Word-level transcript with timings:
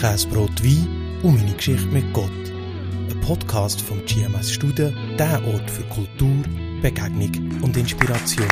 Käsebrot 0.00 0.62
Wein 0.62 1.20
und 1.24 1.38
meine 1.38 1.56
Geschichte 1.56 1.86
mit 1.86 2.14
Gott. 2.14 2.30
Ein 2.30 3.20
Podcast 3.20 3.80
vom 3.80 4.04
GMS 4.06 4.52
Studen, 4.52 5.16
der 5.16 5.44
Ort 5.44 5.68
für 5.68 5.82
Kultur, 5.88 6.44
Begegnung 6.80 7.60
und 7.62 7.76
Inspiration. 7.76 8.46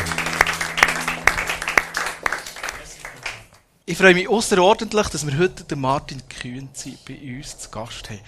Ich 3.85 3.97
freue 3.97 4.15
mich 4.15 4.29
außerordentlich, 4.29 5.07
dass 5.07 5.25
wir 5.25 5.39
heute 5.39 5.63
den 5.63 5.79
Martin 5.79 6.21
Kühnzi 6.29 6.99
bei 7.07 7.17
uns 7.37 7.57
zu 7.59 7.71
Gast 7.71 8.11
haben. 8.11 8.19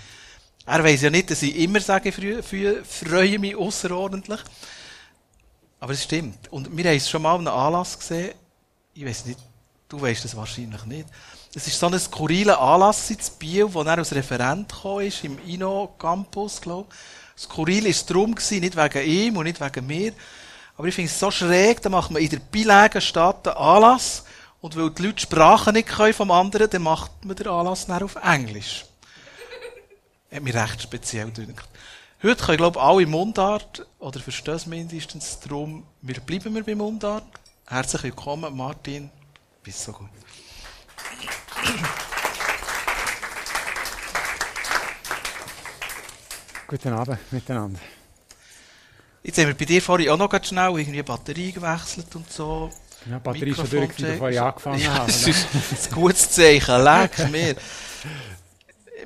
Er 0.65 0.85
weiß 0.85 1.03
ja 1.03 1.11
nicht, 1.11 1.29
dass 1.33 1.43
ich 1.43 1.57
immer 1.57 1.81
sage, 1.81 2.11
ich 2.11 2.85
freue 2.87 3.39
mich 3.41 3.57
außerordentlich. 3.57 4.41
Aber 5.81 5.93
es 5.93 6.05
stimmt. 6.05 6.53
Und 6.53 6.77
wir 6.77 6.85
haben 6.85 6.97
es 6.97 7.11
schon 7.11 7.23
mal 7.23 7.35
einen 7.35 7.49
Anlass 7.49 7.99
gesehen. 7.99 8.31
Ich 8.95 9.05
weiß 9.05 9.27
nicht, 9.27 9.41
du 9.89 10.01
weißt 10.01 10.25
das 10.25 10.37
wahrscheinlich 10.37 10.85
nicht. 10.85 11.09
Es 11.55 11.67
war 11.67 11.91
so 11.91 11.95
ein 11.95 12.01
skurriler 12.01 12.61
Anlass 12.61 13.11
in 13.11 13.19
Biel, 13.39 13.73
wo 13.73 13.83
er 13.83 13.99
als 13.99 14.15
Referent 14.15 14.71
kam, 14.71 15.01
ist, 15.01 15.25
im 15.25 15.39
Inno-Campus, 15.47 16.61
glaube 16.61 16.89
ich. 16.91 17.43
Skurril 17.43 17.85
war 17.85 17.91
es 17.91 18.05
darum, 18.05 18.33
nicht 18.33 18.77
wegen 18.77 19.09
ihm 19.09 19.37
und 19.37 19.45
nicht 19.45 19.61
wegen 19.61 19.87
mir. 19.87 20.13
Aber 20.77 20.89
ich 20.89 20.95
finde 20.95 21.11
es 21.11 21.19
so 21.19 21.31
schräg, 21.31 21.81
da 21.81 21.89
macht 21.89 22.11
man 22.11 22.21
in 22.21 22.29
der 22.29 22.39
bilegen 22.39 23.01
Stadt 23.01 23.49
einen 23.49 23.57
Anlass. 23.57 24.25
Und 24.61 24.77
weil 24.77 24.91
die 24.91 25.03
Leute 25.03 25.15
die 25.15 25.23
Sprache 25.23 25.73
nicht 25.73 25.89
können 25.89 26.13
vom 26.13 26.31
anderen, 26.31 26.69
dann 26.69 26.83
macht 26.83 27.25
man 27.25 27.37
den 27.37 27.49
Anlass 27.49 27.87
dann 27.87 28.03
auf 28.03 28.17
Englisch. 28.17 28.85
Hat 30.33 30.43
mich 30.43 30.55
recht 30.55 30.83
speziell 30.83 31.31
gedacht. 31.31 31.69
Heute 32.23 32.45
können, 32.45 32.59
glaube 32.59 32.79
ich, 32.79 32.85
alle 32.85 33.07
Mundart, 33.07 33.87
oder 34.01 34.21
verstehen 34.21 34.55
es 34.55 34.67
mindestens 34.67 35.39
darum, 35.41 35.85
wir 36.03 36.21
bleiben 36.21 36.55
wir 36.55 36.65
bei 36.65 36.75
Mundart. 36.75 37.25
Herzlich 37.67 38.03
willkommen, 38.03 38.55
Martin. 38.57 39.11
Bis 39.63 39.85
so 39.85 39.93
gut. 39.93 40.09
Guten 46.67 46.93
Abend 46.93 47.33
miteinander. 47.33 47.81
Jetzt 49.23 49.39
haben 49.39 49.47
wir 49.47 49.55
bei 49.55 49.65
dir 49.65 49.81
vorhin 49.81 50.11
auch 50.11 50.19
noch 50.19 50.29
ganz 50.29 50.49
schnell 50.49 50.79
irgendwie 50.79 51.03
Batterie 51.03 51.53
gewechselt 51.53 52.15
und 52.15 52.31
so. 52.31 52.71
Ja, 53.09 53.19
Batterie 53.19 53.51
ist 53.51 53.57
schon 53.57 53.71
durch, 53.71 53.95
bevor 53.95 54.31
ich 54.31 54.41
angefangen 54.41 54.81
ja, 54.81 54.95
habe. 54.95 55.07
Das 55.07 55.27
ist 55.27 55.47
ein 55.89 55.95
gutes 55.95 56.31
Zeichen. 56.31 56.85
Leck 56.85 57.31
mir. 57.31 57.57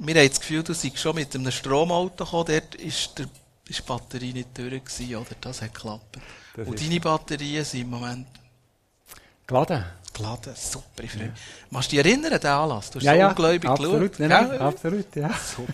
Wir 0.01 0.15
haben 0.15 0.29
das 0.29 0.41
Gefühl, 0.41 0.63
du 0.63 0.75
seist 0.75 0.99
schon 0.99 1.15
mit 1.15 1.35
einem 1.35 1.53
Stromauto 1.53 2.25
gekommen. 2.25 2.47
Dort 2.49 2.75
ist, 2.77 3.19
der, 3.19 3.27
ist 3.69 3.79
die 3.79 3.83
Batterie 3.83 4.33
nicht 4.33 4.59
durch 4.59 4.85
gewesen, 4.85 5.17
oder? 5.17 5.37
Das 5.41 5.63
hat 5.63 5.75
geklappt. 5.75 6.19
Das 6.57 6.67
und 6.67 6.81
deine 6.81 7.01
Batterien 7.01 7.65
sind 7.65 7.83
im 7.83 7.91
Moment 7.91 8.27
Geladen? 9.47 9.85
Geladen. 10.15 10.55
Super, 10.57 11.05
ich 11.05 11.11
freue 11.13 11.29
mich. 11.29 11.41
Machst 11.71 11.93
du 11.93 11.97
dich 11.97 12.05
erinnern, 12.07 12.39
den 12.39 12.51
Anlass? 12.51 12.91
Du 12.91 12.99
hast 12.99 13.05
Ja, 13.05 13.13
so 13.13 13.19
ja, 13.19 13.29
ungläubig 13.29 13.69
absolut. 13.69 14.13
geschaut. 14.13 14.29
Nein, 14.29 14.49
nein, 14.49 14.61
absolut, 14.61 15.17
ja. 15.17 15.31
Super. 15.57 15.73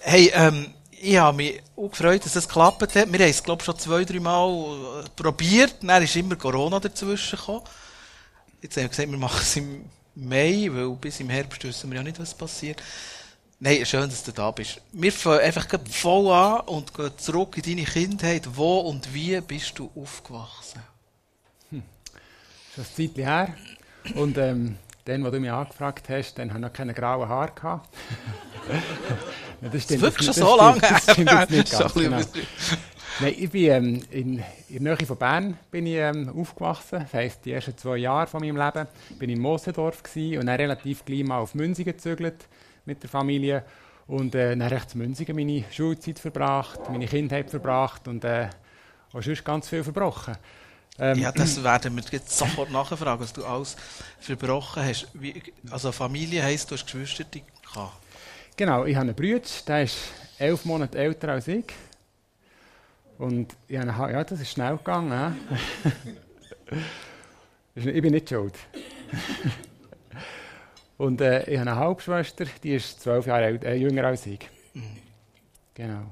Hey, 0.00 0.30
ähm, 0.34 0.74
ich 1.00 1.16
habe 1.16 1.36
mich 1.36 1.60
auch 1.76 1.88
gefreut, 1.90 2.24
dass 2.24 2.36
es 2.36 2.46
geklappt 2.46 2.82
hat. 2.82 2.94
Wir 2.94 3.02
haben 3.02 3.30
es, 3.30 3.42
glaube 3.42 3.60
ich, 3.60 3.66
schon 3.66 3.78
zwei, 3.78 4.04
drei 4.04 4.20
Mal 4.20 5.04
äh, 5.04 5.08
probiert. 5.20 5.76
Dann 5.82 6.02
ist 6.02 6.14
immer 6.16 6.36
Corona 6.36 6.78
dazwischen 6.78 7.38
gekommen. 7.38 7.62
Jetzt 8.60 8.76
haben 8.76 8.84
wir 8.84 8.88
gesagt, 8.90 9.10
wir 9.10 9.18
machen 9.18 9.40
es 9.40 9.56
im 9.56 9.84
Mai, 10.14 10.68
weil 10.70 10.90
bis 10.90 11.20
im 11.20 11.30
Herbst 11.30 11.64
wissen 11.64 11.90
wir 11.90 11.96
ja 11.96 12.02
nicht, 12.02 12.20
was 12.20 12.34
passiert. 12.34 12.82
Nein, 13.58 13.84
schön, 13.86 14.10
dass 14.10 14.24
du 14.24 14.32
da 14.32 14.50
bist. 14.50 14.80
Wir 14.92 15.12
fangen 15.12 15.40
einfach 15.40 15.66
voll 15.90 16.32
an 16.32 16.60
und 16.62 16.92
gehen 16.94 17.10
zurück 17.16 17.56
in 17.56 17.62
deine 17.62 17.84
Kindheit. 17.86 18.42
Wo 18.56 18.80
und 18.80 19.14
wie 19.14 19.40
bist 19.40 19.78
du 19.78 19.90
aufgewachsen? 19.94 20.82
Schon 22.74 22.84
ein 22.84 22.90
Zeitchen 22.94 23.24
her. 23.24 23.54
Und 24.14 24.38
ähm, 24.38 24.76
dann, 25.04 25.24
wo 25.24 25.30
du 25.30 25.40
mich 25.40 25.50
angefragt 25.50 26.08
hast, 26.08 26.38
dann 26.38 26.50
habe 26.50 26.60
ich 26.60 26.62
noch 26.62 26.72
keine 26.72 26.94
grauen 26.94 27.28
Haare 27.28 27.52
gehabt. 27.54 27.88
das 29.60 29.82
stimmt 29.82 30.02
Wirklich 30.02 30.26
jetzt 30.28 30.38
schon 30.38 30.48
so 30.48 30.56
lange? 30.56 30.80
Das 30.80 31.02
stimmt 31.02 31.30
jetzt 31.30 31.50
nicht 31.50 31.72
ganz, 31.78 31.94
genau. 31.94 32.20
Nein, 33.20 33.34
ich 33.36 33.50
bin 33.50 33.62
ähm, 33.64 34.02
in, 34.10 34.42
in 34.68 34.84
der 34.84 34.96
Nähe 34.96 35.06
von 35.06 35.16
Bern 35.18 35.58
bin 35.70 35.86
ich, 35.86 35.96
ähm, 35.96 36.32
aufgewachsen. 36.34 37.00
Das 37.00 37.12
heisst, 37.12 37.44
die 37.44 37.52
ersten 37.52 37.76
zwei 37.76 37.98
Jahre 37.98 38.26
von 38.26 38.40
meinem 38.40 38.56
Leben 38.56 38.88
bin 39.18 39.28
ich 39.28 39.36
in 39.36 39.42
Mosendorf 39.42 40.02
und 40.16 40.46
dann 40.46 40.48
relativ 40.48 41.04
gleich 41.04 41.24
mal 41.24 41.38
auf 41.38 41.54
Münzigen 41.54 41.92
gezügelt 41.92 42.46
mit 42.86 43.02
der 43.02 43.10
Familie. 43.10 43.64
Und 44.06 44.34
äh, 44.34 44.56
dann 44.56 44.68
recht 44.68 44.94
in 44.94 45.00
Münzigen 45.00 45.36
meine 45.36 45.64
Schulzeit 45.70 46.18
verbracht, 46.18 46.80
meine 46.90 47.06
Kindheit 47.06 47.50
verbracht 47.50 48.08
und 48.08 48.24
äh, 48.24 48.48
auch 49.12 49.22
sonst 49.22 49.44
ganz 49.44 49.68
viel 49.68 49.84
verbrochen. 49.84 50.36
Ähm, 50.98 51.18
Ja, 51.18 51.32
das 51.32 51.62
werden 51.62 51.96
wir 51.96 52.04
jetzt 52.10 52.36
sofort 52.36 52.70
nachfragen, 52.70 53.20
was 53.20 53.32
du 53.32 53.44
alles 53.44 53.76
verbrochen 54.20 54.84
hast. 54.84 55.08
Wie, 55.14 55.42
also 55.70 55.92
Familie 55.92 56.42
heisst, 56.42 56.70
du 56.70 56.74
hast 56.74 56.84
Geschwister 56.86 57.24
gehabt. 57.24 57.96
Genau, 58.56 58.84
ich 58.84 58.94
habe 58.94 59.06
einen 59.06 59.14
Bruder, 59.14 59.40
der 59.66 59.82
ist 59.84 59.96
elf 60.38 60.64
Monate 60.64 60.98
älter 60.98 61.30
als 61.30 61.48
ich. 61.48 61.64
Und 63.18 63.54
ich 63.68 63.78
habe 63.78 64.12
ja, 64.12 64.24
das 64.24 64.40
ist 64.40 64.50
schnell 64.50 64.76
gegangen. 64.76 65.36
ich 67.74 67.84
bin 68.02 68.12
nicht 68.12 68.28
schuld. 68.28 68.54
Und 70.98 71.20
äh, 71.20 71.42
ich 71.50 71.58
habe 71.58 71.70
eine 71.70 71.76
Halbschwester, 71.80 72.44
die 72.62 72.74
ist 72.74 73.00
zwölf 73.00 73.26
Jahre 73.26 73.46
ält- 73.46 73.64
äh, 73.64 73.74
jünger 73.74 74.04
als 74.04 74.26
ich. 74.26 74.48
Genau. 75.74 76.02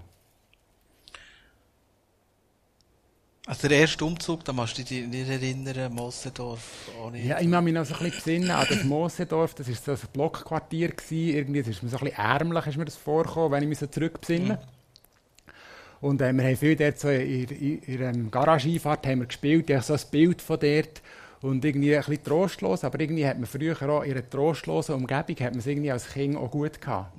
Also 3.51 3.67
der 3.67 3.79
erste 3.79 4.05
Umzug, 4.05 4.45
da 4.45 4.53
musst 4.53 4.79
du 4.79 4.85
dich 4.85 5.09
nicht 5.09 5.29
erinnern, 5.29 5.93
nicht. 5.93 7.25
Ja, 7.25 7.41
ich 7.41 7.51
kann 7.51 7.65
mich 7.65 7.75
noch 7.75 7.85
so 7.85 7.95
ein 7.95 8.05
bisschen 8.05 8.13
besinnen 8.13 8.51
an 8.53 8.65
das 8.69 8.85
Mosendorf. 8.85 9.55
Das 9.55 9.67
war 9.67 9.97
so 9.97 10.07
ein 10.07 10.09
Blockquartier. 10.13 10.91
Gewesen. 10.91 11.37
Irgendwie 11.37 11.59
das 11.59 11.71
ist 11.71 11.83
mir 11.83 11.89
so 11.89 11.97
ein 11.97 12.05
bisschen 12.05 12.25
ärmlich, 12.25 12.67
ist 12.69 12.77
mir 12.77 12.85
das 12.85 12.95
vorgekommen, 12.95 13.51
wenn 13.51 13.65
ich 13.65 13.69
mich 13.69 13.79
so 13.81 13.89
zurückbesinne. 13.89 14.61
Und 16.01 16.23
äh, 16.23 16.33
wir 16.33 16.45
haben 16.45 16.57
viel 16.57 16.77
dort 16.77 17.01
so 17.01 17.09
in, 17.09 17.49
in, 17.49 17.79
in 17.81 17.99
der 17.99 18.13
Garage-Einfahrt 18.13 19.05
haben 19.09 19.19
wir 19.19 19.27
gespielt. 19.27 19.69
Ich 19.69 19.75
habe 19.75 19.85
so 19.85 19.95
ein 19.95 20.11
Bild 20.13 20.41
von 20.41 20.61
dort. 20.61 21.03
Und 21.41 21.65
irgendwie 21.65 21.97
ein 21.97 22.05
bisschen 22.05 22.23
trostlos, 22.23 22.85
aber 22.85 23.01
irgendwie 23.01 23.27
hat 23.27 23.37
man 23.37 23.47
früher 23.47 23.77
auch 23.83 24.03
in 24.03 24.13
einer 24.13 24.31
trostlosen 24.31 24.95
Umgebung 24.95 25.37
hat 25.45 25.51
man 25.51 25.59
es 25.59 25.67
irgendwie 25.67 25.91
als 25.91 26.09
Kind 26.09 26.37
auch 26.37 26.53
gut 26.53 26.81
gehabt. 26.81 27.19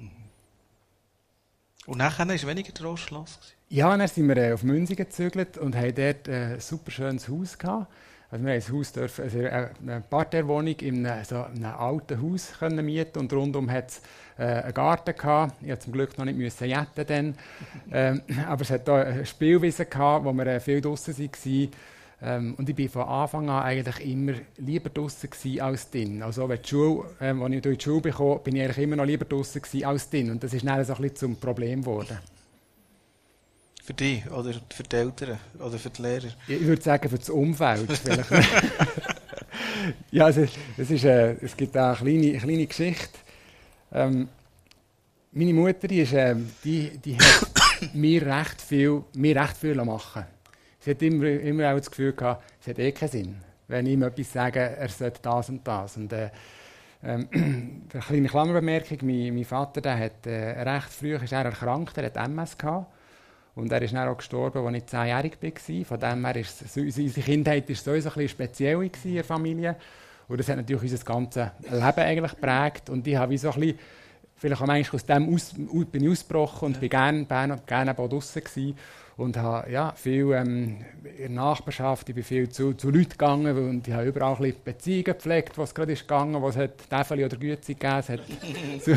Und 1.88 1.98
nachher 1.98 2.26
war 2.26 2.36
es 2.36 2.48
weniger 2.48 2.74
trostlos. 2.74 3.38
gewesen. 3.38 3.61
Ja, 3.74 3.96
dann 3.96 4.06
sind 4.06 4.28
wir 4.28 4.36
äh, 4.36 4.52
auf 4.52 4.64
Münzigen 4.64 5.06
gezügelt 5.06 5.58
und 5.58 5.78
haben 5.78 5.96
dort 5.96 6.28
äh, 6.28 6.56
ein 6.56 6.60
super 6.60 6.92
schönes 6.92 7.30
Haus 7.30 7.58
gehabt. 7.58 7.88
Also 8.30 8.44
wir 8.44 8.52
haben 8.52 8.62
ein 8.62 8.74
Haus 8.74 8.92
dürfen, 8.92 9.24
also 9.24 9.40
äh, 9.40 9.70
eine 9.82 10.04
Parterrewohnung 10.10 10.76
in 10.82 11.06
einem, 11.06 11.24
so 11.24 11.42
einem 11.42 11.64
alten 11.64 12.22
Haus 12.22 12.52
können 12.60 12.86
mieten 12.86 13.18
und 13.18 13.32
rundum 13.32 13.72
hat 13.72 13.92
es 13.92 14.02
äh, 14.38 14.44
einen 14.44 14.74
Garten 14.74 15.16
gehabt. 15.16 15.56
Ich 15.62 15.68
musste 15.68 15.86
zum 15.86 15.94
Glück 15.94 16.18
noch 16.18 16.26
nicht 16.26 16.38
müssen 16.38 16.68
jetten 16.68 17.08
dann. 17.08 17.36
ähm, 17.94 18.22
aber 18.46 18.62
es 18.62 18.72
hat 18.72 18.90
da 18.90 19.04
eine 19.04 19.26
Spielwiese 19.26 19.86
gehabt, 19.86 20.26
wo 20.26 20.34
wir 20.34 20.48
äh, 20.48 20.60
viel 20.60 20.82
draußen 20.82 21.18
waren. 21.18 21.70
Ähm, 22.24 22.56
und 22.58 22.68
ich 22.68 22.76
bin 22.76 22.90
von 22.90 23.04
Anfang 23.04 23.50
an 23.50 23.64
eigentlich 23.64 24.06
immer 24.06 24.34
lieber 24.58 24.90
draußen 24.90 25.30
als 25.62 25.90
drin. 25.90 26.22
Also 26.24 26.50
wenn 26.50 26.62
die 26.62 26.68
Schule, 26.68 27.06
ähm, 27.22 27.42
als 27.42 27.54
ich 27.54 27.62
durch 27.62 27.78
die 27.78 27.84
Schule 27.86 28.02
bekam, 28.02 28.44
bin 28.44 28.58
ich 28.58 28.64
eigentlich 28.64 28.80
immer 28.80 28.98
noch 28.98 29.06
lieber 29.06 29.24
draußen 29.24 29.62
als 29.86 30.10
drin. 30.10 30.30
Und 30.30 30.44
das 30.44 30.54
ist 30.54 30.68
dann 30.68 30.84
so 30.84 30.94
ein 30.94 31.02
bisschen 31.02 31.16
zum 31.16 31.36
Problem 31.38 31.84
geworden. 31.84 32.18
Für 33.92 33.96
dich 33.96 34.32
oder 34.32 34.54
für 34.70 34.84
die 34.84 34.96
Eltern 34.96 35.38
oder 35.60 35.78
für 35.78 35.90
die 35.90 36.02
Lehrer. 36.02 36.30
Ich 36.48 36.66
würde 36.66 36.82
sagen, 36.82 37.10
für 37.10 37.18
das 37.18 37.30
Umfeld. 37.30 37.90
ja, 40.12 40.24
also, 40.24 40.48
es, 40.78 40.92
ist, 40.92 41.04
äh, 41.04 41.34
es 41.42 41.58
gibt 41.58 41.76
auch 41.76 42.00
eine 42.00 42.08
kleine, 42.10 42.28
eine 42.28 42.38
kleine 42.38 42.68
Geschichte. 42.68 43.20
Ähm, 43.92 44.30
meine 45.34 45.54
Mutter 45.54 45.90
die 45.90 46.00
ist, 46.00 46.14
ähm, 46.14 46.50
die, 46.64 46.98
die 47.00 47.18
hat 47.18 47.52
mir 47.94 48.26
recht 48.26 48.62
viel, 48.62 49.04
mir 49.14 49.36
recht 49.36 49.58
viel 49.58 49.76
machen 49.84 50.24
Sie 50.80 50.92
hat 50.92 51.02
immer, 51.02 51.26
immer 51.26 51.74
auch 51.74 51.78
das 51.78 51.92
Gefühl 51.92 52.14
gehabt, 52.14 52.46
es 52.62 52.68
hat 52.68 52.80
eh 52.80 52.94
keinen 52.94 53.10
Sinn, 53.10 53.36
wenn 53.68 53.88
ich 53.88 53.92
ihm 53.92 54.04
etwas 54.04 54.32
sage, 54.32 54.60
er 54.60 54.88
sollte 54.88 55.20
das 55.22 55.50
und 55.50 55.68
das. 55.68 55.98
Und, 55.98 56.14
äh, 56.14 56.30
ähm, 57.04 57.28
eine 57.94 58.02
kleine 58.02 58.28
Klammerbemerkung, 58.30 59.00
mein, 59.02 59.36
mein 59.36 59.44
Vater 59.44 59.82
der 59.82 60.00
hat 60.00 60.26
äh, 60.28 60.62
recht 60.62 60.94
früh 60.94 61.16
ist 61.16 61.34
er 61.34 61.44
erkrankt, 61.44 61.98
er 61.98 62.06
hat 62.06 62.16
MS 62.16 62.58
gehabt. 62.58 63.01
Und 63.56 63.72
er 63.72 63.82
ist 63.82 63.94
dann 63.94 64.08
auch 64.08 64.18
gestorben, 64.18 64.66
als 64.66 64.78
ich 64.78 64.86
zehnjährig 64.86 65.38
war. 65.42 65.86
Von 65.86 66.00
dem 66.00 66.26
her 66.26 66.36
ist 66.38 66.62
es- 66.62 66.78
unsere 66.78 67.26
Kindheit 67.26 67.68
war 67.68 67.76
sowieso 67.76 68.10
ein 68.10 68.14
bisschen 68.16 68.30
speziell 68.30 68.82
in 68.82 69.14
der 69.16 69.24
Familie. 69.24 69.76
Und 70.28 70.40
das 70.40 70.48
hat 70.48 70.56
natürlich 70.58 70.84
unser 70.84 71.04
ganzes 71.04 71.48
Leben 71.70 71.82
eigentlich 72.00 72.32
geprägt. 72.32 72.90
Und 72.90 73.06
ich 73.06 73.16
habe 73.18 73.32
wie 73.32 73.38
so 73.38 73.52
ein 73.52 73.60
bisschen, 73.60 73.80
vielleicht 74.38 74.62
auch 74.62 74.66
manchmal 74.68 74.96
aus 74.96 75.06
dem 75.06 75.34
aus, 75.36 75.54
bin 75.92 76.04
ich 76.04 76.10
ausgebrochen 76.10 76.68
und 76.68 76.80
bin 76.80 76.90
gerne, 76.90 77.26
gerne, 77.26 77.60
gerne 77.66 78.00
auch 78.00 78.08
draussen 78.08 78.42
gewesen. 78.42 78.78
Und 79.18 79.36
habe 79.38 79.70
ja, 79.70 79.92
viel 79.92 80.32
ähm, 80.32 80.78
in 81.04 81.18
der 81.18 81.30
Nachbarschaft, 81.30 82.08
ich 82.10 82.16
bin 82.16 82.24
viel 82.24 82.50
zu, 82.50 82.74
zu 82.74 82.90
Leuten 82.90 83.10
gegangen 83.10 83.56
und 83.70 83.88
ich 83.88 83.94
habe 83.94 84.08
überall 84.08 84.36
ein 84.36 84.42
bisschen 84.42 84.64
Beziehungen 84.64 85.04
gepflegt, 85.04 85.58
was 85.58 85.76
gerade 85.76 85.92
ist 85.92 86.08
gegangen, 86.08 86.42
was 86.42 86.56
hat 86.56 86.90
Täfeli 86.90 87.26
oder 87.26 87.36
Güte 87.38 87.76
gegeben. 87.76 87.98
Es 88.00 88.10
hat, 88.10 88.22
so, 88.86 88.94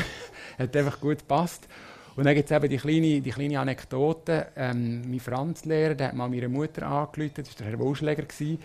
hat 0.58 0.76
einfach 0.76 1.00
gut 1.00 1.18
gepasst. 1.18 1.68
Und 2.16 2.24
dann 2.24 2.34
gibt 2.34 2.50
es 2.50 2.56
eben 2.56 2.68
die 2.68 2.76
kleine, 2.76 3.20
die 3.20 3.30
kleine 3.30 3.60
Anekdote. 3.60 4.48
Ähm, 4.56 5.02
mein 5.10 5.20
Franzlehrer, 5.20 5.94
der 5.94 6.08
hat 6.08 6.14
mal 6.14 6.28
meine 6.28 6.48
Mutter 6.48 6.86
angerufen, 6.86 7.32
das 7.36 7.60
war 7.60 7.70
der 7.70 8.16
Herr 8.16 8.24
gewesen. 8.24 8.58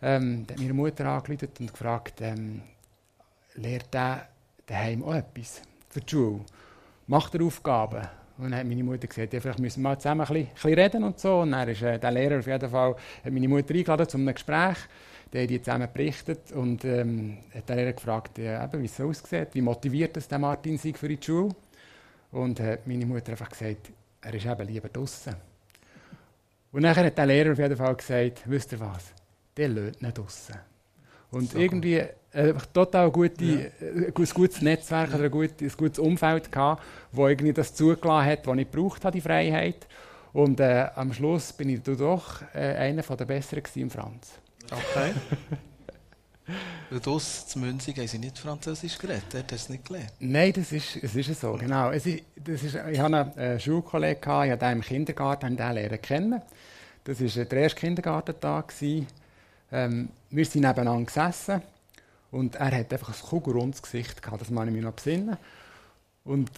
Ähm, 0.00 0.46
der 0.46 0.56
hat 0.56 0.62
meine 0.62 0.74
Mutter 0.74 1.06
angerufen 1.06 1.48
und 1.60 1.72
gefragt, 1.72 2.20
ähm, 2.20 2.62
lehrt 3.56 3.92
der 3.92 4.28
daheim 4.66 5.02
auch 5.02 5.14
etwas 5.14 5.62
für 5.88 6.00
die 6.00 6.10
Schule. 6.10 6.40
Mach 7.06 7.30
dir 7.30 7.44
Aufgaben. 7.44 8.06
Und 8.36 8.50
dann 8.50 8.60
hat 8.60 8.66
meine 8.66 8.82
Mutter 8.82 9.06
gesagt, 9.06 9.32
ja, 9.32 9.40
vielleicht 9.40 9.60
müssen 9.60 9.82
wir 9.82 9.90
mal 9.90 9.98
zusammen 9.98 10.22
ein 10.22 10.26
bisschen, 10.26 10.46
ein 10.46 10.54
bisschen 10.54 10.74
reden 10.74 11.04
und 11.04 11.18
so. 11.18 11.40
Und 11.40 11.52
dann 11.52 11.68
ist 11.68 11.82
äh, 11.82 11.98
der 11.98 12.10
Lehrer 12.10 12.38
auf 12.38 12.46
jeden 12.46 12.68
Fall, 12.70 12.96
hat 13.24 13.32
meine 13.32 13.48
Mutter 13.48 13.74
eingeladen 13.74 14.08
zu 14.08 14.16
einem 14.18 14.34
Gespräch. 14.34 14.76
Die 15.32 15.38
haben 15.38 15.48
die 15.48 15.62
zusammen 15.62 15.88
berichtet 15.92 16.52
und 16.52 16.84
ähm, 16.84 17.38
hat 17.54 17.68
der 17.68 17.76
Lehrer 17.76 17.92
gefragt, 17.92 18.38
eben, 18.38 18.82
wie 18.82 18.86
es 18.86 18.96
so 18.96 19.08
aussieht, 19.08 19.48
wie 19.52 19.62
motiviert 19.62 20.16
es 20.16 20.28
der 20.28 20.38
Martin 20.38 20.78
Sieg 20.78 20.98
für 20.98 21.08
die 21.08 21.18
Schule. 21.20 21.54
Und 22.34 22.58
äh, 22.58 22.78
meine 22.84 23.06
Mutter 23.06 23.30
einfach 23.30 23.48
gesagt, 23.48 23.92
er 24.20 24.34
ist 24.34 24.44
eben 24.44 24.66
lieber 24.66 24.88
draußen. 24.88 25.34
Und 26.72 26.82
dann 26.82 26.96
hat 26.96 27.16
der 27.16 27.26
Lehrer 27.26 27.52
auf 27.52 27.58
jeden 27.58 27.76
Fall 27.76 27.94
gesagt, 27.94 28.42
wisst 28.46 28.72
ihr 28.72 28.80
was, 28.80 29.12
der 29.56 29.68
lädt 29.68 30.02
nicht 30.02 30.18
draußen. 30.18 30.56
Und 31.30 31.52
so 31.52 31.58
irgendwie 31.58 32.02
äh, 32.32 32.54
total 32.72 33.12
gute, 33.12 33.44
ja. 33.44 33.58
äh, 33.80 34.06
ein 34.08 34.12
gutes 34.12 34.60
Netzwerk 34.62 35.10
ja. 35.10 35.14
oder 35.14 35.26
ein 35.26 35.30
gutes, 35.30 35.62
ein 35.62 35.76
gutes 35.76 36.00
Umfeld 36.00 36.50
gehabt, 36.50 36.82
wo 37.12 37.28
irgendwie 37.28 37.52
das 37.52 37.72
zugelassen 37.72 38.26
hat, 38.26 38.46
was 38.48 38.58
ich 38.58 38.68
braucht 38.68 39.04
habe, 39.04 39.14
die 39.14 39.20
Freiheit. 39.20 39.86
Und 40.32 40.58
äh, 40.58 40.88
am 40.96 41.12
Schluss 41.12 41.52
bin 41.52 41.68
ich 41.68 41.82
doch 41.82 42.42
äh, 42.52 42.58
einer 42.58 43.02
der 43.02 43.24
Besseren 43.24 43.62
im 43.76 43.90
Franz. 43.90 44.32
Okay. 44.72 45.12
Und 46.90 47.08
aus 47.08 47.46
zu 47.46 47.58
Münzig 47.58 47.96
haben 47.98 48.06
sie 48.06 48.18
nicht 48.18 48.38
Französisch 48.38 48.98
geredet, 48.98 49.24
dort 49.32 49.50
hast 49.50 49.68
du 49.68 49.72
nicht 49.72 49.86
gelernt? 49.86 50.12
Nein, 50.20 50.52
das 50.52 50.72
ist, 50.72 50.96
es 50.96 51.14
ist 51.14 51.40
so, 51.40 51.52
genau. 51.54 51.90
Es 51.90 52.04
ist, 52.04 52.22
das 52.36 52.62
ist, 52.62 52.74
ich 52.74 52.98
hatte 52.98 53.16
einen 53.16 53.38
äh, 53.38 53.58
Schulkollegen, 53.58 54.20
ich 54.20 54.50
habe 54.50 54.58
den 54.58 54.72
im 54.72 54.80
Kindergarten 54.82 55.56
den 55.56 55.72
lernen 55.72 56.02
kennen. 56.02 56.42
Das 57.04 57.20
war 57.20 57.42
äh, 57.42 57.46
der 57.46 57.58
erste 57.60 57.80
Kindergartentag. 57.80 58.74
Ähm, 59.72 60.10
wir 60.30 60.44
sind 60.44 60.62
nebeneinander 60.62 61.06
gesessen 61.06 61.62
und 62.30 62.56
er 62.56 62.78
hat 62.78 62.92
einfach 62.92 63.08
ein 63.08 63.28
kugelrundes 63.28 63.80
Gesicht 63.80 64.22
gehabt, 64.22 64.42
das 64.42 64.50
man 64.50 64.68
ich 64.68 64.74
mich 64.74 64.82
noch 64.82 64.92
besinnen. 64.92 65.38
Und 66.24 66.50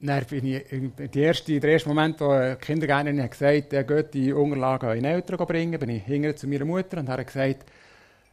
dann 0.00 0.24
bin 0.26 0.44
ich, 0.44 0.64
die 1.12 1.20
erste, 1.20 1.58
der 1.58 1.70
erste 1.70 1.88
Moment, 1.88 2.20
wo 2.20 2.38
die 2.38 2.56
Kindergärtnerin 2.56 3.22
hat 3.22 3.30
gesagt 3.30 3.72
er 3.72 3.84
geht 3.84 4.12
die 4.12 4.32
Unterlagen 4.32 4.90
an 4.90 5.00
die 5.00 5.06
Eltern 5.06 5.46
bringen, 5.46 5.80
bin 5.80 5.88
ich 5.88 6.04
hinterher 6.04 6.36
zu 6.36 6.46
meiner 6.46 6.66
Mutter 6.66 6.98
und 6.98 7.08
habe 7.08 7.24
gesagt, 7.24 7.64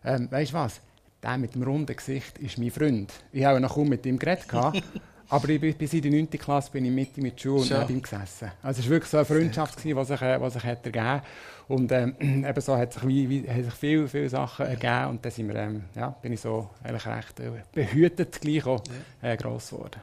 ähm, 0.04 0.32
weißt 0.32 0.52
du 0.52 0.56
was, 0.56 0.82
der 1.22 1.38
mit 1.38 1.56
dem 1.56 1.64
runden 1.64 1.96
Gesicht 1.96 2.38
ist 2.40 2.58
mein 2.58 2.72
Freund. 2.72 3.12
Ich 3.32 3.44
habe 3.46 3.60
noch 3.60 3.76
kaum 3.76 3.90
mit 3.90 4.06
ihm 4.06 4.18
geredet, 4.18 4.46
aber 5.30 5.50
ich, 5.50 5.78
bis 5.78 5.94
in 5.94 6.02
die 6.02 6.10
9. 6.10 6.30
Klasse 6.32 6.72
bin 6.72 6.86
ich 6.86 6.92
mit 6.92 7.18
ihm 7.18 7.26
in 7.26 7.36
der 7.36 7.42
Schule 7.42 7.62
und 7.62 7.70
neben 7.70 7.98
ihm 7.98 8.02
gesessen. 8.02 8.52
Also 8.64 8.80
es 8.80 8.86
war 8.86 8.92
wirklich 8.92 9.12
so 9.12 9.18
eine 9.18 9.26
Freundschaft, 9.26 9.84
die 9.84 9.94
sich, 9.94 10.22
äh, 10.22 10.42
was 10.42 10.54
sich 10.54 10.64
hat 10.64 10.86
ergeben 10.86 11.22
Und 11.68 11.92
ähm, 11.92 12.16
eben 12.46 12.62
so 12.62 12.76
hat 12.76 12.94
sich, 12.94 13.08
wie, 13.08 13.30
wie, 13.30 13.50
hat 13.50 13.64
sich 13.64 13.74
viele, 13.74 14.08
viele 14.08 14.30
Sachen 14.30 14.66
ergeben 14.66 15.12
und 15.12 15.24
dann 15.24 15.32
sind 15.32 15.48
wir, 15.48 15.56
ähm, 15.56 15.84
ja, 15.96 16.10
bin 16.10 16.34
ich 16.34 16.42
so 16.42 16.70
eigentlich 16.84 17.06
recht 17.06 17.40
äh, 17.40 17.52
behütet 17.72 18.42
gleich 18.42 18.66
auch 18.66 18.84
äh, 19.22 19.38
gross 19.38 19.70
geworden. 19.70 20.02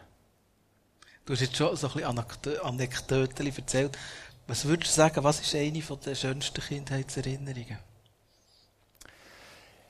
Du 1.26 1.34
hast 1.34 1.40
jetzt 1.40 1.56
schon 1.56 1.76
so 1.76 1.88
ein 1.88 1.92
bisschen 1.92 2.60
Anekdoten 2.62 3.46
erzählt. 3.46 3.98
Was 4.46 4.64
würdest 4.64 4.92
du 4.92 4.96
sagen, 4.96 5.22
was 5.24 5.40
ist 5.40 5.54
eine 5.54 5.78
der 5.78 6.14
schönsten 6.14 6.62
Kindheitserinnerungen? 6.62 7.76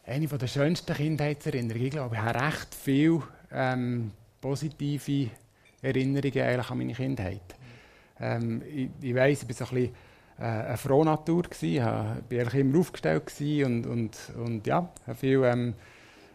Eine 0.08 0.26
der 0.26 0.46
schönsten 0.46 0.94
Kindheitserinnerungen. 0.94 1.84
Ich 1.84 1.90
glaube, 1.90 2.14
ich 2.14 2.22
habe 2.22 2.40
recht 2.40 2.74
viele 2.74 3.22
ähm, 3.52 4.10
positive 4.40 5.28
Erinnerungen 5.82 6.48
eigentlich 6.48 6.70
an 6.70 6.78
meine 6.78 6.94
Kindheit. 6.94 7.42
Ähm, 8.18 8.62
ich, 8.74 8.88
ich 9.02 9.14
weiss, 9.14 9.42
ich 9.42 9.48
war 9.48 9.54
so 9.54 9.64
ein 9.66 9.82
bisschen 9.82 9.94
äh, 10.38 10.44
eine 10.44 10.76
frohe 10.78 11.04
Natur. 11.04 11.44
Ich 11.60 11.78
war 11.82 12.16
immer 12.54 12.78
aufgestellt 12.78 13.30
und, 13.38 13.86
und, 13.86 14.16
und 14.42 14.66
ja, 14.66 14.88
viel, 15.14 15.44
ähm, 15.44 15.74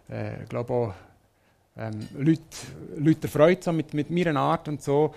äh, 0.08 0.46
glaube 0.48 0.72
auch, 0.72 0.94
ähm, 1.76 2.08
Leute, 2.16 2.44
Leute 2.98 3.24
erfreut 3.24 3.64
so 3.64 3.74
mit, 3.74 3.96
mit 3.96 4.12
meiner 4.12 4.40
Art 4.40 4.68
und 4.68 4.84
so. 4.84 5.16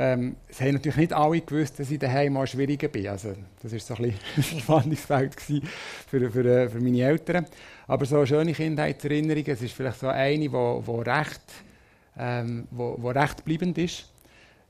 Ähm, 0.00 0.36
es 0.46 0.60
haben 0.60 0.74
natürlich 0.74 0.96
nicht 0.96 1.12
alle 1.12 1.40
gewusst, 1.40 1.80
dass 1.80 1.90
ich 1.90 1.98
daheim 1.98 2.34
mal 2.34 2.46
schwieriger 2.46 2.86
bin. 2.86 3.08
Also, 3.08 3.34
das 3.60 3.72
war 3.72 3.78
so 3.80 3.94
ein 3.94 4.14
bisschen 4.36 4.56
ein 4.58 4.60
Spannungsfeld 4.60 5.34
für, 5.40 6.30
für, 6.30 6.44
äh, 6.44 6.68
für 6.68 6.80
meine 6.80 7.02
Eltern. 7.02 7.46
Aber 7.88 8.06
so 8.06 8.24
schöne 8.24 8.52
Kindheitserinnerungen, 8.52 9.50
es 9.50 9.60
ist 9.60 9.74
vielleicht 9.74 9.98
so 9.98 10.06
eine, 10.06 10.38
die 10.38 10.52
wo, 10.52 10.80
wo 10.86 11.00
recht, 11.00 11.42
ähm, 12.16 12.68
wo, 12.70 12.94
wo 12.98 13.08
recht 13.08 13.44
bleibend 13.44 13.76
ist. 13.76 14.08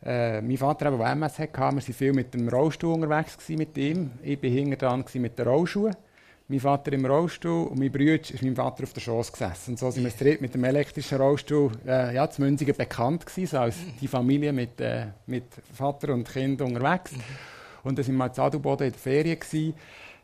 Äh, 0.03 0.41
mein 0.41 0.57
Vater, 0.57 0.91
der 0.91 1.07
MS 1.13 1.39
hatte, 1.39 1.53
wir 1.53 1.61
waren 1.61 1.81
viel 1.81 2.13
mit 2.15 2.33
dem 2.33 2.49
Rollstuhl 2.49 2.95
unterwegs 2.95 3.37
mit 3.51 3.77
ihm. 3.77 4.13
Ich 4.23 4.43
war 4.43 4.49
hinten 4.49 4.79
dran 4.79 5.05
mit 5.15 5.39
den 5.39 5.47
Rollschuhen 5.47 5.95
mein 6.49 6.61
Vater 6.61 6.93
im 6.95 7.05
Rollstuhl 7.05 7.69
und 7.69 7.79
mein 7.79 7.93
Bruder 7.93 8.15
ist 8.15 8.43
meinem 8.43 8.56
Vater 8.56 8.85
auf 8.85 8.95
der 8.95 9.03
Schoß 9.03 9.33
gesessen. 9.33 9.73
Und 9.73 9.79
so 9.79 9.91
sind 9.91 10.03
wir 10.03 10.11
dritt 10.11 10.41
mit 10.41 10.55
dem 10.55 10.65
elektrischen 10.65 11.19
Rollstuhl 11.19 11.73
äh, 11.87 12.15
ja, 12.15 12.29
zu 12.29 12.41
Münzigen 12.41 12.75
bekannt 12.75 13.27
gewesen, 13.27 13.50
so 13.50 13.59
als 13.59 13.77
die 14.00 14.09
Familie 14.09 14.53
mit, 14.53 14.81
äh, 14.81 15.09
mit 15.27 15.45
Vater 15.75 16.15
und 16.15 16.27
Kind 16.27 16.62
unterwegs. 16.62 17.12
Mhm. 17.12 17.23
Und 17.85 17.99
dann 17.99 18.05
sind 18.05 18.17
wir 18.17 18.27
in 18.27 18.41
Adelboden 18.41 18.87
in 18.87 18.93
der 18.93 19.00
Ferien 19.00 19.39
gewesen. 19.39 19.75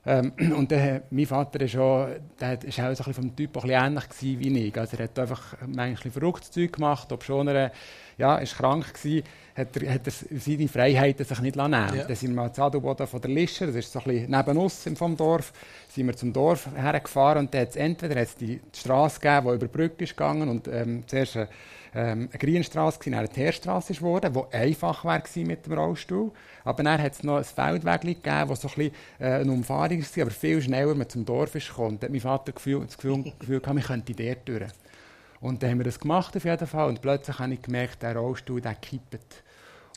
Ähm, 0.06 0.32
und 0.56 0.72
dann, 0.72 1.02
mein 1.10 1.26
Vater 1.26 1.60
ist 1.60 1.76
auch, 1.76 2.08
der 2.40 2.64
ist 2.64 2.80
auch 2.80 2.94
so 2.94 3.04
ein 3.04 3.14
vom 3.14 3.36
Typ 3.36 3.62
ein 3.62 3.70
ähnlich 3.70 4.04
wie 4.20 4.66
ich. 4.68 4.78
Also 4.78 4.96
er 4.96 5.04
hat 5.04 5.18
einfach 5.18 5.58
manchmal 5.66 6.10
verrücktes 6.10 6.50
Zeug 6.50 6.72
gemacht, 6.72 7.12
ob 7.12 7.22
schon 7.22 7.48
er 7.48 7.70
ja, 8.18 8.36
ist 8.36 8.56
krank 8.56 8.86
war, 9.02 9.22
hat 9.56 9.76
er, 9.76 9.94
hat 9.94 10.06
er 10.06 10.12
seine 10.38 10.68
Freiheiten 10.68 11.24
sich 11.24 11.40
nicht 11.40 11.56
nehmen 11.56 11.70
lassen. 11.70 11.96
Ja. 11.98 12.04
Dann 12.04 12.16
sind 12.16 12.34
wir 12.34 12.44
in 12.44 12.60
Adelboden 12.62 13.06
von 13.06 13.20
der 13.20 13.30
Lischer, 13.30 13.66
das 13.66 13.76
ist 13.76 13.92
so 13.92 14.00
ein 14.00 14.04
bisschen 14.04 14.30
neben 14.30 14.58
uns 14.58 14.88
vom 14.96 15.16
Dorf, 15.16 15.52
sind 15.88 16.06
wir 16.06 16.16
zum 16.16 16.32
Dorf 16.32 16.68
hergefahren 16.74 17.40
und 17.40 17.54
dann 17.54 17.62
hat 17.62 17.70
es 17.70 17.76
entweder 17.76 18.20
hat's 18.20 18.36
die 18.36 18.60
Straße 18.74 19.20
gegeben, 19.20 19.46
die 19.46 19.54
über 19.54 19.66
die 19.66 19.72
Brücke 19.72 20.04
ist 20.04 20.16
gegangen 20.16 20.48
und 20.48 20.68
ähm, 20.68 21.04
zuerst 21.06 21.36
eine, 21.36 21.48
ähm, 21.94 22.28
eine 22.32 22.38
Grünstraße, 22.38 22.98
dann 23.04 23.14
eine 23.14 23.28
Teerstraße 23.28 23.94
geworden, 23.94 24.32
die 24.34 24.56
einfach 24.56 25.04
war 25.04 25.22
mit 25.36 25.66
dem 25.66 25.72
Rollstuhl. 25.72 26.32
Aber 26.64 26.82
dann 26.82 27.00
hat 27.00 27.12
es 27.12 27.22
noch 27.22 27.36
ein 27.36 27.44
Feldweg 27.44 28.00
gegeben, 28.00 28.48
das 28.48 28.60
so 28.62 28.68
ein 28.68 28.74
bisschen 28.74 28.92
äh, 29.20 29.26
eine 29.34 29.52
Umfahrung 29.52 30.02
war, 30.02 30.22
aber 30.22 30.30
viel 30.30 30.60
schneller 30.60 30.94
man 30.94 31.08
zum 31.08 31.24
Dorf 31.24 31.54
ist 31.54 31.68
gekommen. 31.68 31.98
Da 32.00 32.06
hat 32.06 32.12
mein 32.12 32.20
Vater 32.20 32.46
das 32.46 32.54
Gefühl, 32.56 32.84
das 32.84 32.96
Gefühl, 32.96 33.32
Gefühl 33.38 33.60
gehabt, 33.60 33.76
wir 33.76 33.84
könnten 33.84 34.16
dort 34.16 34.48
durch. 34.48 34.72
Und 35.44 35.62
dann 35.62 35.72
haben 35.72 35.78
wir 35.78 35.84
das 35.84 36.00
gemacht 36.00 36.34
auf 36.34 36.44
jeden 36.46 36.66
Fall 36.66 36.88
und 36.88 37.02
plötzlich 37.02 37.38
habe 37.38 37.52
ich 37.52 37.60
gemerkt, 37.60 38.02
der 38.02 38.16
Rollstuhl, 38.16 38.62
der 38.62 38.76
kippt. 38.76 39.42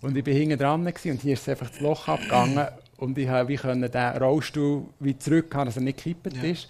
Und 0.01 0.17
ich 0.17 0.25
war 0.25 0.33
hinten 0.33 0.59
dran 0.59 0.85
und 0.85 1.21
hier 1.21 1.33
ist 1.33 1.47
einfach 1.47 1.69
das 1.69 1.79
Loch 1.79 2.09
abgegangen 2.09 2.67
und 2.97 3.17
ich 3.17 3.29
konnte 3.61 3.89
den 3.89 4.17
Rollstuhl 4.21 4.88
wie 4.99 5.17
zurück 5.17 5.55
haben, 5.55 5.67
dass 5.67 5.77
er 5.77 5.83
nicht 5.83 6.03
gekippt 6.03 6.35
ja. 6.35 6.44
ist. 6.44 6.67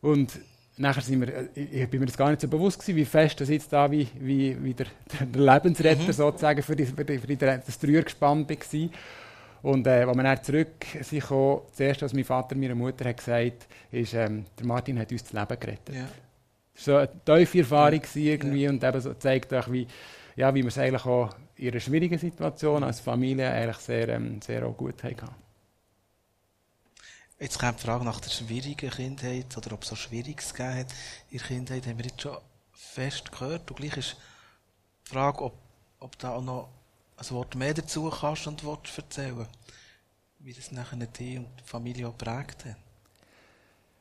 Und 0.00 0.40
nachher 0.78 1.02
sind 1.02 1.20
wir, 1.20 1.50
ich 1.54 1.90
bin 1.90 2.00
mir 2.00 2.06
das 2.06 2.16
gar 2.16 2.30
nicht 2.30 2.40
so 2.40 2.48
bewusst 2.48 2.80
gewesen, 2.80 2.96
wie 2.96 3.04
fest 3.04 3.38
das 3.38 3.50
jetzt 3.50 3.70
da 3.70 3.90
wie, 3.90 4.08
wie, 4.18 4.56
wie 4.64 4.72
der, 4.72 4.86
der 5.20 5.54
Lebensretter 5.54 6.04
mhm. 6.04 6.12
sozusagen 6.12 6.62
für, 6.62 6.74
die, 6.74 6.86
für, 6.86 7.04
die, 7.04 7.18
für 7.18 7.26
die, 7.26 7.36
das 7.36 7.78
Trügergespann 7.78 8.48
war. 8.48 8.88
Und 9.60 9.86
äh, 9.86 9.90
als 9.90 10.16
wir 10.16 10.22
dann 10.22 10.42
zurück 10.42 10.86
sind, 11.02 11.22
das 11.22 11.80
erste, 11.80 12.06
was 12.06 12.14
mein 12.14 12.24
Vater 12.24 12.56
meiner 12.56 12.74
Mutter 12.74 13.06
hat 13.06 13.18
gesagt 13.18 13.66
ist, 13.92 14.14
ähm, 14.14 14.46
der 14.58 14.64
Martin 14.64 14.98
hat 14.98 15.12
uns 15.12 15.22
das 15.22 15.34
Leben 15.34 15.60
gerettet. 15.60 15.94
Ja. 15.94 16.08
So 16.80 16.96
eine 16.96 17.10
tiefe 17.26 17.58
Erfahrung 17.58 18.00
ja. 18.14 18.20
irgendwie 18.22 18.66
und 18.66 18.82
eben 18.82 19.00
so 19.02 19.12
zeigt 19.12 19.52
auch, 19.52 19.70
wie, 19.70 19.86
ja, 20.34 20.54
wie 20.54 20.62
wir 20.62 20.68
es 20.68 20.78
eigentlich 20.78 21.04
auch 21.04 21.28
in 21.56 21.70
einer 21.70 21.80
schwierigen 21.80 22.18
Situation 22.18 22.82
als 22.82 23.00
Familie 23.00 23.50
eigentlich 23.50 23.76
sehr, 23.76 24.08
ähm, 24.08 24.40
sehr 24.40 24.64
auch 24.66 24.74
gut 24.74 25.02
hatten. 25.02 25.28
Jetzt 27.38 27.58
kommt 27.58 27.80
die 27.80 27.84
Frage 27.84 28.04
nach 28.06 28.18
der 28.20 28.30
schwierigen 28.30 28.90
Kindheit 28.90 29.54
oder 29.58 29.72
ob 29.72 29.82
es 29.82 29.90
so 29.90 29.96
Schwieriges 29.96 30.54
gegeben 30.54 30.78
hat 30.78 30.94
in 31.28 31.38
der 31.38 31.46
Kindheit, 31.46 31.86
haben 31.86 31.98
wir 31.98 32.06
jetzt 32.06 32.22
schon 32.22 32.38
fest 32.72 33.30
gehört. 33.30 33.70
Und 33.70 33.76
gleich 33.76 33.98
ist 33.98 34.16
die 35.06 35.10
Frage, 35.10 35.42
ob, 35.42 35.58
ob 35.98 36.18
da 36.18 36.34
auch 36.34 36.42
noch 36.42 36.70
ein 37.18 37.30
Wort 37.30 37.54
mehr 37.56 37.74
dazu 37.74 38.08
kannst 38.08 38.46
und 38.46 38.64
willst 38.64 38.96
erzählen, 38.96 39.46
wie 40.38 40.54
das 40.54 40.72
nachher 40.72 40.96
die 40.96 41.36
und 41.36 41.48
die 41.58 41.68
Familie 41.68 42.08
auch 42.08 42.16
geprägt 42.16 42.64
hat. 42.64 42.76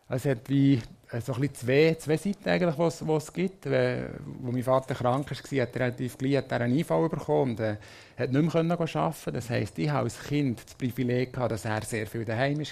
Also 0.07 0.29
es 0.29 0.37
hat 0.37 0.49
wie 0.49 0.81
so 1.11 1.33
ein 1.33 1.41
bisschen 1.41 1.55
zwei, 1.55 1.95
zwei 1.95 2.17
Seiten 2.17 2.49
eigentlich, 2.49 2.77
was, 2.77 3.07
was 3.07 3.23
es 3.25 3.33
gibt. 3.33 3.65
Äh, 3.65 4.09
wo 4.41 4.51
mein 4.51 4.63
Vater 4.63 4.93
krank 4.93 5.29
war, 5.29 5.61
hat 5.61 5.75
er 5.75 5.81
relativ 5.81 6.17
gleich 6.17 6.37
hat 6.37 6.51
er 6.51 6.61
einen 6.61 6.77
Einfall 6.77 7.09
bekommen 7.09 7.51
und 7.51 7.59
äh, 7.59 7.77
hat 8.17 8.31
nicht 8.31 8.53
mehr 8.53 8.79
arbeiten 8.95 9.33
Das 9.33 9.49
heisst, 9.49 9.79
ich 9.79 9.89
habe 9.89 10.03
als 10.03 10.21
Kind 10.21 10.63
das 10.63 10.75
Privileg 10.75 11.33
gehabt, 11.33 11.51
dass 11.51 11.65
er 11.65 11.81
sehr 11.81 12.05
viel 12.05 12.25
daheim 12.25 12.59
war. 12.59 12.65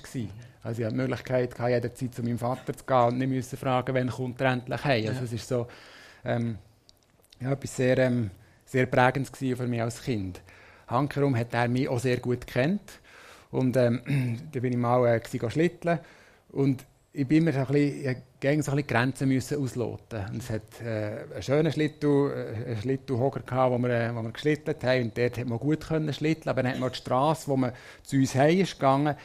Also 0.63 0.81
ich 0.81 0.85
hatte 0.85 0.95
die 0.95 1.01
Möglichkeit, 1.01 1.55
gehabt, 1.55 1.71
jederzeit 1.71 2.13
zu 2.13 2.21
meinem 2.21 2.37
Vater 2.37 2.75
zu 2.75 2.85
gehen 2.85 3.07
und 3.07 3.17
nicht 3.17 3.29
müssen 3.29 3.57
fragen, 3.57 3.95
wann 3.95 4.09
kommt 4.09 4.41
er 4.41 4.51
endlich 4.51 4.83
heim. 4.83 5.07
Also 5.07 5.23
es 5.23 5.33
ist 5.33 5.47
so 5.47 5.67
ähm, 6.23 6.59
ja, 7.39 7.51
etwas 7.51 7.75
sehr, 7.75 7.97
ähm, 7.97 8.29
sehr 8.65 8.85
Prägendes 8.85 9.31
für 9.31 9.67
mich 9.67 9.81
als 9.81 10.03
Kind. 10.03 10.41
Hankerum 10.87 11.35
hat 11.35 11.53
er 11.53 11.67
mich 11.67 11.89
auch 11.89 11.99
sehr 11.99 12.17
gut 12.17 12.45
kennt 12.45 12.99
und 13.49 13.75
ähm, 13.77 14.39
da 14.51 14.59
bin 14.59 14.73
ich 14.73 14.79
mal 14.79 15.07
äh, 15.07 15.49
schlitteln 15.49 15.99
und 16.49 16.85
ich 17.17 17.27
bin 17.27 17.39
immer 17.39 17.51
so 17.51 17.59
ein 17.59 17.65
bisschen, 17.65 18.15
gegen 18.39 18.61
so 18.61 18.71
ein 18.71 18.77
bisschen 18.77 18.87
Grenzen 18.87 19.27
müssen 19.27 19.59
ausloten. 19.59 20.23
Und 20.31 20.37
es 20.37 20.51
hat 20.51 20.61
äh, 20.85 21.33
einen 21.33 21.41
schönen 21.41 21.71
Schlittu, 21.71 22.27
äh, 22.27 22.65
einen 22.67 22.77
Schlittuhocker 22.79 23.39
gehabt, 23.39 23.71
wo 23.71 23.79
wir, 23.79 23.89
äh, 23.89 24.15
wo 24.15 24.21
wir 24.21 24.31
geschlittelt 24.31 24.83
haben. 24.83 25.05
Und 25.05 25.17
dort 25.17 25.35
hat 25.35 25.47
man 25.47 25.57
gut 25.57 25.87
können 25.87 26.13
schlitteln, 26.13 26.49
aber 26.49 26.61
dann 26.61 26.73
hat 26.73 26.79
man 26.79 26.91
die 26.91 26.97
Straße, 26.97 27.47
wo 27.47 27.57
man 27.57 27.71
zu 28.03 28.17
uns 28.17 28.35
heim 28.35 28.59
ist 28.59 28.73
gegangen, 28.73 29.15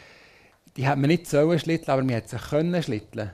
die 0.75 0.87
hat 0.87 0.99
man 0.99 1.09
nicht 1.09 1.27
sollen 1.27 1.59
schlitteln, 1.59 1.91
aber 1.91 2.03
man 2.03 2.17
hat 2.17 2.31
sich 2.31 2.41
können 2.41 2.83
schlitteln. 2.83 3.31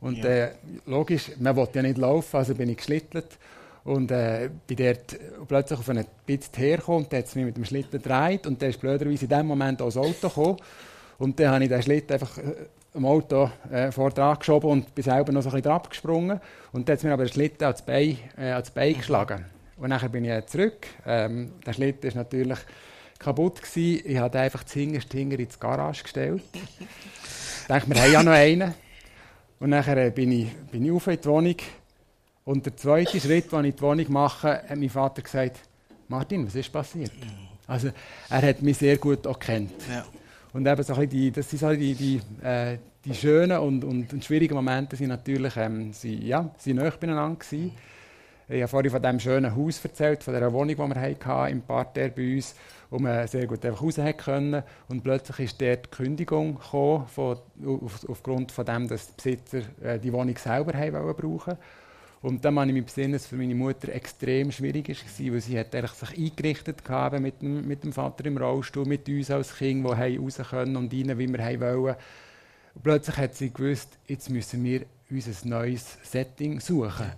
Und 0.00 0.18
ja. 0.18 0.24
äh, 0.24 0.50
logisch, 0.86 1.30
man 1.38 1.54
wollte 1.54 1.78
ja 1.78 1.82
nicht 1.82 1.98
laufen, 1.98 2.36
also 2.36 2.52
bin 2.56 2.68
ich 2.68 2.78
geschlittelt. 2.78 3.38
Und 3.84 4.10
äh, 4.10 4.50
bin 4.66 4.76
dort 4.76 5.16
plötzlich 5.46 5.78
auf 5.78 5.88
einen 5.88 6.04
Bitz 6.26 6.50
hergekommen 6.56 7.04
und 7.04 7.14
hat 7.14 7.26
es 7.26 7.36
mich 7.36 7.44
mit 7.44 7.56
dem 7.56 7.64
Schlitten 7.64 8.02
gedreht 8.02 8.46
und 8.46 8.60
dann 8.60 8.70
ist 8.70 8.80
blöderweise 8.80 9.24
in 9.24 9.30
dem 9.30 9.46
Moment 9.46 9.80
auch 9.80 9.86
das 9.86 9.96
Auto 9.96 10.28
gekommen. 10.28 10.56
Und 11.18 11.38
dann 11.38 11.52
habe 11.52 11.64
ich 11.64 11.70
den 11.70 11.82
Schlitten 11.82 12.14
einfach 12.14 12.38
am 12.94 13.04
Auto 13.04 13.50
äh, 13.70 13.92
vor 13.92 14.10
dran 14.10 14.38
geschoben 14.38 14.70
und 14.70 14.94
bin 14.94 15.04
selber 15.04 15.32
noch 15.32 15.42
so 15.42 15.50
ein 15.50 15.56
bisschen 15.56 15.72
abgesprungen. 15.72 16.40
Und 16.72 16.88
dann 16.88 16.96
hat 16.96 17.04
mir 17.04 17.12
aber 17.12 17.24
der 17.24 17.32
Schlitten 17.32 17.64
ans 17.64 17.82
Bein, 17.82 18.18
äh, 18.36 18.50
ans 18.50 18.70
Bein 18.70 18.94
geschlagen. 18.94 19.44
Und 19.76 19.90
dann 19.90 20.10
bin 20.10 20.24
ich 20.24 20.46
zurück. 20.46 20.86
Ähm, 21.06 21.52
der 21.64 21.72
Schlitten 21.72 22.06
ist 22.08 22.14
natürlich 22.14 22.58
kaputt 23.18 23.62
gewesen. 23.62 24.02
Ich 24.04 24.18
habe 24.18 24.38
einfach 24.38 24.64
das 24.64 24.72
hinterste 24.72 25.18
in 25.18 25.30
die 25.30 25.48
Garage 25.58 26.02
gestellt. 26.02 26.42
ich 26.52 27.66
dachte, 27.68 27.88
wir 27.88 28.02
haben 28.02 28.12
ja 28.12 28.22
noch 28.22 28.32
einen. 28.32 28.74
Und 29.60 29.70
dann 29.70 29.84
äh, 29.84 30.10
bin 30.10 30.32
ich, 30.32 30.52
bin 30.70 30.84
ich 30.84 30.90
auf 30.90 31.06
in 31.06 31.20
die 31.20 31.28
Wohnung. 31.28 31.56
Und 32.44 32.66
der 32.66 32.76
zweite 32.76 33.20
Schritt, 33.20 33.52
den 33.52 33.60
ich 33.60 33.70
in 33.70 33.76
die 33.76 33.82
Wohnung 33.82 34.06
mache, 34.12 34.62
hat 34.68 34.76
mein 34.76 34.90
Vater 34.90 35.22
gesagt, 35.22 35.60
Martin, 36.08 36.46
was 36.46 36.54
ist 36.54 36.72
passiert? 36.72 37.12
Also 37.66 37.90
er 38.28 38.42
hat 38.42 38.62
mich 38.62 38.78
sehr 38.78 38.96
gut 38.96 39.24
erkannt. 39.26 39.70
Ja. 39.88 40.04
Und 40.52 40.66
eben 40.66 40.82
so 40.82 40.94
die, 40.94 41.30
das 41.30 41.48
sind 41.48 41.58
so 41.60 41.70
die, 41.70 41.94
die, 41.94 42.20
äh, 42.44 42.78
die 43.04 43.14
schönen 43.14 43.58
und, 43.58 43.84
und, 43.84 44.24
schwierigen 44.24 44.54
Momente 44.54 44.96
sind 44.96 45.08
natürlich 45.08 45.56
ähm, 45.56 45.92
sie, 45.92 46.26
ja, 46.26 46.50
sie 46.58 46.74
nahe 46.74 46.90
beieinander 46.90 47.38
gewesen. 47.38 47.72
Ich 48.48 48.62
habe 48.62 48.68
vorhin 48.68 48.90
von 48.90 49.00
diesem 49.00 49.20
schönen 49.20 49.54
Haus 49.54 49.84
erzählt, 49.84 50.24
von 50.24 50.34
dieser 50.34 50.52
Wohnung, 50.52 50.74
die 50.74 50.76
wir 50.76 51.00
hatten, 51.00 51.52
im 51.52 51.62
Parterre 51.62 52.10
bei 52.10 52.34
uns, 52.34 52.56
wo 52.90 52.98
man 52.98 53.28
sehr 53.28 53.46
gut 53.46 53.64
einfach 53.64 53.80
raus 53.80 54.00
können. 54.16 54.64
Und 54.88 55.04
plötzlich 55.04 55.38
ist 55.38 55.62
dort 55.62 55.86
die 55.86 55.90
Kündigung 55.90 56.56
gekommen, 56.56 57.06
von, 57.06 57.38
auf, 57.64 58.08
aufgrund 58.08 58.50
von 58.50 58.64
dem, 58.64 58.88
dass 58.88 59.14
die 59.14 59.36
Besitzer 59.36 59.62
äh, 59.80 60.00
die 60.00 60.12
Wohnung 60.12 60.36
selber 60.36 60.76
haben 60.76 60.94
wollen 60.94 61.14
brauchen 61.14 61.58
und 62.22 62.44
dann 62.44 62.58
habe 62.58 62.68
ich 62.68 62.74
mich 62.74 62.84
besinnen, 62.84 63.12
dass 63.12 63.22
es 63.22 63.28
für 63.28 63.36
meine 63.36 63.54
Mutter 63.54 63.88
extrem 63.88 64.52
schwierig 64.52 64.88
war, 64.88 65.32
weil 65.32 65.40
sie 65.40 65.58
hat 65.58 65.72
sich 65.72 66.18
eingerichtet 66.18 66.86
hatte 66.86 67.18
mit 67.18 67.40
dem, 67.40 67.66
mit 67.66 67.82
dem 67.82 67.92
Vater 67.92 68.26
im 68.26 68.36
Rollstuhl, 68.36 68.84
mit 68.84 69.08
uns 69.08 69.30
als 69.30 69.56
Kind, 69.56 69.86
die 69.86 70.16
raus 70.16 70.38
können 70.50 70.76
und 70.76 70.92
rein, 70.92 71.18
wie 71.18 71.28
wir 71.28 71.60
wollen. 71.60 71.96
Und 72.74 72.82
plötzlich 72.82 73.16
hat 73.16 73.34
sie 73.34 73.50
gewusst, 73.50 73.98
jetzt 74.06 74.28
müssen 74.28 74.62
wir 74.62 74.84
unser 75.10 75.48
neues 75.48 75.98
Setting 76.02 76.60
suchen. 76.60 77.10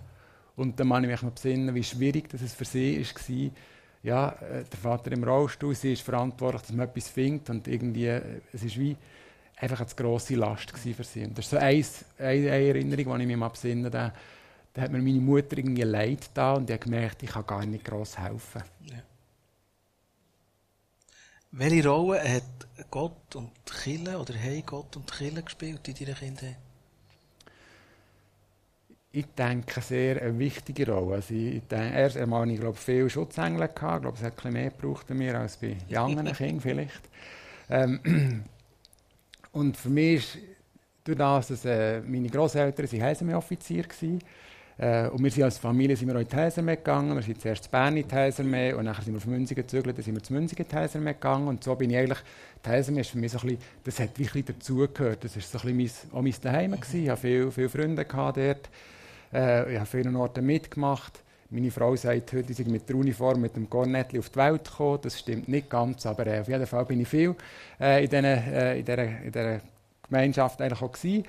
Und 0.55 0.79
dann 0.79 0.93
habe 0.93 1.05
ich 1.05 1.11
mich 1.11 1.21
noch 1.21 1.31
besinnen, 1.31 1.75
wie 1.75 1.83
schwierig 1.83 2.29
das 2.29 2.53
für 2.53 2.65
sie 2.65 2.99
war. 3.03 3.51
Ja, 4.03 4.29
äh, 4.41 4.63
der 4.63 4.79
Vater 4.79 5.11
im 5.11 5.23
Rollstuhl, 5.23 5.75
sie 5.75 5.93
ist 5.93 6.01
verantwortlich, 6.01 6.63
dass 6.63 6.73
man 6.73 6.87
etwas 6.87 7.07
findet 7.07 7.49
und 7.49 7.67
irgendwie, 7.67 8.07
äh, 8.07 8.21
es 8.51 8.63
ist 8.63 8.77
wie 8.77 8.97
einfach 9.55 9.79
eine 9.79 9.89
grosse 9.95 10.35
Last 10.35 10.71
für 10.71 11.03
sie. 11.03 11.23
Und 11.23 11.37
das 11.37 11.45
ist 11.45 11.51
so 11.51 11.57
eine, 11.57 11.85
eine 12.19 12.47
Erinnerung, 12.47 13.17
die 13.17 13.21
ich 13.23 13.27
mich 13.27 13.37
mal 13.37 13.49
besinnen 13.49 13.91
da 14.73 14.81
hat 14.81 14.91
mir 14.91 15.01
meine 15.01 15.19
Mutter 15.19 15.57
irgendwie 15.57 15.83
leid 15.83 16.31
da 16.33 16.53
und 16.53 16.69
ich 16.69 16.73
habe 16.75 16.83
gemerkt, 16.83 17.21
ich 17.23 17.29
kann 17.29 17.45
gar 17.45 17.65
nicht 17.65 17.85
gross 17.85 18.17
helfen. 18.17 18.63
Ja. 18.89 19.03
Welche 21.51 21.87
Rolle 21.87 22.19
hat 22.19 22.43
Gott 22.89 23.35
und 23.35 23.51
Kille 23.65 24.17
oder 24.17 24.33
haben 24.33 24.65
Gott 24.65 24.95
und 24.95 25.11
Kille 25.11 25.43
gespielt 25.43 25.87
in 25.87 25.93
deiner 25.93 26.17
Kindheit? 26.17 26.57
Ich 29.11 29.27
denke, 29.37 29.79
sehr 29.81 30.19
eine 30.19 30.39
wichtige 30.39 30.91
Rolle. 30.91 31.17
Also 31.17 31.35
ich 31.35 31.61
denke, 31.67 31.95
erst 31.95 32.17
einmal 32.17 32.49
ich 32.49 32.59
glaube, 32.59 32.77
viele 32.77 33.07
Schutzengel. 33.07 33.67
Gehabt. 33.67 33.97
Ich 33.97 34.01
glaube, 34.01 34.17
es 34.17 34.23
hat 34.23 34.31
ein 34.31 34.35
bisschen 34.35 34.53
mehr 34.53 34.71
gebraucht 34.71 35.05
bei 35.05 35.13
mir 35.13 35.39
als 35.39 35.57
bei 35.57 35.77
anderen 35.95 36.33
Kindern 36.35 36.61
vielleicht. 36.61 37.01
Ähm, 37.69 38.43
und 39.51 39.77
für 39.77 39.89
mich 39.89 40.35
ist, 40.35 40.39
durch 41.03 41.17
das, 41.17 41.47
dass 41.49 41.65
äh, 41.65 42.01
meine 42.01 42.29
Großeltern 42.29 42.87
Heisenmeer-Offizier 43.01 43.85
waren, 43.85 44.19
äh, 44.77 45.07
und 45.07 45.23
wir 45.23 45.31
sind 45.31 45.43
als 45.43 45.57
Familie 45.57 45.95
sind 45.95 46.07
wir 46.07 46.15
auch 46.15 46.21
in 46.21 46.27
die 46.27 46.35
Häserme 46.35 46.77
gegangen. 46.77 47.15
Wir 47.15 47.21
sind 47.21 47.39
zuerst 47.39 47.65
in 47.65 47.71
Bern 47.71 47.97
in 47.97 48.07
die 48.07 48.15
Häserme 48.15 48.75
und 48.75 48.85
dann 48.85 48.95
sind 48.95 49.13
wir 49.13 49.17
auf 49.17 49.25
Münzigen 49.27 49.63
gezögert, 49.63 49.97
dann 49.97 50.03
sind 50.03 50.15
wir 50.15 50.23
zu 50.23 50.33
Münzigen 50.33 50.65
in 50.65 50.69
die 50.69 50.75
Häserme 50.75 51.13
gegangen. 51.13 51.47
Und 51.47 51.63
so 51.63 51.75
bin 51.75 51.91
ich 51.91 51.97
eigentlich, 51.97 52.19
die 52.65 52.99
ist 52.99 53.09
für 53.09 53.17
mich 53.17 53.31
so 53.31 53.39
ein 53.39 53.47
bisschen, 53.47 53.57
das 53.83 53.99
hat 53.99 54.17
wirklich 54.17 54.45
dazugehört. 54.45 55.23
Das 55.23 55.35
war 55.35 55.43
so 55.43 55.67
ein 55.67 55.77
bisschen 55.77 56.09
mein, 56.11 56.19
auch 56.19 56.23
mein 56.23 56.41
Daheim. 56.41 56.71
Gewesen. 56.71 57.03
Ich 57.03 57.09
hatte 57.09 57.21
viele, 57.21 57.51
viele 57.51 57.69
Freunde 57.69 58.05
dort. 58.05 58.69
Äh, 59.33 59.73
ich 59.73 59.79
habe 59.79 59.85
vielen 59.85 60.15
Orten 60.15 60.45
mitgemacht. 60.45 61.23
Meine 61.49 61.69
Frau 61.69 61.95
sagt 61.95 62.33
heute, 62.33 62.51
sie 62.51 62.63
mit 62.63 62.89
der 62.89 62.95
Uniform, 62.95 63.41
mit 63.41 63.55
dem 63.55 63.69
Kornettli 63.69 64.17
auf 64.17 64.29
die 64.29 64.37
Welt 64.37 64.63
gekommen. 64.63 64.99
Das 65.03 65.19
stimmt 65.19 65.47
nicht 65.47 65.69
ganz, 65.69 66.03
aber 66.07 66.25
äh, 66.25 66.39
auf 66.39 66.47
jeden 66.47 66.65
Fall 66.65 66.85
bin 66.85 66.99
ich 67.01 67.07
viel 67.07 67.35
äh, 67.79 68.03
äh, 68.03 68.79
in, 68.79 68.85
dieser, 68.85 69.21
in 69.21 69.61
Gemeinschaft 70.09 70.61
eigentlich 70.61 70.81
auch 70.81 70.91
gewesen. 70.91 71.25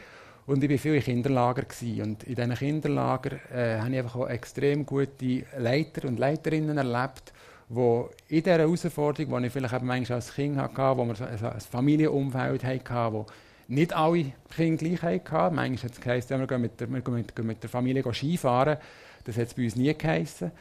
Und 0.46 0.62
ich 0.62 0.70
war 0.70 0.78
viel 0.78 0.94
in 0.94 1.02
Kinderlager. 1.02 1.62
Gewesen. 1.62 2.02
Und 2.02 2.24
in 2.24 2.34
diesen 2.34 2.54
Kinderlager 2.54 3.38
äh, 3.52 3.78
habe 3.78 3.90
ich 3.90 3.98
einfach 3.98 4.16
auch 4.16 4.28
extrem 4.28 4.84
gute 4.84 5.44
Leiter 5.58 6.06
und 6.06 6.18
Leiterinnen 6.18 6.76
erlebt, 6.76 7.32
die 7.68 8.04
in 8.28 8.42
dieser 8.42 8.58
Herausforderung, 8.58 9.40
die 9.40 9.46
ich 9.46 9.52
vielleicht 9.52 9.82
manchmal 9.82 10.16
als 10.16 10.34
Kind 10.34 10.58
hatte, 10.58 10.98
wo 10.98 11.06
wir 11.06 11.28
ein 11.28 11.60
Familienumfeld 11.60 12.64
hatten, 12.64 13.14
wo 13.14 13.26
nicht 13.68 13.94
alle 13.94 14.32
Kinder 14.54 14.84
gleich 14.84 15.02
hatten. 15.02 15.54
Manchmal 15.54 15.84
hat 15.84 15.92
es 15.92 16.00
geheißen, 16.00 16.38
wir 16.38 16.46
gehen 16.46 16.60
mit 16.60 16.78
der, 16.78 16.90
wir 16.90 17.00
gehen 17.00 17.14
mit, 17.14 17.38
mit 17.38 17.62
der 17.62 17.70
Familie 17.70 18.04
Skifahren. 18.12 18.76
Das 19.24 19.38
hat 19.38 19.48
es 19.48 19.54
bei 19.54 19.64
uns 19.64 19.76
nie 19.76 19.94
geheißen. 19.94 20.52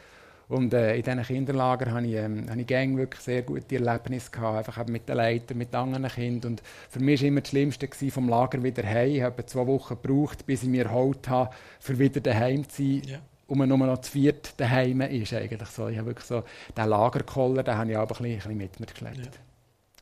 Und 0.48 0.74
äh, 0.74 0.96
in 0.96 1.02
diesen 1.02 1.22
Kinderlagern 1.22 1.94
hatte 1.94 2.06
ich, 2.06 2.14
ähm, 2.14 2.46
habe 2.50 2.60
ich 2.60 2.68
wirklich 2.68 3.20
sehr 3.20 3.42
gute 3.42 3.76
Erlebnisse 3.76 4.30
gehabt, 4.30 4.58
einfach 4.58 4.86
mit 4.86 5.08
den 5.08 5.16
Leitern, 5.16 5.58
mit 5.58 5.74
anderen 5.74 6.08
Kindern. 6.08 6.52
Und 6.52 6.62
für 6.90 7.00
mich 7.00 7.22
war 7.22 7.28
immer 7.28 7.40
das 7.40 7.50
Schlimmste 7.50 7.88
gewesen, 7.88 8.10
vom 8.10 8.28
Lager 8.28 8.62
wieder 8.62 8.82
heim. 8.82 9.14
Ich 9.14 9.22
habe 9.22 9.46
zwei 9.46 9.66
Wochen 9.66 9.96
gebraucht, 10.00 10.44
bis 10.46 10.62
ich 10.62 10.68
mir 10.68 10.84
erholt 10.84 11.28
habe, 11.28 11.54
für 11.80 11.98
wieder 11.98 12.20
daheim 12.20 12.68
zu 12.68 12.82
sein. 12.82 13.02
Ja. 13.06 13.18
Und 13.46 13.58
man 13.58 13.68
nur 13.68 13.78
noch 13.78 13.98
zu 13.98 14.12
viert 14.12 14.58
daheim 14.58 15.02
ist 15.02 15.32
eigentlich 15.34 15.68
so. 15.68 15.88
Ich 15.88 15.98
habe 15.98 16.08
wirklich 16.08 16.26
so 16.26 16.44
den 16.76 16.88
Lagerkoller, 16.88 17.62
den 17.62 17.76
habe 17.76 17.90
ich 17.90 17.96
aber 17.96 18.16
ein 18.16 18.22
bisschen, 18.22 18.32
ein 18.32 18.36
bisschen 18.36 18.56
mit 18.56 18.80
mir 18.80 18.86
geschleppt. 18.86 19.18
Ja. 19.18 19.30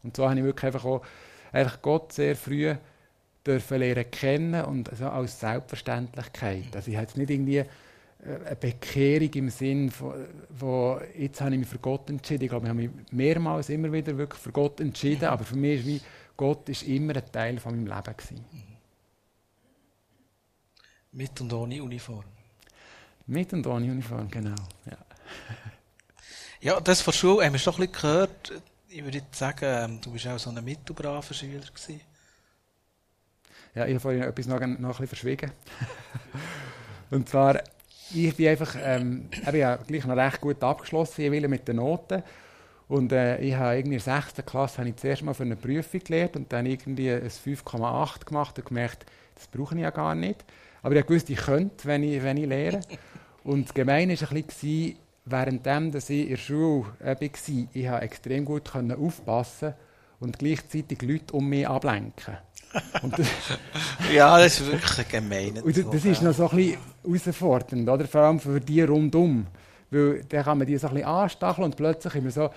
Und 0.04 0.16
so 0.16 0.28
habe 0.28 0.38
ich 0.38 0.44
wirklich 0.44 0.64
einfach 0.64 0.84
auch 0.84 1.02
einfach 1.52 1.82
Gott 1.82 2.12
sehr 2.12 2.34
früh 2.34 2.75
dürfen 3.46 3.78
lernen 3.78 4.11
kennen 4.11 4.64
und 4.64 4.90
so 4.96 5.06
als 5.06 5.40
Selbstverständlichkeit. 5.40 6.75
Also 6.75 6.90
ich 6.90 6.96
habe 6.96 7.06
jetzt 7.06 7.16
nicht 7.16 7.30
irgendwie 7.30 7.64
eine 8.24 8.56
Bekehrung 8.56 9.32
im 9.34 9.50
Sinn 9.50 9.90
von, 9.90 10.26
wo 10.50 11.00
jetzt 11.18 11.40
habe 11.40 11.52
ich 11.52 11.58
mich 11.58 11.68
für 11.68 11.78
Gott 11.78 12.08
entschieden. 12.08 12.44
Ich 12.44 12.50
glaube, 12.50 12.66
ich 12.66 12.70
habe 12.70 12.80
mich 12.80 12.90
mehrmals 13.10 13.68
immer 13.68 13.92
wieder 13.92 14.16
wirklich 14.16 14.40
für 14.40 14.52
Gott 14.52 14.80
entschieden, 14.80 15.24
aber 15.24 15.44
für 15.44 15.56
mich 15.56 15.80
ist 15.80 15.86
wie 15.86 16.00
Gott 16.36 16.68
ist 16.68 16.82
immer 16.84 17.16
ein 17.16 17.32
Teil 17.32 17.58
von 17.58 17.74
meinem 17.74 17.86
Leben 17.86 18.16
gewesen. 18.16 18.44
Mit 21.12 21.40
und 21.40 21.52
ohne 21.52 21.82
Uniform. 21.82 22.24
Mit 23.26 23.52
und 23.52 23.66
ohne 23.66 23.90
Uniform, 23.90 24.30
genau. 24.30 24.54
Ja, 24.86 24.98
ja 26.60 26.80
das 26.80 27.02
von 27.02 27.12
Schule 27.12 27.44
haben 27.44 27.52
wir 27.52 27.58
schon 27.58 27.74
ein 27.74 27.80
bisschen 27.80 27.92
gehört. 27.92 28.62
Ich 28.88 29.04
würde 29.04 29.22
sagen, 29.32 29.64
ähm, 29.64 30.00
du 30.00 30.12
bist 30.12 30.26
auch 30.26 30.38
so 30.38 30.50
ein 30.50 30.64
mittelbraver 30.64 31.34
Schüler 31.34 31.60
gewesen. 31.60 32.00
Ja, 33.74 33.86
ich 33.86 33.94
habe 33.94 34.00
vorhin 34.00 34.22
etwas 34.22 34.46
noch, 34.46 34.60
noch 34.60 34.66
ein 34.66 34.80
bisschen 34.80 35.06
verschwiegen. 35.06 35.50
und 37.10 37.28
zwar 37.28 37.62
ich 38.14 38.37
bin 38.37 38.49
einfach, 38.49 38.76
ähm, 38.83 39.28
ich 39.31 39.54
ja 39.54 39.76
gleich 39.76 40.04
noch 40.07 40.16
recht 40.16 40.40
gut 40.40 40.62
abgeschlossen, 40.62 41.23
ich 41.23 41.31
will 41.31 41.49
mit 41.49 41.66
den 41.66 41.76
Noten. 41.76 42.23
Und 42.88 43.12
äh, 43.12 43.38
ich 43.38 43.54
habe 43.54 43.76
irgendwie 43.76 43.97
in 43.97 44.04
der 44.04 44.23
6. 44.23 44.45
Klasse 44.45 44.78
habe 44.78 44.90
ich 44.90 44.97
zuerst 44.97 45.23
mal 45.23 45.35
für 45.35 45.45
eine 45.45 45.57
Prüfung 45.57 46.00
gelernt 46.00 46.37
und 46.37 46.52
dann 46.52 46.66
irgendwie 46.66 47.11
ein 47.11 47.23
5,8 47.23 48.26
gemacht 48.26 48.59
und 48.59 48.66
gemerkt, 48.66 49.07
das 49.35 49.47
brauche 49.47 49.75
ich 49.75 49.81
ja 49.81 49.90
gar 49.90 50.14
nicht. 50.14 50.45
Aber 50.83 50.97
ich 50.97 51.09
wusste, 51.09 51.33
ich 51.33 51.38
könnte, 51.38 51.87
wenn 51.87 52.02
ich, 52.02 52.23
wenn 52.23 52.37
ich 52.37 52.47
lehre. 52.47 52.81
Und 53.45 53.66
das 53.66 53.75
Gemeine 53.75 54.21
war 54.21 54.33
ein 54.33 54.42
bisschen, 54.45 54.97
währenddem 55.25 55.90
dass 55.90 56.11
ich 56.11 56.23
in 56.23 56.28
der 56.31 56.37
Schule 56.37 56.87
äh, 57.00 57.16
war, 57.21 57.69
ich 57.73 57.88
habe 57.88 58.02
extrem 58.02 58.45
gut 58.45 58.71
aufpassen 58.75 59.75
und 60.21 60.38
gleichzeitig 60.38 61.02
Leute 61.02 61.35
um 61.35 61.49
mich 61.49 61.66
ablenken. 61.66 62.37
Das, 63.02 63.26
ja, 64.14 64.38
das 64.38 64.61
ist 64.61 64.71
wirklich 64.71 65.09
gemein. 65.09 65.61
Und 65.62 65.76
das, 65.76 65.90
das 65.90 66.04
ist 66.04 66.23
noch 66.23 66.35
so 66.35 66.49
ein 66.50 66.57
bisschen 66.57 66.78
herausfordernd, 67.04 67.88
oder? 67.88 68.06
vor 68.06 68.23
allem 68.23 68.40
für 68.40 68.61
die 68.61 68.82
rundum. 68.82 69.47
Weil 69.90 70.25
dann 70.28 70.44
kann 70.44 70.59
man 70.59 70.66
die 70.66 70.76
so 70.76 70.88
ein 70.88 70.94
bisschen 70.94 71.09
anstacheln 71.09 71.64
und 71.66 71.76
plötzlich 71.76 72.14
haben 72.14 72.25
wir 72.25 72.30
so 72.30 72.44
äh, 72.44 72.50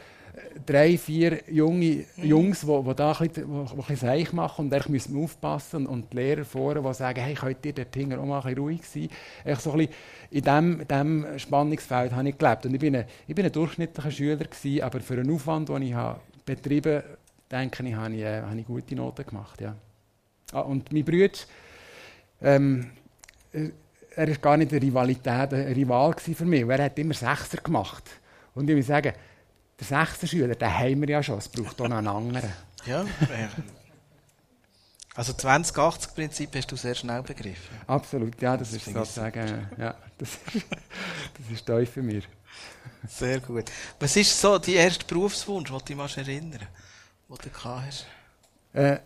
drei, 0.66 0.98
vier 0.98 1.42
junge 1.52 2.06
Jungs, 2.16 2.62
die, 2.62 2.68
die 2.68 2.96
da 2.96 3.12
ein 3.12 3.28
bisschen, 3.28 3.50
wo, 3.50 3.54
wo 3.58 3.62
ein 3.62 3.76
bisschen 3.76 3.96
Seich 3.98 4.32
machen 4.32 4.66
und 4.66 4.70
da 4.70 4.80
müssen 4.88 5.16
wir 5.16 5.24
aufpassen 5.24 5.86
und 5.86 6.14
die 6.14 6.16
Lehrer 6.16 6.46
vorne, 6.46 6.82
die 6.82 6.94
sagen, 6.94 7.20
hey, 7.20 7.34
könnt 7.34 7.66
ihr 7.66 7.74
dort 7.74 7.94
hinten 7.94 8.20
auch 8.20 8.26
mal 8.26 8.38
ein 8.38 8.44
bisschen 8.44 8.60
ruhig 8.60 8.86
sein? 8.86 9.10
Echt 9.44 9.62
so 9.62 9.72
ein 9.72 9.78
bisschen 9.80 9.94
in 10.32 10.42
diesem, 10.42 10.88
diesem 10.88 11.40
Spannungsfeld 11.40 12.14
habe 12.14 12.30
ich 12.30 12.38
gelebt. 12.38 12.66
Und 12.66 12.74
ich 12.74 12.80
bin 12.80 12.96
ein, 12.96 13.06
ich 13.28 13.36
bin 13.36 13.46
ein 13.46 13.52
durchschnittlicher 13.52 14.12
Schüler 14.12 14.38
gewesen, 14.38 14.82
aber 14.82 15.02
für 15.02 15.16
einen 15.16 15.34
Aufwand, 15.34 15.68
den 15.68 15.82
ich 15.82 15.94
habe 15.94 16.22
betrieben 16.46 16.96
habe, 16.96 17.18
denke 17.52 17.88
ich, 17.88 17.96
habe 17.96 18.14
ich, 18.14 18.22
äh, 18.22 18.42
habe 18.42 18.60
ich 18.60 18.66
gute 18.66 18.96
Noten 18.96 19.26
gemacht, 19.26 19.60
ja. 19.62 19.76
Ah, 20.52 20.62
und 20.62 20.92
mein 20.92 21.04
Bruder, 21.04 21.38
ähm, 22.42 22.92
äh, 23.52 23.72
er 24.16 24.28
war 24.30 24.36
gar 24.36 24.58
nicht 24.58 24.72
eine 24.72 24.82
Rivalität, 24.82 25.54
ein 25.54 25.74
Rival 25.74 26.16
für 26.18 26.46
mich, 26.46 26.68
er 26.68 26.86
hat 26.86 26.98
immer 27.00 27.14
Sechser 27.14 27.58
gemacht. 27.58 28.04
Und 28.54 28.70
ich 28.70 28.76
will 28.76 28.84
sagen, 28.84 29.14
der 29.80 29.86
Sechser-Schüler, 29.86 30.56
den 30.56 30.74
haben 30.74 31.02
wir 31.02 31.10
ja 31.10 31.24
schon, 31.24 31.38
es 31.38 31.50
braucht 31.50 31.80
auch 31.82 31.88
noch 31.88 31.98
einen 31.98 32.08
anderen. 32.08 32.52
Ja, 32.86 33.04
Also 35.16 35.34
2080-Prinzip 35.34 36.56
hast 36.56 36.72
du 36.72 36.76
sehr 36.76 36.94
schnell 36.94 37.24
begriffen. 37.24 37.76
Absolut, 37.88 38.40
ja, 38.40 38.56
das, 38.56 38.70
Das 38.72 38.86
ist 38.86 38.94
sozusagen, 38.94 39.68
ja, 39.80 39.96
das, 40.20 40.38
das 40.54 41.52
ist 41.52 41.66
tief 41.66 41.90
für 41.90 42.04
mich. 42.04 42.28
Sehr 43.08 43.40
gut. 43.40 43.72
Was 44.00 44.16
ist 44.16 44.40
so 44.40 44.60
dein 44.60 44.76
erster 44.76 45.06
Berufswunsch, 45.08 45.72
den 45.72 45.98
du 45.98 46.06
dich 46.06 46.18
erinnern 46.18 46.68
den 47.30 47.52
du 47.52 47.64
hast? 47.64 48.06
Äh, 48.74 49.00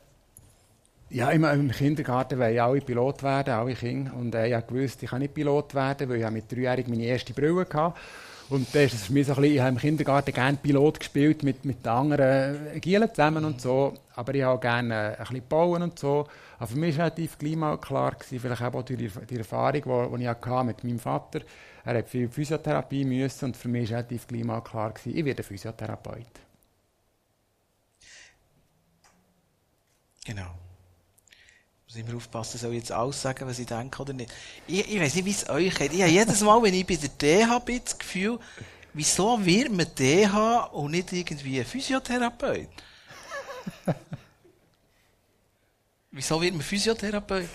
ja, 1.09 1.31
im, 1.31 1.43
im 1.43 1.71
Kindergarten 1.71 2.37
wollen 2.39 2.59
alle 2.59 2.81
Pilot 2.81 3.23
werden, 3.23 3.53
alle 3.53 3.73
Kinder. 3.73 4.13
Und 4.13 4.35
äh, 4.35 4.57
ich 4.57 4.67
gewusst, 4.67 5.01
ich 5.01 5.09
kann 5.09 5.19
nicht 5.19 5.33
Pilot 5.33 5.73
werden, 5.73 6.09
weil 6.09 6.21
ich 6.21 6.29
mit 6.29 6.51
dreijährigen 6.51 6.91
meine 6.91 7.05
erste 7.05 7.33
Brille 7.33 7.65
hatte. 7.71 7.93
Und 8.49 8.73
da 8.73 8.79
ist 8.81 8.95
für 8.95 9.13
mich 9.13 9.27
so 9.27 9.33
ein 9.33 9.41
bisschen, 9.41 9.55
ich 9.55 9.59
habe 9.59 9.69
im 9.69 9.77
Kindergarten 9.77 10.33
gerne 10.33 10.57
Pilot 10.57 10.99
gespielt 10.99 11.43
mit, 11.43 11.65
mit 11.65 11.85
anderen 11.85 12.79
Gielen 12.81 13.09
zusammen 13.09 13.45
und 13.45 13.61
so. 13.61 13.93
Aber 14.15 14.33
ich 14.33 14.43
habe 14.43 14.57
auch 14.57 14.61
gerne 14.61 14.93
äh, 14.93 15.17
ein 15.17 15.17
bisschen 15.17 15.47
bauen 15.47 15.83
und 15.83 15.99
so. 15.99 16.27
Aber 16.57 16.67
für 16.67 16.77
mich 16.77 16.97
war 16.97 17.05
relativ 17.05 17.37
gleich 17.37 17.55
mal 17.55 17.77
klar, 17.77 18.11
gewesen, 18.11 18.39
vielleicht 18.39 18.61
auch 18.61 18.83
durch 18.83 18.99
die, 18.99 19.11
die 19.29 19.37
Erfahrung, 19.37 19.73
die, 19.73 20.17
die 20.17 20.23
ich 20.23 20.27
hatte 20.27 20.63
mit 20.63 20.83
meinem 20.83 20.99
Vater 20.99 21.41
Er 21.85 21.97
hat 21.97 22.09
viel 22.09 22.27
Physiotherapie 22.27 23.05
müssen 23.05 23.45
und 23.45 23.57
für 23.57 23.67
mich 23.67 23.91
war 23.91 23.97
relativ 23.99 24.27
gleich 24.27 24.43
mal 24.43 24.61
klar, 24.61 24.91
gewesen, 24.91 25.17
ich 25.17 25.25
werde 25.25 25.43
Physiotherapeut. 25.43 26.25
Genau. 30.25 30.68
Muss 31.89 31.97
immer 31.97 32.17
aufpassen, 32.17 32.59
soll 32.59 32.73
ich 32.73 32.81
jetzt 32.81 32.91
alles 32.91 33.19
sagen, 33.19 33.47
was 33.47 33.57
ich 33.57 33.65
denke 33.65 33.99
oder 33.99 34.13
nicht. 34.13 34.31
Ich, 34.67 34.93
ich 34.93 35.01
weiß 35.01 35.15
nicht, 35.15 35.25
wie 35.25 35.31
es 35.31 35.49
euch 35.49 35.73
geht. 35.73 35.91
Ich 35.91 36.01
habe 36.03 36.11
jedes 36.11 36.41
Mal, 36.41 36.61
wenn 36.61 36.73
ich 36.75 36.85
bei 36.85 36.95
der 36.95 37.09
DH 37.09 37.59
bin, 37.65 37.81
das 37.83 37.97
Gefühl, 37.97 38.37
wieso 38.93 39.43
wird 39.43 39.71
man 39.71 39.87
DH 39.97 40.65
und 40.71 40.91
nicht 40.91 41.11
irgendwie 41.11 41.63
Physiotherapeut? 41.63 42.69
wieso 46.11 46.39
wird 46.39 46.53
man 46.53 46.61
Physiotherapeut? 46.61 47.49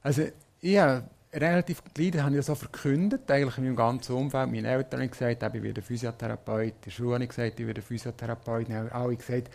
Also, 0.00 0.28
ich 0.60 0.78
habe 0.78 1.02
relativ 1.32 1.82
gleich, 1.94 2.12
das 2.12 2.22
habe 2.22 2.42
so 2.42 2.54
verkündet, 2.54 3.28
eigentlich 3.28 3.58
in 3.58 3.64
meinem 3.64 3.76
ganzen 3.76 4.14
Umfeld. 4.14 4.52
Meine 4.52 4.68
Eltern 4.68 5.00
haben 5.00 5.10
gesagt, 5.10 5.42
ich 5.42 5.62
werde 5.64 5.82
Physiotherapeut. 5.82 6.74
Der 6.86 6.90
Schule 6.92 7.14
habe 7.14 7.24
ich 7.24 7.30
gesagt, 7.30 7.58
ich 7.58 7.66
werde 7.66 7.82
Physiotherapeut. 7.82 8.68
Haben 8.68 8.92
alle 8.92 9.16
gesagt, 9.16 9.50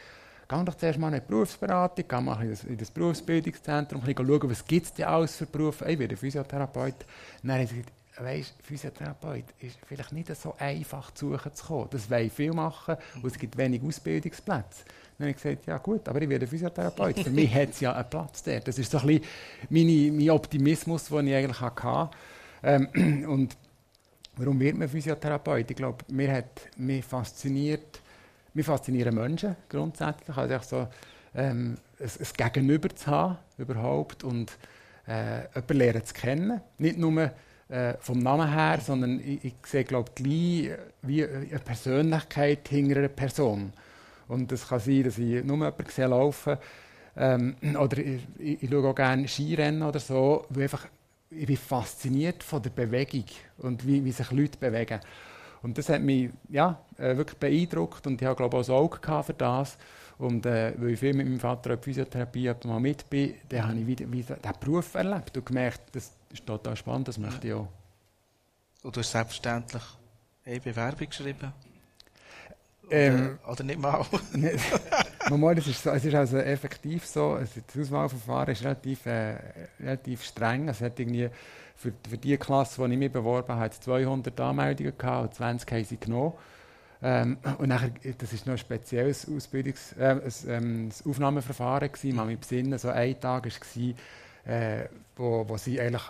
geh 0.48 0.64
doch 0.64 0.76
zuerst 0.76 1.00
mal 1.00 1.14
in 1.14 1.22
die 1.22 1.28
Berufsberatung, 1.28 2.06
geh 2.08 2.22
mal 2.22 2.42
in 2.44 2.78
das, 2.78 2.92
Berufsbildungszentrum, 2.92 4.02
schauen, 4.06 4.50
was 4.50 4.66
gibt 4.66 4.86
es 4.86 4.94
denn 4.94 5.06
alles 5.06 5.36
für 5.36 5.46
Berufe. 5.46 5.86
Ich 5.90 6.00
werde 6.00 6.18
Physiotherapeut. 6.18 6.96
Dann 7.42 7.52
haben 7.52 7.68
sie 7.68 7.76
gesagt, 7.78 7.94
weisst, 8.20 8.56
Physiotherapeut 8.62 9.46
ist 9.60 9.78
vielleicht 9.88 10.12
nicht 10.12 10.36
so 10.36 10.56
einfach 10.58 11.12
zu 11.12 11.32
suchen 11.32 11.54
zu 11.54 11.66
kommen. 11.66 11.88
Das 11.92 12.10
wollen 12.10 12.30
viele 12.30 12.54
machen 12.54 12.98
und 13.16 13.26
es 13.26 13.38
gibt 13.38 13.58
wenig 13.58 13.82
Ausbildungsplätze. 13.84 14.86
Dann 15.18 15.28
habe 15.28 15.32
ich 15.32 15.44
gesagt, 15.44 15.66
ja 15.68 15.78
gut, 15.78 16.08
aber 16.08 16.22
ich 16.22 16.30
werde 16.30 16.48
Physiotherapeut. 16.48 17.20
Für 17.20 17.30
mich 17.30 17.54
hat 17.54 17.70
es 17.70 17.80
ja 17.80 17.94
einen 17.94 18.10
Platz 18.10 18.44
der. 18.44 18.62
Das 18.62 18.78
ist 18.78 18.92
so 18.92 19.00
ein 19.00 19.08
bisschen 19.08 19.24
meine, 19.70 20.12
mein 20.12 20.30
Optimismus, 20.32 21.06
den 21.06 21.28
ich 21.28 21.36
eigentlich 21.36 21.62
hatte. 21.62 22.10
Ähm, 22.64 23.26
und 23.28 23.56
warum 24.36 24.60
wird 24.60 24.78
man 24.78 24.90
Physiotherapeut? 24.90 25.70
Ich 25.70 25.78
glaube, 25.78 26.04
mir 26.10 26.32
hat 26.32 26.62
mich 26.78 27.06
fasziniert, 27.06 28.02
mich 28.54 28.66
faszinieren 28.66 29.16
Menschen 29.16 29.56
grundsätzlich. 29.70 30.36
Also 30.38 30.60
so, 30.62 30.88
ähm, 31.36 31.78
ein, 32.00 32.10
ein 32.20 32.52
Gegenüber 32.54 32.90
zu 32.90 33.08
haben 33.08 33.38
überhaupt 33.58 34.24
und 34.24 34.58
äh, 35.08 35.44
jemanden 35.54 35.78
lernen 35.78 36.06
zu 36.06 36.14
kennen. 36.14 36.62
Nicht 36.78 36.98
nur 36.98 37.32
äh, 37.70 37.96
vom 38.00 38.20
Namen 38.20 38.52
her, 38.52 38.80
sondern 38.82 39.20
ich, 39.20 39.44
ich 39.46 39.56
sehe, 39.66 39.84
glaube 39.84 40.12
gleich 40.16 40.72
wie 41.02 41.26
eine 41.26 41.60
Persönlichkeit 41.60 42.68
hinter 42.68 42.98
einer 42.98 43.08
Person. 43.08 43.74
Und 44.28 44.52
es 44.52 44.68
kann 44.68 44.80
sein, 44.80 45.04
dass 45.04 45.18
ich 45.18 45.44
nur 45.44 45.58
jemanden 45.58 45.86
sehe 45.90 46.08
laufen 46.08 46.58
ähm, 47.16 47.56
oder 47.80 47.98
ich, 47.98 48.22
ich, 48.40 48.64
ich 48.64 48.70
schaue 48.70 48.90
auch 48.90 48.96
gerne 48.96 49.28
Skirennen 49.28 49.84
oder 49.84 50.00
so, 50.00 50.46
weil 50.50 50.64
einfach, 50.64 50.88
ich 51.30 51.46
bin 51.46 51.58
fasziniert 51.58 52.44
von 52.44 52.62
der 52.62 52.70
Bewegung 52.70 53.26
und 53.58 53.86
wie, 53.88 54.04
wie 54.04 54.12
sich 54.12 54.32
Leute 54.32 54.58
bewegen. 54.58 55.00
Und 55.64 55.78
das 55.78 55.90
hat 55.90 56.02
mich 56.02 56.30
ja, 56.50 56.80
äh, 56.98 57.16
wirklich 57.18 57.40
beeindruckt 57.40 58.06
und 58.06 58.22
ich 58.22 58.28
habe 58.28 58.36
glaube 58.36 58.58
auch 58.58 58.68
ein 58.68 58.76
Auge 58.76 59.24
für 59.24 59.34
das. 59.34 59.78
Und 60.18 60.46
äh, 60.46 60.74
weil 60.78 60.90
ich 60.92 61.00
viel 61.00 61.14
mit 61.14 61.26
meinem 61.26 61.40
Vater 61.40 61.72
in 61.72 61.82
Physiotherapie 61.82 62.54
mal 62.66 62.80
mit 62.80 63.10
bin, 63.10 63.34
dann 63.50 63.70
habe 63.70 63.80
ich 63.80 63.88
wieder, 63.88 64.12
wieder 64.12 64.36
diesen 64.36 64.60
Beruf 64.60 64.94
erlebt 64.94 65.36
und 65.36 65.46
gemerkt, 65.46 65.96
das 65.96 66.12
ist 66.30 66.46
total 66.46 66.76
spannend, 66.76 67.08
das 67.08 67.18
möchte 67.18 67.48
ich 67.48 67.54
auch. 67.54 67.68
Und 68.84 68.96
du 68.96 69.00
hast 69.00 69.12
selbstverständlich 69.12 69.84
eine 70.46 70.60
Bewerbung 70.60 71.08
geschrieben? 71.08 71.54
Ähm, 72.92 73.40
oder, 73.44 73.52
oder 73.54 73.64
nicht 73.64 73.80
mal? 73.80 74.06
Normal, 75.30 75.56
das 75.56 75.68
ist 75.68 75.84
so, 75.84 75.90
es 75.92 76.06
ist 76.06 76.16
also 76.16 76.38
effektiv 76.38 77.06
so, 77.06 77.32
also 77.32 77.62
das 77.66 77.82
Auswahlverfahren 77.82 78.54
ist 78.54 78.64
relativ, 78.64 79.06
äh, 79.06 79.36
relativ 79.80 80.24
streng. 80.24 80.68
Es 80.70 80.82
hat 80.82 81.00
irgendwie 81.00 81.30
für, 81.76 81.94
für 82.08 82.18
die 82.18 82.38
Klasse, 82.38 82.86
die 82.86 82.94
ich 82.94 83.00
mich 83.00 83.12
beworben 83.12 83.54
habe, 83.54 83.70
200 83.70 84.40
Anmeldungen 84.40 84.98
gehabt 84.98 85.24
und 85.24 85.34
20 85.36 85.72
haben 85.72 85.84
sie 85.86 85.98
genommen. 85.98 86.34
Ähm, 87.02 87.38
und 87.58 87.68
nachher, 87.68 87.92
das 88.18 88.32
ist 88.32 88.46
noch 88.46 88.54
ein 88.54 88.58
spezielles 88.58 89.28
Ausbildungs-, 89.28 89.98
äh, 90.00 90.22
ein, 90.22 90.34
ähm, 90.48 90.90
Aufnahmeverfahren 91.06 91.92
gewesen. 91.92 92.16
Man 92.16 92.28
mich 92.28 92.40
besinnen, 92.40 92.80
so 92.80 92.90
ein 92.90 93.20
Tag 93.20 93.46
war, 93.46 94.54
äh, 94.54 94.88
wo, 95.18 95.48
wo 95.48 95.58
sie 95.58 95.80
eigentlich 95.82 96.04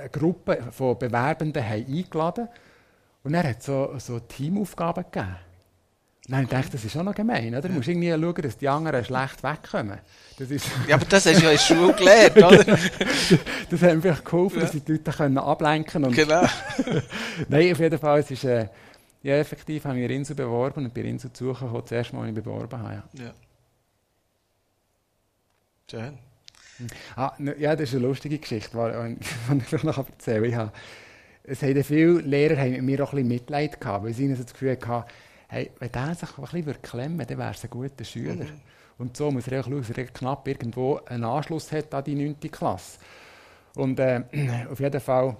eine 0.00 0.10
Gruppe 0.10 0.58
von 0.70 0.98
Bewerbenden 0.98 1.64
haben 1.64 1.86
eingeladen 1.86 2.44
haben. 2.44 2.54
Und 3.24 3.34
er 3.34 3.48
hat 3.48 3.62
so, 3.62 3.94
so 3.98 4.20
Teamaufgaben 4.20 5.04
gegeben. 5.10 5.36
Nein, 6.30 6.44
ich 6.44 6.50
dachte, 6.50 6.72
das 6.72 6.84
ist 6.84 6.94
auch 6.94 7.02
noch 7.02 7.14
gemein, 7.14 7.54
oder? 7.54 7.68
Du 7.68 7.74
musst 7.74 7.88
irgendwie 7.88 8.10
schauen, 8.10 8.42
dass 8.42 8.58
die 8.58 8.68
anderen 8.68 9.02
schlecht 9.02 9.42
wegkommen. 9.42 9.98
Das 10.38 10.50
ist 10.50 10.66
ja, 10.86 10.96
aber 10.96 11.06
das 11.06 11.24
hast 11.24 11.40
du 11.40 11.44
ja 11.44 11.50
in 11.52 11.56
der 11.56 11.62
Schule 11.62 11.94
gelernt, 11.94 12.36
oder? 12.36 12.78
das 13.70 13.82
hat 13.82 13.94
mir 13.94 14.02
vielleicht 14.02 14.24
geholfen, 14.26 14.58
ja. 14.58 14.64
dass 14.66 14.72
die 14.72 14.92
Leute 14.92 15.10
können 15.10 15.38
ablenken 15.38 16.02
können. 16.02 16.12
Genau. 16.12 16.42
Nein, 17.48 17.72
auf 17.72 17.78
jeden 17.78 17.98
Fall, 17.98 18.20
es 18.20 18.30
ist, 18.30 18.44
äh, 18.44 18.68
ja, 19.22 19.36
effektiv 19.36 19.86
habe 19.86 19.98
ich 19.98 20.04
in 20.04 20.10
Insel 20.10 20.36
beworben 20.36 20.84
und 20.84 20.92
bei 20.92 21.00
Insel 21.00 21.32
zu 21.32 21.46
suchen, 21.46 21.72
das 21.72 21.92
erste 21.92 22.14
Mal, 22.14 22.28
als 22.28 22.36
ich 22.36 22.44
beworben 22.44 22.78
habe. 22.78 23.02
Ja. 23.14 23.24
ja. 23.24 23.32
Schön. 25.90 26.18
Ah, 27.16 27.32
ja, 27.58 27.74
das 27.74 27.88
ist 27.88 27.94
eine 27.94 28.06
lustige 28.06 28.38
Geschichte, 28.38 28.76
die 29.50 29.56
ich 29.56 29.64
vielleicht 29.64 29.84
noch 29.84 29.96
erzählen 29.96 30.52
kann. 30.52 30.72
Es 31.42 31.62
haben 31.62 31.82
viele 31.82 32.20
Lehrer 32.20 32.60
haben 32.60 32.72
mit 32.72 32.82
mir 32.82 33.02
auch 33.02 33.14
ein 33.14 33.16
bisschen 33.16 33.28
Mitleid 33.28 33.80
gehabt, 33.80 34.04
weil 34.04 34.12
sie 34.12 34.28
das 34.28 34.52
Gefühl 34.52 34.76
hatten, 34.86 35.10
hey, 35.48 35.70
wenn 35.78 35.92
der 35.92 36.14
sich 36.14 36.38
ein 36.38 36.44
bisschen 36.44 36.82
klemmen 36.82 37.18
würde, 37.18 37.34
dann 37.34 37.38
wäre 37.38 37.50
es 37.50 37.64
ein 37.64 37.70
guter 37.70 38.04
Schüler. 38.04 38.44
Mhm. 38.44 38.60
Und 38.98 39.16
so 39.16 39.30
muss 39.30 39.48
er 39.48 39.60
auch 39.60 39.64
schauen, 39.64 39.78
dass 39.80 39.90
er 39.90 40.06
knapp 40.06 40.46
irgendwo 40.46 41.00
einen 41.06 41.24
Anschluss 41.24 41.70
hat 41.72 41.92
an 41.94 42.04
die 42.04 42.14
9. 42.14 42.40
Klasse. 42.50 42.98
Und 43.74 43.98
äh, 44.00 44.22
auf 44.70 44.80
jeden 44.80 45.00
Fall 45.00 45.36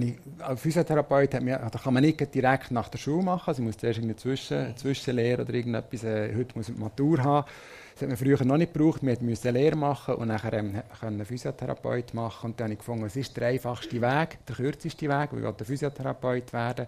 ich, 0.00 0.14
als 0.38 0.60
Physiotherapeut 0.60 1.34
hat 1.34 1.42
mir, 1.42 1.58
da 1.58 1.78
kann 1.78 1.92
man 1.92 2.02
nicht 2.02 2.34
direkt 2.34 2.70
nach 2.70 2.88
der 2.88 2.98
Schule 2.98 3.24
machen. 3.24 3.48
Also 3.48 3.62
ich 3.62 3.66
muss 3.66 3.76
zuerst 3.76 4.00
eine 4.00 4.16
Zwischen, 4.16 4.76
Zwischenlehre 4.76 5.42
oder 5.42 5.52
irgendetwas. 5.52 6.04
Äh, 6.04 6.34
heute 6.36 6.56
muss 6.56 6.68
ich 6.68 6.76
Matur 6.76 7.18
haben. 7.22 7.48
Das 7.94 8.02
hat 8.02 8.08
man 8.08 8.16
früher 8.16 8.42
noch 8.44 8.56
nicht 8.56 8.72
gebraucht. 8.72 9.02
Wir 9.02 9.16
mussten 9.20 9.48
eine 9.48 9.58
Lehre 9.58 9.76
machen 9.76 10.14
und 10.14 10.28
dann 10.28 10.40
ähm, 10.52 10.82
einen 11.00 11.24
Physiotherapeut 11.24 12.14
machen. 12.14 12.50
Und 12.50 12.60
dann 12.60 12.66
habe 12.66 12.72
ich 12.74 12.78
gefunden, 12.78 13.04
es 13.04 13.16
ist 13.16 13.36
der 13.36 13.48
einfachste 13.48 14.00
Weg, 14.00 14.38
der 14.46 14.56
kürzeste 14.56 15.08
Weg, 15.08 15.28
weil 15.32 15.44
ich 15.44 15.56
der 15.56 15.66
Physiotherapeut 15.66 16.52
werden 16.52 16.86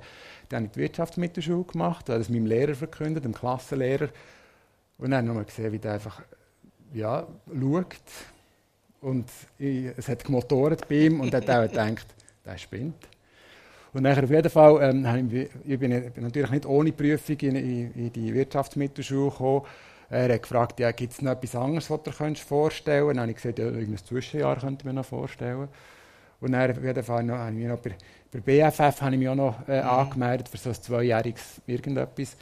Dann 0.48 0.56
habe 0.56 0.66
ich 0.66 0.72
die 0.72 0.80
Wirtschaftsmittelschule 0.80 1.64
gemacht, 1.64 2.08
habe 2.08 2.18
das 2.18 2.28
meinem 2.28 2.46
Lehrer 2.46 2.74
verkündet, 2.74 3.24
dem 3.24 3.34
Klassenlehrer. 3.34 4.08
Und 4.98 5.10
dann 5.10 5.28
habe 5.28 5.40
ich 5.42 5.46
gesehen, 5.48 5.72
wie 5.72 5.78
der 5.78 5.94
einfach 5.94 6.22
ja, 6.94 7.26
schaut. 7.48 7.86
Und 9.00 9.28
ich, 9.58 9.86
es 9.96 10.08
hat 10.08 10.24
gemotort 10.24 10.88
bei 10.88 10.94
ihm 10.94 11.20
und 11.20 11.34
hat 11.34 11.50
auch 11.50 11.68
gedacht, 11.68 12.06
der 12.44 12.56
spinnt. 12.56 13.08
Und 13.92 14.02
nachher 14.02 14.24
auf 14.24 14.30
jeden 14.30 14.50
Fall, 14.50 14.82
ähm, 14.82 15.30
ich, 15.30 15.48
ich 15.66 15.78
bin 15.78 16.12
natürlich 16.16 16.50
nicht 16.50 16.66
ohne 16.66 16.90
Prüfung 16.92 17.36
in, 17.36 17.56
in, 17.56 17.94
in 17.94 18.12
die 18.12 18.32
Wirtschaftsmittelschule 18.34 19.30
gekommen. 19.30 19.62
Er 20.14 20.32
hat 20.32 20.42
gefragt, 20.42 20.78
ja, 20.78 20.92
gibt 20.92 21.12
es 21.12 21.22
noch 21.22 21.32
etwas 21.32 21.56
anderes, 21.56 21.90
was 21.90 22.02
du 22.04 22.10
dir 22.10 22.36
vorstellen 22.36 23.06
könntest? 23.08 23.16
Dann 23.16 23.20
habe 23.20 23.30
ich 23.32 23.36
gesagt, 23.36 23.58
ja, 23.58 23.66
ein 23.66 23.98
Zwischenjahr 23.98 24.56
könnte 24.60 24.82
ich 24.82 24.84
mir 24.84 24.92
noch 24.92 25.04
vorstellen. 25.04 25.68
Und 26.40 26.52
dann 26.52 26.70
auf 26.70 26.82
jeden 26.82 27.02
Fall 27.02 27.24
noch, 27.24 27.38
habe 27.38 27.58
ich 27.58 27.66
noch 27.66 27.78
bei, 27.78 27.96
bei 28.30 28.40
BFF 28.40 29.00
habe 29.00 29.14
ich 29.14 29.18
mich 29.18 29.28
auch 29.28 29.34
noch 29.34 29.68
äh, 29.68 29.82
mhm. 29.82 29.88
angemeldet 29.88 30.48
für 30.48 30.56
so 30.56 30.70
ein 30.70 30.76
zweijähriges 30.76 31.60
irgendetwas. 31.66 32.36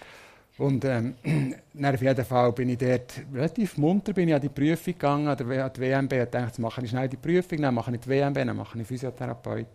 Und 0.58 0.84
ähm, 0.84 1.14
dann 1.72 1.94
auf 1.94 2.02
jeden 2.02 2.24
Fall 2.26 2.52
bin 2.52 2.68
ich 2.68 2.76
dort 2.76 3.14
relativ 3.32 3.78
munter 3.78 4.12
bin 4.12 4.28
ich 4.28 4.34
an 4.34 4.42
die 4.42 4.50
Prüfung 4.50 4.92
gegangen, 4.92 5.28
an, 5.28 5.36
der, 5.38 5.64
an 5.64 5.72
die 5.74 5.80
WMB, 5.80 6.12
und 6.12 6.34
dachte, 6.34 6.60
mache 6.60 6.82
ich 6.82 6.90
schnell 6.90 7.08
die 7.08 7.16
Prüfung, 7.16 7.62
dann 7.62 7.74
mache 7.74 7.90
ich 7.94 8.00
die 8.00 8.08
WMB, 8.10 8.34
dann 8.34 8.56
mache 8.56 8.78
ich 8.78 8.86
Physiotherapeut. 8.86 9.66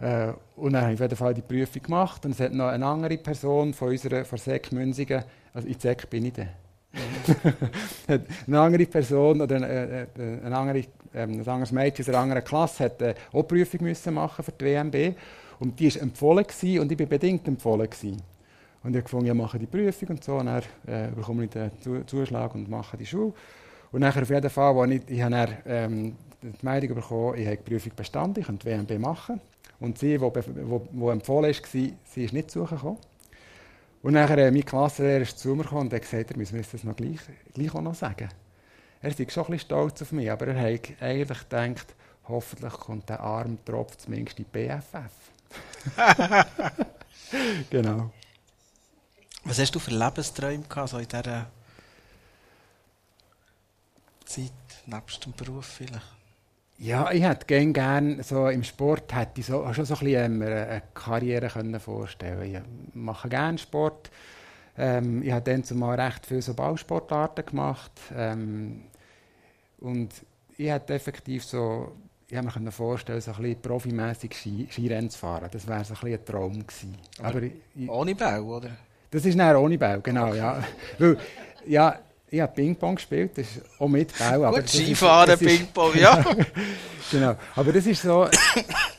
Äh, 0.00 0.32
und 0.56 0.72
dann 0.72 0.82
habe 0.82 0.94
ich 0.94 0.98
auf 0.98 1.04
jeden 1.04 1.16
Fall 1.16 1.34
die 1.34 1.42
Prüfung 1.42 1.80
gemacht 1.80 2.24
und 2.24 2.32
es 2.32 2.40
hat 2.40 2.52
noch 2.52 2.66
eine 2.66 2.84
andere 2.84 3.18
Person 3.18 3.72
von 3.72 3.90
unserer 3.90 4.24
von 4.24 4.36
SEC 4.36 4.72
Münzigen, 4.72 5.22
also 5.54 5.68
in 5.68 5.78
SEC 5.78 6.10
bin 6.10 6.24
ich 6.24 6.32
dann. 6.32 6.48
eine 8.46 8.60
andere 8.60 8.86
Person 8.86 9.40
oder 9.40 9.56
äh, 9.56 10.02
äh, 10.02 10.06
eine 10.44 10.56
andere, 10.56 10.78
ähm, 11.14 11.40
ein 11.40 11.48
anderes 11.48 11.72
Mädchen 11.72 12.04
aus 12.04 12.08
einer 12.08 12.18
anderen 12.18 12.44
Klasse 12.44 12.84
hat 12.84 13.02
äh, 13.02 13.14
auch 13.32 13.44
Prüfung 13.44 13.82
müssen 13.82 14.14
machen 14.14 14.44
für 14.44 14.52
die 14.52 14.64
WMB 14.64 15.16
und 15.60 15.78
die 15.78 15.94
war 15.94 16.02
empfohlen 16.02 16.44
und 16.80 16.92
ich 16.92 16.98
war 16.98 17.06
bedingt 17.06 17.46
empfohlen 17.46 17.88
gewesen. 17.88 18.22
Und 18.82 18.96
ich 18.96 19.12
habe 19.12 19.26
ich 19.26 19.34
mache 19.34 19.58
die 19.58 19.66
Prüfung 19.66 20.08
und 20.08 20.24
so, 20.24 20.36
und 20.36 20.46
dann 20.46 20.62
äh, 20.86 21.08
bekomme 21.14 21.44
ich 21.44 21.50
den 21.50 21.70
Zuschlag 22.06 22.54
und 22.54 22.68
mache 22.68 22.96
die 22.96 23.06
Schule. 23.06 23.34
Und 23.92 24.00
nachher 24.00 24.22
auf 24.22 24.30
jeden 24.30 24.48
Fall, 24.48 24.74
als 24.74 24.90
ich, 24.90 25.02
ich 25.08 25.20
dann, 25.20 25.48
ähm, 25.66 26.16
die 26.42 26.64
Meldung 26.64 26.94
bekommen, 26.94 27.38
ich 27.38 27.46
habe 27.46 27.58
die 27.58 27.70
Prüfung 27.70 27.92
bestanden, 27.94 28.40
ich 28.40 28.46
könnte 28.46 28.66
WMB 28.66 28.98
machen. 28.98 29.40
Und 29.80 29.98
sie, 29.98 30.16
die, 30.16 30.24
empfohlen 31.10 31.54
war, 31.54 31.90
sie 32.04 32.24
ist 32.24 32.32
nicht 32.32 32.50
gekommen. 32.50 32.98
Und 34.02 34.14
nachher, 34.14 34.38
äh, 34.38 34.50
mein 34.50 34.64
Klassenlehrer 34.64 35.22
ist 35.22 35.38
zu 35.38 35.54
mir 35.54 35.62
gekommen 35.62 35.82
und 35.82 35.92
hat 35.92 36.02
gesagt, 36.02 36.30
er 36.30 36.36
müsse 36.36 36.54
mir 36.54 36.62
das 36.62 36.84
noch 36.84 36.96
gleich, 36.96 37.20
gleich 37.52 37.74
auch 37.74 37.82
noch 37.82 37.94
sagen. 37.94 38.28
Er 39.02 39.10
ist 39.10 39.32
schon 39.32 39.44
ein 39.44 39.50
bisschen 39.52 39.66
stolz 39.66 40.02
auf 40.02 40.12
mich, 40.12 40.30
aber 40.30 40.48
er 40.48 40.74
hat 40.74 41.02
eigentlich 41.02 41.40
gedacht, 41.40 41.94
hoffentlich 42.28 42.72
kommt 42.72 43.08
der 43.08 43.20
arme 43.20 43.62
Tropf 43.64 43.96
zumindest 43.96 44.38
in 44.38 44.44
BFF. 44.46 45.12
genau. 47.70 48.10
Was 49.44 49.58
hast 49.58 49.74
du 49.74 49.78
für 49.78 49.90
Lebensträume 49.90 50.64
gehabt, 50.68 50.90
so 50.90 50.98
in 50.98 51.08
dieser 51.08 51.50
Zeit, 54.24 54.52
nebst 54.86 55.24
dem 55.24 55.32
Beruf 55.32 55.66
vielleicht? 55.66 56.19
Ja, 56.80 57.12
ich 57.12 57.22
hätte 57.22 57.44
gerne, 57.44 57.72
gern, 57.72 58.22
so 58.22 58.48
im 58.48 58.64
Sport 58.64 59.14
hätte 59.14 59.40
ich 59.40 59.46
so, 59.46 59.70
schon 59.74 59.84
so 59.84 59.94
ein 59.96 60.00
bisschen 60.00 60.40
ähm, 60.40 60.42
eine 60.42 60.82
Karriere 60.94 61.48
können 61.48 61.78
vorstellen 61.78 62.42
Ich 62.42 62.58
mache 62.94 63.28
gerne 63.28 63.58
Sport. 63.58 64.10
Ähm, 64.78 65.22
ich 65.22 65.30
habe 65.30 65.42
dann 65.42 65.62
zumal 65.62 66.00
recht 66.00 66.24
viele 66.24 66.40
so 66.40 66.54
Ballsportarten 66.54 67.44
gemacht. 67.44 67.92
Ähm, 68.16 68.84
und 69.80 70.08
ich 70.56 70.70
hätte 70.70 70.94
effektiv 70.94 71.44
so, 71.44 71.92
ich 72.30 72.36
habe 72.38 72.58
mir 72.58 72.72
vorstellen, 72.72 73.20
so 73.20 73.32
ein 73.32 73.42
bisschen 73.42 73.60
profimässig 73.60 74.34
Ski, 74.34 74.66
Skirennen 74.70 75.10
zu 75.10 75.18
fahren. 75.18 75.50
Das 75.52 75.66
wäre 75.66 75.84
so 75.84 75.92
ein, 75.92 76.00
bisschen 76.00 76.18
ein 76.18 76.24
Traum 76.24 76.66
gewesen. 76.66 76.96
Aber, 77.18 77.28
Aber 77.28 77.42
ich, 77.42 77.90
ohne 77.90 78.14
Bau, 78.14 78.56
oder? 78.56 78.70
Das 79.10 79.26
ist 79.26 79.34
näher 79.34 79.60
ohne 79.60 79.76
Bau, 79.76 80.00
genau, 80.00 80.32
ja. 80.32 80.64
Weil, 80.98 81.18
ja, 81.66 81.98
ich 82.30 82.40
habe 82.40 82.52
Ping-Pong 82.52 82.94
gespielt, 82.94 83.32
das 83.36 83.46
ist 83.46 83.62
auch 83.78 83.88
mit 83.88 84.16
Bau. 84.16 84.44
Aber 84.44 84.60
Gut, 84.60 84.68
Skifahren, 84.68 85.38
Ping-Pong, 85.38 85.96
ja. 85.98 86.24
genau, 87.10 87.34
aber 87.56 87.72
das 87.72 87.86
ist 87.86 88.02
so, 88.02 88.28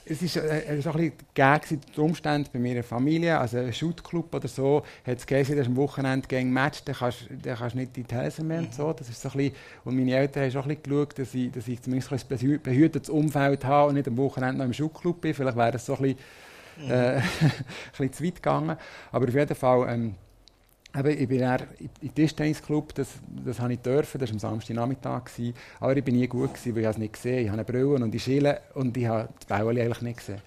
es 0.06 0.22
ist 0.22 0.36
äh, 0.36 0.82
so 0.82 0.92
ein 0.92 0.98
bisschen 0.98 1.14
gegen 1.34 1.82
die 1.96 2.00
Umstände 2.00 2.50
bei 2.52 2.60
meiner 2.60 2.84
Familie, 2.84 3.38
also 3.40 3.58
ein 3.58 3.72
Shootclub 3.72 4.36
oder 4.36 4.48
so, 4.50 4.84
hat 5.06 5.18
es 5.18 5.26
geheißen, 5.26 5.56
das 5.56 5.66
ist 5.66 5.72
am 5.72 5.78
Wochenende 5.78 6.28
gegen 6.28 6.52
Match, 6.52 6.84
dann 6.84 6.96
kannst 6.96 7.20
du 7.30 7.56
kannst 7.56 7.76
nicht 7.76 7.98
in 7.98 8.06
die 8.06 8.16
Häuser 8.16 8.44
mehr 8.44 8.60
und 8.60 8.74
so, 8.74 8.92
das 8.92 9.08
ist 9.08 9.22
so 9.22 9.30
ein 9.30 9.38
bisschen, 9.38 9.56
und 9.86 9.96
meine 9.96 10.14
Eltern 10.14 10.44
haben 10.44 10.58
auch 10.58 10.64
ein 10.64 10.76
bisschen 10.76 10.84
geschaut, 10.84 11.20
dass 11.20 11.34
ich, 11.34 11.52
dass 11.52 11.68
ich 11.68 11.82
zumindest 11.82 12.12
ein 12.12 12.62
behütetes 12.62 13.10
Umfeld 13.10 13.64
habe 13.64 13.90
und 13.90 13.96
nicht 13.96 14.08
am 14.08 14.18
Wochenende 14.18 14.58
noch 14.58 14.66
im 14.66 14.74
Shootclub 14.74 15.22
bin, 15.22 15.34
vielleicht 15.34 15.58
wäre 15.58 15.72
das 15.72 15.86
so 15.86 15.96
ein 15.96 16.02
bisschen, 16.02 16.92
äh, 16.92 17.16
ein 17.16 17.24
bisschen 17.92 18.14
zu 18.14 18.24
weit 18.26 18.36
gegangen, 18.36 18.78
aber 19.12 19.28
auf 19.28 19.34
jeden 19.34 19.56
Fall, 19.56 19.88
ähm, 19.90 20.16
Eben, 20.94 21.22
ich 21.22 21.28
bin 21.28 21.40
eher 21.40 21.60
im 22.02 22.14
Tischtennisclub, 22.14 22.94
das, 22.96 23.08
das 23.46 23.60
habe 23.60 23.74
ich 23.74 23.80
dürfen, 23.80 24.20
das 24.20 24.30
war 24.30 24.34
am 24.34 24.40
Samstagnachmittag. 24.40 25.24
Aber 25.80 25.96
ich 25.96 26.04
bin 26.04 26.16
nie 26.16 26.28
gut, 26.28 26.54
gewesen, 26.54 26.76
weil 26.76 26.84
ich 26.84 26.90
es 26.90 26.98
nicht 26.98 27.14
gesehen 27.14 27.32
habe. 27.34 27.42
Ich 27.42 27.50
habe 27.50 27.58
eine 27.60 27.66
Brille 27.66 28.04
und 28.04 28.12
die 28.12 28.20
Schille 28.20 28.62
und 28.74 28.98
ich 28.98 29.06
habe 29.06 29.30
die 29.42 29.46
Bäuerli 29.48 29.82
eigentlich 29.82 30.02
nicht 30.02 30.18
gesehen. 30.18 30.42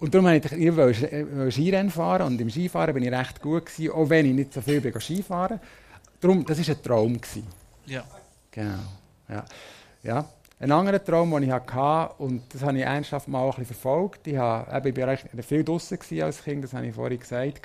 Und 0.00 0.14
darum 0.14 0.26
wollte 0.26 0.54
ich, 0.54 0.62
ich 0.62 0.76
wollte 0.76 1.50
Skirennen 1.50 1.90
fahren 1.90 2.26
und 2.26 2.40
im 2.40 2.50
Skifahren 2.50 2.94
bin 2.94 3.02
ich 3.02 3.10
recht 3.10 3.40
gut 3.40 3.66
gewesen, 3.66 3.90
auch 3.92 4.08
wenn 4.10 4.26
ich 4.26 4.34
nicht 4.34 4.52
so 4.52 4.60
viel 4.60 4.80
bin 4.80 4.98
Skifahren. 5.00 5.58
Darum, 6.20 6.44
das 6.44 6.58
war 6.58 6.74
ein 6.74 6.82
Traum. 6.82 7.14
Gewesen. 7.14 7.46
Ja. 7.86 8.04
Genau. 8.50 8.78
Ja. 9.28 9.44
ja. 10.02 10.28
Ein 10.60 10.72
anderer 10.72 11.02
Traum, 11.02 11.30
den 11.30 11.44
ich 11.44 11.50
hatte, 11.50 12.14
und 12.18 12.42
das 12.52 12.62
habe 12.62 12.76
ich 12.76 12.84
ernsthaft 12.84 13.28
mal 13.28 13.44
ein 13.44 13.50
bisschen 13.50 13.66
verfolgt, 13.66 14.26
ich, 14.26 14.36
habe, 14.36 14.88
ich 14.88 14.96
war 14.96 15.16
viel 15.42 15.62
draußen 15.62 15.98
als 16.22 16.42
Kind, 16.42 16.64
das 16.64 16.72
habe 16.72 16.86
ich 16.86 16.94
vorhin 16.94 17.18
gesagt. 17.18 17.62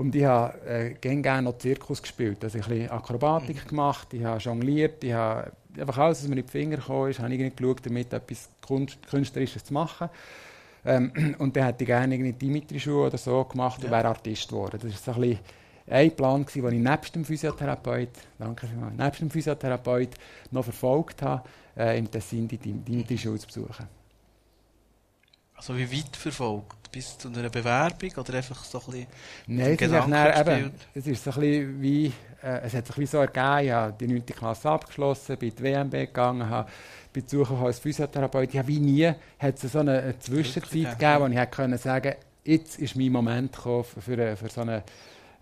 Und 0.00 0.14
ich 0.14 0.24
habe 0.24 0.58
äh, 0.66 0.94
gerne 0.94 1.42
noch 1.42 1.58
Zirkus 1.58 2.00
gespielt. 2.00 2.42
Also 2.42 2.56
ich 2.56 2.64
habe 2.64 2.74
ein 2.74 2.80
bisschen 2.80 2.96
Akrobatik 2.96 3.64
mhm. 3.64 3.68
gemacht, 3.68 4.08
ich 4.14 4.24
habe 4.24 4.40
jongliert, 4.40 5.04
ich 5.04 5.12
habe 5.12 5.52
einfach 5.78 5.98
alles, 5.98 6.22
was 6.22 6.28
mir 6.28 6.38
in 6.38 6.46
die 6.46 6.50
Finger 6.50 6.76
gekommen 6.78 7.10
ist, 7.10 7.18
habe 7.18 7.34
ich 7.34 7.54
geschaut, 7.54 7.84
damit 7.84 8.10
etwas 8.10 8.48
Kunst, 8.66 9.06
Künstlerisches 9.06 9.62
zu 9.62 9.74
machen. 9.74 10.08
Ähm, 10.86 11.34
und 11.38 11.54
dann 11.54 11.64
hätte 11.64 11.84
ich 11.84 11.86
gerne 11.86 12.14
irgendwie 12.14 12.32
Dimitri-Schuhe 12.32 13.08
oder 13.08 13.18
so 13.18 13.44
gemacht 13.44 13.80
ja. 13.80 13.84
und 13.84 13.90
wäre 13.90 14.08
Artist 14.08 14.48
geworden. 14.48 14.78
Das 14.80 14.90
war 15.06 15.14
so 15.14 15.20
ein 15.20 15.28
bisschen 15.28 15.44
ein 15.90 16.16
Plan, 16.16 16.46
den 16.46 16.72
ich 16.72 16.90
nebst 16.90 17.14
dem 17.14 17.24
Physiotherapeut, 17.26 18.08
danke 18.38 18.68
vielmals, 18.68 18.96
nebst 18.96 19.20
dem 19.20 19.30
Physiotherapeut 19.30 20.14
noch 20.50 20.64
verfolgt 20.64 21.20
habe, 21.20 21.46
äh, 21.76 21.98
im 21.98 22.10
Tessin 22.10 22.48
die 22.48 22.56
Dimitri-Schule 22.56 23.38
zu 23.38 23.48
besuchen. 23.48 23.86
Also 25.56 25.76
wie 25.76 25.92
weit 25.92 26.16
verfolgt? 26.16 26.79
Bis 26.90 27.18
zu 27.18 27.28
einer 27.28 27.48
Bewerbung 27.48 28.10
oder 28.16 28.34
einfach 28.34 28.64
so 28.64 28.80
ein 28.80 28.84
bisschen 28.86 29.06
Nein, 29.46 29.76
es 29.78 29.82
ist, 29.82 29.92
dann, 29.92 30.48
eben, 30.48 30.72
es 30.94 31.06
ist 31.06 31.24
so 31.24 31.30
ein 31.30 31.40
bisschen 31.40 31.82
wie, 31.82 32.06
äh, 32.42 32.60
es 32.62 32.74
hat 32.74 32.86
sich 32.86 32.98
wie 32.98 33.06
so 33.06 33.18
ergeben, 33.18 33.66
ich 33.66 33.70
habe 33.70 33.94
die 33.98 34.06
9. 34.08 34.26
Klasse 34.26 34.70
abgeschlossen, 34.70 35.36
bin 35.36 35.50
in 35.50 35.56
die 35.56 35.62
WMB 35.62 35.92
gegangen, 35.92 36.48
habe 36.48 36.70
bin 37.12 37.24
als 37.64 37.78
Physiotherapeut. 37.78 38.54
Habe 38.54 38.68
wie 38.68 38.78
nie 38.78 39.12
hat 39.38 39.62
es 39.62 39.72
so 39.72 39.80
eine, 39.80 40.00
eine 40.00 40.18
Zwischenzeit 40.18 40.98
gegeben, 40.98 41.20
wo 41.20 41.26
ich 41.26 41.36
hätte 41.36 41.56
können 41.56 41.78
sagen 41.78 42.14
jetzt 42.44 42.78
ist 42.78 42.96
mein 42.96 43.12
Moment 43.12 43.54
gekommen 43.54 43.84
für, 43.84 44.36
für 44.36 44.48
so 44.48 44.62
einen, 44.62 44.82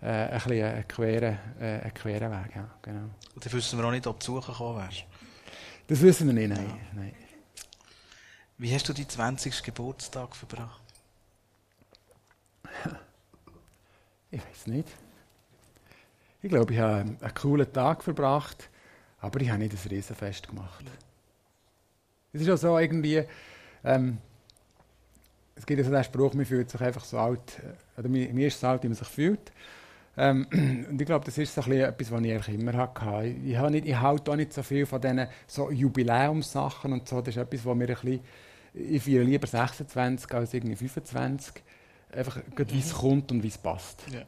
äh, 0.01 0.05
ein 0.05 0.31
bisschen 0.33 0.63
einen 0.63 0.87
queren, 0.87 1.37
äh, 1.59 1.79
einen 1.81 1.93
queren 1.93 2.31
Weg. 2.31 2.55
Ja, 2.55 2.69
genau. 2.81 3.09
Und 3.35 3.45
dann 3.45 3.53
wissen 3.53 3.79
wir 3.79 3.85
auch 3.85 3.91
nicht, 3.91 4.07
ob 4.07 4.19
du 4.19 4.25
suchen 4.25 4.51
gekommen 4.51 4.77
wärst. 4.77 5.05
Das 5.87 6.01
wissen 6.01 6.27
wir 6.27 6.33
nicht, 6.33 6.49
nein. 6.49 6.67
Ja. 6.67 7.01
nein. 7.01 7.13
Wie 8.57 8.73
hast 8.73 8.87
du 8.89 8.93
deinen 8.93 9.09
20. 9.09 9.63
Geburtstag 9.63 10.35
verbracht? 10.35 10.81
Ich 14.31 14.45
weiß 14.45 14.67
nicht. 14.67 14.87
Ich 16.43 16.49
glaube, 16.49 16.71
ich 16.71 16.79
habe 16.79 16.99
einen 16.99 17.33
coolen 17.33 17.73
Tag 17.73 18.03
verbracht, 18.03 18.69
aber 19.19 19.41
ich 19.41 19.49
habe 19.49 19.59
nicht 19.59 19.73
ein 19.73 19.89
Riesenfest 19.89 20.47
gemacht. 20.47 20.85
Es 22.31 22.41
ist 22.41 22.49
auch 22.49 22.57
so 22.57 22.77
irgendwie, 22.77 23.23
ähm, 23.83 24.19
es 25.55 25.65
gibt 25.65 25.79
also 25.79 25.91
den 25.91 26.03
Spruch, 26.03 26.33
man 26.35 26.45
fühlt 26.45 26.69
sich 26.69 26.79
einfach 26.79 27.03
so 27.03 27.17
alt, 27.17 27.59
äh, 27.59 27.99
oder 27.99 28.07
mir 28.07 28.47
ist 28.47 28.59
so 28.59 28.67
alt, 28.67 28.83
wie 28.83 28.87
man 28.87 28.95
sich 28.95 29.07
fühlt. 29.07 29.51
Ähm, 30.15 30.47
und 30.89 31.01
ich 31.01 31.05
glaube, 31.05 31.25
das 31.25 31.37
ist 31.37 31.55
so 31.55 31.61
etwas, 31.61 32.11
was 32.11 32.21
ich 32.21 32.31
eigentlich 32.31 32.55
immer 32.55 32.73
hatte. 32.73 33.27
Ich, 33.45 33.57
habe 33.57 33.71
nicht, 33.71 33.87
ich 33.87 33.99
halte 33.99 34.31
auch 34.31 34.35
nicht 34.35 34.53
so 34.53 34.63
viel 34.63 34.85
von 34.85 35.01
diesen 35.01 35.27
so 35.47 35.71
Jubiläumssachen 35.71 36.93
und 36.93 37.07
so. 37.07 37.19
Das 37.21 37.35
ist 37.35 37.41
etwas, 37.41 37.65
was 37.65 37.75
mir 37.75 37.89
ein 37.89 37.95
bisschen, 37.95 38.19
ich 38.73 39.03
feiere 39.03 39.23
lieber 39.23 39.47
26 39.47 40.33
als 40.33 40.53
irgendwie 40.53 40.75
25 40.75 41.63
einfach 42.13 42.39
wie 42.55 42.79
es 42.79 42.93
kommt 42.93 43.31
und 43.31 43.43
wie 43.43 43.47
es 43.47 43.57
passt. 43.57 44.03
Ja. 44.11 44.23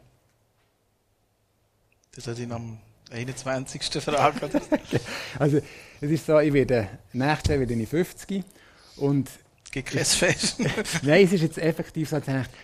Das 2.14 2.28
hat 2.28 2.40
ihn 2.40 2.52
am 2.52 2.78
21. 3.12 3.84
Frage. 4.04 4.50
also, 5.40 5.62
es 6.00 6.12
ist 6.12 6.26
so, 6.26 6.40
ich 6.40 6.54
werde, 6.54 6.88
nächstes 7.14 7.50
Jahr 7.50 7.60
werde 7.60 7.74
ich 7.74 7.90
50 7.90 8.44
und 8.98 9.30
gibt 9.72 9.92
kein 9.92 10.06
Fest. 10.06 10.60
Nein, 11.04 11.26
es 11.26 11.34
ist 11.34 11.42
jetzt 11.42 11.58
effektiv 11.58 12.10
so, 12.10 12.20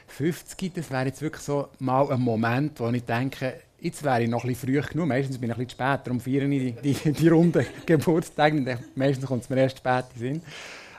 50, 0.07 0.73
das 0.73 0.89
wäre 0.89 1.05
jetzt 1.05 1.21
wirklich 1.21 1.43
so 1.43 1.69
mal 1.79 2.11
ein 2.11 2.21
Moment, 2.21 2.79
wo 2.79 2.89
ich 2.89 3.03
denke, 3.03 3.61
jetzt 3.79 4.03
wäre 4.03 4.23
ich 4.23 4.29
noch 4.29 4.43
ein 4.43 4.49
bisschen 4.49 4.69
früh 4.69 4.81
genug, 4.81 5.07
meistens 5.07 5.37
bin 5.37 5.49
ich 5.49 5.55
ein 5.55 5.65
bisschen 5.65 5.81
spät, 5.81 6.01
darum 6.05 6.19
feiere 6.19 6.45
ich 6.49 6.75
die, 6.81 6.93
die, 6.93 7.11
die 7.11 7.27
runden 7.27 7.65
Geburtstage, 7.85 8.79
meistens 8.95 9.25
kommt 9.25 9.43
es 9.43 9.49
mir 9.49 9.57
erst 9.57 9.77
spät 9.77 10.05
in 10.15 10.19
Sinn. 10.19 10.41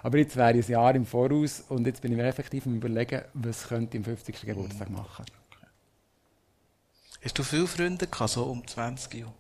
Aber 0.03 0.19
jetzt 0.19 0.37
wäre 0.37 0.57
ich 0.57 0.67
ein 0.67 0.73
Jahr 0.73 0.95
im 0.95 1.07
Voraus 1.07 1.65
und 1.69 1.87
jetzt 1.87 2.03
bin 2.03 2.13
ich 2.13 2.19
mir 2.19 2.27
effektiv 2.27 2.67
am 2.67 2.77
überlegen, 2.77 3.23
was 3.35 3.69
könnte 3.69 3.97
ich 3.97 4.01
im 4.01 4.05
50. 4.05 4.41
Geburtstag 4.43 4.91
machen. 4.91 5.25
Hast 7.23 7.39
du 7.39 7.43
viele 7.43 7.67
Freunde 7.67 8.07
gehabt, 8.07 8.31
so 8.31 8.45
um 8.45 8.67
20 8.67 9.15
Jahre? 9.15 9.35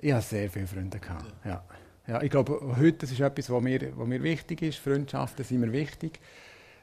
Ich 0.00 0.12
habe 0.12 0.22
sehr 0.22 0.50
viele 0.50 0.66
Freunde 0.66 0.98
gehabt, 0.98 1.32
ja. 1.44 1.64
ja. 2.06 2.22
ich 2.22 2.30
glaube, 2.30 2.76
heute 2.78 2.98
das 2.98 3.10
ist 3.10 3.20
etwas, 3.20 3.50
was 3.50 3.62
mir, 3.62 3.96
was 3.96 4.06
mir 4.06 4.22
wichtig 4.22 4.62
ist. 4.62 4.78
Freundschaften 4.78 5.44
sind 5.44 5.60
mir 5.60 5.72
wichtig. 5.72 6.20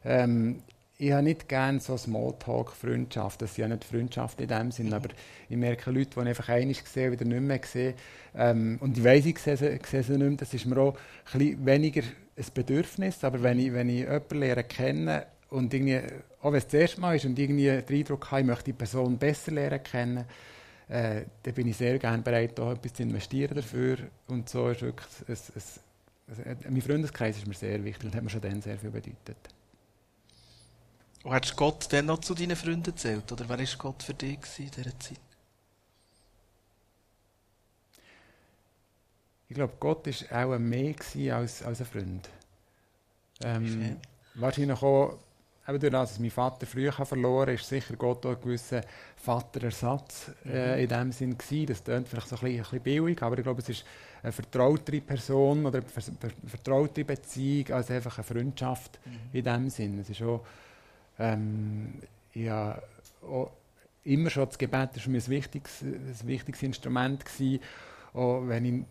Ähm, 0.03 0.61
ich 1.03 1.11
habe 1.11 1.23
nicht 1.23 1.49
gerne 1.49 1.81
so 1.81 1.97
Smalltalk-Freundschaft. 1.97 3.41
Das 3.41 3.55
sind 3.55 3.63
ja 3.63 3.67
nicht 3.67 3.83
Freundschaften 3.83 4.43
in 4.43 4.49
dem 4.49 4.71
Sinn, 4.71 4.87
mhm. 4.87 4.93
aber 4.93 5.09
ich 5.49 5.57
merke 5.57 5.91
Leute, 5.91 6.11
die 6.11 6.19
ich 6.21 6.27
einfach 6.27 6.49
einmal 6.49 6.75
sehe, 6.75 7.11
wieder 7.11 7.25
nicht 7.25 7.41
mehr 7.41 7.59
sehe. 7.63 7.93
Ähm, 8.35 8.77
und 8.79 8.97
ich 8.97 9.03
weiss, 9.03 9.25
ich 9.25 9.37
sehe 9.37 9.57
sie, 9.57 9.79
sehe 9.85 10.03
sie 10.03 10.13
nicht 10.13 10.19
mehr. 10.19 10.37
Das 10.37 10.53
ist 10.53 10.65
mir 10.65 10.77
auch 10.77 10.97
ein 11.33 11.65
weniger 11.65 12.01
ein 12.01 12.45
Bedürfnis. 12.53 13.23
Aber 13.23 13.43
wenn 13.43 13.59
ich, 13.59 13.73
wenn 13.73 13.89
ich 13.89 13.99
jemanden 13.99 14.39
lernen 14.39 14.67
kenne 14.67 15.25
und 15.49 15.73
irgendwie, 15.73 15.99
auch 16.41 16.51
wenn 16.51 16.59
es 16.59 16.67
das 16.67 16.73
erste 16.73 17.01
Mal 17.01 17.17
ist 17.17 17.25
und 17.25 17.37
irgendwie 17.37 17.81
den 17.81 17.99
Eindruck 17.99 18.31
habe, 18.31 18.41
ich 18.41 18.47
möchte 18.47 18.65
die 18.65 18.73
Person 18.73 19.17
besser 19.17 19.51
lernen 19.51 19.83
kennen, 19.83 20.25
äh, 20.87 21.23
dann 21.43 21.53
bin 21.53 21.67
ich 21.67 21.75
sehr 21.75 21.99
gerne 21.99 22.23
bereit, 22.23 22.57
auch 22.61 22.71
etwas 22.71 22.93
zu 22.93 23.03
investieren 23.03 23.55
dafür. 23.55 23.97
Und 24.27 24.47
so 24.47 24.69
ist 24.69 24.81
wirklich, 24.81 25.07
ein, 25.27 25.35
ein, 26.45 26.45
ein, 26.45 26.57
mein 26.69 26.81
Freundeskreis 26.81 27.37
ist 27.37 27.47
mir 27.47 27.55
sehr 27.55 27.83
wichtig 27.83 28.05
und 28.05 28.15
hat 28.15 28.23
mir 28.23 28.29
schon 28.29 28.41
dann 28.41 28.61
sehr 28.61 28.77
viel 28.77 28.89
bedeutet. 28.89 29.37
Und 31.23 31.31
hast 31.31 31.55
Gott 31.55 31.91
dann 31.91 32.07
noch 32.07 32.19
zu 32.19 32.35
deinen 32.35 32.55
Freunden 32.55 32.91
erzählt? 32.91 33.31
Oder 33.31 33.47
wer 33.47 33.57
war 33.57 33.65
Gott 33.77 34.03
für 34.03 34.13
dich 34.13 34.39
in 34.57 34.69
dieser 34.69 34.99
Zeit? 34.99 35.19
Ich 39.47 39.55
glaube, 39.55 39.73
Gott 39.79 40.05
war 40.07 40.45
auch 40.45 40.59
mehr 40.59 40.95
als, 41.35 41.63
als 41.63 41.79
ein 41.79 41.85
Freund. 41.85 42.29
Ähm, 43.43 43.97
wahrscheinlich 44.35 44.81
auch 44.81 45.17
eben 45.67 45.79
durch 45.79 45.91
das, 45.91 46.09
dass 46.09 46.19
mein 46.19 46.31
Vater 46.31 46.65
früh 46.65 46.91
verloren 46.91 47.55
ist 47.55 47.67
sicher 47.67 47.95
Gott 47.95 48.25
auch 48.25 48.31
ein 48.31 48.41
gewisser 48.41 48.81
Vaterersatz 49.15 50.31
äh, 50.45 50.83
in 50.83 50.89
dem 50.89 51.11
Sinn 51.11 51.37
gewesen. 51.37 51.67
Das 51.67 51.83
klingt 51.83 52.09
vielleicht 52.09 52.27
so 52.27 52.35
ein 52.35 52.41
bisschen, 52.41 52.57
ein 52.57 52.63
bisschen 52.63 52.81
billig, 52.81 53.21
aber 53.21 53.37
ich 53.37 53.43
glaube, 53.43 53.61
es 53.61 53.69
ist 53.69 53.85
eine 54.21 54.31
vertrautere 54.31 55.01
Person 55.01 55.65
oder 55.65 55.79
eine 55.79 56.31
vertraute 56.47 57.05
Beziehung 57.05 57.71
als 57.71 57.91
einfach 57.91 58.17
eine 58.17 58.23
Freundschaft 58.23 58.99
mhm. 59.05 59.37
in 59.37 59.43
dem 59.43 59.69
Sinn. 59.69 59.99
Es 59.99 60.09
ist 60.09 60.21
auch, 60.21 60.45
ähm, 61.19 61.99
ja, 62.33 62.81
immer 64.03 64.29
schon 64.29 64.45
das 64.45 64.57
Gebet 64.57 64.95
ist 64.95 65.07
mir 65.07 65.19
ein 65.19 65.27
wichtiges, 65.27 65.81
ein 65.81 66.27
wichtiges 66.27 66.63
Instrument 66.63 67.25
gewesen. 67.25 67.59
Auch 68.13 68.41
wenn 68.47 68.65
ich 68.65 68.85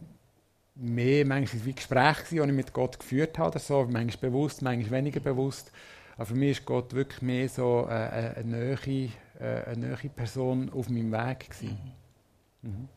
mehr, 0.74 1.26
manchmal 1.26 1.64
wie 1.64 1.74
Gespräche, 1.74 2.24
die 2.30 2.38
ich 2.38 2.46
mit 2.46 2.72
Gott 2.72 2.98
geführt 2.98 3.38
habe, 3.38 3.58
so, 3.58 3.86
manchmal 3.88 4.30
bewusst, 4.30 4.62
manchmal 4.62 4.98
weniger 4.98 5.20
bewusst. 5.20 5.70
Aber 6.16 6.26
für 6.26 6.34
mich 6.34 6.58
ist 6.58 6.66
Gott 6.66 6.92
wirklich 6.92 7.22
mehr 7.22 7.48
so 7.48 7.86
äh, 7.88 7.92
eine, 7.92 8.36
eine, 8.36 8.50
neue, 8.50 9.08
äh, 9.38 9.64
eine 9.66 9.88
neue 9.88 10.08
Person 10.10 10.70
auf 10.72 10.88
meinem 10.88 11.12
Weg 11.12 11.50
gewesen. 11.50 11.94
Mhm. 12.62 12.70
Mhm. 12.70 12.88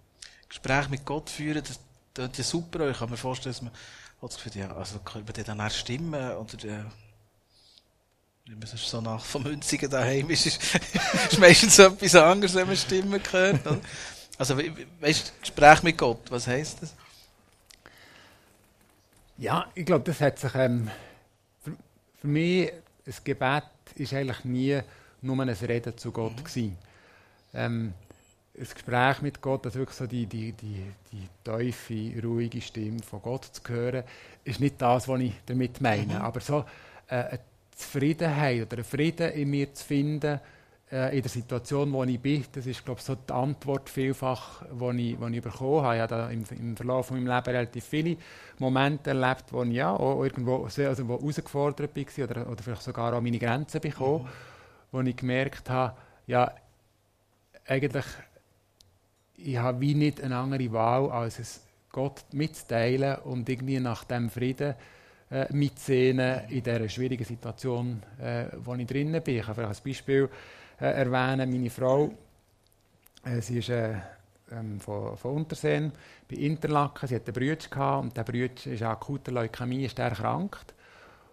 Gespräche 0.48 0.90
mit 0.90 1.06
Gott 1.06 1.30
führen, 1.30 1.64
das 1.64 1.80
klingt 2.14 2.38
ja 2.38 2.44
super. 2.44 2.90
Ich 2.90 3.00
kann 3.00 3.10
mir 3.10 3.18
vorstellen, 3.18 3.54
dass 3.54 3.62
man 3.62 3.72
das 4.22 4.36
Gefühl 4.36 4.62
ja, 4.62 4.72
also 4.76 5.00
können 5.00 5.28
wir 5.28 5.44
dann 5.44 5.62
auch 5.62 5.70
stimmen 5.70 6.32
oder 6.32 6.66
äh, 6.66 6.84
wenn 8.48 8.60
man 8.60 8.68
so 8.68 9.02
nach 9.02 9.24
vom 9.24 9.44
Münzigen 9.44 9.90
daheim 9.90 10.30
ist, 10.30 10.46
ist, 10.46 10.62
ist 11.32 11.40
meistens 11.40 11.76
so 11.76 11.84
etwas 11.84 12.16
anderes, 12.16 12.54
wenn 12.54 12.68
man 12.68 12.78
Stimmen 12.78 13.22
hört. 13.32 13.62
Also, 14.38 14.58
weißt 15.00 15.28
du, 15.28 15.40
Gespräch 15.42 15.84
mit 15.84 15.98
Gott, 15.98 16.30
was 16.30 16.48
heisst 16.48 16.82
das? 16.82 16.94
Ja, 19.38 19.68
ich 19.74 19.86
glaube, 19.86 20.04
das 20.06 20.22
hat 20.22 20.40
sich 20.40 20.54
ähm, 20.56 20.90
für, 21.64 21.72
für 22.22 22.28
mich 22.28 22.72
ein 23.06 23.14
Gebet 23.24 23.64
ist 23.96 24.14
eigentlich 24.14 24.44
nie 24.46 24.80
nur 25.22 25.40
ein 25.42 25.50
Reden 25.50 25.98
zu 25.98 26.12
Gott 26.12 26.34
mhm. 26.56 26.78
Ähm, 27.54 27.94
ein 28.58 28.68
Gespräch 28.74 29.22
mit 29.22 29.42
Gott, 29.42 29.66
also 29.66 29.80
wirklich 29.80 29.98
so 29.98 30.08
die, 30.08 30.26
die, 30.26 30.52
die, 30.52 30.84
die 31.12 31.28
tiefe, 31.44 32.22
ruhige 32.26 32.62
Stimme 32.62 33.02
von 33.02 33.22
Gott 33.22 33.46
zu 33.46 33.62
hören, 33.68 34.04
ist 34.44 34.60
nicht 34.60 34.82
das, 34.82 35.08
was 35.08 35.20
ich 35.20 35.34
damit 35.46 35.82
meine. 35.82 36.16
Mhm. 36.16 36.22
Aber 36.22 36.40
so 36.42 36.66
äh, 37.08 37.16
eine 37.16 37.40
Zufriedenheit 37.76 38.72
oder 38.72 38.84
Frieden 38.84 39.32
in 39.34 39.50
mir 39.50 39.74
zu 39.74 39.86
finden, 39.86 40.40
äh, 40.92 41.16
in 41.16 41.22
der 41.22 41.30
Situation, 41.30 41.92
wo 41.92 42.04
ich 42.04 42.20
bin, 42.20 42.46
das 42.52 42.66
ist, 42.66 42.86
glaube 42.86 43.00
ich, 43.00 43.06
so 43.06 43.16
die 43.16 43.34
Antwort 43.34 43.90
vielfach, 43.90 44.64
die 44.72 45.14
ich, 45.14 45.20
ich 45.20 45.42
bekommen 45.42 45.84
habe. 45.84 45.96
Ich 45.96 46.02
habe 46.02 46.34
im, 46.34 46.46
im 46.58 46.78
Verlauf 46.78 47.12
meines 47.12 47.28
Lebens 47.28 47.48
relativ 47.48 47.84
viele 47.84 48.18
Momente 48.60 49.10
erlebt, 49.10 49.52
wo 49.52 49.64
ich 49.64 49.74
ja 49.74 49.92
auch 49.92 50.24
irgendwo 50.24 50.66
also 50.66 51.08
wo 51.08 51.20
herausgefordert 51.20 51.96
war 51.96 52.24
oder, 52.24 52.50
oder 52.50 52.64
vielleicht 52.64 52.84
sogar 52.84 53.14
an 53.14 53.24
meine 53.24 53.40
Grenzen 53.40 53.82
bekommen, 53.82 54.24
mhm. 54.24 54.30
wo 54.92 55.02
ich 55.02 55.16
gemerkt 55.16 55.70
habe, 55.70 55.98
ja, 56.28 56.52
eigentlich 57.66 58.06
ich 59.38 59.58
habe 59.58 59.82
wie 59.82 59.96
nicht 59.96 60.22
eine 60.22 60.38
andere 60.38 60.72
Wahl, 60.72 61.12
als 61.12 61.40
es 61.40 61.62
Gott 61.92 62.24
mitzuteilen 62.32 63.18
und 63.20 63.48
irgendwie 63.50 63.80
nach 63.80 64.04
dem 64.04 64.30
Frieden 64.30 64.76
äh, 65.32 65.52
mitzusehen 65.54 66.20
in 66.50 66.64
dieser 66.64 66.88
schwierigen 66.90 67.26
Situation, 67.26 68.04
äh, 68.22 68.46
wo 68.58 68.74
ich 68.76 68.88
drinnen 68.88 69.22
bin. 69.24 69.38
Ich 69.38 69.46
kann 69.46 69.56
vielleicht 69.56 69.70
als 69.70 69.82
Beispiel 69.82 70.30
äh, 70.80 70.86
erwähnen, 70.86 71.50
meine 71.50 71.70
Frau, 71.70 72.12
äh, 73.24 73.42
sie 73.42 73.60
ist 73.60 73.70
äh, 73.70 73.96
ähm, 74.52 74.80
von, 74.80 75.18
von 75.18 75.36
Unterseen 75.36 75.92
bei 76.30 76.38
Interlaken, 76.38 77.08
sie 77.08 77.16
hat 77.16 77.28
einen 77.28 77.34
Bruder 77.34 78.00
und 78.00 78.16
der 78.16 78.24
Bruder 78.24 78.66
ist 78.66 78.82
an 78.82 78.92
akuter 78.92 79.32
Leukämie, 79.32 79.86
ist 79.86 80.00
erkrankt 80.00 80.74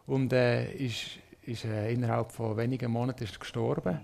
und 0.07 0.33
äh, 0.33 0.73
ist, 0.73 1.19
ist 1.43 1.65
äh, 1.65 1.93
innerhalb 1.93 2.33
von 2.33 2.57
wenigen 2.57 2.91
Monaten 2.91 3.25
ist 3.25 3.39
gestorben. 3.39 4.01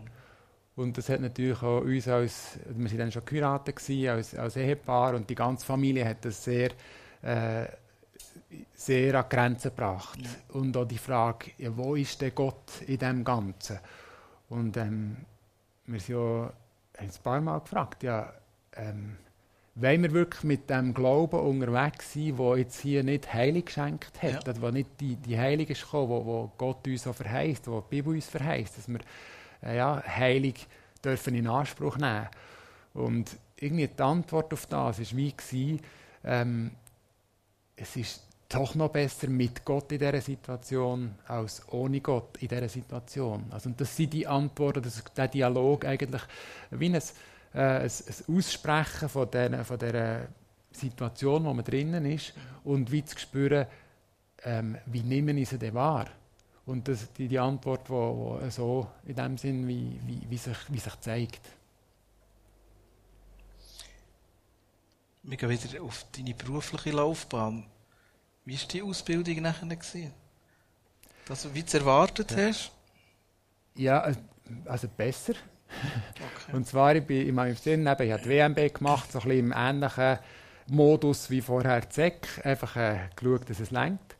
Und 0.76 0.96
das 0.96 1.08
hat 1.08 1.20
natürlich 1.20 1.60
auch 1.62 1.80
uns 1.80 2.06
als, 2.06 2.58
wir 2.68 2.84
waren 2.90 2.98
dann 2.98 3.12
schon 3.12 3.24
geheiratet 3.24 3.76
gewesen, 3.76 4.08
als, 4.10 4.34
als 4.34 4.56
Ehepaar 4.56 5.14
und 5.14 5.28
die 5.28 5.34
ganze 5.34 5.66
Familie 5.66 6.08
hat 6.08 6.24
das 6.24 6.44
sehr, 6.44 6.70
äh, 7.22 7.66
sehr 8.74 9.14
an 9.14 9.28
Grenzen 9.28 9.70
gebracht. 9.70 10.20
Ja. 10.22 10.58
Und 10.58 10.76
auch 10.76 10.86
die 10.86 10.98
Frage, 10.98 11.52
ja, 11.58 11.76
wo 11.76 11.94
ist 11.94 12.20
der 12.20 12.30
Gott 12.30 12.82
in 12.86 12.98
dem 12.98 13.24
Ganzen? 13.24 13.78
Und 14.48 14.76
ähm, 14.76 15.16
wir 15.86 16.00
sind 16.00 16.14
ja, 16.14 16.52
haben 16.98 17.08
ein 17.08 17.22
paar 17.22 17.40
Mal 17.40 17.58
gefragt, 17.60 18.02
ja, 18.02 18.32
ähm, 18.74 19.16
wollen 19.74 20.02
wir 20.02 20.12
wirklich 20.12 20.44
mit 20.44 20.70
dem 20.70 20.92
Glauben 20.92 21.38
unterwegs 21.38 22.12
sein, 22.12 22.36
der 22.36 22.56
jetzt 22.58 22.80
hier 22.80 23.04
nicht 23.04 23.32
Heilig 23.32 23.66
geschenkt 23.66 24.22
hat, 24.22 24.46
ja. 24.46 24.60
wo 24.60 24.70
nicht 24.70 24.88
die, 25.00 25.16
die 25.16 25.38
Heilige 25.38 25.72
ist 25.72 25.82
gekommen, 25.82 26.08
wo, 26.08 26.24
wo 26.24 26.52
Gott 26.58 26.86
uns 26.86 27.04
so 27.04 27.12
verheißt, 27.12 27.68
wo 27.68 27.80
die 27.80 27.96
Bibel 27.96 28.14
uns 28.14 28.26
verheißt, 28.26 28.78
dass 28.78 28.88
wir 28.88 29.00
äh, 29.62 29.76
ja, 29.76 30.02
Heilig 30.04 30.66
dürfen 31.04 31.34
in 31.34 31.46
Anspruch 31.46 31.96
nehmen. 31.96 32.28
Und 32.94 33.36
irgendwie 33.56 33.86
die 33.86 34.02
Antwort 34.02 34.52
auf 34.52 34.66
das 34.66 34.98
war 34.98 35.16
wie 35.16 35.32
gewesen, 35.32 35.80
ähm, 36.24 36.70
es 37.76 37.94
ist 37.94 38.27
doch 38.48 38.74
noch 38.74 38.88
besser 38.90 39.28
mit 39.28 39.64
Gott 39.64 39.92
in 39.92 39.98
dieser 39.98 40.20
Situation 40.20 41.14
als 41.26 41.62
ohne 41.70 42.00
Gott 42.00 42.38
in 42.38 42.48
dieser 42.48 42.68
Situation. 42.68 43.44
Also, 43.50 43.68
und 43.68 43.80
das 43.80 43.94
sind 43.94 44.12
die 44.12 44.26
Antworten, 44.26 44.82
das 44.82 45.04
der 45.14 45.28
Dialog 45.28 45.84
eigentlich 45.84 46.22
wie 46.70 46.86
ein, 46.86 46.94
äh, 46.94 47.00
ein, 47.52 47.82
ein 47.82 48.36
Aussprechen 48.36 49.08
von 49.08 49.30
dieser, 49.30 49.64
von 49.64 49.78
dieser 49.78 50.28
Situation, 50.72 51.44
wo 51.44 51.52
man 51.52 51.64
drinnen 51.64 52.06
ist 52.06 52.32
und 52.64 52.90
wie 52.90 53.04
zu 53.04 53.18
spüren, 53.18 53.66
ähm, 54.44 54.78
wie 54.86 55.02
nehmen 55.02 55.36
ich 55.36 55.50
sie 55.50 55.58
denn 55.58 55.74
wahr? 55.74 56.06
Und 56.64 56.88
das, 56.88 57.12
die, 57.12 57.28
die 57.28 57.38
Antwort, 57.38 57.88
die 57.88 58.50
so 58.50 58.86
in 59.04 59.14
dem 59.14 59.36
Sinn, 59.36 59.66
wie, 59.68 59.98
wie, 60.06 60.22
wie, 60.28 60.36
sich, 60.36 60.56
wie 60.68 60.78
sich 60.78 61.00
zeigt. 61.00 61.40
Wir 65.22 65.36
gehen 65.36 65.50
wieder 65.50 65.82
auf 65.82 66.06
deine 66.16 66.34
berufliche 66.34 66.90
Laufbahn. 66.92 67.66
Wie 68.48 68.58
war 68.58 68.68
die 68.72 68.82
Ausbildung 68.82 69.42
nachher? 69.42 69.66
Gewesen? 69.68 70.10
Das, 71.26 71.52
wie 71.52 71.60
du 71.60 71.66
es 71.66 71.74
erwartet 71.74 72.30
ja. 72.30 72.46
hast? 72.46 72.72
Ja, 73.74 74.14
also 74.64 74.88
besser. 74.88 75.34
Okay. 76.14 76.56
Und 76.56 76.66
zwar, 76.66 76.96
ich 76.96 77.04
bin 77.04 77.28
in 77.28 77.34
meinem 77.34 77.54
Sinn, 77.54 77.86
eben, 77.86 78.02
ich 78.02 78.10
habe 78.10 78.22
die 78.22 78.30
WMB 78.30 78.74
gemacht, 78.74 79.12
so 79.12 79.18
ein 79.20 79.28
bisschen 79.28 79.46
im 79.46 79.54
ähnlichen 79.54 80.18
Modus 80.68 81.28
wie 81.28 81.42
vorher 81.42 81.82
die 81.82 81.94
SEC. 81.94 82.26
Einfach 82.42 82.74
äh, 82.76 83.10
geschaut, 83.14 83.50
dass 83.50 83.60
es 83.60 83.70
längt. 83.70 84.16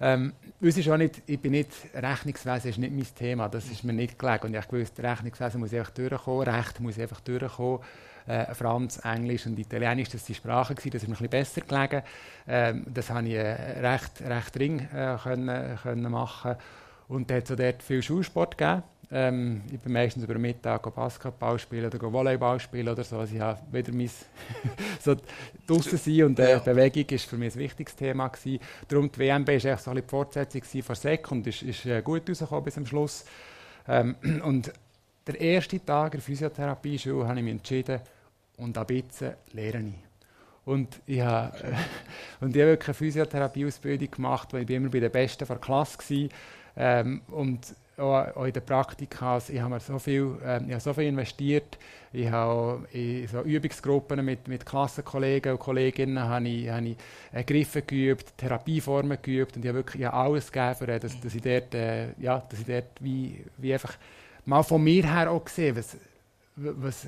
Ähm, 0.00 0.34
uns 0.60 0.76
ist 0.76 0.88
auch 0.90 0.98
nicht, 0.98 1.22
ich 1.24 1.40
bin 1.40 1.52
nicht, 1.52 1.70
Rechnungswesen 1.94 2.70
ist 2.70 2.78
nicht 2.78 2.92
mein 2.92 3.14
Thema, 3.14 3.48
das 3.48 3.64
ist 3.70 3.84
mir 3.84 3.94
nicht 3.94 4.18
gelegen. 4.18 4.48
Und 4.48 4.54
ich 4.54 4.70
wusste, 4.70 5.02
Rechnungswesen 5.02 5.60
muss 5.60 5.72
einfach 5.72 5.92
durchkommen, 5.92 6.46
Recht 6.46 6.78
muss 6.78 6.98
einfach 6.98 7.20
durchkommen. 7.20 7.80
Äh, 8.26 8.54
Franz, 8.54 8.98
Englisch 9.04 9.46
und 9.46 9.58
Italienisch, 9.58 10.08
das 10.08 10.22
waren 10.22 10.26
die 10.26 10.34
Sprachen, 10.34 10.76
das 10.76 10.84
ist 10.84 11.08
mir 11.08 11.08
ein 11.08 11.10
bisschen 11.10 11.28
besser 11.28 11.60
gelegen. 11.60 12.02
Ähm, 12.48 12.86
das 12.92 13.10
habe 13.10 13.28
ich 13.28 13.34
äh, 13.34 13.80
recht, 13.80 14.20
recht 14.20 14.56
dringend 14.56 14.92
äh, 14.92 15.16
können, 15.22 15.78
können 15.82 16.10
machen. 16.10 16.56
Und 17.08 17.30
da 17.30 17.36
hat 17.36 17.50
es 17.50 17.56
dort 17.56 17.82
viel 17.82 18.02
Schulsport 18.02 18.58
gegeben. 18.58 18.82
Ähm, 19.10 19.62
ich 19.70 19.78
bin 19.78 19.92
meistens 19.92 20.24
über 20.24 20.36
Mittag 20.36 20.92
Basketball 20.92 21.58
spielen 21.60 21.86
oder 21.86 22.12
Volleyball 22.12 22.58
spielen 22.58 22.88
oder 22.88 23.04
so. 23.04 23.18
Also 23.18 23.36
ich 23.36 23.40
habe 23.40 23.60
wieder 23.70 23.92
mein 23.92 24.10
so 25.00 25.14
draußen 25.66 25.96
sein 25.96 26.24
und 26.24 26.38
äh, 26.40 26.60
Bewegung 26.64 27.04
ist 27.10 27.26
für 27.26 27.36
mich 27.36 27.54
ein 27.54 27.60
wichtiges 27.60 27.94
Thema 27.94 28.26
gewesen. 28.28 28.58
Darum 28.88 29.10
die 29.12 29.18
WMB 29.20 29.48
war 29.48 29.78
so 29.78 29.90
ein 29.90 29.96
die 29.96 30.02
Fortsetzung 30.02 30.62
von 30.82 30.96
SEC 30.96 31.30
und 31.30 31.46
ist, 31.46 31.62
ist 31.62 31.86
äh, 31.86 32.02
gut 32.02 32.28
rausgekommen 32.28 32.64
bis 32.64 32.74
zum 32.74 32.86
Schluss. 32.86 33.24
Ähm, 33.86 34.16
und 34.42 34.72
der 35.24 35.40
erste 35.40 35.84
Tag 35.84 36.14
in 36.14 36.18
der 36.18 36.24
Physiotherapie-Schule 36.24 37.28
habe 37.28 37.38
ich 37.38 37.44
mich 37.44 37.52
entschieden, 37.52 38.00
und 38.56 38.78
ab 38.78 38.90
jetzt 38.90 39.24
lehre 39.52 39.78
ich. 39.78 39.94
Und 40.64 41.00
ich 41.06 41.20
habe, 41.20 41.56
äh, 41.58 41.72
und 42.44 42.54
ich 42.54 42.62
habe 42.62 42.72
wirklich 42.72 42.88
eine 42.88 42.94
Physiotherapie-Ausbildung 42.94 44.10
gemacht, 44.10 44.52
weil 44.52 44.62
ich 44.62 44.70
immer 44.70 44.88
bei 44.88 45.00
den 45.00 45.12
Besten 45.12 45.46
der 45.46 45.56
Klasse 45.56 45.98
war. 45.98 46.28
Ähm, 46.76 47.22
und 47.28 47.74
auch, 47.98 48.44
in 48.44 48.52
den 48.52 48.64
Praktika, 48.64 49.34
also 49.34 49.52
ich 49.52 49.60
habe 49.60 49.74
mir 49.74 49.80
so 49.80 49.98
viel, 49.98 50.36
äh, 50.44 50.62
ich 50.64 50.72
habe 50.72 50.80
so 50.80 50.92
viel 50.92 51.04
investiert. 51.04 51.78
Ich 52.12 52.30
habe 52.30 52.86
in 52.92 53.26
so 53.28 53.42
Übungsgruppen 53.42 54.24
mit, 54.24 54.48
mit 54.48 54.64
Klassenkollegen 54.64 55.52
und 55.52 55.58
Kolleginnen 55.58 56.18
habe 56.18 56.48
ich, 56.48 56.68
habe 56.68 56.88
ich 56.88 56.96
äh, 57.32 57.44
Griffe 57.44 57.82
geübt, 57.82 58.36
Therapieformen 58.36 59.18
geübt 59.20 59.56
und 59.56 59.64
ich 59.64 59.68
habe 59.68 59.78
wirklich 59.78 60.02
ich 60.02 60.06
habe 60.06 60.16
alles 60.16 60.50
gegeben, 60.50 61.00
dass, 61.00 61.20
dass 61.20 61.34
ich 61.34 61.42
dort, 61.42 61.74
äh, 61.74 62.08
ja, 62.18 62.42
dass 62.48 62.60
ich 62.60 62.66
dort 62.66 62.86
wie, 63.00 63.44
wie 63.58 63.72
einfach 63.72 63.94
mal 64.44 64.62
von 64.62 64.82
mir 64.82 65.04
her 65.04 65.30
auch 65.30 65.44
gesehen, 65.44 65.76
was, 65.76 65.96
was, 66.56 67.06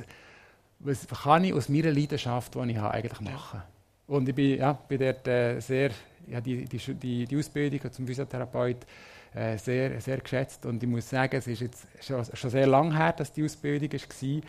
was 0.80 1.06
kann 1.06 1.44
ich 1.44 1.52
aus 1.52 1.68
meiner 1.68 1.90
Leidenschaft, 1.90 2.54
die 2.54 2.70
ich 2.70 2.76
habe, 2.76 2.94
eigentlich 2.94 3.20
machen. 3.20 3.62
Und 4.06 4.28
ich 4.28 4.34
bin, 4.34 4.58
ja, 4.58 4.72
bin 4.72 4.98
dort 4.98 5.26
äh, 5.28 5.60
sehr, 5.60 5.90
ja, 6.26 6.40
die, 6.40 6.64
die, 6.64 6.78
die, 6.78 7.26
die 7.26 7.36
Ausbildung 7.36 7.92
zum 7.92 8.06
Physiotherapeut 8.06 8.86
äh, 9.34 9.58
sehr, 9.58 10.00
sehr 10.00 10.18
geschätzt. 10.18 10.64
Und 10.66 10.82
ich 10.82 10.88
muss 10.88 11.08
sagen, 11.08 11.36
es 11.36 11.46
ist 11.46 11.60
jetzt 11.60 11.86
schon, 12.00 12.24
schon 12.24 12.50
sehr 12.50 12.66
lange 12.66 12.96
her, 12.96 13.12
dass 13.12 13.32
die 13.32 13.44
Ausbildung 13.44 13.92
war, 13.92 14.42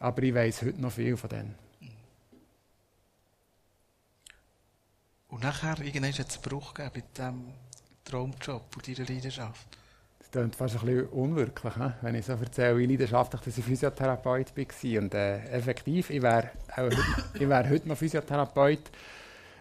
aber 0.00 0.22
ich 0.22 0.34
weiß 0.34 0.62
heute 0.62 0.80
noch 0.80 0.92
viel 0.92 1.16
von 1.16 1.30
denen. 1.30 1.54
Und 5.28 5.44
nachher 5.44 5.78
irgendwann 5.80 6.12
hat 6.12 6.28
es 6.28 6.36
einen 6.36 6.42
Bruch 6.42 6.74
gegeben 6.74 6.92
mit 6.96 7.16
diesem 7.16 7.44
Traumjob 8.04 8.76
und 8.76 8.88
deiner 8.88 9.08
Leidenschaft. 9.08 9.79
Klingt 10.30 10.56
fast 10.56 10.76
ein 10.76 10.86
bisschen 10.86 11.08
unwirklich, 11.08 11.74
wenn 12.02 12.14
ich 12.14 12.26
so 12.26 12.32
erzähle, 12.32 12.78
wie 12.78 12.86
leidenschaftlich 12.86 13.42
dass 13.42 13.58
ich 13.58 13.64
Physiotherapeut 13.64 14.56
war. 14.56 15.02
Und 15.02 15.14
äh, 15.14 15.38
effektiv, 15.50 16.10
ich 16.10 16.22
wäre 16.22 16.50
wär 17.34 17.70
heute 17.70 17.88
noch 17.88 17.96
Physiotherapeut. 17.96 18.90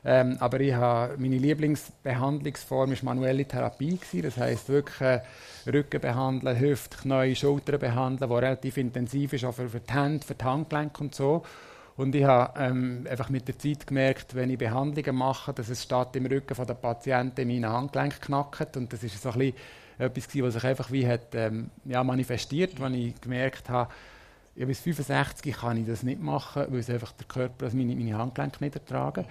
Ähm, 0.06 0.38
aber 0.40 0.60
ich 0.62 0.74
habe, 0.74 1.18
meine 1.18 1.38
Lieblingsbehandlungsform 1.38 2.92
war 2.92 2.98
manuelle 3.04 3.46
Therapie. 3.46 3.98
Gewesen. 3.98 4.22
Das 4.22 4.38
heisst 4.38 4.70
wirklich 4.70 5.02
äh, 5.02 5.22
Rücken 5.68 6.00
behandeln, 6.00 6.60
Hüfte, 6.60 6.98
Knie, 6.98 7.36
Schultern 7.36 7.80
behandeln, 7.80 8.30
was 8.30 8.42
relativ 8.42 8.78
intensiv 8.78 9.34
ist, 9.34 9.44
auch 9.44 9.54
für, 9.54 9.68
die 9.68 9.94
Hände, 9.94 10.26
für 10.26 10.36
die 10.36 10.46
Handgelenke 10.46 11.02
und 11.02 11.14
so. 11.14 11.44
Und 11.98 12.16
ich 12.16 12.24
habe 12.24 12.58
ähm, 12.58 13.06
einfach 13.10 13.30
mit 13.30 13.50
der 13.50 13.60
Zeit 13.60 13.86
gemerkt, 13.86 14.34
wenn 14.34 14.50
ich 14.50 14.58
Behandlungen 14.58 15.18
mache, 15.18 15.52
dass 15.52 15.68
es 15.68 15.84
statt 15.84 16.16
im 16.16 16.28
Rücken 16.28 16.56
der 16.66 16.74
Patienten 16.76 17.46
meine 17.46 17.70
Handgelenke 17.70 18.20
knackt. 18.22 18.78
Und 18.78 18.94
das 18.94 19.04
ist 19.04 19.22
so 19.22 19.32
ein 19.32 19.40
bisschen 19.40 19.56
etwas, 20.00 20.28
was 20.42 20.54
sich 20.54 20.64
einfach 20.64 20.92
wie 20.92 21.08
hat, 21.08 21.36
ähm, 21.36 21.70
ja, 21.86 22.04
manifestiert, 22.04 22.82
als 22.82 22.96
ich 22.96 23.20
gemerkt 23.22 23.70
habe, 23.70 23.92
ja, 24.56 24.66
bis 24.66 24.80
65 24.80 25.56
kann 25.56 25.78
ich 25.78 25.86
das 25.86 26.04
nicht 26.04 26.22
machen, 26.22 26.66
weil 26.70 26.80
es 26.80 26.90
einfach 26.90 27.12
der 27.14 27.28
Körper, 27.28 27.66
also 27.66 27.78
meine, 27.78 27.96
meine 27.96 28.18
Handgelenke 28.18 28.64
nicht 28.64 28.76
ertragen. 28.76 29.26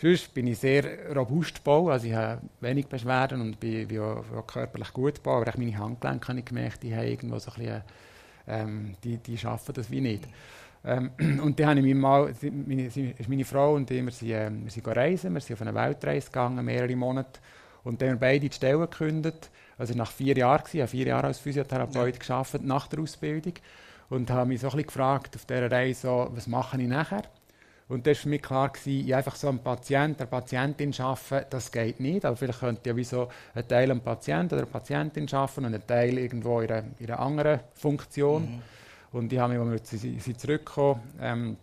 Sonst 0.00 0.34
bin 0.34 0.48
ich 0.48 0.58
sehr 0.58 1.14
robust 1.14 1.56
gebaut, 1.56 1.92
also 1.92 2.06
ich 2.06 2.14
habe 2.14 2.40
wenig 2.60 2.86
Beschwerden 2.86 3.40
und 3.40 3.60
bin, 3.60 3.86
bin 3.86 4.00
auch, 4.00 4.24
auch 4.36 4.46
körperlich 4.46 4.92
gut 4.92 5.16
gebaut, 5.16 5.46
aber 5.46 5.58
meine 5.58 5.76
Handgelenke 5.78 6.28
habe 6.28 6.38
ich 6.38 6.44
gemerkt, 6.44 6.82
die 6.82 6.94
haben 6.94 7.06
irgendwo 7.06 7.38
so 7.38 7.52
ein 7.52 7.58
bisschen, 7.58 7.82
ähm, 8.48 8.94
die, 9.04 9.18
die 9.18 9.38
schaffen 9.38 9.74
das 9.74 9.90
wie 9.90 10.00
nicht. 10.00 10.26
Ähm, 10.84 11.10
und 11.42 11.58
dann 11.60 11.78
habe 11.78 11.88
ich 11.88 11.94
mal, 11.94 12.34
meine, 12.66 12.86
ist 12.86 13.28
meine 13.28 13.44
Frau 13.44 13.74
und 13.74 13.90
ich, 13.90 14.04
wir 14.04 14.10
sind, 14.10 14.30
äh, 14.30 14.50
wir 14.50 14.70
sind 14.70 14.88
reisen, 14.88 15.34
wir 15.34 15.40
sind 15.40 15.54
auf 15.54 15.62
eine 15.62 15.74
Weltreise 15.74 16.26
gegangen, 16.26 16.64
mehrere 16.64 16.96
Monate. 16.96 17.40
Und 17.84 18.00
dann 18.00 18.10
haben 18.10 18.16
wir 18.16 18.20
beide 18.20 18.48
die 18.48 18.54
Stelle 18.54 18.78
gekündigt. 18.78 19.50
Also 19.78 19.94
nach 19.94 20.10
vier 20.10 20.36
Jahren, 20.36 20.62
ich 20.72 20.80
habe 20.80 20.88
vier 20.88 21.06
Jahre 21.06 21.28
als 21.28 21.38
Physiotherapeut 21.38 22.14
ja. 22.14 22.20
gearbeitet, 22.26 22.64
nach 22.64 22.86
der 22.88 23.00
Ausbildung. 23.00 23.54
Und 24.10 24.30
habe 24.30 24.46
mich 24.46 24.60
so 24.60 24.66
ein 24.66 24.72
bisschen 24.72 24.86
gefragt 24.88 25.36
auf 25.36 25.46
dieser 25.46 25.70
Reise, 25.70 26.00
so, 26.02 26.28
was 26.32 26.46
mache 26.46 26.80
ich 26.80 26.88
nachher? 26.88 27.22
Und 27.88 28.06
das 28.06 28.18
war 28.18 28.22
für 28.22 28.28
mich 28.30 28.42
klar, 28.42 28.68
gewesen, 28.70 29.06
ich 29.06 29.14
einfach 29.14 29.36
so 29.36 29.48
einen 29.48 29.58
Patienten, 29.58 30.20
eine 30.20 30.26
Patientin 30.26 30.94
arbeiten, 30.98 31.46
das 31.50 31.70
geht 31.70 32.00
nicht. 32.00 32.24
Aber 32.24 32.36
vielleicht 32.36 32.60
könnte 32.60 32.88
ja 32.88 32.96
wie 32.96 33.04
so 33.04 33.28
ein 33.54 33.66
Teil 33.68 33.90
am 33.90 34.00
Patient 34.00 34.52
oder 34.52 34.62
eine 34.62 34.70
Patientin 34.70 35.28
arbeiten 35.32 35.64
und 35.66 35.74
ein 35.74 35.86
Teil 35.86 36.16
irgendwo 36.16 36.60
in 36.60 36.70
einer, 36.70 36.84
in 36.98 37.06
einer 37.06 37.20
anderen 37.20 37.60
Funktion. 37.74 38.42
Mhm. 38.42 38.62
Und 39.12 39.32
ich 39.32 39.38
habe 39.38 39.54
mich, 39.54 39.80
als 39.80 39.90
sie, 39.90 40.18
sie 40.18 40.36
zurückgekommen 40.36 41.02
ähm, 41.20 41.56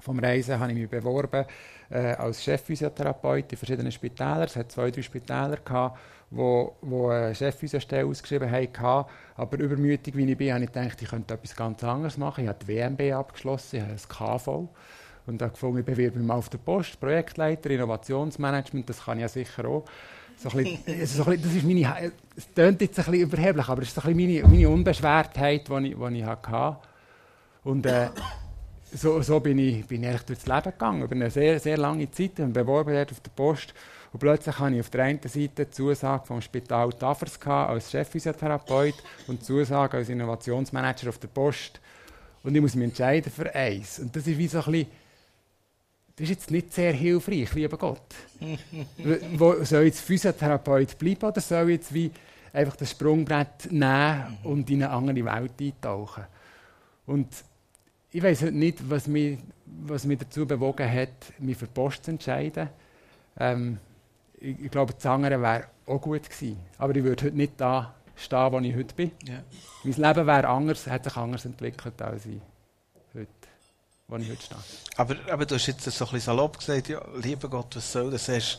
vom 0.00 0.18
Reisen, 0.18 0.58
habe 0.58 0.72
ich 0.72 0.78
mich 0.78 0.88
beworben 0.88 1.44
äh, 1.90 2.14
als 2.14 2.42
Chefphysiotherapeut 2.42 3.52
in 3.52 3.58
verschiedenen 3.58 3.92
Spitälern. 3.92 4.42
Es 4.42 4.56
hat 4.56 4.72
zwei, 4.72 4.90
drei 4.90 5.02
Spitäler 5.02 5.58
gehabt, 5.58 5.98
wo, 6.32 6.76
wo 6.80 7.10
eine 7.10 7.34
Chefphysiostelle 7.34 8.06
ausgeschrieben 8.06 8.50
haben. 8.50 9.06
Aber 9.36 9.58
übermütig 9.58 10.16
wie 10.16 10.30
ich 10.30 10.36
bin, 10.36 10.52
habe 10.52 10.64
ich 10.64 10.72
gedacht, 10.72 11.00
ich 11.00 11.08
könnte 11.08 11.34
etwas 11.34 11.54
ganz 11.54 11.84
anderes 11.84 12.16
machen. 12.16 12.44
Ich 12.44 12.48
habe 12.48 12.58
die 12.64 12.68
WMB 12.68 13.14
abgeschlossen, 13.14 13.76
ich 13.76 13.82
habe 13.82 13.92
das 13.92 14.08
KV. 14.08 14.68
Und 15.26 15.40
da 15.40 15.48
gefunden, 15.48 15.78
ich 15.78 15.84
bewerbe 15.84 16.18
mich 16.18 16.26
mal 16.26 16.34
auf 16.34 16.48
der 16.48 16.58
Post, 16.58 16.98
Projektleiter, 16.98 17.70
Innovationsmanagement, 17.70 18.88
das 18.88 19.04
kann 19.04 19.18
ich 19.18 19.22
ja 19.22 19.28
sicher 19.28 19.66
auch. 19.66 19.84
So 20.36 20.48
ein 20.48 20.64
bisschen, 20.64 21.06
so 21.06 21.24
ein 21.24 21.30
bisschen, 21.30 21.42
das 21.42 21.54
ist 21.54 21.64
meine, 21.64 22.12
es 22.36 22.48
klingt 22.52 22.80
jetzt 22.80 22.98
ein 22.98 23.04
bisschen 23.04 23.20
überheblich, 23.20 23.68
aber 23.68 23.82
es 23.82 23.88
ist 23.88 23.94
so 23.94 24.00
ein 24.00 24.16
bisschen 24.16 24.42
meine, 24.42 24.48
meine 24.48 24.68
Unbeschwertheit, 24.68 25.68
die 25.68 25.88
ich, 25.88 25.96
die 25.96 26.18
ich 26.18 26.24
hatte. 26.24 26.76
Und 27.62 27.86
äh, 27.86 28.08
so, 28.92 29.22
so 29.22 29.38
bin, 29.38 29.58
ich, 29.58 29.86
bin 29.86 30.02
ich 30.02 30.08
eigentlich 30.08 30.22
durchs 30.22 30.46
Leben 30.46 30.62
gegangen, 30.62 31.02
über 31.02 31.14
eine 31.14 31.30
sehr, 31.30 31.60
sehr 31.60 31.78
lange 31.78 32.10
Zeit. 32.10 32.32
Ich 32.34 32.40
habe 32.40 32.50
beworben 32.50 32.96
auf 32.96 33.20
der 33.20 33.30
Post 33.30 33.74
und 34.12 34.20
plötzlich 34.20 34.58
hatte 34.58 34.74
ich 34.74 34.80
auf 34.80 34.90
der 34.90 35.04
einen 35.04 35.20
Seite 35.22 35.64
die 35.64 35.70
Zusage 35.70 36.26
vom 36.26 36.42
Spital 36.42 36.92
Tafers 36.92 37.40
als 37.46 37.90
Chefphysiotherapeut 37.90 38.94
und 39.26 39.40
die 39.40 39.44
Zusage 39.44 39.96
als 39.96 40.10
Innovationsmanager 40.10 41.08
auf 41.08 41.18
der 41.18 41.28
Post. 41.28 41.80
Und 42.42 42.54
ich 42.54 42.60
muss 42.60 42.74
mich 42.74 42.88
entscheiden 42.88 43.32
für 43.32 43.54
eins. 43.54 44.00
Und 44.00 44.14
das 44.14 44.26
ist 44.26 44.36
wie 44.36 44.48
so 44.48 44.58
ein 44.58 44.64
bisschen, 44.64 44.86
das 46.16 46.24
ist 46.24 46.30
jetzt 46.30 46.50
nicht 46.50 46.74
sehr 46.74 46.92
hilfreich, 46.92 47.54
lieber 47.54 47.78
Gott. 47.78 48.02
Wo, 49.36 49.64
soll 49.64 49.84
jetzt 49.84 50.00
Physiotherapeut 50.00 50.98
bleiben 50.98 51.24
oder 51.24 51.40
soll 51.40 51.70
ich 51.70 51.76
jetzt 51.76 51.94
wie 51.94 52.10
einfach 52.52 52.76
das 52.76 52.90
Sprungbrett 52.90 53.72
nehmen 53.72 54.38
und 54.44 54.68
in 54.68 54.82
eine 54.82 54.92
andere 54.92 55.24
Welt 55.24 55.52
eintauchen? 55.58 56.24
Und 57.06 57.28
ich 58.10 58.22
weiß 58.22 58.42
nicht, 58.42 58.90
was 58.90 59.06
mich, 59.06 59.38
was 59.64 60.04
mich 60.04 60.18
dazu 60.18 60.46
bewogen 60.46 60.90
hat, 60.90 61.08
mich 61.38 61.56
für 61.56 61.66
Post 61.66 62.04
zu 62.04 62.10
entscheiden. 62.10 62.68
Ähm, 63.38 63.78
ich, 64.42 64.60
ich, 64.64 64.70
glaube, 64.70 64.92
das 64.94 65.06
andere 65.06 65.40
wäre 65.40 65.68
auch 65.86 66.00
gut 66.00 66.28
gewesen. 66.28 66.58
Aber 66.78 66.94
ich 66.96 67.04
würde 67.04 67.26
heute 67.26 67.36
nicht 67.36 67.52
da 67.56 67.94
stehen, 68.16 68.52
wo 68.52 68.58
ich 68.58 68.74
heute 68.74 68.94
bin. 68.94 69.12
Yeah. 69.26 69.42
Mein 69.84 69.94
Leben 69.94 70.26
wäre 70.26 70.48
anders, 70.48 70.86
hat 70.86 71.04
sich 71.04 71.16
anders 71.16 71.44
entwickelt 71.44 72.00
als 72.02 72.26
ich 72.26 72.40
heute, 73.14 73.28
wo 74.08 74.16
ich 74.16 74.28
heute 74.28 74.42
stehe. 74.42 74.60
Aber, 74.96 75.16
aber 75.30 75.46
du 75.46 75.54
hast 75.54 75.66
jetzt 75.66 75.84
so 75.84 75.90
ein 75.90 76.10
bisschen 76.10 76.20
salopp 76.20 76.58
gesagt, 76.58 76.88
ja, 76.88 77.00
lieber 77.22 77.48
Gott, 77.48 77.76
was 77.76 77.92
soll 77.92 78.10
das? 78.10 78.28
Hast, 78.28 78.58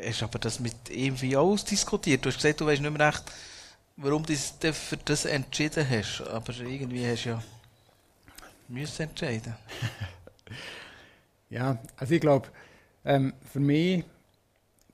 hast 0.00 0.22
aber 0.22 0.38
das 0.38 0.60
mit 0.60 0.90
ihm 0.90 1.20
wie 1.20 1.36
ausdiskutiert. 1.36 2.24
Du 2.24 2.28
hast 2.28 2.36
gesagt, 2.36 2.60
du 2.60 2.66
weißt 2.66 2.80
nicht 2.80 2.96
mehr 2.96 3.08
recht, 3.08 3.24
warum 3.96 4.22
du 4.22 4.32
dich 4.32 4.40
für 4.74 4.96
das 4.96 5.24
entschieden 5.24 5.86
hast. 5.88 6.22
Aber 6.28 6.52
irgendwie 6.52 7.06
hast 7.06 7.24
du 7.24 7.30
ja 7.30 7.42
müssen 8.68 9.02
entscheiden. 9.02 9.54
ja, 11.50 11.78
also 11.96 12.14
ich 12.14 12.20
glaube, 12.20 12.48
ähm, 13.04 13.34
für 13.52 13.60
mich 13.60 14.04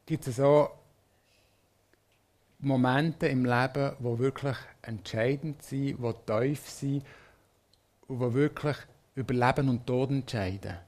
gibt 0.09 0.27
es 0.27 0.37
so 0.37 0.71
Momente 2.61 3.29
im 3.29 3.45
Leben, 3.45 3.93
wo 3.99 4.19
wirklich 4.19 4.57
entscheidend 4.81 5.63
sind, 5.63 6.01
wo 6.01 6.13
tief 6.13 6.67
sind 6.67 7.05
und 8.07 8.19
wo 8.19 8.33
wirklich 8.33 8.77
über 9.15 9.35
Leben 9.35 9.69
und 9.69 9.87
Tod 9.87 10.09
entscheiden. 10.09 10.79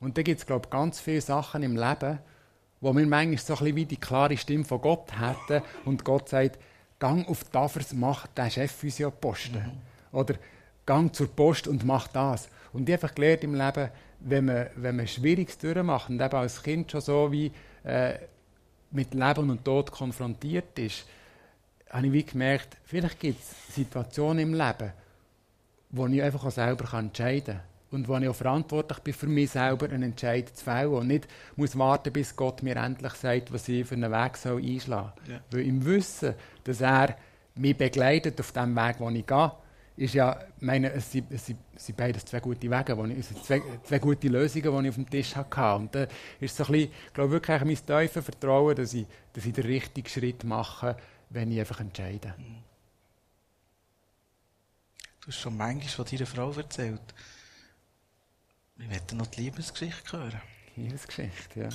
Und 0.00 0.18
da 0.18 0.22
gibt 0.22 0.40
es, 0.40 0.46
glaube 0.46 0.66
ich, 0.66 0.70
ganz 0.70 1.00
viele 1.00 1.22
Sachen 1.22 1.62
im 1.62 1.76
Leben, 1.76 2.18
wo 2.82 2.92
wir 2.92 3.06
manchmal 3.06 3.38
so 3.38 3.54
ein 3.54 3.58
bisschen 3.58 3.76
wie 3.76 3.86
die 3.86 3.96
klare 3.96 4.36
Stimme 4.36 4.66
von 4.66 4.82
Gott 4.82 5.18
hätten 5.18 5.64
und 5.86 6.04
Gott 6.04 6.28
sagt, 6.28 6.58
gang 6.98 7.26
auf 7.26 7.44
die 7.44 7.50
Tafers, 7.50 7.94
mach 7.94 8.26
den 8.26 8.50
Chefphysioposten. 8.50 9.62
Mhm. 9.62 10.18
Oder 10.18 10.34
gang 10.84 11.14
zur 11.14 11.34
Post 11.34 11.68
und 11.68 11.86
mach 11.86 12.08
das. 12.08 12.50
Und 12.74 12.86
ich 12.86 12.94
habe 12.94 13.04
einfach 13.04 13.14
gelernt 13.14 13.44
im 13.44 13.54
Leben, 13.54 13.88
wenn 14.20 14.44
man, 14.44 14.66
wenn 14.76 14.96
man 14.96 15.08
Schwieriges 15.08 15.56
durchmacht 15.56 16.10
und 16.10 16.20
eben 16.20 16.36
als 16.36 16.62
Kind 16.62 16.92
schon 16.92 17.00
so 17.00 17.32
wie 17.32 17.50
äh, 17.82 18.18
mit 18.90 19.14
Leben 19.14 19.50
und 19.50 19.64
Tod 19.64 19.90
konfrontiert 19.90 20.78
ist, 20.78 21.06
habe 21.90 22.06
ich 22.06 22.12
wie 22.12 22.24
gemerkt, 22.24 22.76
vielleicht 22.84 23.20
gibt 23.20 23.40
es 23.40 23.74
Situationen 23.74 24.40
im 24.40 24.54
Leben, 24.54 24.92
wo 25.90 26.06
ich 26.06 26.22
einfach 26.22 26.44
auch 26.44 26.50
selber 26.50 26.98
entscheiden 26.98 27.56
kann. 27.56 27.62
Und 27.90 28.06
wo 28.06 28.18
ich 28.18 28.28
auch 28.28 28.34
verantwortlich 28.34 28.98
bin, 28.98 29.14
für 29.14 29.26
mich 29.26 29.50
selber 29.50 29.86
einen 29.86 30.02
Entscheid 30.02 30.54
zu 30.54 30.62
fällen 30.62 30.92
und 30.92 31.06
nicht 31.06 31.26
muss 31.56 31.78
warten, 31.78 32.12
bis 32.12 32.36
Gott 32.36 32.62
mir 32.62 32.76
endlich 32.76 33.14
sagt, 33.14 33.50
was 33.50 33.66
ich 33.66 33.86
für 33.86 33.94
einen 33.94 34.12
Weg 34.12 34.36
soll 34.36 34.62
einschlagen 34.62 35.12
soll. 35.24 35.34
Ja. 35.34 35.40
Weil 35.50 35.60
im 35.62 35.82
Wissen, 35.86 36.34
dass 36.64 36.82
er 36.82 37.16
mich 37.54 37.78
begleitet 37.78 38.38
auf 38.40 38.52
dem 38.52 38.76
Weg, 38.76 38.98
den 38.98 39.16
ich 39.16 39.26
gehe, 39.26 39.52
ist 39.98 40.14
ja, 40.14 40.38
meine, 40.60 40.92
es 40.92 41.10
sind, 41.10 41.30
es 41.32 41.46
sind, 41.46 41.58
es 41.74 41.86
sind 41.86 41.96
beides 41.96 42.24
zwei 42.24 42.38
gute 42.38 42.70
Wege, 42.70 42.96
wo 42.96 43.04
ich, 43.04 43.26
zwei, 43.42 43.60
zwei 43.82 43.98
gute 43.98 44.28
Lösungen, 44.28 44.62
die 44.62 44.88
ich 44.88 44.88
auf 44.90 44.94
dem 44.94 45.10
Tisch 45.10 45.34
hatte. 45.34 45.74
Und 45.74 45.94
da 45.94 46.06
ist 46.38 46.56
so 46.56 46.64
ein 46.64 46.72
bisschen, 46.72 46.92
glaube 47.12 47.32
wirklich 47.32 47.64
mein 47.64 47.76
tiefes 47.76 48.24
Vertrauen, 48.24 48.76
dass 48.76 48.94
ich, 48.94 49.06
dass 49.32 49.44
ich 49.44 49.52
den 49.52 49.64
richtigen 49.64 50.08
Schritt 50.08 50.44
mache, 50.44 50.96
wenn 51.30 51.50
ich 51.50 51.58
einfach 51.58 51.80
entscheide. 51.80 52.34
Du 55.20 55.26
hast 55.26 55.40
schon 55.40 55.56
manchmal 55.56 55.88
von 55.88 56.04
deiner 56.04 56.26
Frau 56.26 56.52
erzählt. 56.52 57.14
Wir 58.76 58.86
möchten 58.86 59.16
noch 59.16 59.26
die 59.26 59.42
Liebesgeschichte 59.42 60.16
hören. 60.16 60.40
Liebesgeschichte, 60.76 61.60
ja. 61.60 61.68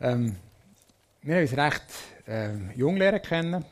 Ähm, 0.00 0.36
wir 1.22 1.36
haben 1.36 1.42
uns 1.42 1.56
recht 1.56 1.82
ähm, 2.26 2.70
jung 2.76 2.96
lernen 2.96 3.22
kennen. 3.22 3.64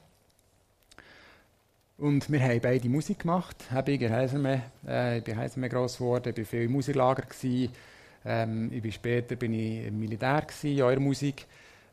Und 2.01 2.33
wir 2.33 2.41
haben 2.41 2.61
beide 2.63 2.89
Musik 2.89 3.19
gemacht. 3.19 3.57
Ich 3.87 4.01
in 4.01 4.11
Heisenme, 4.11 4.63
äh, 4.87 5.21
bin 5.21 5.37
Heisenme 5.37 5.69
gross 5.69 5.99
geworden, 5.99 6.33
ich 6.35 6.39
war 6.39 6.45
viel 6.47 6.63
im 6.63 6.73
Musiklager. 6.73 7.25
Ähm, 8.25 8.73
ich 8.73 8.81
bin 8.81 8.91
später 8.91 9.37
bin 9.37 9.53
ich 9.53 9.87
im 9.87 10.01
Militär, 10.01 10.41
gewesen, 10.41 10.71
in 10.71 10.77
der 10.79 10.99
Musik. 11.01 11.45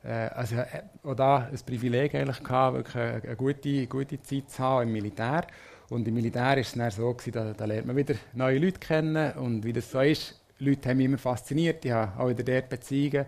Äh, 0.06 0.30
also 0.34 0.56
äh, 0.56 0.84
auch 1.04 1.14
da 1.14 1.50
ein 1.52 1.60
Privileg 1.66 2.16
eigentlich 2.16 2.42
gehabt, 2.42 2.78
wirklich 2.78 2.96
eine, 2.96 3.36
gute, 3.36 3.88
gute 3.88 4.22
Zeit 4.24 4.50
zu 4.50 4.60
haben 4.64 4.88
im 4.88 4.94
Militär. 4.94 5.46
Und 5.90 6.08
im 6.08 6.14
Militär 6.14 6.42
war 6.42 6.58
es 6.58 6.72
dann 6.72 6.90
so, 6.90 7.14
gewesen, 7.14 7.34
da, 7.34 7.52
da 7.52 7.66
lernt 7.66 7.88
man 7.88 7.98
wieder 7.98 8.16
neue 8.32 8.60
Leute 8.60 8.80
kennen. 8.80 9.34
Und 9.34 9.66
wie 9.66 9.74
das 9.74 9.92
so 9.92 10.00
ist, 10.00 10.40
Leute 10.60 10.88
haben 10.88 10.98
mich 10.98 11.08
immer 11.08 11.18
fasziniert. 11.18 11.84
Ich 11.84 11.92
habe 11.92 12.18
auch 12.18 12.30
wieder 12.30 12.44
dort 12.44 12.70
Beziehungen 12.70 13.26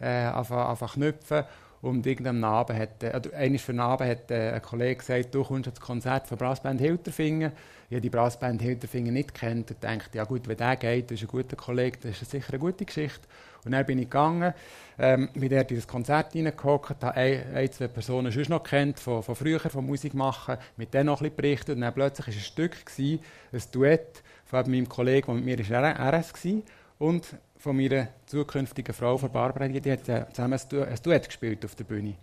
äh, 0.00 0.06
einfach 0.06 0.94
knüpfen. 0.94 1.44
Und 1.86 2.04
irgendeinem 2.04 2.42
Abend 2.42 2.80
hat, 2.80 3.02
äh, 3.04 3.12
oder 3.14 3.30
für 3.30 3.70
einen 3.70 3.80
Abend 3.80 4.10
hat 4.10 4.30
äh, 4.32 4.50
ein 4.50 4.62
Kollege 4.62 4.96
gesagt, 4.96 5.32
du 5.32 5.44
kommst 5.44 5.68
ins 5.68 5.80
Konzert 5.80 6.26
von 6.26 6.36
Brassband 6.36 6.80
Hilterfingen. 6.80 7.52
Ich 7.88 7.94
habe 7.94 8.00
die 8.00 8.10
Brassband 8.10 8.60
Hilterfingen 8.60 9.14
nicht 9.14 9.32
kennt 9.32 9.70
und 9.70 9.84
dachte, 9.84 10.18
ja 10.18 10.24
gut, 10.24 10.48
wenn 10.48 10.56
der 10.56 10.74
geht, 10.74 11.12
das 11.12 11.20
ist 11.20 11.28
ein 11.28 11.28
guter 11.28 11.54
Kollege, 11.54 11.98
das 12.02 12.20
ist 12.20 12.32
sicher 12.32 12.54
eine 12.54 12.58
gute 12.58 12.84
Geschichte. 12.84 13.20
Und 13.64 13.70
dann 13.70 13.86
bin 13.86 14.00
ich 14.00 14.06
gegangen, 14.06 14.52
ähm, 14.98 15.28
bin 15.34 15.48
dort 15.48 15.70
in 15.70 15.76
das 15.76 15.86
Konzert 15.86 16.34
reingehockt, 16.34 17.04
habe 17.04 17.14
ein, 17.14 17.54
ein, 17.54 17.70
zwei 17.70 17.86
Personen 17.86 18.32
schon 18.32 18.46
noch 18.48 18.64
kennt, 18.64 18.98
von, 18.98 19.22
von 19.22 19.36
früher, 19.36 19.60
von 19.60 19.86
Musik 19.86 20.12
machen, 20.12 20.56
mit 20.76 20.92
denen 20.92 21.06
noch 21.06 21.20
ein 21.20 21.30
bisschen 21.30 21.36
berichtet. 21.36 21.76
Und 21.76 21.82
dann 21.82 21.94
plötzlich 21.94 22.26
war 22.26 22.34
ein 22.34 22.40
Stück, 22.40 22.84
gewesen, 22.84 23.20
ein 23.52 23.62
Duett 23.70 24.24
von 24.44 24.68
meinem 24.68 24.88
Kollegen, 24.88 25.26
der 25.26 25.34
mit 25.36 25.44
mir 25.44 25.58
in 25.60 25.72
RS 25.72 26.32
war, 26.32 26.62
und 26.98 27.36
von 27.58 27.76
meiner 27.76 28.08
zukünftigen 28.26 28.94
Frau, 28.94 29.18
von 29.18 29.30
Barbara, 29.30 29.68
die 29.68 29.92
hat 29.92 30.04
zusammen 30.04 30.58
ein 30.58 30.98
Duett 31.02 31.26
gespielt 31.26 31.64
auf 31.64 31.74
der 31.74 31.84
Bühne. 31.84 32.16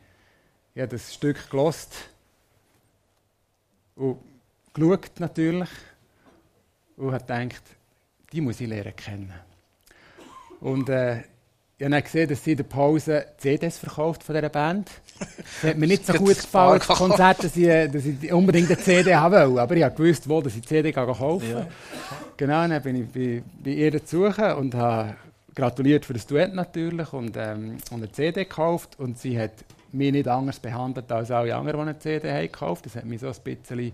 Ich 0.74 0.82
habe 0.82 0.92
das 0.92 1.14
Stück 1.14 1.50
gelost 1.50 2.10
und 3.96 4.20
geschaut 4.74 5.20
natürlich 5.20 5.70
und 6.98 7.14
habe 7.14 7.20
gedacht, 7.20 7.64
die 8.32 8.42
muss 8.42 8.60
ich 8.60 8.68
lernen 8.68 8.96
kennen. 8.96 9.34
Und 10.60 10.90
äh, 10.90 11.24
ich 11.88 11.94
habe 11.94 12.02
gesehen, 12.02 12.30
dass 12.30 12.44
sie 12.44 12.52
in 12.52 12.58
der 12.58 12.64
Pause 12.64 13.26
CDs 13.38 13.78
verkauft 13.78 14.24
von 14.24 14.36
dieser 14.36 14.50
Band. 14.50 14.90
Das 15.62 15.72
hat 15.72 15.78
mir 15.78 15.88
nicht 15.88 16.06
so 16.06 16.14
gut 16.14 16.36
gefallen, 16.36 16.82
das 16.86 16.98
Konzert, 16.98 17.44
dass 17.44 17.56
ich, 17.56 17.68
dass 17.68 18.04
ich 18.04 18.34
unbedingt 18.34 18.70
eine 18.70 18.78
CD 18.78 19.16
haben 19.16 19.34
wollte. 19.34 19.62
Aber 19.62 19.76
ich 19.76 20.00
wusste, 20.00 20.28
wo 20.28 20.42
dass 20.42 20.56
ich 20.56 20.62
die 20.62 20.68
CD 20.68 20.92
kaufen 20.92 21.42
ja. 21.50 21.68
Genau, 22.36 22.68
dann 22.68 22.82
bin 22.82 23.04
ich 23.04 23.08
bei, 23.10 23.44
bei 23.64 23.72
ihr 23.72 24.06
zu 24.06 24.26
suchen 24.26 24.52
und 24.54 24.76
habe 24.76 25.16
gratuliert 25.56 26.06
für 26.06 26.14
das 26.14 26.28
Duett 26.28 26.54
natürlich 26.54 27.14
und, 27.14 27.38
ähm, 27.38 27.78
und 27.92 27.98
eine 27.98 28.12
CD 28.12 28.44
gekauft. 28.44 29.00
Und 29.00 29.18
sie 29.18 29.40
hat 29.40 29.52
mich 29.94 30.12
nicht 30.12 30.28
anders 30.28 30.60
behandelt 30.60 31.10
als 31.12 31.32
alle 31.32 31.56
anderen, 31.56 31.82
die 31.82 31.90
eine 31.90 32.00
CD 32.00 32.32
haben 32.32 32.42
gekauft. 32.42 32.86
Das 32.86 32.96
hat 32.96 33.06
mich 33.06 33.22
so 33.22 33.28
ein 33.28 33.36
bisschen... 33.44 33.94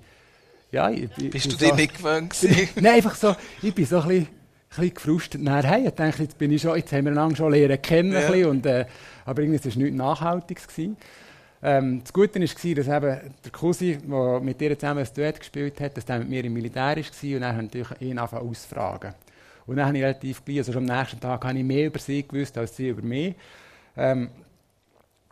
Ja, 0.71 0.89
ich, 0.89 1.09
Bist 1.09 1.47
du 1.47 1.51
so, 1.51 1.57
dir 1.57 1.75
nicht 1.75 1.97
gewöhnt 1.97 2.35
Nein, 2.75 2.93
einfach 2.93 3.15
so, 3.15 3.35
ich 3.61 3.73
bin 3.73 3.85
so 3.85 4.01
ein 4.01 4.07
bisschen 4.07 4.38
bisschen 4.69 4.93
gefrustet 4.93 5.41
nachher. 5.41 5.85
Ich 5.85 5.91
dachte, 5.91 6.23
jetzt, 6.23 6.37
bin 6.37 6.51
ich 6.51 6.61
schon, 6.61 6.77
jetzt 6.77 6.91
haben 6.93 7.05
wir 7.05 7.11
einander 7.11 7.35
schon 7.35 7.51
lernen 7.51 7.81
kennen. 7.81 8.11
Ja. 8.11 8.47
Und, 8.47 8.65
äh, 8.65 8.85
aber 9.25 9.41
irgendwie 9.41 9.59
war 9.59 9.67
es 9.67 9.75
nichts 9.75 9.97
Nachhaltiges. 9.97 10.67
Ähm, 11.61 12.01
das 12.01 12.13
Gute 12.13 12.39
war, 12.39 12.75
dass 12.75 12.87
eben 12.87 13.33
der 13.43 13.51
Cousin, 13.51 14.09
der 14.09 14.39
mit 14.39 14.61
ihr 14.61 14.79
zusammen 14.79 15.05
ein 15.05 15.13
Duett 15.13 15.39
gespielt 15.39 15.81
hat, 15.81 15.97
dass 15.97 16.05
der 16.05 16.19
mit 16.19 16.29
mir 16.29 16.45
im 16.45 16.53
Militär 16.53 16.95
war 16.95 17.35
und 17.35 17.41
dann 17.41 17.57
natürlich 17.57 18.01
ihn 18.01 18.17
anfangen 18.17 18.47
ausfragen. 18.47 19.13
Und 19.65 19.75
dann 19.75 19.87
habe 19.87 19.97
ich 19.97 20.03
relativ 20.03 20.45
gleich, 20.45 20.59
also 20.59 20.71
schon 20.71 20.89
am 20.89 20.97
nächsten 20.97 21.19
Tag, 21.19 21.43
habe 21.43 21.57
ich 21.57 21.63
mehr 21.63 21.87
über 21.87 21.99
sie 21.99 22.25
gewusst 22.25 22.57
als 22.57 22.75
sie 22.75 22.89
über 22.89 23.01
mich. 23.01 23.35
Ähm, 23.97 24.29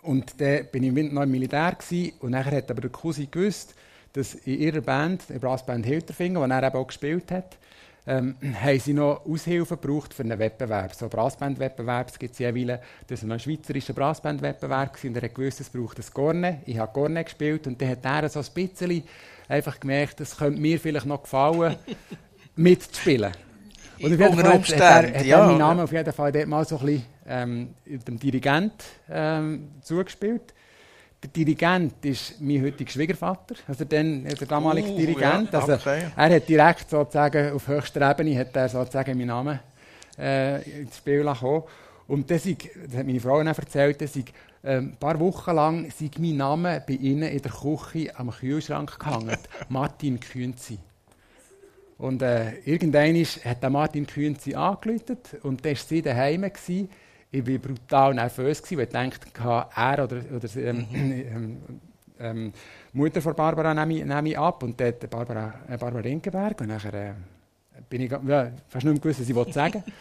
und 0.01 0.39
dann 0.39 0.67
bin 0.71 0.83
ich 0.83 1.11
noch 1.11 1.23
im 1.23 1.31
Militär 1.31 1.73
gewesen, 1.73 2.13
und 2.19 2.31
nachher 2.31 2.57
hat 2.57 2.69
aber 2.69 2.81
der 2.81 2.89
Cousin 2.89 3.29
gewusst, 3.31 3.75
dass 4.13 4.35
in 4.35 4.59
ihrer 4.59 4.81
Band, 4.81 5.29
der 5.29 5.39
Brassband 5.39 5.85
Hilterfinger, 5.85 6.45
die 6.45 6.51
er 6.51 6.63
eben 6.63 6.75
auch 6.75 6.88
gespielt 6.88 7.31
hat, 7.31 7.57
ähm, 8.08 8.36
haben 8.62 8.80
sie 8.80 8.93
noch 8.93 9.26
Aushilfen 9.26 9.80
gebraucht 9.80 10.14
für 10.14 10.24
einen 10.24 10.39
Wettbewerb. 10.39 10.95
So 10.95 11.10
Brassbandwettbewerb 11.10 12.18
gibt 12.18 12.34
es 12.34 12.39
jeweils. 12.39 12.80
Das 13.08 13.28
war 13.28 13.36
ein 13.36 13.39
schweizerischer 13.39 13.93
Brassbandwettbewerb 13.93 14.97
und 15.03 15.18
er 15.18 15.24
hat 15.24 15.36
gewusst, 15.36 15.60
es 15.60 15.70
braucht 15.70 15.99
ein 15.99 16.05
Gorne. 16.14 16.62
Ich 16.66 16.78
habe 16.78 16.91
Gorne 16.93 17.24
gespielt 17.24 17.68
und 17.68 17.82
dann 17.82 17.89
hat 17.89 18.05
er 18.05 18.30
so 18.30 18.39
ein 18.39 18.45
bisschen 18.53 19.03
einfach 19.49 19.80
gemerkt, 19.80 20.22
es 20.22 20.38
könnte 20.38 20.60
mir 20.60 20.80
vielleicht 20.80 21.05
noch 21.05 21.22
gefallen, 21.22 21.76
mitzuspielen. 22.55 23.34
Und 23.99 24.14
auf 24.14 24.20
jeden 24.20 24.36
Fall 24.36 24.53
hat, 24.53 24.70
er, 24.72 25.20
hat 25.20 25.26
ja. 25.26 25.45
meinen 25.45 25.58
Namen 25.58 25.80
auf 25.82 25.91
jeden 25.91 26.14
Fall 26.14 26.32
dort 26.32 26.47
mal 26.47 26.66
so 26.66 26.78
ein 26.78 26.86
bisschen 26.86 27.05
ähm, 27.28 27.74
dem 27.86 28.20
Dirigent 28.20 28.74
ähm, 29.10 29.70
zugespielt. 29.82 30.53
Der 31.36 31.45
Dirigent 31.45 32.05
ist 32.05 32.39
mein 32.39 32.61
heutiger 32.63 32.91
Schwiegervater, 32.91 33.55
also 33.67 33.86
dann, 33.86 34.23
der 34.23 34.47
damalige 34.47 34.89
uh, 34.89 34.97
Dirigent. 34.97 35.51
Ja, 35.51 35.59
also, 35.59 35.89
er 35.89 36.36
hat 36.36 36.47
direkt 36.47 36.89
sozusagen 36.89 37.53
auf 37.53 37.67
höchster 37.67 38.09
Ebene 38.09 38.38
hat 38.39 38.55
er 38.55 38.69
sozusagen 38.69 39.17
meinen 39.17 39.28
Namen 39.28 39.59
äh, 40.17 40.82
ins 40.82 40.97
Spiel 40.97 41.23
gekommen. 41.23 41.63
Und 42.07 42.32
das, 42.32 42.45
ist, 42.45 42.69
das 42.88 42.99
hat 42.99 43.05
meine 43.05 43.19
Frau 43.19 43.38
dann 43.38 43.47
erzählt, 43.47 44.01
dass 44.01 44.15
ich 44.15 44.25
äh, 44.63 44.78
ein 44.78 44.95
paar 44.95 45.19
Wochen 45.19 45.55
lang 45.55 45.91
sei 45.91 46.09
mein 46.19 46.38
Name 46.38 46.82
bei 46.88 46.93
ihnen 46.93 47.30
in 47.30 47.41
der 47.41 47.51
Küche 47.51 48.17
am 48.17 48.32
Kühlschrank 48.32 48.97
gehangen. 48.97 49.38
Martin 49.69 50.19
Künzi. 50.19 50.80
Und 51.97 52.21
äh, 52.21 52.59
irgendwann 52.59 53.15
hat 53.15 53.63
der 53.63 53.69
Martin 53.69 54.05
Künzi 54.05 54.53
angerufen 54.55 55.17
und 55.43 55.65
dann 55.65 55.71
war 55.71 55.78
sie 55.78 56.01
daheim. 56.01 56.43
Gewesen, 56.43 56.89
ich 57.32 57.45
war 57.45 57.57
brutal 57.57 58.13
nervös, 58.13 58.63
weil 58.71 58.80
ich 58.82 58.89
dachte, 58.89 59.69
er 59.75 60.03
oder, 60.03 60.21
oder 60.36 60.55
ähm, 60.57 60.88
ähm, 60.93 61.57
ähm, 62.19 62.53
Mutter 62.93 63.21
von 63.21 63.36
Barbara 63.36 63.73
nehme 63.73 63.99
ich, 63.99 64.05
nehme 64.05 64.30
ich 64.30 64.38
ab 64.38 64.63
und 64.63 64.80
dort 64.80 65.09
Barbara, 65.09 65.53
äh, 65.69 65.78
Barbara 65.78 66.01
Rinkenberg. 66.01 66.61
Und 66.61 66.67
nachher 66.67 66.93
äh, 66.93 67.13
bin 67.89 68.01
ich 68.01 68.11
ja, 68.11 68.51
fast 68.67 68.86
nicht 68.86 68.93
mehr 68.93 69.01
gewusst, 69.01 69.19
was 69.19 69.47
ich 69.47 69.53
sagen 69.53 69.84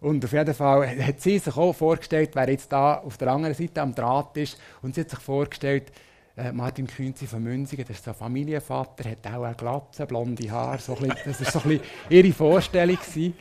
Und 0.00 0.24
auf 0.24 0.32
jeden 0.32 0.54
Fall 0.54 1.06
hat 1.06 1.20
sie 1.20 1.38
sich 1.38 1.54
auch 1.54 1.74
vorgestellt, 1.74 2.30
wer 2.32 2.48
jetzt 2.48 2.72
da 2.72 2.94
auf 2.94 3.18
der 3.18 3.28
anderen 3.28 3.54
Seite 3.54 3.82
am 3.82 3.94
Draht 3.94 4.34
ist. 4.38 4.58
Und 4.80 4.94
sie 4.94 5.02
hat 5.02 5.10
sich 5.10 5.18
vorgestellt, 5.18 5.92
äh, 6.36 6.52
Martin 6.52 6.86
Künzi 6.86 7.26
von 7.26 7.42
Münzigen, 7.42 7.84
das 7.86 7.98
ist 7.98 8.04
so 8.04 8.12
ein 8.12 8.16
Familienvater, 8.16 9.10
hat 9.10 9.26
auch 9.26 9.42
eine 9.42 9.54
Glatze, 9.54 10.06
blonde 10.06 10.50
Haare. 10.50 10.78
So 10.78 10.96
ein 10.96 11.08
bisschen, 11.08 11.16
das 11.26 11.44
war 11.44 11.52
so 11.52 11.58
ein 11.60 11.78
bisschen 11.78 11.84
ihre 12.08 12.32
Vorstellung. 12.32 12.96
Gewesen. 12.96 13.34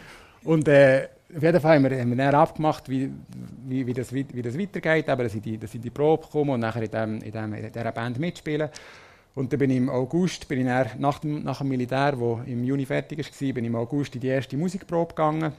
Und 0.44 0.68
äh, 0.68 1.10
auf 1.36 1.44
jeden 1.44 1.62
Fall 1.62 1.76
haben 1.76 1.90
wir, 1.90 2.00
haben 2.00 2.10
wir 2.10 2.18
dann 2.18 2.36
abgemacht, 2.36 2.90
wie, 2.90 3.12
wie, 3.68 3.86
wie, 3.86 3.94
das, 3.94 4.12
wie, 4.14 4.26
wie 4.34 4.42
das 4.42 4.58
weitergeht, 4.58 5.10
aber 5.10 5.24
dass 5.24 5.36
ich, 5.36 5.42
die, 5.42 5.58
dass 5.58 5.74
ich 5.74 5.82
die 5.82 5.90
Probe 5.90 6.26
komme 6.32 6.54
und 6.54 6.62
nachher 6.62 6.82
in, 6.82 6.92
dem, 6.92 7.22
in, 7.22 7.32
dem, 7.32 7.54
in 7.54 7.72
dieser 7.72 7.92
Band 7.92 8.20
mitspielen. 8.20 8.70
Und 9.36 9.54
dann 9.54 9.60
bin 9.60 9.70
ich 9.70 9.78
im 9.78 9.90
August, 9.90 10.48
bin 10.48 10.60
ich 10.60 10.66
nach, 10.98 11.20
dem, 11.20 11.44
nach 11.44 11.60
dem 11.60 11.68
Militär, 11.68 12.20
wo 12.20 12.42
im 12.46 12.64
Juni 12.64 12.86
fertig 12.86 13.20
war, 13.20 13.54
bin 13.54 13.64
ich 13.64 13.70
im 13.70 13.76
August 13.76 14.16
in 14.16 14.22
die 14.22 14.28
erste 14.28 14.58
Musikprobe 14.58 15.14
gegangen 15.14 15.54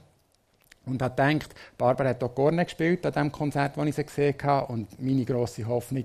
und 0.86 1.00
habe 1.02 1.14
gedacht, 1.14 1.54
Barbara 1.78 2.08
hat 2.10 2.24
auch 2.24 2.34
Gorne 2.34 2.64
gespielt 2.64 3.06
an 3.06 3.12
dem 3.12 3.32
Konzert, 3.32 3.76
das 3.76 3.86
ich 3.86 3.94
sie 3.94 4.04
gesehen 4.04 4.34
habe 4.42 4.72
und 4.72 5.00
meine 5.00 5.24
grosse 5.24 5.66
Hoffnung, 5.66 6.04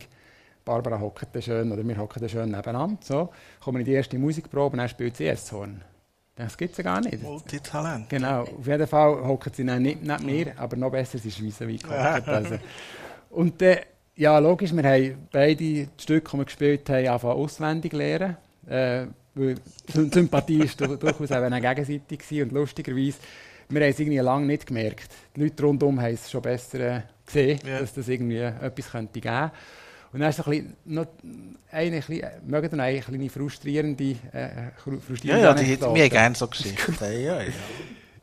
Barbara 0.63 0.99
hockt 0.99 1.43
schön, 1.43 1.71
oder 1.71 1.87
wir 1.87 1.97
hocken 1.97 2.29
schön 2.29 2.51
nebeneinander, 2.51 2.97
so, 3.01 3.29
kommen 3.63 3.79
in 3.79 3.85
die 3.85 3.93
erste 3.93 4.17
Musikprobe 4.19 4.73
und 4.73 4.77
dann 4.77 4.89
spielt 4.89 5.17
sie 5.17 5.31
Horn. 5.51 5.81
Das 6.35 6.57
gibt 6.57 6.71
es 6.71 6.77
ja 6.77 6.83
gar 6.83 7.01
nicht. 7.01 7.23
Multitalent. 7.23 8.09
Genau. 8.09 8.41
Auf 8.41 8.67
jeden 8.67 8.87
Fall 8.87 9.25
hocken 9.25 9.53
sie 9.53 9.65
dann 9.65 9.81
nicht 9.81 10.03
neben 10.03 10.25
mir, 10.25 10.53
aber 10.57 10.75
noch 10.75 10.91
besser, 10.91 11.17
sie 11.17 11.29
ist 11.29 11.67
wie 11.67 11.77
gehockt. 11.77 12.27
Also. 12.27 12.57
Und 13.29 13.61
äh, 13.61 13.81
ja, 14.15 14.37
logisch, 14.39 14.73
wir 14.73 14.83
haben 14.83 15.27
beide 15.31 15.55
die 15.55 15.87
Stücke, 15.97 16.31
die 16.31 16.37
wir 16.37 16.45
gespielt 16.45 16.89
haben, 16.89 17.07
einfach 17.07 17.29
auswendig 17.29 17.93
lernen. 17.93 18.37
Äh, 18.67 19.07
weil 19.35 19.55
Sympathie 19.87 20.69
war 20.79 20.95
durchaus 20.95 21.31
auch 21.31 21.41
eine 21.41 21.61
gegenseitig 21.61 22.41
und 22.41 22.51
lustigerweise, 22.53 23.17
wir 23.67 23.81
haben 23.81 23.89
es 23.89 23.99
irgendwie 23.99 24.17
lange 24.19 24.45
nicht 24.45 24.65
gemerkt. 24.65 25.09
Die 25.35 25.41
Leute 25.41 25.63
rundherum 25.63 26.01
haben 26.01 26.13
es 26.13 26.31
schon 26.31 26.41
besser 26.41 26.79
äh, 26.79 27.01
gesehen, 27.25 27.59
yeah. 27.65 27.79
dass 27.79 27.93
das 27.93 28.07
irgendwie 28.07 28.39
etwas 28.39 28.91
könnte 28.91 29.19
geben 29.19 29.35
könnte. 29.35 29.51
Und 30.15 30.21
dann 30.21 30.29
ist 30.29 30.37
so 30.37 30.43
ein 30.45 30.49
bisschen, 30.51 30.77
noch 30.85 31.07
eine, 31.71 31.97
ein 31.97 32.31
mögen 32.47 32.69
dann 32.69 32.79
eine 32.79 33.01
kleine 33.01 33.29
frustrierende, 33.29 34.15
äh, 34.31 34.71
frustrierende 34.77 35.27
Ja, 35.27 35.37
ja, 35.39 35.53
die 35.53 35.65
hätten 35.65 35.91
mir 35.91 36.09
gerne 36.09 36.33
so 36.33 36.47
Geschichten. 36.47 36.95
ja, 37.01 37.41
ja. 37.41 37.51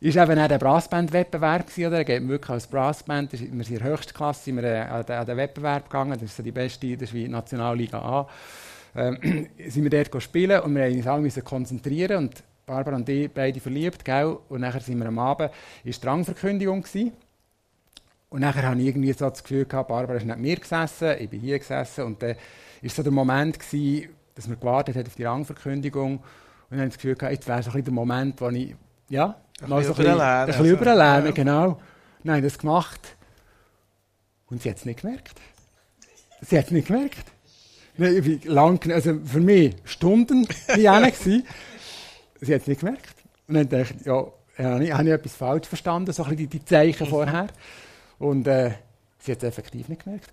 Ist 0.00 0.16
eben 0.16 0.38
auch 0.38 0.48
der 0.48 0.58
Brassband-Wettbewerb 0.58 1.66
gewesen, 1.66 1.88
oder? 1.88 1.98
Da 1.98 2.02
geht 2.04 2.26
wirklich 2.26 2.48
als 2.48 2.66
Brassband, 2.66 3.30
wir 3.32 3.38
sind 3.38 3.52
in 3.52 3.78
der 3.78 3.84
Höchstklasse, 3.84 4.42
sind 4.42 4.56
wir 4.56 4.64
äh, 4.64 4.80
an, 4.80 5.04
den, 5.04 5.16
an 5.16 5.26
den 5.26 5.36
Wettbewerb 5.36 5.90
gegangen, 5.90 6.14
das 6.14 6.22
ist 6.22 6.36
so 6.38 6.42
die 6.42 6.50
beste, 6.50 6.96
das 6.96 7.10
ist 7.10 7.14
wie 7.14 7.28
Nationalliga 7.28 7.98
A. 7.98 8.28
Ähm, 8.96 9.48
sind 9.68 9.84
wir 9.84 9.90
dort 9.90 10.22
spielen 10.22 10.62
und 10.62 10.74
wir 10.74 10.84
mussten 10.86 10.96
uns 10.96 11.36
alle 11.36 11.42
konzentrieren 11.42 12.16
und 12.16 12.42
Barbara 12.64 12.96
und 12.96 13.08
ich 13.10 13.30
beide 13.30 13.60
verliebt, 13.60 14.02
gell? 14.02 14.38
Und 14.48 14.62
nachher 14.62 14.80
sind 14.80 14.98
wir 14.98 15.08
am 15.08 15.18
Abend, 15.18 15.50
ist 15.84 16.02
die 16.02 16.06
Rangverkündigung 16.06 16.80
gewesen. 16.80 17.12
Und 18.32 18.40
nachher 18.40 18.66
hatte 18.66 18.80
ich 18.80 18.86
irgendwie 18.86 19.12
so 19.12 19.28
das 19.28 19.42
Gefühl, 19.42 19.66
gehabt, 19.66 19.90
Barbara 19.90 20.16
ist 20.16 20.24
nicht 20.24 20.38
mir 20.38 20.56
gesessen, 20.56 21.16
ich 21.18 21.28
bin 21.28 21.38
hier 21.38 21.58
gesessen. 21.58 22.04
Und 22.04 22.22
dann 22.22 22.36
war 22.80 22.90
so 22.90 23.02
der 23.02 23.12
Moment, 23.12 23.60
gewesen, 23.60 24.08
dass 24.34 24.48
man 24.48 24.58
gewartet 24.58 24.96
hat 24.96 25.06
auf 25.06 25.14
die 25.16 25.24
Rangverkündigung. 25.24 26.16
Und 26.16 26.22
dann 26.70 26.78
habe 26.78 26.88
ich 26.88 26.94
das 26.94 27.02
Gefühl, 27.02 27.14
gehabt, 27.14 27.34
jetzt 27.34 27.46
wäre 27.46 27.62
so 27.62 27.72
ein 27.72 27.84
der 27.84 27.92
Moment, 27.92 28.40
wo 28.40 28.48
ich 28.48 28.74
ja, 29.10 29.36
ein 29.60 29.68
mal 29.68 29.84
so 29.84 29.92
ein 29.92 29.96
bisschen, 29.98 30.18
ein 30.18 30.46
bisschen 30.46 30.64
überlernen, 30.64 31.26
ja. 31.26 31.32
genau. 31.32 31.78
Nein, 32.22 32.42
das 32.42 32.56
gemacht. 32.56 33.16
Und 34.46 34.62
sie 34.62 34.70
hat 34.70 34.78
es 34.78 34.86
nicht 34.86 35.02
gemerkt. 35.02 35.38
Sie 36.40 36.56
hat 36.56 36.64
es 36.64 36.70
nicht 36.70 36.86
gemerkt. 36.88 37.26
Ich 37.98 38.44
lang, 38.46 38.80
also 38.90 39.20
für 39.26 39.40
mich 39.40 39.76
Stunden 39.84 40.48
wie 40.74 41.44
Sie 42.40 42.54
hat 42.54 42.62
es 42.62 42.66
nicht 42.66 42.80
gemerkt. 42.80 43.14
Und 43.46 43.56
dann 43.56 43.68
dachte 43.68 43.94
ich, 44.00 44.06
ja, 44.06 44.26
habe 44.58 44.84
ich, 44.84 44.92
habe 44.92 45.04
ich 45.04 45.12
etwas 45.12 45.34
falsch 45.34 45.68
verstanden, 45.68 46.12
so 46.14 46.22
ein 46.22 46.30
bisschen 46.30 46.48
die, 46.48 46.58
die 46.58 46.64
Zeichen 46.64 47.06
vorher. 47.06 47.48
Und 48.22 48.46
äh, 48.46 48.70
sie 49.18 49.32
hat 49.32 49.38
es 49.42 49.48
effektiv 49.48 49.88
nicht 49.88 50.04
gemerkt. 50.04 50.30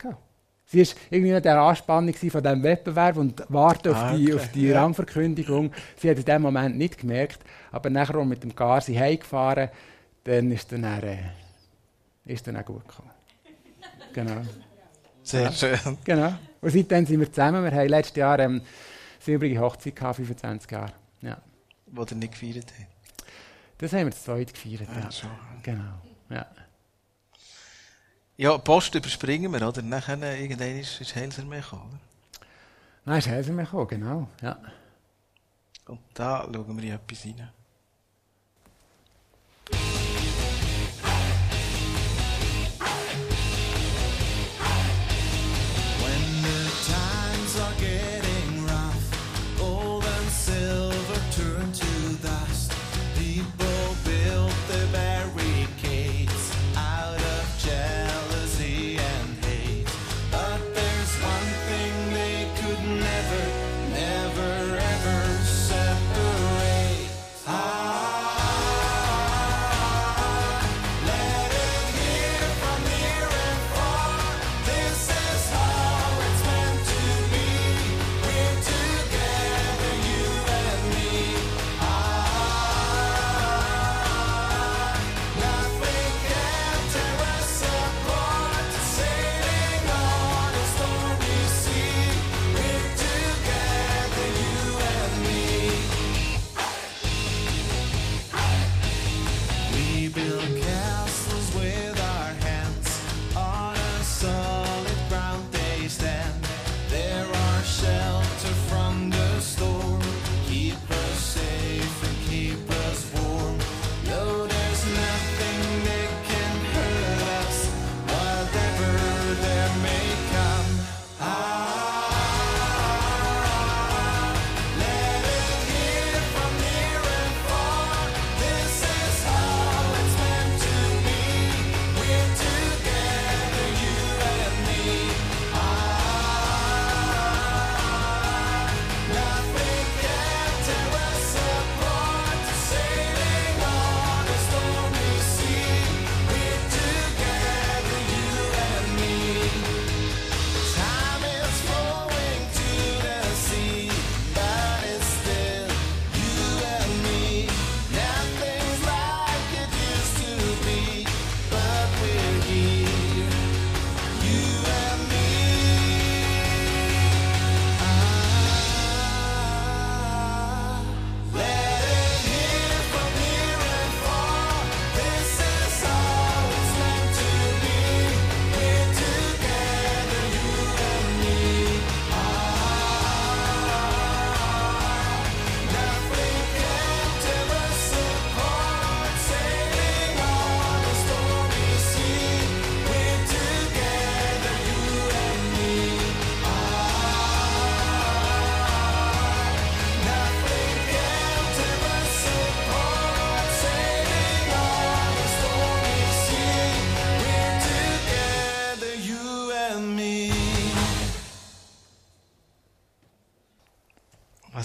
Sie 0.66 0.80
war 0.80 0.96
irgendwie 1.10 1.32
in 1.32 1.42
der 1.42 1.60
Anspannung 1.60 2.14
von 2.14 2.44
diesem 2.44 2.62
Wettbewerb 2.62 3.18
und 3.18 3.44
wartet 3.50 3.96
ah, 3.96 4.12
auf 4.12 4.16
die, 4.16 4.32
okay. 4.32 4.36
auf 4.36 4.52
die 4.52 4.68
ja. 4.68 4.82
Rangverkündigung. 4.84 5.72
Sie 5.98 6.08
hat 6.08 6.18
es 6.18 6.20
in 6.24 6.26
dem 6.28 6.44
Moment 6.44 6.78
nicht 6.78 7.00
gemerkt, 7.00 7.40
aber 7.72 7.90
nachher, 7.90 8.24
mit 8.26 8.44
dem 8.44 8.56
Car 8.56 8.80
sie 8.82 9.00
heimgefahren 9.00 9.70
dann 10.24 10.52
ist 10.52 10.72
dann, 10.72 10.84
äh, 10.84 11.18
ist 12.26 12.46
dann 12.46 12.58
auch 12.58 12.66
gut 12.66 12.88
gekommen. 12.88 13.10
Genau. 14.14 14.42
Sehr 15.24 15.44
Ja. 15.44 15.52
schön. 15.52 15.98
Genau. 16.04 16.34
Und 16.62 16.70
seitdem 16.70 17.08
sind 17.08 17.20
wir 17.20 17.32
zusammen. 17.32 17.64
Wir 17.64 17.72
haben 17.72 17.90
letztes 17.90 18.18
Jahr 18.18 18.38
ähm, 18.38 18.62
silbrige 19.20 19.60
Hochzeit 19.60 19.96
gehabt, 19.96 20.18
25 20.18 20.70
Jahre. 20.70 20.92
Ja. 21.22 21.38
Wo 21.88 22.04
ihr 22.04 22.16
nicht 22.16 22.34
gefeiert 22.34 22.72
habt. 22.78 23.26
Das 23.80 23.94
haben 23.94 24.06
wir 24.06 24.12
zu 24.12 24.24
zweit 24.26 24.54
gefeiert. 24.54 24.90
Ja, 24.94 25.02
Ja. 25.02 25.12
schon. 25.12 25.30
Genau. 25.64 25.94
Ja. 26.30 26.46
Ja, 28.40 28.58
die 28.58 28.64
Post 28.64 28.96
überspringen 28.96 29.52
wir, 29.52 29.68
oder? 29.68 29.82
Nachher 29.82 30.18
irgendwann 30.40 30.80
ist, 30.80 31.02
ist 31.02 31.14
Helser 31.14 31.44
mehr 31.44 31.60
gekommen, 31.60 31.90
oder? 31.90 32.00
Nein, 33.04 33.20
ist 33.20 33.28
Helser 33.28 33.52
mehr 33.52 33.66
gekommen, 33.66 33.88
genau. 33.90 34.30
Ja. 34.42 34.58
Und 35.88 36.00
da 36.14 36.48
schauen 36.50 36.78
wir 36.78 36.84
in 36.86 36.94
etwas 36.94 37.26
rein. 37.26 37.52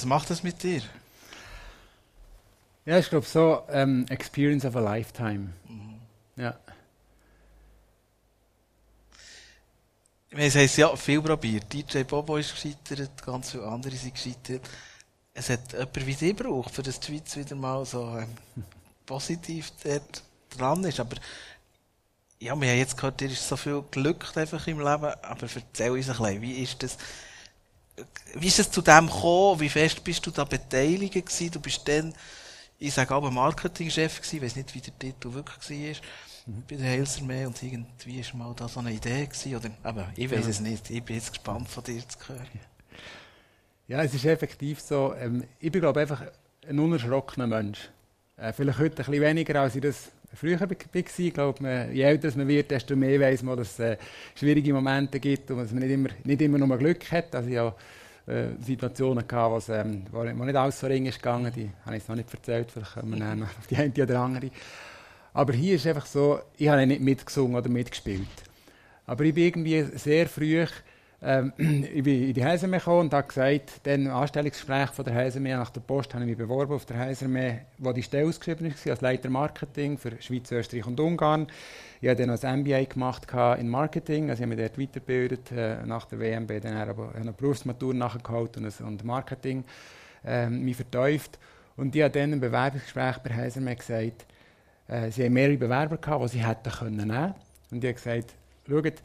Was 0.05 0.09
macht 0.09 0.29
das 0.29 0.43
mit 0.43 0.63
dir? 0.63 0.83
Ja, 2.85 2.99
ich 2.99 3.09
glaube 3.09 3.25
so, 3.25 3.63
ähm, 3.71 4.05
Experience 4.11 4.67
of 4.67 4.77
a 4.77 4.81
Lifetime. 4.81 5.49
Ja. 6.37 6.59
Wir 10.29 10.45
haben 10.45 10.61
es 10.61 10.77
ja 10.77 10.95
viel 10.95 11.23
probiert. 11.23 11.73
DJ 11.73 12.03
Bobo 12.03 12.37
ist 12.37 12.51
gescheitert, 12.51 13.25
ganz 13.25 13.53
viele 13.53 13.67
andere 13.67 13.97
sind 13.97 14.13
gescheitert. 14.13 14.69
Es 15.33 15.49
hat 15.49 15.73
jemanden 15.73 16.07
wie 16.07 16.15
dich 16.15 16.37
gebraucht, 16.37 16.75
für 16.75 16.83
dass 16.83 17.01
die 17.01 17.07
Schweiz 17.07 17.35
wieder 17.37 17.57
mal 17.57 17.87
so 17.87 18.19
ähm, 18.19 18.29
positiv 19.07 19.73
dran 20.51 20.85
ist. 20.85 21.01
Aber 21.01 21.17
ja, 22.41 22.61
wir 22.61 22.69
haben 22.69 22.79
jetzt 22.79 22.99
gehört, 22.99 23.23
dir 23.23 23.31
ist 23.31 23.49
so 23.49 23.57
viel 23.57 23.83
Glück 23.91 24.37
einfach 24.37 24.67
im 24.67 24.81
Leben. 24.81 25.15
Aber 25.23 25.49
erzähl 25.55 25.93
uns 25.93 26.11
ein 26.11 26.17
bisschen, 26.19 26.43
wie 26.43 26.63
ist 26.63 26.83
das, 26.83 26.99
wie 28.35 28.47
ist 28.49 28.59
es 28.59 28.71
zu 28.71 28.83
dem 28.83 29.07
gekommen? 29.07 29.61
Wie 29.61 29.69
fest 29.69 30.03
bist 30.03 30.25
du 30.27 30.31
da 30.31 30.45
beteiligt 30.45 31.15
gewesen? 31.15 31.51
Du 31.51 31.61
bist 31.61 31.87
dann, 31.87 32.13
ich 32.79 32.93
sage 32.93 33.15
auch, 33.15 33.31
Marketingchef 33.31 34.17
gewesen. 34.19 34.37
Ich 34.37 34.43
weiß 34.43 34.57
nicht, 34.57 34.75
wie 34.75 34.81
der 34.81 34.99
Titel 34.99 35.33
wirklich 35.33 35.71
war. 35.97 36.03
Bei 36.69 36.77
der 36.77 36.87
Helsermee 36.87 37.47
und 37.47 37.63
irgendwie 37.63 38.21
ist 38.21 38.35
mal 38.35 38.53
da 38.55 38.69
so 38.69 38.81
eine 38.81 38.93
Idee 38.93 39.27
gewesen. 39.27 39.57
Oder, 39.57 39.71
aber 39.83 40.09
ich 40.17 40.31
weiß 40.31 40.45
Ja. 40.45 40.51
es 40.51 40.61
nicht. 40.61 40.91
Ich 40.91 41.03
bin 41.03 41.17
jetzt 41.17 41.33
gespannt 41.33 41.69
von 41.69 41.85
dir 41.85 42.07
zu 42.07 42.19
hören. 42.29 42.47
Ja, 43.87 44.03
es 44.03 44.15
ist 44.15 44.25
effektiv 44.25 44.81
so. 44.81 45.15
Ähm, 45.15 45.45
ich 45.61 45.71
bin, 45.71 45.81
glaube 45.81 46.01
einfach 46.01 46.23
ein 46.69 46.79
unerschrockener 46.79 47.47
Mensch. 47.47 47.91
Äh, 48.37 48.53
vielleicht 48.53 48.79
heute 48.79 48.95
ein 49.03 49.07
bisschen 49.07 49.23
weniger, 49.23 49.61
als 49.61 49.75
ich 49.77 49.83
das 49.83 50.11
früher 50.35 50.61
war. 50.61 50.69
Glaube, 50.69 51.89
je 51.93 52.03
älter 52.03 52.31
man 52.37 52.49
wird, 52.49 52.71
desto 52.71 52.97
mehr 52.97 53.21
weiß 53.21 53.43
man, 53.43 53.57
dass 53.57 53.73
es 53.73 53.79
äh, 53.81 53.97
schwierige 54.35 54.73
Momente 54.73 55.21
gibt 55.21 55.51
und 55.51 55.59
dass 55.59 55.73
man 55.73 55.83
nicht 55.83 55.93
immer, 55.93 56.09
nicht 56.25 56.43
immer 56.43 56.59
nur 56.59 56.79
Glück 56.79 57.11
hat. 57.11 57.35
Also 57.35 57.51
ich 57.51 57.59
hatte 57.59 57.77
äh, 58.27 58.63
Situationen, 58.63 59.25
wo, 59.31 59.57
es, 59.57 59.69
ähm, 59.69 60.05
wo 60.11 60.23
nicht 60.23 60.57
alles 60.57 60.81
so 60.81 60.87
ring 60.87 61.07
ist 61.07 61.19
gegangen. 61.19 61.53
Die 61.55 61.71
habe 61.85 61.97
ich 61.97 62.09
noch 62.09 62.17
nicht 62.17 62.33
erzählt, 62.33 62.71
vielleicht 62.71 62.95
kommen 62.95 63.19
wir 63.19 63.35
noch 63.35 63.47
auf 63.47 63.67
die 63.69 63.77
eine 63.77 63.93
oder 63.93 64.21
andere. 64.21 64.51
Aber 65.35 65.53
hier 65.53 65.75
ist 65.75 65.87
einfach 65.87 66.07
so, 66.07 66.41
ich 66.57 66.69
habe 66.69 66.87
nicht 66.87 67.03
mitgesungen 67.03 67.57
oder 67.57 67.69
mitgespielt. 67.69 68.29
Aber 69.07 69.25
ich 69.25 69.35
bin 69.35 69.45
irgendwie 69.45 69.83
sehr 69.99 70.27
früh, 70.27 70.65
ähm, 71.25 71.53
ich 71.95 72.03
bin 72.03 72.29
in 72.29 72.35
die 72.35 72.45
Heisermee 72.45 72.79
gekommen 72.79 73.01
und 73.01 73.15
habe 73.15 73.27
gesagt, 73.27 73.81
dann 73.85 74.07
im 74.07 74.13
Anstellungsgespräch 74.13 74.91
von 74.91 75.05
der 75.05 75.15
Heisermee 75.15 75.55
nach 75.55 75.71
der 75.71 75.81
Post 75.81 76.13
habe 76.13 76.25
ich 76.25 76.31
mich 76.31 76.39
beworben 76.39 76.75
auf 76.75 76.85
der 76.85 76.99
Heisermee, 76.99 77.61
wo 77.79 77.93
die 77.93 78.03
Stelle 78.03 78.29
ausgeschrieben 78.29 78.71
war, 78.71 78.91
als 78.91 79.01
Leiter 79.01 79.31
Marketing 79.31 79.97
für 79.97 80.13
Schweiz, 80.21 80.53
Österreich 80.53 80.87
und 80.87 81.01
Ungarn. 81.01 81.47
Ich 82.01 82.09
habe 82.09 82.21
dann 82.21 82.29
noch 82.29 82.43
ein 82.43 82.61
MBA 82.61 82.85
gemacht 82.85 83.27
in 83.59 83.69
Marketing, 83.69 84.29
also 84.29 84.43
ich 84.43 84.51
habe 84.51 84.57
mich 84.57 84.67
dort 84.67 84.79
weitergebildet, 84.79 85.53
äh, 85.53 85.87
nach 85.87 86.05
der 86.05 86.21
WMB, 86.21 86.61
dann 86.61 86.77
aber 86.77 87.15
eine 87.15 87.33
Berufsmatur 87.33 87.95
nachgeholt 87.95 88.57
und, 88.59 88.67
ein- 88.67 88.87
und 88.87 89.05
Marketing 89.05 89.65
ähm, 90.27 90.63
mich 90.63 90.77
vertieft. 90.77 91.39
Und 91.77 91.97
ich 91.97 92.03
habe 92.03 92.13
dann 92.13 92.35
im 92.35 92.41
Bewerbungsgespräch 92.41 93.19
bei 93.19 93.35
Heisermee 93.35 93.75
gesagt, 93.75 94.27
äh, 94.89 95.11
sie 95.11 95.25
haben 95.25 95.33
mehrere 95.33 95.57
Bewerber 95.57 95.97
gehabt, 95.97 96.25
die 96.25 96.29
sie 96.29 96.47
hätten 96.47 96.71
können 96.71 96.97
nehmen. 96.97 97.35
Und 97.71 97.83
ich 97.83 97.89
habe 97.89 97.95
gesagt, 97.95 98.35
schaut, 98.69 99.03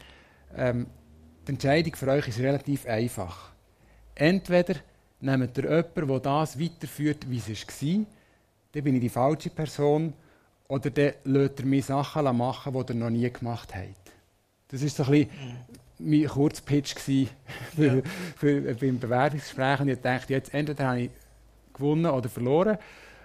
ähm, 0.56 0.86
die 1.50 1.54
Entscheidung 1.54 1.96
für 1.96 2.06
euch 2.08 2.28
ist 2.28 2.38
relativ 2.38 2.86
einfach. 2.86 3.50
Entweder 4.14 4.76
nehmt 5.20 5.58
ihr 5.58 5.64
jemanden, 5.64 6.06
der 6.06 6.20
das 6.20 6.60
weiterführt, 6.60 7.28
wie 7.28 7.38
es 7.38 7.48
war, 7.48 8.06
dann 8.72 8.84
bin 8.84 8.94
ich 8.94 9.00
die 9.00 9.08
falsche 9.08 9.50
Person, 9.50 10.12
oder 10.68 10.90
dann 10.90 11.12
lasst 11.24 11.58
ihr 11.58 11.66
mir 11.66 11.82
Sachen 11.82 12.36
machen, 12.36 12.72
die 12.72 12.92
ihr 12.92 12.94
noch 12.94 13.10
nie 13.10 13.28
gemacht 13.28 13.74
habt. 13.74 14.12
Das 14.68 14.80
war 14.82 14.88
so 14.88 15.02
ein 15.02 15.10
bisschen 15.10 15.30
mein 15.98 16.28
Kurzpitch 16.28 16.94
gewesen 16.94 17.30
für, 17.76 18.02
für, 18.36 18.74
beim 18.76 19.00
Bewerbungsgespräch. 19.00 19.80
Und 19.80 19.88
ich 19.88 20.00
dachte, 20.00 20.32
jetzt 20.32 20.54
entweder 20.54 20.86
habe 20.86 21.00
ich 21.00 21.10
gewonnen 21.74 22.06
oder 22.06 22.28
verloren. 22.28 22.78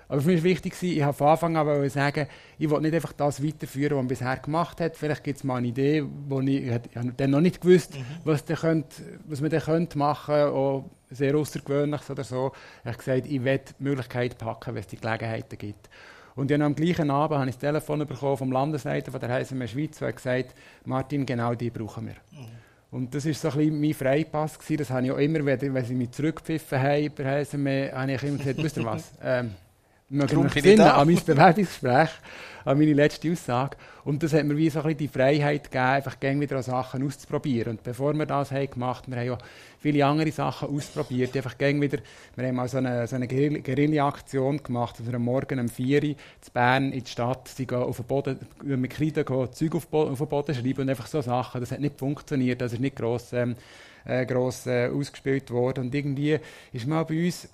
Aber 0.07 0.21
für 0.21 0.29
mich 0.29 0.43
war 0.43 0.43
wichtig, 0.43 0.75
ich 0.81 1.01
habe 1.01 1.13
von 1.13 1.27
Anfang 1.27 1.57
an 1.57 1.89
sagen, 1.89 2.27
ich 2.57 2.69
will 2.69 2.81
nicht 2.81 2.93
einfach 2.93 3.13
das 3.13 3.43
weiterführen, 3.43 3.97
was 3.97 4.01
man 4.01 4.07
bisher 4.07 4.37
gemacht 4.37 4.79
hat. 4.81 4.95
Vielleicht 4.95 5.23
gibt 5.23 5.37
es 5.37 5.43
mal 5.43 5.57
eine 5.57 5.67
Idee, 5.67 6.05
wo 6.27 6.41
ich, 6.41 6.67
ich 6.67 6.71
habe 6.95 7.13
dann 7.17 7.31
noch 7.31 7.41
nicht 7.41 7.61
gewusst, 7.61 7.93
was, 8.23 8.45
der 8.45 8.57
könnt, 8.57 8.85
was 9.27 9.41
man 9.41 9.49
dann 9.49 9.61
könnte 9.61 9.97
machen 9.97 10.35
könnte, 10.35 10.83
sehr 11.09 11.35
außergewöhnliches 11.35 12.09
oder 12.09 12.23
so. 12.23 12.51
Ich 12.81 12.87
habe 12.87 12.97
gesagt, 12.97 13.27
ich 13.27 13.43
will 13.43 13.59
die 13.59 13.83
Möglichkeit 13.83 14.37
packen, 14.37 14.75
wenn 14.75 14.81
es 14.81 14.87
die 14.87 14.97
Gelegenheiten 14.97 15.57
gibt. 15.57 15.89
Und 16.35 16.51
dann 16.51 16.61
am 16.61 16.75
gleichen 16.75 17.09
Abend 17.09 17.39
habe 17.39 17.49
ich 17.49 17.55
das 17.55 17.61
Telefon 17.61 18.05
bekommen 18.05 18.37
vom 18.37 18.51
Landesleiter 18.51 19.11
von 19.11 19.21
der 19.21 19.29
HSM 19.29 19.65
Schweiz, 19.67 19.99
der 19.99 20.11
gesagt, 20.11 20.53
Martin, 20.83 21.25
genau 21.25 21.55
die 21.55 21.69
brauchen 21.69 22.07
wir. 22.07 22.15
Und 22.91 23.13
das 23.13 23.25
war 23.25 23.33
so 23.33 23.49
ein 23.49 23.57
bisschen 23.57 23.81
mein 23.81 23.93
Freipass. 23.93 24.59
Gewesen. 24.59 24.77
Das 24.77 24.89
habe 24.89 25.05
ich 25.05 25.11
auch 25.11 25.17
immer, 25.17 25.45
wenn, 25.45 25.73
wenn 25.73 25.85
sie 25.85 25.95
mich 25.95 26.11
zurückgepfiffen 26.11 26.79
haben, 26.79 27.11
bei 27.15 27.41
HSM, 27.43 27.67
habe 27.67 28.11
ich 28.11 28.23
immer 28.23 28.37
gesagt, 28.37 28.57
wisst 28.63 28.77
ihr 28.77 28.85
was, 28.85 29.11
ähm, 29.23 29.51
mögen 30.09 30.27
Darum 30.27 30.43
mich 30.45 30.55
erinnern 30.57 30.89
an 30.89 31.07
mein 31.07 31.23
Bewerbungsgespräch, 31.25 32.09
an 32.63 32.77
meine 32.77 32.93
letzte 32.93 33.31
Aussage. 33.31 33.77
Und 34.03 34.21
das 34.21 34.33
hat 34.33 34.45
mir 34.45 34.55
wie 34.55 34.69
so 34.69 34.79
ein 34.79 34.83
bisschen 34.83 34.97
die 34.99 35.07
Freiheit 35.07 35.63
gegeben, 35.63 35.83
einfach 35.83 36.19
gerne 36.19 36.39
wieder 36.39 36.57
an 36.57 36.63
Sachen 36.63 37.03
auszuprobieren. 37.05 37.71
Und 37.71 37.83
bevor 37.83 38.13
wir 38.13 38.25
das 38.27 38.51
haben 38.51 38.69
gemacht 38.69 39.05
wir 39.07 39.17
haben 39.17 39.25
ja 39.25 39.37
viele 39.79 40.05
andere 40.05 40.31
Sachen 40.31 40.69
ausprobiert, 40.69 41.35
einfach 41.35 41.57
gerne 41.57 41.81
wieder, 41.81 41.97
wir 42.35 42.47
haben 42.47 42.55
mal 42.55 42.67
so 42.67 42.77
eine, 42.77 43.07
so 43.07 43.15
eine 43.15 43.27
Guerilla- 43.27 43.61
Guerilla-Aktion 43.61 44.61
gemacht, 44.61 44.99
dass 44.99 45.07
wir 45.07 45.15
am 45.15 45.23
Morgen 45.23 45.59
um 45.59 45.69
4 45.69 46.03
Uhr 46.03 46.15
zu 46.41 46.51
Bern 46.51 46.91
in 46.91 47.03
die 47.03 47.09
Stadt, 47.09 47.47
sie 47.47 47.65
gehen 47.65 47.79
auf 47.79 47.97
den 47.97 48.05
Boden, 48.05 48.39
mit 48.63 48.91
Kreide 48.91 49.25
gehen, 49.25 49.51
Zeug 49.51 49.75
auf, 49.75 49.91
auf 49.91 50.17
den 50.19 50.27
Boden 50.27 50.53
schreiben 50.53 50.81
und 50.81 50.89
einfach 50.89 51.07
so 51.07 51.21
Sachen. 51.21 51.61
Das 51.61 51.71
hat 51.71 51.79
nicht 51.79 51.97
funktioniert, 51.97 52.61
das 52.61 52.73
ist 52.73 52.79
nicht 52.79 52.95
gross, 52.95 53.33
ähm, 53.33 53.55
äh, 54.05 54.25
gross 54.25 54.67
äh, 54.67 54.87
ausgespielt 54.87 55.49
worden. 55.49 55.85
Und 55.85 55.95
irgendwie 55.95 56.39
ist 56.73 56.85
mal 56.85 57.03
bei 57.05 57.25
uns 57.25 57.49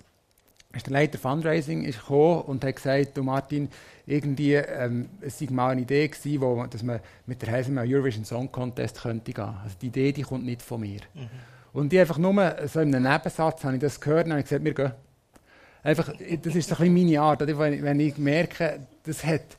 ist 0.74 0.86
der 0.86 0.92
Leiter 0.92 1.18
Fundraising 1.18 1.84
ist 1.84 2.00
gekommen 2.00 2.42
und 2.42 2.64
hat 2.64 2.76
gesagt, 2.76 3.16
du 3.16 3.22
Martin, 3.22 3.68
irgendwie, 4.06 4.54
ähm, 4.54 5.08
es 5.20 5.38
sei 5.38 5.46
mal 5.50 5.70
eine 5.70 5.82
Idee 5.82 6.08
gewesen, 6.08 6.40
wo, 6.40 6.64
dass 6.66 6.82
man 6.82 7.00
mit 7.26 7.42
der 7.42 7.52
Heise 7.52 7.68
einen 7.68 7.78
Eurovision 7.78 8.24
Song 8.24 8.50
Contest 8.50 9.00
könnte 9.00 9.32
gehen. 9.32 9.54
Also 9.62 9.76
die 9.80 9.86
Idee, 9.88 10.12
die 10.12 10.22
kommt 10.22 10.44
nicht 10.44 10.62
von 10.62 10.80
mir. 10.80 11.00
Und 11.72 11.92
ich 11.92 12.00
einfach 12.00 12.18
nur 12.18 12.56
so 12.66 12.80
in 12.80 12.94
einem 12.94 13.10
Nebensatz 13.10 13.64
habe 13.64 13.74
ich 13.74 13.80
das 13.80 14.00
gehört 14.00 14.26
und 14.26 14.32
habe 14.32 14.42
gesagt, 14.42 14.64
wir 14.64 14.74
gehen. 14.74 14.92
Einfach, 15.84 16.12
das 16.42 16.54
ist 16.54 16.68
so 16.68 16.76
ein 16.76 16.94
bisschen 16.94 16.94
meine 16.94 17.20
Art. 17.20 17.40
Wenn, 17.46 17.82
wenn 17.82 18.00
ich 18.00 18.16
merke, 18.18 18.80
das 19.02 19.24
hat, 19.24 19.56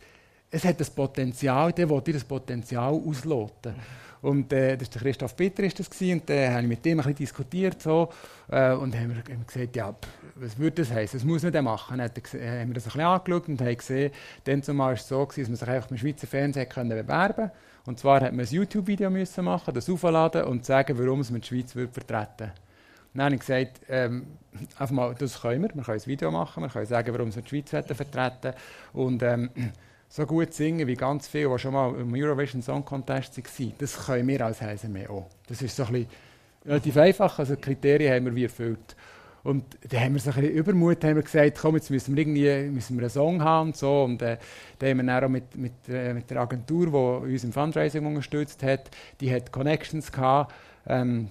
es 0.49 0.63
hat 0.63 0.79
das 0.79 0.89
Potenzial, 0.89 1.73
dann 1.73 1.89
will 1.89 2.01
ich 2.05 2.13
das 2.13 2.23
Potenzial 2.23 2.93
ausloten. 2.93 3.75
Und 4.23 4.53
äh, 4.53 4.77
das 4.77 4.89
der 4.89 5.01
Christoph 5.01 5.35
Bitter 5.35 5.63
ist 5.63 5.79
das 5.79 5.89
und 6.01 6.29
äh, 6.29 6.49
habe 6.49 6.61
ich 6.61 6.67
mit 6.67 6.85
dem 6.85 6.99
ein 6.99 7.03
bisschen 7.03 7.15
diskutiert 7.15 7.81
so, 7.81 8.09
äh, 8.49 8.71
und 8.71 8.95
haben 8.95 9.13
wir, 9.15 9.21
gesagt, 9.45 9.75
ja, 9.75 9.93
was 10.35 10.57
würde 10.57 10.81
das 10.81 10.91
heißen? 10.91 11.19
Was 11.19 11.25
muss 11.25 11.43
man 11.43 11.51
denn 11.51 11.65
machen? 11.65 11.97
Dann 11.97 12.09
haben 12.09 12.13
wir 12.13 12.73
das 12.73 12.85
ein 12.85 12.91
bisschen 12.91 13.01
angeschaut 13.01 13.49
und 13.49 13.61
haben 13.61 13.77
gesehen, 13.77 14.11
dann 14.45 14.63
zumal 14.63 14.87
war 14.87 14.93
es 14.93 15.07
so, 15.07 15.25
gewesen, 15.25 15.41
dass 15.41 15.49
man 15.49 15.55
sich 15.57 15.67
einfach 15.67 15.89
beim 15.89 15.97
Schweizer 15.97 16.27
Fernsehen 16.27 16.69
bewerben 16.89 17.51
Und 17.85 17.99
zwar 17.99 18.21
hat 18.21 18.31
man 18.31 18.45
ein 18.45 18.51
YouTube-Video 18.51 19.09
machen, 19.09 19.73
das 19.73 19.89
aufladen 19.89 20.45
und 20.45 20.65
sagen, 20.65 20.97
warum 20.97 21.19
es 21.19 21.29
man 21.29 21.41
die 21.41 21.47
Schweiz 21.47 21.75
würde 21.75 21.91
vertreten 21.91 22.51
dann 23.13 23.25
habe 23.25 23.35
ich 23.35 23.41
gesagt, 23.41 23.81
ähm, 23.89 24.25
einfach 24.79 24.91
mal, 24.91 25.13
das 25.13 25.39
können 25.39 25.61
wir. 25.61 25.75
Wir 25.75 25.83
können 25.83 25.99
ein 25.99 26.05
Video 26.07 26.31
machen, 26.31 26.63
wir 26.63 26.69
können 26.69 26.85
sagen, 26.87 27.13
warum 27.13 27.33
wir 27.33 27.41
die 27.41 27.49
Schweiz 27.49 27.69
vertreten 27.69 28.53
Und 28.93 29.21
ähm, 29.21 29.51
so 30.15 30.27
gut 30.27 30.53
singen 30.53 30.85
wie 30.85 30.93
ganz 30.93 31.27
viele, 31.27 31.49
die 31.49 31.57
schon 31.57 31.73
mal 31.73 31.91
im 31.95 32.13
Eurovision 32.13 32.61
Song 32.61 32.85
Contest 32.85 33.35
waren, 33.35 33.73
das 33.79 34.05
können 34.05 34.27
wir 34.27 34.45
als 34.45 34.61
HSME 34.61 35.09
auch. 35.09 35.27
Das 35.47 35.59
ist 35.63 35.75
so 35.75 35.85
ein 35.85 36.05
relativ 36.63 36.97
einfach, 36.97 37.39
also 37.39 37.55
die 37.55 37.61
Kriterien 37.61 38.13
haben 38.13 38.25
wir 38.25 38.35
wie 38.35 38.43
erfüllt. 38.43 38.95
Und 39.41 39.63
dann 39.89 40.01
haben 40.01 40.13
wir 40.13 40.21
so 40.21 40.29
ein 40.29 40.35
bisschen 40.35 40.55
Übermut 40.55 41.03
haben 41.03 41.15
wir 41.15 41.23
gesagt, 41.23 41.57
komm, 41.59 41.77
jetzt 41.77 41.89
müssen 41.89 42.15
wir 42.15 42.21
irgendwie 42.21 42.69
müssen 42.69 42.95
wir 42.95 43.01
einen 43.01 43.09
Song 43.09 43.41
haben 43.41 43.69
und 43.69 43.75
so. 43.77 44.03
Und 44.03 44.21
äh, 44.21 44.37
dann 44.77 44.89
haben 44.91 44.97
wir 44.97 45.03
dann 45.03 45.23
auch 45.23 45.29
mit, 45.29 45.57
mit, 45.57 45.73
äh, 45.89 46.13
mit 46.13 46.29
der 46.29 46.41
Agentur, 46.41 47.23
die 47.25 47.33
uns 47.33 47.43
im 47.43 47.51
Fundraising 47.51 48.05
unterstützt 48.05 48.61
hat, 48.61 48.91
die 49.19 49.33
hat 49.33 49.51
Connections 49.51 50.11
gehabt, 50.11 50.53
ähm, 50.85 51.29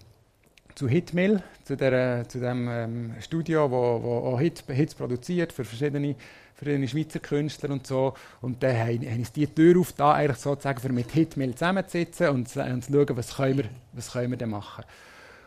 zu 0.74 0.88
Hitmill, 0.88 1.42
zu, 1.64 1.76
der, 1.76 2.28
zu 2.28 2.40
dem 2.40 2.68
ähm, 2.68 3.14
Studio, 3.20 3.70
wo, 3.70 4.02
wo 4.02 4.28
auch 4.28 4.40
Hits, 4.40 4.64
Hits 4.68 4.94
produziert 4.94 5.52
für 5.52 5.64
verschiedene, 5.64 6.14
verschiedene 6.54 6.88
Schweizer 6.88 7.20
Künstler 7.20 7.70
und 7.70 7.86
so. 7.86 8.14
Und 8.40 8.62
dann 8.62 8.76
haben, 8.76 9.06
uns 9.18 9.32
die 9.32 9.46
Tür 9.46 9.80
auf 9.80 9.92
da 9.92 10.12
eigentlich 10.12 10.38
sozusagen 10.38 10.80
für 10.80 10.92
mit 10.92 11.10
Hitmill 11.10 11.54
zusammenzusitzen 11.54 12.28
und, 12.28 12.56
und 12.56 12.84
zu 12.84 12.92
schauen, 12.92 13.16
was 13.16 13.36
können 13.36 13.58
wir, 13.58 13.64
was 13.92 14.12
können 14.12 14.30
wir 14.30 14.38
denn 14.38 14.50
machen. 14.50 14.84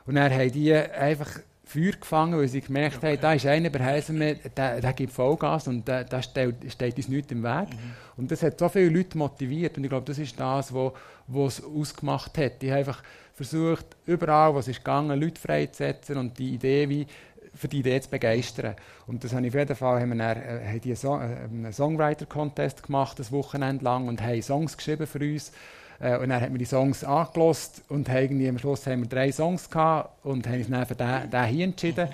Und 0.05 0.15
dann 0.15 0.31
haben 0.31 0.51
die 0.51 0.73
einfach 0.73 1.29
Feuer 1.65 1.93
gefangen, 1.93 2.37
weil 2.37 2.47
sie 2.47 2.61
gemerkt 2.61 3.03
haben, 3.03 3.17
da 3.19 3.33
ist 3.33 3.45
einer 3.45 3.69
bei 3.69 3.83
Heisenme, 3.83 4.35
der, 4.35 4.81
der 4.81 4.93
gibt 4.93 5.11
Vollgas 5.11 5.67
und 5.67 5.87
der, 5.87 6.03
der 6.03 6.21
steht, 6.21 6.55
steht 6.71 6.97
uns 6.97 7.07
nichts 7.07 7.31
im 7.31 7.43
Weg. 7.43 7.69
Und 8.17 8.31
das 8.31 8.43
hat 8.43 8.59
so 8.59 8.69
viele 8.69 8.89
Leute 8.89 9.17
motiviert 9.17 9.77
und 9.77 9.83
ich 9.83 9.89
glaube, 9.89 10.05
das 10.05 10.19
ist 10.19 10.39
das, 10.39 10.73
was 10.73 11.59
es 11.59 11.65
ausgemacht 11.65 12.37
hat. 12.37 12.61
Die 12.61 12.71
haben 12.71 12.79
einfach 12.79 13.01
versucht, 13.33 13.85
überall, 14.05 14.53
was 14.55 14.67
ist 14.67 14.77
gegangen, 14.77 15.19
Leute 15.19 15.41
freizusetzen 15.41 16.17
und 16.17 16.37
die 16.37 16.53
Idee 16.53 16.87
wie 16.87 17.07
für 17.55 17.67
die 17.67 17.79
Idee 17.79 17.99
zu 18.01 18.09
begeistern. 18.09 18.75
Und 19.07 19.23
das 19.23 19.33
habe 19.33 19.47
ich 19.47 19.53
auf 19.53 19.59
jeden 19.59 19.75
Fall, 19.75 20.01
haben 20.01 20.09
wir 20.09 20.17
dann, 20.17 20.37
äh, 20.37 20.67
haben 20.67 20.81
die 20.81 20.91
äh, 20.91 21.07
einen 21.07 21.73
Songwriter-Contest 21.73 22.83
gemacht, 22.83 23.17
das 23.17 23.31
Wochenende 23.31 23.83
lang, 23.83 24.07
und 24.07 24.21
haben 24.21 24.41
Songs 24.41 24.75
geschrieben 24.75 25.07
für 25.07 25.19
uns. 25.19 25.51
Äh, 25.99 26.17
und 26.17 26.29
dann 26.29 26.41
haben 26.41 26.53
wir 26.53 26.59
die 26.59 26.65
Songs 26.65 27.03
angelost 27.03 27.83
und 27.89 28.09
haben 28.09 28.17
irgendwie 28.17 28.49
am 28.49 28.57
Schluss 28.57 28.85
haben 28.87 29.01
wir 29.01 29.09
drei 29.09 29.31
Songs 29.31 29.69
gehabt 29.69 30.25
und 30.25 30.47
haben 30.47 30.57
uns 30.57 30.69
dann 30.69 30.85
für 30.85 30.95
den, 30.95 31.29
den 31.29 31.43
hier 31.45 31.65
entschieden. 31.65 32.09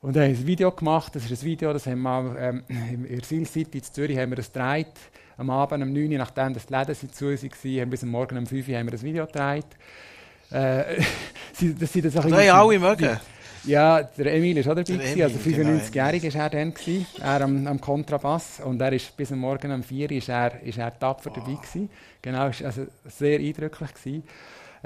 Und 0.00 0.16
haben 0.16 0.24
ein 0.24 0.46
Video 0.46 0.70
gemacht, 0.70 1.14
das 1.14 1.24
ist 1.30 1.42
ein 1.42 1.46
Video, 1.46 1.72
das 1.72 1.86
haben 1.86 2.02
wir 2.02 2.22
mal, 2.22 2.36
ähm, 2.38 2.62
in 2.68 3.08
der 3.08 3.24
Seal 3.24 3.46
City 3.46 3.78
in 3.78 3.84
Zürich 3.84 4.18
haben 4.18 4.30
wir 4.30 4.36
das 4.36 4.52
gedreht. 4.52 4.92
Am 5.36 5.50
Abend 5.50 5.82
um 5.82 5.92
9 5.92 6.12
Uhr, 6.12 6.18
nachdem 6.18 6.54
das 6.54 6.66
die 6.66 6.74
Läden 6.74 7.12
zu 7.12 7.26
waren, 7.26 7.80
haben 7.80 7.90
bis 7.90 8.02
am 8.02 8.10
Morgen 8.10 8.38
um 8.38 8.46
5 8.46 8.68
Uhr 8.68 8.76
haben 8.76 8.86
wir 8.86 8.92
das 8.92 9.02
Video 9.02 9.26
gedreht. 9.26 9.66
Äh, 10.50 10.96
das 11.80 11.92
sind 11.92 12.04
das 12.04 12.14
Das 12.14 12.24
haben 12.24 12.32
alle 12.34 12.78
mögen. 12.78 13.18
Ja, 13.66 14.02
der 14.02 14.34
Emil 14.34 14.56
ist 14.58 14.68
auch 14.68 14.74
dabei, 14.74 14.92
gewesen, 14.92 15.22
also 15.22 15.38
genau, 15.38 15.70
95-jährig 15.70 16.24
ist 16.24 16.36
er 16.36 16.50
dann, 16.50 16.74
gewesen, 16.74 17.06
er 17.20 17.40
am, 17.42 17.66
am 17.66 17.80
Kontrabass 17.80 18.60
und 18.60 18.80
er 18.80 18.92
ist 18.92 19.16
bis 19.16 19.32
am 19.32 19.38
Morgen 19.38 19.70
um 19.72 19.82
4 19.82 20.10
Uhr 20.10 20.16
ist 20.16 20.28
er, 20.28 20.62
ist 20.62 20.78
er 20.78 20.98
tapfer 20.98 21.30
dabei 21.30 21.54
gewesen. 21.54 21.90
Genau, 22.22 22.48
ist 22.48 22.62
also 22.62 22.86
sehr 23.06 23.38
eindrücklich 23.38 23.94
gewesen. 23.94 24.22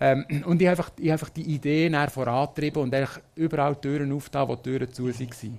Ähm, 0.01 0.25
und 0.47 0.63
ich 0.63 0.69
habe 0.69 0.79
einfach, 0.79 0.91
ich 0.97 1.05
habe 1.05 1.13
einfach 1.13 1.31
die 1.31 1.43
Idee 1.43 1.89
dann 1.89 2.09
vorantrieben 2.09 2.83
und 2.83 2.95
eigentlich 2.95 3.23
überall 3.35 3.77
Türen 3.77 4.13
aufgetan, 4.13 4.49
wo 4.49 4.55
die 4.55 4.63
Türen 4.63 4.93
zu 4.93 5.09
waren. 5.09 5.59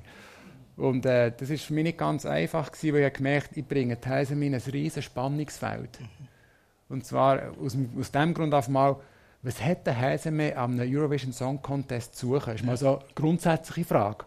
Und 0.77 1.05
äh, 1.05 1.33
das 1.37 1.49
ist 1.49 1.65
für 1.65 1.73
mich 1.73 1.83
nicht 1.83 1.97
ganz 1.97 2.25
einfach 2.25 2.71
gewesen, 2.71 2.93
weil 2.93 3.01
ich 3.01 3.05
habe 3.07 3.17
gemerkt, 3.17 3.57
ich 3.57 3.67
bringe 3.67 3.97
die 3.97 4.07
Heise 4.07 4.33
in 4.33 4.55
ein 4.55 4.61
riesen 4.71 5.01
Spannungsfeld. 5.01 5.99
Und 6.87 7.05
zwar 7.05 7.51
aus, 7.61 7.77
aus 7.99 8.11
dem 8.11 8.33
Grund 8.33 8.53
auf 8.53 8.69
mal, 8.69 8.95
was 9.41 9.63
hat 9.63 9.87
der 9.87 9.93
Häseme 9.93 10.55
am 10.57 10.79
Eurovision 10.79 11.31
Song 11.31 11.61
Contest 11.61 12.15
zu 12.15 12.27
suchen? 12.27 12.51
Das 12.51 12.55
ist 12.55 12.65
mal 12.65 12.77
so 12.77 12.97
eine 12.97 13.05
grundsätzliche 13.15 13.87
Frage. 13.87 14.25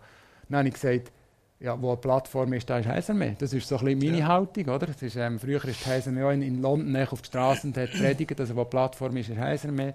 Dann 0.48 0.58
habe 0.58 0.68
ich 0.68 0.74
gesagt, 0.74 1.12
ja, 1.60 1.80
wo 1.80 1.90
eine 1.90 1.96
Plattform 1.98 2.52
ist, 2.54 2.68
da 2.68 2.78
ist 2.78 2.88
Häseme. 2.88 3.36
Das 3.38 3.52
ist 3.52 3.68
so 3.68 3.76
ein 3.76 3.84
bisschen 3.84 4.12
meine 4.12 4.26
Haltung, 4.26 4.64
oder? 4.64 4.86
Das 4.86 5.00
ist, 5.02 5.16
ähm, 5.16 5.38
früher 5.38 5.64
ist 5.64 5.86
Häseme 5.86 6.26
auch 6.26 6.30
in, 6.30 6.42
in 6.42 6.60
London 6.60 6.96
auf 7.08 7.22
die 7.22 7.26
Straße 7.26 7.66
und 7.66 7.76
hat 7.76 7.90
predigt, 7.92 8.40
also 8.40 8.56
wo 8.56 8.60
eine 8.60 8.70
Plattform 8.70 9.16
ist, 9.16 9.28
ist 9.28 9.38
Häseme. 9.38 9.94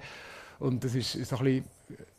Und 0.59 0.84
das 0.84 0.95
ist 0.95 1.11
so 1.11 1.38
ein 1.38 1.43
bisschen, 1.43 1.65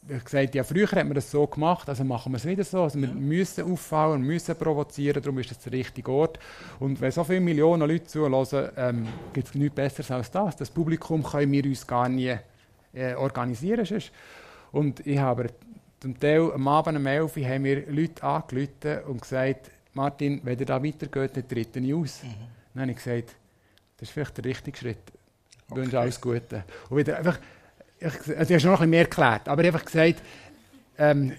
ich 0.06 0.14
habe 0.14 0.24
gesagt, 0.24 0.54
ja, 0.54 0.64
früher 0.64 0.86
hat 0.90 1.04
man 1.04 1.14
das 1.14 1.30
so 1.30 1.46
gemacht, 1.46 1.88
also 1.88 2.04
machen 2.04 2.32
wir 2.32 2.36
es 2.36 2.44
wieder 2.44 2.64
so. 2.64 2.82
Also 2.82 3.00
wir 3.00 3.08
müssen 3.08 3.72
auffallen, 3.72 4.22
wir 4.22 4.32
müssen 4.32 4.56
provozieren, 4.56 5.22
darum 5.22 5.38
ist 5.38 5.50
das 5.50 5.58
der 5.60 5.72
richtige 5.72 6.10
Ort. 6.10 6.38
Und 6.78 7.00
wenn 7.00 7.10
so 7.10 7.24
viele 7.24 7.40
Millionen 7.40 7.88
Leute 7.88 8.04
zuhören, 8.04 8.70
ähm, 8.76 9.08
gibt 9.32 9.48
es 9.48 9.54
nichts 9.54 9.74
Besseres 9.74 10.10
als 10.10 10.30
das. 10.30 10.56
Das 10.56 10.70
Publikum 10.70 11.22
können 11.22 11.52
wir 11.52 11.64
uns 11.64 11.86
gar 11.86 12.08
nie 12.08 12.36
äh, 12.92 13.14
organisieren. 13.14 13.84
Sonst. 13.84 14.12
Und 14.72 15.06
ich 15.06 15.18
habe 15.18 15.46
zum 16.00 16.18
Teil 16.18 16.52
am 16.52 16.68
Abend 16.68 16.98
um 16.98 17.06
11 17.06 17.36
Uhr 17.36 17.44
haben 17.44 17.64
wir 17.64 17.90
Leute 17.90 18.22
angerufen 18.22 19.02
und 19.06 19.20
gesagt, 19.22 19.70
Martin, 19.94 20.40
wenn 20.44 20.58
ihr 20.58 20.66
da 20.66 20.82
weitergeht, 20.82 21.36
dann 21.36 21.48
trete 21.48 21.80
ich 21.80 21.94
aus. 21.94 22.20
Dann 22.72 22.82
habe 22.82 22.90
ich 22.92 22.98
gesagt, 22.98 23.34
das 23.96 24.08
ist 24.08 24.12
vielleicht 24.12 24.36
der 24.36 24.44
richtige 24.44 24.76
Schritt. 24.76 24.98
Ich 25.68 25.74
wünsche 25.74 25.88
Okay. 25.90 25.96
alles 25.96 26.20
Gute. 26.20 26.64
Und 26.88 26.96
wieder 26.98 27.18
einfach, 27.18 27.38
ich, 27.98 28.06
also 28.06 28.22
ich 28.26 28.38
habe 28.38 28.60
schon 28.60 28.70
noch 28.70 28.80
ein 28.80 28.88
bisschen 28.88 28.90
mehr 28.90 29.00
erklärt, 29.00 29.48
aber 29.48 29.64
einfach 29.64 29.84
gesagt, 29.84 30.22
ähm, 30.98 31.32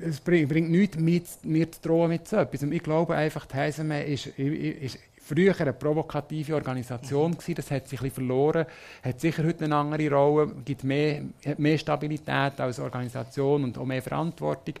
es 0.00 0.20
bringt, 0.20 0.48
bringt 0.48 0.70
nichts, 0.70 0.96
mir, 0.96 1.22
mir 1.42 1.70
zu 1.70 1.80
drohen 1.80 2.10
mit 2.10 2.26
so 2.28 2.36
etwas. 2.36 2.62
Und 2.62 2.72
ich 2.72 2.82
glaube 2.82 3.14
einfach, 3.14 3.46
die 3.46 3.56
Heiseme 3.56 4.04
ist, 4.04 4.26
ist 4.26 4.98
früher 5.28 5.54
eine 5.60 5.72
provokative 5.72 6.54
Organisation 6.54 7.32
gewesen, 7.32 7.54
das 7.54 7.70
hat 7.70 7.86
sich 7.86 8.00
ein 8.00 8.04
bisschen 8.04 8.26
verloren, 8.26 8.66
hat 9.02 9.20
sicher 9.20 9.44
heute 9.44 9.64
eine 9.64 9.76
andere 9.76 10.10
Rolle, 10.10 10.52
gibt 10.64 10.84
mehr, 10.84 11.22
mehr 11.58 11.78
Stabilität 11.78 12.58
als 12.58 12.80
Organisation 12.80 13.64
und 13.64 13.78
auch 13.78 13.84
mehr 13.84 14.02
Verantwortung. 14.02 14.74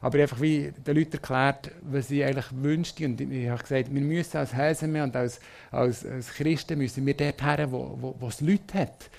Aber 0.00 0.18
einfach 0.18 0.40
wie 0.40 0.72
den 0.72 0.96
Leuten 0.96 1.12
erklärt, 1.12 1.70
was 1.82 2.08
sie 2.08 2.24
eigentlich 2.24 2.46
wünschten. 2.50 3.12
Und 3.12 3.20
ich 3.20 3.48
habe 3.48 3.62
gesagt, 3.62 3.94
wir 3.94 4.00
müssen 4.00 4.36
als 4.36 4.52
HSM 4.52 4.96
und 4.96 5.14
als, 5.14 5.38
als, 5.70 6.04
als 6.04 6.32
Christen 6.34 6.78
müssen 6.78 7.06
wir 7.06 7.14
dort 7.14 7.40
her, 7.40 7.70
wo, 7.70 7.96
wo, 8.00 8.16
wo 8.18 8.26
es 8.26 8.40
Leute 8.40 8.80
hat. 8.80 9.10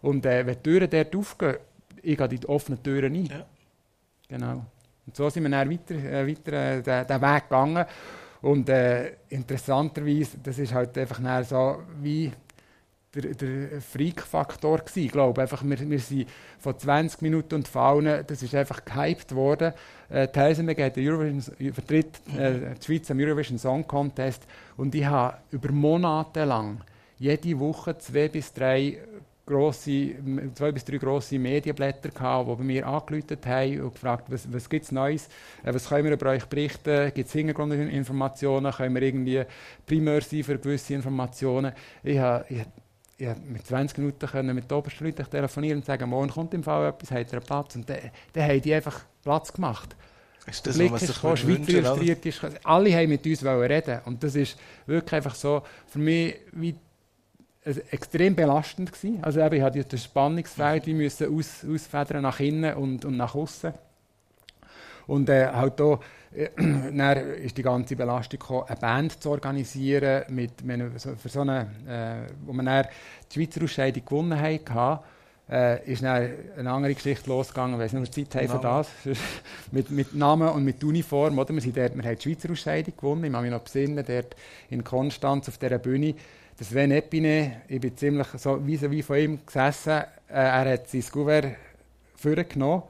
Und 0.00 0.24
äh, 0.24 0.46
wenn 0.46 0.54
die 0.54 0.62
Türen 0.62 0.88
dort 0.88 1.16
aufgehen, 1.16 1.56
ich 2.00 2.16
gehe 2.16 2.26
in 2.28 2.38
die 2.38 2.48
offenen 2.48 2.80
Türen 2.80 3.14
ein. 3.14 3.26
Ja. 3.26 3.46
Genau. 4.28 4.64
Und 5.06 5.16
so 5.16 5.28
sind 5.28 5.42
wir 5.42 5.50
dann 5.50 5.68
weiter, 5.68 5.94
äh, 5.94 6.28
weiter 6.28 6.52
äh, 6.52 6.82
den, 6.82 7.06
den 7.08 7.22
Weg 7.22 7.42
gegangen. 7.44 7.84
Und 8.40 8.68
äh, 8.68 9.16
interessanterweise, 9.28 10.38
das 10.42 10.58
ist 10.58 10.72
halt 10.72 10.96
einfach 10.96 11.20
so 11.44 11.82
wie 12.00 12.30
der, 13.14 13.34
der 13.34 13.80
Freak-Faktor 13.80 14.78
gewesen. 14.78 15.10
Glaube 15.10 15.42
einfach, 15.42 15.64
wir, 15.64 15.90
wir 15.90 15.98
sind 15.98 16.28
von 16.58 16.78
20 16.78 17.22
Minuten 17.22 17.56
und 17.56 17.68
Faunen, 17.68 18.24
das 18.26 18.42
ist 18.42 18.54
einfach 18.54 18.84
gehypt 18.84 19.34
worden. 19.34 19.72
Äh, 20.08 20.28
die 20.28 20.38
Heisenberg 20.38 20.80
hat 20.80 20.98
Eurovision, 20.98 21.72
vertritt 21.72 22.20
äh, 22.36 22.74
die 22.80 22.84
Schweiz 22.84 23.10
am 23.10 23.18
Eurovision 23.18 23.58
Song 23.58 23.86
Contest 23.86 24.42
und 24.76 24.94
ich 24.94 25.04
habe 25.04 25.38
über 25.50 25.72
Monate 25.72 26.44
lang 26.44 26.80
jede 27.18 27.58
Woche 27.58 27.98
zwei 27.98 28.28
bis 28.28 28.52
drei 28.52 28.98
grosse, 29.48 30.14
zwei 30.54 30.72
bis 30.72 30.84
drei 30.84 30.98
grosse 30.98 31.38
Medienblätter 31.38 32.10
gehabt, 32.10 32.48
die 32.48 32.54
bei 32.54 32.64
mir 32.64 32.86
angerufen 32.86 33.38
haben 33.46 33.80
und 33.80 33.94
gefragt, 33.94 34.24
was, 34.28 34.52
was 34.52 34.68
gibt 34.68 34.84
es 34.84 34.92
Neues, 34.92 35.28
äh, 35.64 35.72
was 35.72 35.88
können 35.88 36.04
wir 36.04 36.12
über 36.12 36.30
euch 36.30 36.44
berichten, 36.44 37.12
gibt 37.14 37.28
es 37.28 37.32
Hintergrundinformationen, 37.32 38.72
können 38.72 38.94
wir 38.94 39.02
irgendwie 39.02 39.42
primär 39.86 40.20
sein 40.20 40.44
für 40.44 40.58
gewisse 40.58 40.94
Informationen. 40.94 41.72
Ich 42.02 42.18
habe, 42.18 42.44
ich, 42.48 42.62
ich 43.16 43.26
habe 43.26 43.40
mit 43.40 43.66
20 43.66 43.98
Minuten 43.98 44.26
können 44.26 44.54
mit 44.54 44.70
den 44.70 44.76
obersten 44.76 45.04
Leuten 45.04 45.28
telefonieren 45.28 45.78
und 45.78 45.84
sagen, 45.84 46.08
morgen 46.08 46.30
kommt 46.30 46.54
im 46.54 46.62
Fall 46.62 46.88
etwas, 46.88 47.10
habt 47.10 47.32
ihr 47.32 47.38
einen 47.38 47.46
Platz? 47.46 47.74
Und 47.74 47.88
dann, 47.88 47.98
dann 48.34 48.44
haben 48.44 48.62
die 48.62 48.74
einfach 48.74 49.04
Platz 49.22 49.52
gemacht. 49.52 49.96
Ist 50.46 50.66
das, 50.66 50.74
was 50.74 50.78
Blick 50.78 50.90
man 50.92 51.00
ist 51.00 51.14
gekommen, 51.14 51.36
Schweizer 51.36 51.68
illustriert 51.70 52.26
ist. 52.26 52.40
Alle 52.64 52.94
haben 52.94 53.08
mit 53.08 53.26
uns 53.26 53.44
wollen 53.44 53.70
reden. 53.70 54.00
Und 54.06 54.22
das 54.22 54.34
ist 54.34 54.56
wirklich 54.86 55.12
einfach 55.12 55.34
so 55.34 55.62
für 55.86 55.98
mich 55.98 56.36
wie 56.52 56.74
extrem 57.90 58.34
belastend 58.34 58.92
gewesen. 58.92 59.18
Also 59.22 59.40
eben, 59.40 59.56
ich 59.56 59.62
hatte 59.62 59.84
das 59.84 60.04
Spannungsfeld, 60.04 60.86
die 60.86 60.94
müssen 60.94 61.34
aus, 61.36 61.64
ausfedern 61.64 62.22
nach 62.22 62.40
innen 62.40 62.74
und, 62.74 63.04
und 63.04 63.16
nach 63.16 63.34
außen. 63.34 63.72
Und 65.06 65.28
äh, 65.30 65.48
halt 65.48 65.80
da, 65.80 65.98
äh, 66.34 66.48
dann 66.56 67.16
ist 67.42 67.56
die 67.56 67.62
ganze 67.62 67.96
Belastung 67.96 68.38
gekommen, 68.40 68.64
eine 68.68 68.76
Band 68.76 69.22
zu 69.22 69.30
organisieren, 69.30 70.24
mit, 70.28 70.62
mit, 70.64 71.00
so- 71.00 71.16
für 71.16 71.28
so 71.28 71.40
eine, 71.40 71.66
äh, 71.88 72.30
wo 72.44 72.52
wir 72.52 72.62
dann 72.62 72.86
die 73.30 73.34
Schweizer 73.34 73.64
Ausscheidung 73.64 74.04
gewonnen 74.04 74.38
haben, 74.38 74.98
äh, 75.50 75.90
ist 75.90 76.02
dann 76.02 76.30
eine 76.58 76.70
andere 76.70 76.94
Geschichte 76.94 77.30
losgegangen, 77.30 77.80
ich 77.80 77.94
ob 77.94 78.02
wir 78.02 78.10
Zeit 78.10 78.34
haben 78.34 78.48
für 78.48 78.56
Namen. 78.56 78.86
das, 79.04 79.18
mit, 79.72 79.90
mit 79.90 80.14
Namen 80.14 80.48
und 80.50 80.62
mit 80.64 80.84
Uniform, 80.84 81.38
oder? 81.38 81.54
Wir, 81.54 81.62
sind 81.62 81.74
dort, 81.76 81.96
wir 81.96 82.02
haben 82.04 82.16
die 82.16 82.22
Schweizer 82.22 82.50
Ausscheidung 82.52 82.94
gewonnen, 82.94 83.24
ich 83.24 83.32
kann 83.32 83.42
mich 83.42 83.50
noch 83.50 83.62
besinnen, 83.62 84.04
dort 84.06 84.36
in 84.68 84.84
Konstanz 84.84 85.48
auf 85.48 85.56
dieser 85.56 85.78
Bühne, 85.78 86.14
das 86.58 86.68
Sven 86.68 86.90
Epine, 86.90 87.62
ich 87.68 87.80
bin 87.80 87.96
ziemlich 87.96 88.26
so 88.36 88.54
vis-à-vis 88.56 89.04
von 89.04 89.16
ihm 89.16 89.38
gesessen, 89.46 89.90
äh, 89.92 90.04
er 90.34 90.72
hat 90.72 90.88
sein 90.88 91.04
Kuvert 91.10 91.46
vorgenommen, 92.16 92.82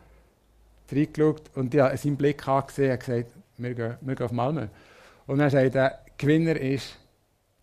reingeschaut 0.91 1.43
und 1.55 1.75
ja, 1.75 1.95
seinen 1.97 2.17
Blick 2.17 2.47
angesehen 2.49 2.93
und 2.93 3.01
gesagt, 3.01 3.27
wir 3.59 3.75
gehen, 3.75 3.95
wir 4.01 4.15
gehen 4.15 4.27
auf 4.27 4.33
Malmö. 4.33 4.67
Und 5.27 5.39
dann 5.39 5.51
sagt 5.51 5.75
er, 5.75 5.99
Gewinner 6.17 6.57
ist 6.57 6.97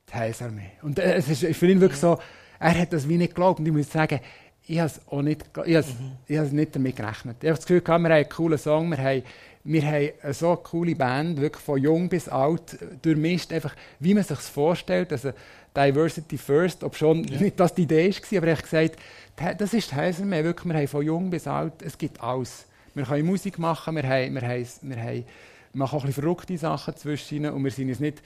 die 0.10 0.14
Heilsarmee. 0.14 0.72
Und 0.84 1.00
äh, 1.00 1.16
es 1.16 1.28
ist 1.30 1.58
für 1.58 1.68
ihn 1.68 1.82
wirklich 1.82 2.00
so, 2.00 2.20
er 2.60 2.80
hat 2.80 2.94
das 2.94 3.10
wie 3.10 3.18
nicht 3.18 3.30
geglaubt. 3.34 3.60
Und 3.60 3.66
ich 3.66 3.74
muss 3.74 3.92
sagen, 3.92 4.20
ich 4.68 4.78
habe 4.80 4.88
es 4.88 5.02
auch 5.08 5.22
nicht, 5.24 5.44
ich 5.66 5.76
habe 5.76 5.78
es- 5.78 5.96
ich 6.28 6.38
habe 6.38 6.56
nicht 6.56 6.76
damit 6.76 6.96
gerechnet. 6.96 7.38
Ich 7.42 7.48
habe 7.50 7.58
das 7.58 7.66
Gefühl, 7.66 7.82
gehabt, 7.82 8.02
wir 8.04 8.10
haben 8.10 8.16
einen 8.16 8.30
coolen 8.30 8.58
Song, 8.60 8.90
wir 8.92 8.98
haben, 9.00 9.24
wir 9.64 9.82
haben 9.86 10.10
eine 10.22 10.34
so 10.34 10.56
coole 10.58 10.96
Band, 10.96 11.42
wirklich 11.42 11.64
von 11.64 11.82
jung 11.82 12.08
bis 12.10 12.30
alt, 12.30 12.78
durchmischt, 13.02 13.52
einfach, 13.52 13.76
wie 14.00 14.14
man 14.14 14.24
sich 14.24 14.38
vorstellt, 14.40 15.12
also 15.12 15.32
Diversity 15.76 16.38
First, 16.38 16.84
ob 16.84 16.96
schon 16.96 17.22
nicht 17.22 17.60
das 17.60 17.74
die 17.74 17.84
Idee 17.84 18.10
war, 18.10 18.38
aber 18.38 18.48
ich 18.48 18.58
habe 18.58 18.62
gesagt, 18.64 19.00
«Tä- 19.38 19.54
das 19.56 19.74
ist 19.74 19.92
die 19.92 19.96
Heilsarmee, 19.96 20.44
wirklich, 20.44 20.66
wir 20.72 20.80
haben 20.80 20.88
von 20.88 21.06
jung 21.06 21.30
bis 21.30 21.48
alt, 21.48 21.82
es 21.82 21.98
gibt 21.98 22.22
alles. 22.22 22.66
Wir 22.94 23.04
können 23.04 23.26
Musik 23.26 23.60
machen, 23.60 23.96
wir, 23.96 24.04
haben, 24.04 24.34
wir, 24.34 24.42
haben, 24.42 24.66
wir, 24.84 24.98
haben, 24.98 25.26
wir 25.26 25.26
machen 25.74 25.98
auch 25.98 26.04
ein 26.04 26.08
bisschen 26.08 26.24
verrückte 26.24 26.58
Sachen 26.58 26.96
zwischen 26.96 27.46
und 27.48 27.64
wir 27.64 27.72
sind 27.72 27.90
uns 27.90 28.00
nicht 28.00 28.20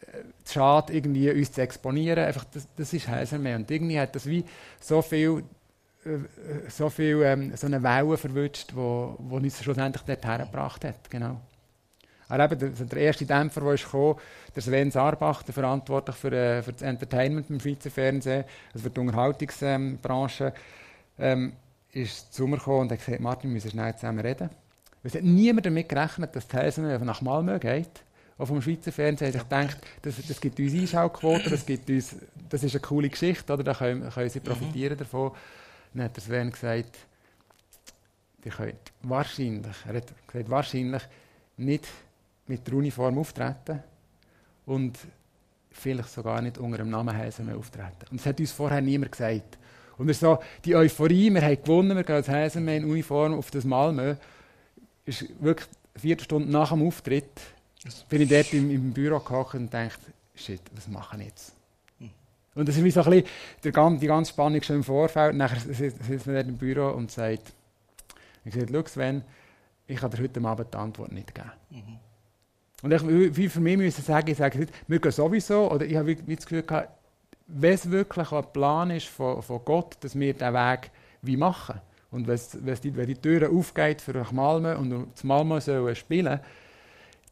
äh, 0.00 0.22
zu 0.44 0.54
schade, 0.54 0.92
irgendwie 0.92 1.30
uns 1.30 1.52
zu 1.52 1.60
exponieren. 1.62 2.24
Einfach, 2.24 2.44
das, 2.52 2.66
das 2.76 2.92
ist 2.92 3.06
Heisermeer. 3.06 3.56
Und 3.56 3.70
irgendwie 3.70 4.00
hat 4.00 4.16
das 4.16 4.26
wie 4.26 4.44
so 4.80 5.00
viel, 5.00 5.44
äh, 6.04 6.08
äh, 6.10 6.18
so, 6.68 6.90
viel 6.90 7.22
ähm, 7.22 7.52
so 7.56 7.66
eine 7.68 7.80
Welle 7.82 8.16
verwünscht, 8.16 8.72
wo, 8.74 9.14
wo 9.20 9.36
uns 9.36 9.62
schlussendlich 9.62 10.02
dorthin 10.02 10.38
gebracht 10.38 10.84
hat. 10.84 11.08
Genau. 11.08 11.40
Aber 12.28 12.44
eben, 12.44 12.58
der, 12.58 12.86
der 12.86 12.98
erste 12.98 13.24
Dämpfer, 13.24 13.60
der 13.60 13.74
ist 13.74 13.84
gekommen, 13.84 14.18
der 14.54 14.62
Sven 14.62 14.90
Sarbach, 14.90 15.42
der 15.42 15.54
verantwortlich 15.54 16.16
für, 16.16 16.32
äh, 16.32 16.62
für 16.62 16.72
das 16.72 16.82
Entertainment 16.82 17.48
im 17.50 17.60
Schweizer 17.60 17.90
Fernsehen, 17.90 18.44
also 18.72 18.84
für 18.84 18.90
die 18.90 19.00
Unterhaltungsbranche, 19.00 20.52
ähm, 21.18 21.52
ist 21.92 22.32
zu 22.32 22.46
mir 22.46 22.58
gekommen 22.58 22.82
und 22.82 22.92
hat 22.92 22.98
gesagt, 22.98 23.20
Martin, 23.20 23.50
wir 23.50 23.54
müssen 23.54 23.70
schnell 23.70 23.94
zusammen 23.94 24.20
reden. 24.20 24.50
Es 25.02 25.14
hat 25.14 25.22
niemand 25.22 25.66
damit 25.66 25.88
gerechnet, 25.88 26.34
dass 26.34 26.48
die 26.48 26.56
Heilsarmee 26.56 26.98
nach 26.98 27.20
Malmö 27.20 27.58
geht. 27.58 27.88
Auch 28.38 28.46
vom 28.46 28.60
Schweizer 28.60 28.92
Fernsehen. 28.92 29.34
Ich 29.34 29.42
denke, 29.44 29.76
das, 30.02 30.14
das 30.26 30.40
gibt 30.40 30.58
uns 30.58 30.74
Einschauquoten, 30.74 31.50
das, 31.50 31.64
gibt 31.64 31.88
uns, 31.88 32.16
das 32.50 32.62
ist 32.64 32.74
eine 32.74 32.80
coole 32.80 33.08
Geschichte, 33.08 33.52
oder? 33.52 33.62
da 33.62 33.72
können, 33.72 34.10
können 34.10 34.28
sie 34.28 34.40
profitieren 34.40 34.98
davon. 34.98 35.30
Dann 35.94 36.04
hat 36.04 36.16
der 36.16 36.22
Sven 36.22 36.50
gesagt, 36.50 36.98
die 38.44 38.50
könnt 38.50 38.92
wahrscheinlich, 39.02 39.76
er 39.86 39.94
hat 39.94 40.12
gesagt, 40.26 40.50
wahrscheinlich 40.50 41.02
nicht 41.56 41.86
mit 42.46 42.66
der 42.66 42.74
Uniform 42.74 43.18
auftreten 43.18 43.82
und 44.66 44.98
vielleicht 45.70 46.10
sogar 46.10 46.40
nicht 46.40 46.58
unter 46.58 46.78
dem 46.78 46.90
Namen 46.90 47.16
Heilsarmee 47.16 47.52
auftreten. 47.54 48.06
Und 48.10 48.20
das 48.20 48.26
hat 48.26 48.40
uns 48.40 48.52
vorher 48.52 48.80
niemand 48.80 49.12
gesagt. 49.12 49.58
Und 49.98 50.14
so, 50.14 50.38
die 50.64 50.74
Euphorie, 50.76 51.32
wir 51.32 51.42
haben 51.42 51.62
gewonnen, 51.62 51.96
wir 51.96 52.04
gehen 52.04 52.16
als 52.16 52.28
Heilsarmee 52.28 52.76
in 52.78 52.84
Uniform 52.84 53.34
auf 53.34 53.50
das 53.50 53.64
Malmö, 53.64 54.14
ist 55.04 55.24
wirklich 55.42 55.68
eine 55.94 56.00
Viertelstunde 56.00 56.50
nach 56.50 56.70
dem 56.70 56.86
Auftritt, 56.86 57.30
bin 58.08 58.22
ich 58.22 58.28
dort 58.28 58.52
im, 58.52 58.70
im 58.70 58.92
Büro 58.92 59.18
gehockt 59.20 59.54
und 59.54 59.72
dachte, 59.72 60.00
shit, 60.34 60.60
was 60.74 60.88
mache 60.88 61.16
ich 61.18 61.26
jetzt? 61.26 61.52
Und 62.54 62.68
das 62.68 62.76
ist 62.76 62.84
wie 62.84 62.90
so 62.90 63.02
ein 63.02 63.10
bisschen 63.10 63.26
der, 63.64 63.72
gan- 63.72 63.98
die 64.00 64.06
ganze 64.06 64.30
Spannung 64.32 64.62
schon 64.62 64.76
im 64.76 64.84
Vorfeld. 64.84 65.32
Und 65.32 65.38
Nachher 65.38 65.60
sitzt 65.60 66.26
man 66.26 66.34
dort 66.36 66.48
im 66.48 66.56
Büro 66.56 66.88
und 66.90 67.10
sagt, 67.10 67.52
ich 68.44 68.54
sage, 68.54 68.66
schau 68.72 68.84
Sven, 68.86 69.22
ich 69.86 69.98
kann 70.00 70.10
dir 70.10 70.22
heute 70.22 70.40
Abend 70.42 70.72
die 70.72 70.78
Antwort 70.78 71.12
nicht 71.12 71.34
geben. 71.34 71.50
Und 72.86 72.92
ich, 72.92 73.36
wie 73.36 73.48
für 73.48 73.58
mich 73.58 73.76
müssen 73.76 74.04
sagen, 74.04 74.30
ich 74.30 74.38
sage 74.38 74.64
wir 74.86 75.00
gehen 75.00 75.10
sowieso, 75.10 75.72
oder 75.72 75.84
ich 75.84 75.96
habe 75.96 76.06
wie, 76.06 76.36
das 76.36 76.46
Gefühl 76.46 76.62
gehabt, 76.62 76.90
wenn 77.48 77.72
es 77.72 77.90
wirklich 77.90 78.30
ein 78.30 78.52
Plan 78.52 78.90
ist 78.92 79.08
von, 79.08 79.42
von 79.42 79.60
Gott, 79.64 79.96
dass 80.00 80.16
wir 80.16 80.32
diesen 80.32 80.54
Weg 80.54 80.92
wie 81.20 81.36
machen, 81.36 81.80
und 82.12 82.28
wenn's, 82.28 82.56
wenn's 82.60 82.80
die, 82.80 82.96
wenn 82.96 83.08
die 83.08 83.16
Tür 83.16 83.50
aufgeht 83.50 84.00
für 84.00 84.12
nach 84.12 84.30
Malmö 84.30 84.76
und 84.76 85.18
zu 85.18 85.26
Malmö 85.26 85.60
sollen 85.60 85.96
spielen, 85.96 86.38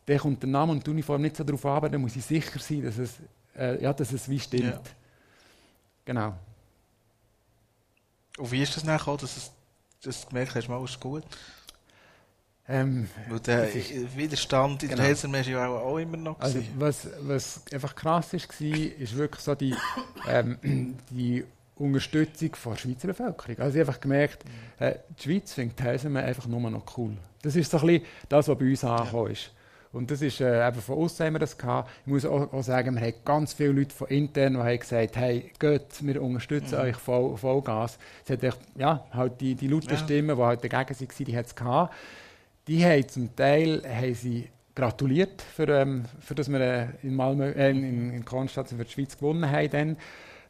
dann 0.07 0.19
kommt 0.19 0.43
der 0.43 0.51
Name 0.51 0.73
und 0.73 0.85
die 0.85 0.91
Uniform 0.91 1.23
nicht 1.23 1.37
so 1.37 1.45
darauf 1.45 1.65
an, 1.67 1.93
dann 1.93 2.01
muss 2.01 2.17
ich 2.17 2.25
sicher 2.25 2.59
sein, 2.59 2.83
dass 2.83 2.99
es, 2.99 3.15
äh, 3.57 3.81
ja, 3.81 3.93
dass 3.93 4.13
es 4.13 4.29
wie 4.29 4.41
stimmt. 4.41 4.65
Ja. 4.65 4.81
Genau. 6.05 6.35
Und 8.39 8.51
wie 8.51 8.61
ist 8.61 8.77
das 8.77 8.83
nachher, 8.83 9.17
dass, 9.17 9.37
es, 9.37 9.53
dass 10.03 10.23
du 10.23 10.29
gemerkt 10.31 10.57
hast, 10.57 10.69
mal 10.69 10.83
ist 10.83 10.99
gut? 10.99 11.23
Ähm, 12.67 13.09
Weil 13.29 13.41
der 13.41 13.69
Widerstand 14.17 14.83
in 14.85 14.89
Genau. 14.89 15.01
der 15.01 15.07
Helsermeer 15.09 15.41
ist 15.43 15.49
ja 15.49 15.69
auch, 15.69 15.99
immer 15.99 16.17
noch 16.17 16.41
Also 16.41 16.61
was, 16.79 17.09
was 17.21 17.61
einfach 17.73 17.95
krass 17.95 18.33
war, 18.33 18.41
ist 18.41 19.17
wirklich 19.17 19.41
so 19.43 19.55
die, 19.55 19.75
ähm, 20.27 20.97
die 21.11 21.45
Unterstützung 21.77 22.55
von 22.55 22.73
der 22.73 22.79
Schweizer 22.81 23.09
Bevölkerung. 23.09 23.59
Also 23.59 23.77
ich 23.77 23.81
habe 23.81 23.91
einfach 23.91 24.01
gemerkt, 24.01 24.45
äh, 24.79 24.95
die 25.19 25.23
Schweiz 25.25 25.53
findet 25.53 25.83
Heilsarmee 25.83 26.21
einfach 26.21 26.47
nur 26.47 26.71
noch 26.71 26.97
cool. 26.97 27.17
Das 27.43 27.55
ist 27.55 27.71
so 27.71 27.79
ein 27.79 27.87
bisschen 27.87 28.05
das, 28.31 28.49
was 28.49 28.59
bei 28.59 28.65
uns 28.71 28.85
angekommen 28.85 29.33
ist. 29.33 29.51
Und 29.93 30.11
das 30.11 30.23
ist 30.23 30.41
äh, 30.41 30.67
eben 30.67 30.81
von 30.81 30.97
außen 30.99 31.25
haben 31.27 31.35
wir 31.35 31.39
das 31.41 31.57
gehabt. 31.57 31.89
Ich 32.05 32.11
muss 32.13 32.25
auch, 32.25 32.53
auch 32.53 32.63
sagen, 32.65 32.97
wir 32.97 33.03
haben 33.03 33.15
ganz 33.25 33.53
viele 33.53 33.73
Leute 33.73 33.95
von 33.95 34.09
intern, 34.09 34.55
die 34.55 34.59
haben 34.59 34.79
gesagt, 34.79 35.17
hey, 35.17 35.53
geht, 35.59 35.85
wir 36.01 36.21
unterstützen 36.23 36.77
euch 36.77 36.97
voll, 36.97 37.37
Vollgas. 37.37 37.99
Es 38.25 38.31
hat 38.31 38.43
echt, 38.43 38.59
ja, 38.77 39.07
halt 39.13 39.41
die, 39.41 39.55
die 39.55 39.69
lauten 39.69 39.91
Ja. 39.91 39.97
Stimmen, 39.99 40.37
die 40.37 40.43
halt 40.43 40.65
dagegen 40.65 40.99
waren, 40.99 41.25
die 41.27 41.37
hat 41.37 41.47
es 41.47 41.55
gehabt. 41.55 41.95
Die 42.67 42.85
haben 42.85 43.09
zum 43.09 43.37
Teil 43.37 43.83
haben 43.87 44.15
sie 44.15 44.49
gratuliert, 44.75 45.43
für, 45.43 45.69
ähm, 45.69 46.05
für 46.21 46.35
dass 46.35 46.51
wir 46.51 46.61
äh, 46.61 46.87
in, 47.03 47.15
Malmö, 47.15 47.51
äh, 47.51 47.71
in, 47.71 48.13
in 48.13 48.25
Konstanz 48.25 48.71
für 48.71 48.85
die 48.85 48.91
Schweiz 48.91 49.17
gewonnen 49.17 49.49
haben. 49.49 49.71
Dann. 49.71 49.97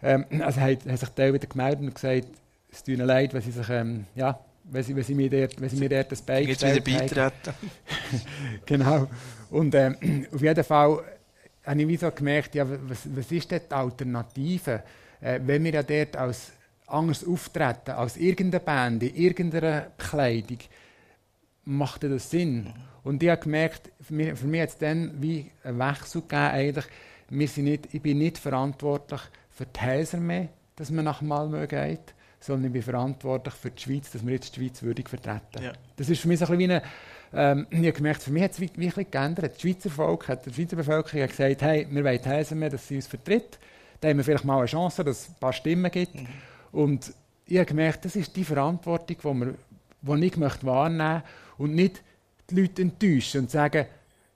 Ähm, 0.02 0.24
also 0.42 0.60
haben, 0.60 0.78
haben 0.86 0.96
sich 0.96 1.08
Teil 1.10 1.34
wieder 1.34 1.46
gemeldet 1.46 1.80
und 1.80 1.94
gesagt, 1.94 2.28
es 2.70 2.82
tut 2.82 2.94
ihnen 2.94 3.06
leid, 3.06 3.34
wenn 3.34 3.42
sie 3.42 3.50
sich, 3.50 3.68
ähm, 3.68 4.06
ja, 4.14 4.38
wenn 4.64 4.82
sie, 4.82 4.96
wenn 4.96 5.04
sie 5.04 5.14
mir 5.14 5.30
dort, 5.30 5.60
wenn 5.60 5.68
sie 5.68 5.76
mir 5.76 5.88
dort 5.88 6.10
das 6.10 6.22
Bein 6.22 6.46
Jetzt 6.46 6.62
wieder 6.62 6.80
beitreten. 6.80 7.54
Genau. 8.66 9.08
Und 9.50 9.74
ähm, 9.74 10.26
auf 10.32 10.40
jeden 10.40 10.64
Fall 10.64 11.02
habe 11.64 11.80
ich 11.80 11.88
wie 11.88 11.96
so 11.96 12.10
gemerkt, 12.10 12.54
ja, 12.54 12.66
was, 12.68 13.08
was 13.14 13.30
ist 13.30 13.50
denn 13.50 13.60
die 13.68 13.74
Alternative, 13.74 14.82
äh, 15.20 15.40
wenn 15.44 15.64
wir 15.64 15.72
ja 15.74 15.82
dort 15.82 16.16
als 16.16 16.52
anders 16.86 17.26
auftreten, 17.26 17.92
als 17.92 18.16
irgendeine 18.16 18.64
Band, 18.64 19.02
in 19.02 19.14
irgendeiner 19.14 19.86
Kleidung, 19.96 20.58
macht 21.64 22.04
das 22.04 22.30
Sinn? 22.30 22.72
Und 23.02 23.22
ich 23.22 23.28
habe 23.28 23.42
gemerkt, 23.42 23.90
für 24.00 24.14
mich, 24.14 24.38
für 24.38 24.46
mich 24.46 24.62
hat 24.62 24.68
es 24.70 24.78
dann 24.78 25.12
wie 25.20 25.50
einen 25.62 25.78
Wechsel 25.78 26.22
gegeben, 26.22 26.42
eigentlich, 26.42 26.86
wir 27.28 27.48
sind 27.48 27.64
nicht, 27.64 27.92
ich 27.92 28.02
bin 28.02 28.18
nicht 28.18 28.38
verantwortlich 28.38 29.20
für 29.50 29.66
die 29.66 29.80
Häuser 29.80 30.18
mehr, 30.18 30.48
dass 30.76 30.90
man 30.90 31.04
nach 31.04 31.20
Malmö 31.20 31.66
geht, 31.66 32.14
sondern 32.40 32.66
ich 32.66 32.72
bin 32.72 32.82
verantwortlich 32.82 33.54
für 33.54 33.70
die 33.70 33.82
Schweiz, 33.82 34.10
dass 34.10 34.24
wir 34.24 34.34
jetzt 34.34 34.56
die 34.56 34.60
Schweiz 34.60 34.82
würdig 34.82 35.08
vertreten. 35.08 35.62
Ja. 35.62 35.72
Das 35.96 36.08
ist 36.08 36.20
für 36.20 36.28
mich 36.28 36.38
so 36.38 36.46
ein 36.46 36.58
bisschen 36.58 36.70
wie 36.70 36.74
eine, 36.74 36.82
ähm, 37.32 37.66
ich 37.70 37.78
habe 37.78 37.92
gemerkt, 37.92 38.22
für 38.22 38.30
mich 38.30 38.42
hat 38.42 38.52
es 38.52 38.60
wirklich 38.60 39.10
geändert. 39.10 39.54
Das 39.54 39.60
Schweizer 39.60 39.90
Volk, 39.90 40.28
hat, 40.28 40.46
die 40.46 40.52
Schweizer 40.52 40.76
Bevölkerung 40.76 41.22
hat 41.22 41.30
gesagt, 41.30 41.62
hey, 41.62 41.86
wir 41.90 42.04
wollen 42.04 42.20
die 42.22 42.28
Häuser 42.28 42.54
mehr, 42.54 42.70
dass 42.70 42.86
sie 42.86 42.96
uns 42.96 43.06
vertritt. 43.06 43.58
Da 44.00 44.08
haben 44.08 44.18
wir 44.18 44.24
vielleicht 44.24 44.44
mal 44.44 44.58
eine 44.58 44.66
Chance, 44.66 45.04
dass 45.04 45.22
es 45.22 45.28
ein 45.30 45.36
paar 45.40 45.52
Stimmen 45.52 45.90
gibt. 45.90 46.14
Und 46.72 47.12
ich 47.46 47.56
habe 47.56 47.66
gemerkt, 47.66 48.04
das 48.04 48.16
ist 48.16 48.34
die 48.36 48.44
Verantwortung, 48.44 49.16
die, 49.18 49.40
wir, 49.40 49.54
die 50.02 50.26
ich 50.26 50.36
möchte 50.36 50.66
wahrnehmen 50.66 51.14
möchte 51.14 51.43
und 51.58 51.74
nicht 51.74 52.02
die 52.50 52.60
Leute 52.60 52.82
enttäuschen 52.82 53.42
und 53.42 53.50
sagen, 53.50 53.86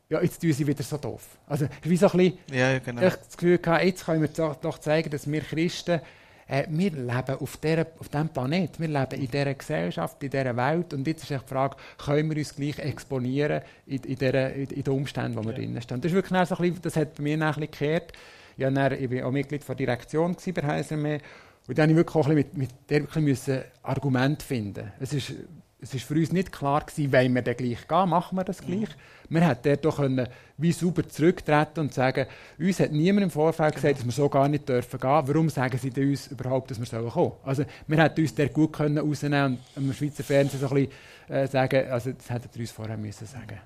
ja, 0.08 0.22
jetzt 0.22 0.40
tun 0.40 0.52
sie 0.52 0.66
wieder 0.66 0.82
so 0.82 0.96
doof. 0.96 1.38
Also, 1.46 1.66
wie 1.82 1.96
so 1.96 2.06
ein 2.06 2.16
bisschen, 2.16 2.38
Ja, 2.50 2.72
ja, 2.72 2.78
genau. 2.78 3.06
ich 3.06 3.14
das 3.14 3.36
Gefühl 3.36 3.58
gehabt, 3.58 3.84
jetzt 3.84 4.04
können 4.04 4.22
wir 4.22 4.28
doch, 4.28 4.56
doch 4.56 4.78
zeigen, 4.78 5.10
dass 5.10 5.30
wir 5.30 5.42
Christen, 5.42 6.00
äh, 6.46 6.64
wir 6.70 6.90
leben 6.92 7.36
auf, 7.38 7.58
dieser, 7.58 7.86
auf 7.98 8.08
diesem 8.08 8.30
Planet, 8.30 8.80
wir 8.80 8.88
leben 8.88 9.20
in 9.20 9.30
dieser 9.30 9.54
Gesellschaft, 9.54 10.22
in 10.22 10.30
dieser 10.30 10.56
Welt 10.56 10.94
und 10.94 11.06
jetzt 11.06 11.24
ist 11.24 11.30
die 11.30 11.46
Frage, 11.46 11.76
können 11.98 12.30
wir 12.30 12.38
uns 12.38 12.54
gleich 12.54 12.78
exponieren 12.78 13.60
in, 13.86 14.02
in, 14.02 14.16
dieser, 14.16 14.54
in, 14.54 14.70
in 14.70 14.82
den 14.82 14.94
Umständen, 14.94 15.36
wo 15.36 15.44
wir 15.44 15.52
drinnen 15.52 15.80
stehen. 15.82 16.00
Das, 16.00 16.10
ist 16.10 16.14
wirklich 16.14 16.48
so 16.48 16.54
ein 16.54 16.62
bisschen, 16.62 16.82
das 16.82 16.96
hat 16.96 17.14
bei 17.14 17.22
mir 17.22 17.34
ein 17.34 17.40
bisschen 17.40 17.60
gekehrt. 17.60 18.12
Ich, 18.56 18.64
war 18.64 19.26
auch 19.26 19.30
Mitglied 19.30 19.68
der 19.68 19.74
Direktion 19.74 20.36
bei 20.54 20.62
Heisermeer 20.62 21.20
und 21.68 21.78
dann 21.78 21.90
musste 21.90 21.90
ich 21.90 21.96
wirklich 21.96 22.16
auch 22.16 22.28
ein 22.28 22.34
bisschen 22.34 22.58
mit, 22.58 22.88
mit 22.90 23.46
der 23.46 23.64
Argument 23.82 24.42
finden. 24.42 24.90
Es 24.98 25.12
ist, 25.12 25.34
es 25.80 25.94
ist 25.94 26.04
für 26.04 26.14
uns 26.14 26.32
nicht 26.32 26.50
klar 26.50 26.84
gewesen, 26.84 27.12
wollen 27.12 27.34
wir 27.34 27.42
dann 27.42 27.56
gleich 27.56 27.86
gehen, 27.86 28.08
machen 28.08 28.36
wir 28.36 28.44
das 28.44 28.60
gleich. 28.60 28.88
Wir 29.28 29.46
hätten 29.46 29.62
dort 29.62 29.84
doch 29.84 29.96
können, 29.96 30.26
wie 30.56 30.72
sauber 30.72 31.08
zurücktreten 31.08 31.80
und 31.80 31.94
sagen, 31.94 32.26
uns 32.58 32.80
hat 32.80 32.90
niemand 32.90 33.24
im 33.24 33.30
Vorfeld 33.30 33.74
gesagt, 33.74 33.98
dass 33.98 34.04
wir 34.04 34.12
so 34.12 34.28
gar 34.28 34.48
nicht 34.48 34.68
dürfen 34.68 34.98
gehen. 34.98 35.22
Warum 35.24 35.48
sagen 35.50 35.78
sie 35.78 35.90
denn 35.90 36.10
uns 36.10 36.26
überhaupt, 36.28 36.70
dass 36.70 36.80
wir 36.80 36.86
sollen 36.86 37.10
kommen? 37.10 37.32
Also 37.44 37.64
wir 37.86 38.02
hätten 38.02 38.20
uns 38.20 38.34
dort 38.34 38.52
gut 38.52 38.72
können 38.72 38.98
rausnehmen 38.98 39.58
und 39.76 39.88
am 39.88 39.92
Schweizer 39.92 40.24
Fernsehen 40.24 40.60
so 40.60 40.68
ein 40.68 40.74
bisschen 40.74 41.36
äh, 41.36 41.46
sagen, 41.46 41.90
also 41.90 42.10
das 42.10 42.28
hätten 42.28 42.48
sie 42.52 42.60
uns 42.60 42.70
vorher 42.72 42.96
müssen 42.96 43.26
sagen. 43.26 43.60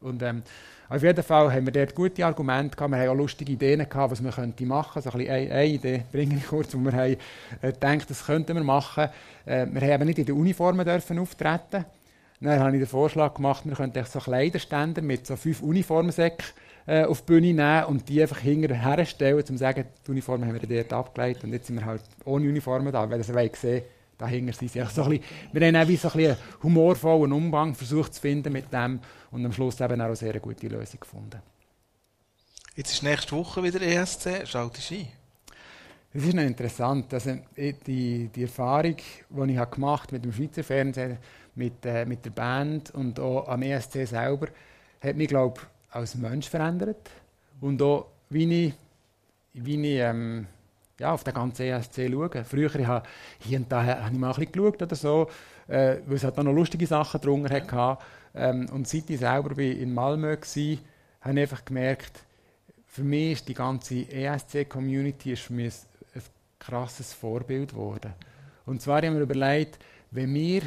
Und 0.00 0.22
ähm, 0.22 0.42
auf 0.90 1.02
jeden 1.02 1.22
Fall 1.22 1.52
haben 1.52 1.66
wir 1.66 1.72
dort 1.72 1.94
gute 1.94 2.24
Argumente 2.24 2.76
gehabt. 2.76 2.92
Wir 2.92 2.98
haben 3.00 3.08
auch 3.10 3.14
lustige 3.14 3.52
Ideen 3.52 3.86
gehabt, 3.86 4.10
was 4.10 4.22
man 4.22 4.32
könnte 4.32 4.64
machen. 4.64 5.02
So 5.02 5.10
ein 5.10 5.18
bisschen 5.18 5.34
eine, 5.34 5.50
eine 5.52 5.66
Idee 5.66 6.02
bringe 6.10 6.36
ich 6.36 6.46
kurz, 6.46 6.74
wo 6.74 6.78
wir 6.78 6.92
haben 6.92 7.16
äh, 7.60 7.72
gedacht, 7.72 8.08
das 8.08 8.24
könnten 8.24 8.56
wir 8.56 8.64
machen. 8.64 9.08
Äh, 9.44 9.66
wir 9.70 9.92
haben 9.92 10.06
nicht 10.06 10.18
in 10.18 10.24
den 10.24 10.36
Uniformen 10.36 10.86
dürfen 10.86 11.18
auftreten. 11.18 11.84
Dann 12.40 12.60
habe 12.60 12.76
ich 12.76 12.80
den 12.80 12.88
Vorschlag 12.88 13.34
gemacht, 13.34 13.66
wir 13.66 13.74
könnten 13.74 14.02
so 14.04 14.20
Kleiderständer 14.20 15.02
mit 15.02 15.26
so 15.26 15.36
fünf 15.36 15.60
Uniformsäcken 15.60 16.46
äh, 16.86 17.04
auf 17.04 17.22
die 17.22 17.26
Bühne 17.26 17.52
nehmen 17.52 17.84
und 17.84 18.08
die 18.08 18.22
einfach 18.22 18.38
hinterher 18.38 18.96
herstellen, 18.96 19.38
um 19.38 19.44
zu 19.44 19.56
sagen, 19.58 19.84
die 20.06 20.10
Uniformen 20.10 20.48
haben 20.48 20.58
wir 20.60 20.82
dort 20.82 20.92
abgelegt 20.92 21.44
und 21.44 21.52
jetzt 21.52 21.66
sind 21.66 21.80
wir 21.80 21.84
halt 21.84 22.02
ohne 22.24 22.48
Uniformen 22.48 22.92
da, 22.92 23.10
weil 23.10 23.18
das 23.18 23.34
wollen 23.34 23.50
sehen, 23.54 23.82
dahinter 24.18 24.52
sind 24.52 24.72
sie. 24.72 24.84
So 24.84 25.04
ein 25.04 25.10
bisschen, 25.10 25.24
wir 25.52 25.66
haben 25.66 25.76
auch 25.76 25.98
so 25.98 26.18
ein 26.18 26.26
einen 26.26 26.36
humorvollen 26.62 27.32
Umgang 27.32 27.74
versucht 27.74 28.14
zu 28.14 28.20
finden 28.20 28.52
mit 28.52 28.72
dem 28.72 29.00
und 29.30 29.46
am 29.46 29.52
Schluss 29.52 29.80
eben 29.80 30.00
auch 30.00 30.06
eine 30.06 30.16
sehr 30.16 30.38
gute 30.40 30.68
Lösung 30.68 31.00
gefunden. 31.00 31.40
Jetzt 32.74 32.92
ist 32.92 33.02
nächste 33.02 33.34
Woche 33.34 33.62
wieder 33.62 33.80
ESC. 33.80 34.46
Schaltest 34.46 34.90
du 34.90 34.94
ein? 34.96 35.08
Es 36.12 36.24
ist 36.24 36.34
noch 36.34 36.42
interessant, 36.42 37.12
also 37.12 37.38
die, 37.56 38.28
die 38.28 38.42
Erfahrung, 38.42 38.96
die 39.28 39.52
ich 39.52 39.70
gemacht 39.70 40.10
mit 40.10 40.24
dem 40.24 40.32
Schweizer 40.32 40.64
Fernsehen, 40.64 41.18
mit, 41.54 41.84
äh, 41.84 42.06
mit 42.06 42.24
der 42.24 42.30
Band 42.30 42.90
und 42.92 43.20
auch 43.20 43.46
am 43.46 43.62
ESC 43.62 44.06
selber, 44.06 44.48
hat 45.02 45.16
mich, 45.16 45.28
glaube 45.28 45.60
ich, 45.60 45.94
als 45.94 46.14
Mensch 46.14 46.48
verändert. 46.48 47.10
Und 47.60 47.82
auch, 47.82 48.06
wie 48.30 48.66
ich, 48.66 48.74
wie 49.52 49.74
ich 49.74 50.00
ähm, 50.00 50.46
ja, 50.98 51.12
auf 51.12 51.24
den 51.24 51.34
ganzen 51.34 51.62
ESC 51.62 52.10
schaue. 52.10 52.44
Früher 52.44 52.86
habe 52.86 53.06
hier 53.38 53.58
und 53.58 53.70
da 53.70 53.84
habe 53.84 54.12
ich 54.12 54.18
mal 54.18 54.28
ein 54.28 54.34
bisschen 54.34 54.52
geschaut 54.52 54.82
oder 54.82 54.96
so, 54.96 55.28
äh, 55.68 55.96
weil 56.06 56.16
es 56.16 56.24
halt 56.24 56.36
noch 56.36 56.52
lustige 56.52 56.86
Sachen 56.86 57.20
drunter 57.20 57.54
hatte. 57.54 57.98
Ähm, 58.34 58.68
und 58.72 58.88
seit 58.88 59.08
ich 59.10 59.18
selber 59.18 59.54
bin 59.54 59.80
in 59.80 59.94
Malmö 59.94 60.30
war, 60.30 60.36
habe 60.36 61.34
ich 61.34 61.40
einfach 61.40 61.64
gemerkt, 61.64 62.24
für 62.86 63.02
mich 63.02 63.32
ist 63.32 63.48
die 63.48 63.54
ganze 63.54 64.10
ESC-Community 64.10 65.34
ein, 65.34 65.60
ein 65.60 66.22
krasses 66.58 67.12
Vorbild 67.12 67.70
geworden. 67.70 68.12
Und 68.66 68.82
zwar 68.82 69.02
haben 69.02 69.14
wir 69.14 69.22
überlegt, 69.22 69.78
wenn 70.10 70.34
wir 70.34 70.62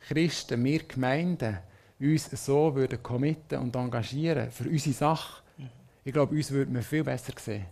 Christen, 0.00 0.62
wir 0.64 0.82
Gemeinden 0.82 1.58
uns 1.98 2.30
so 2.30 2.74
würden 2.74 3.02
committen 3.02 3.58
und 3.58 3.76
engagieren 3.76 4.50
für 4.50 4.68
unsere 4.68 4.94
Sache, 4.94 5.42
ich 6.02 6.12
glaube, 6.12 6.34
uns 6.34 6.50
würde 6.50 6.72
man 6.72 6.82
viel 6.82 7.04
besser 7.04 7.34
sehen. 7.38 7.66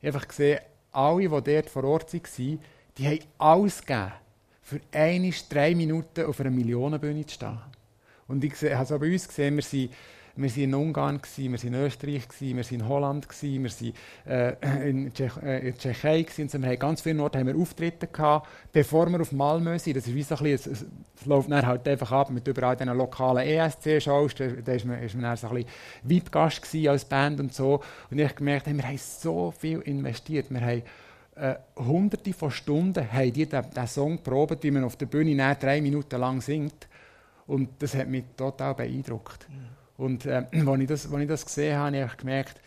Ich 0.00 0.06
habe 0.06 0.16
einfach 0.16 0.28
gesehen, 0.28 0.60
alle, 0.94 1.28
die 1.28 1.52
dort 1.52 1.70
vor 1.70 1.84
Ort 1.84 2.12
waren, 2.12 2.60
die 2.96 3.06
haben 3.06 3.18
alles 3.38 3.80
gegeben, 3.80 4.12
für 4.62 4.80
eine 4.92 5.30
drei 5.48 5.74
Minuten 5.74 6.24
auf 6.24 6.40
einer 6.40 6.50
Millionenbühne 6.50 7.26
zu 7.26 7.34
stehen. 7.34 7.58
Und 8.26 8.42
ich 8.42 8.54
habe 8.62 8.86
so 8.86 8.98
bei 8.98 9.12
uns 9.12 9.28
gesehen, 9.28 9.56
wir 9.56 9.62
sind, 9.62 9.92
wir 10.36 10.50
sind 10.50 10.64
in 10.64 10.74
Ungarn, 10.74 11.20
gewesen, 11.20 11.52
wir 11.52 11.58
sind 11.58 11.74
in 11.74 11.80
Österreich, 11.80 12.28
gewesen, 12.28 12.56
wir 12.56 12.64
sind 12.64 12.80
in 12.80 12.88
Holland, 12.88 13.28
gewesen, 13.28 13.62
wir 13.62 13.70
sind 13.70 13.94
äh, 14.26 14.88
in, 14.88 15.12
Tschech, 15.12 15.36
äh, 15.42 15.68
in 15.68 15.78
Tschechei. 15.78 16.22
Gewesen, 16.22 16.48
so, 16.48 16.60
wir 16.60 16.68
haben 16.68 16.78
ganz 16.78 17.00
viele 17.02 17.22
Orte 17.22 17.38
haben 17.38 17.46
wir 17.46 17.56
Auftritte 17.56 18.08
gehabt, 18.08 18.48
bevor 18.72 19.08
wir 19.10 19.20
auf 19.20 19.30
Malmö 19.30 19.78
sind. 19.78 19.96
Das 19.96 20.08
ist 20.08 20.14
wie 20.14 20.22
so 20.22 20.34
ein 20.36 20.42
bisschen, 20.42 20.72
es, 20.72 20.82
es, 20.82 21.26
läuft 21.26 21.50
dann 21.50 21.64
halt 21.64 21.86
einfach 21.86 22.10
ab 22.10 22.30
mit 22.30 22.46
überall 22.48 22.76
diesen 22.76 22.96
lokalen 22.96 23.46
ESC-Shows. 23.46 24.34
Da, 24.34 24.48
da 24.48 24.72
ist 24.72 24.84
man, 24.84 25.00
ist 25.02 25.14
man 25.14 25.22
dann 25.22 25.36
so 25.36 25.48
ein 25.48 25.64
bisschen 26.02 26.60
gewesen 26.62 26.88
als 26.88 27.04
Band 27.04 27.40
und 27.40 27.54
so. 27.54 27.80
Und 28.10 28.18
ich 28.18 28.24
habe 28.24 28.34
gemerkt, 28.34 28.66
hey, 28.66 28.74
wir 28.74 28.86
haben 28.86 28.98
so 28.98 29.52
viel 29.52 29.80
investiert. 29.82 30.50
Wir 30.50 30.60
haben 30.60 30.82
äh, 31.36 31.54
hunderte 31.76 32.32
von 32.32 32.50
Stunden 32.50 33.12
haben 33.12 33.32
die 33.32 33.46
den 33.46 33.86
Song 33.86 34.18
probiert, 34.18 34.62
wie 34.64 34.70
man 34.70 34.84
auf 34.84 34.96
der 34.96 35.06
Bühne 35.06 35.56
drei 35.60 35.80
Minuten 35.80 36.18
lang 36.18 36.40
singt. 36.40 36.88
Und 37.46 37.70
das 37.80 37.94
hat 37.94 38.08
mich 38.08 38.24
total 38.36 38.74
beeindruckt. 38.74 39.46
Und 39.96 40.26
äh, 40.26 40.44
als, 40.66 40.80
ich 40.80 40.88
das, 40.88 41.12
als 41.12 41.22
ich 41.22 41.28
das 41.28 41.44
gesehen 41.44 41.76
habe, 41.76 41.96
habe 41.96 42.10
ich 42.10 42.16
gemerkt, 42.16 42.60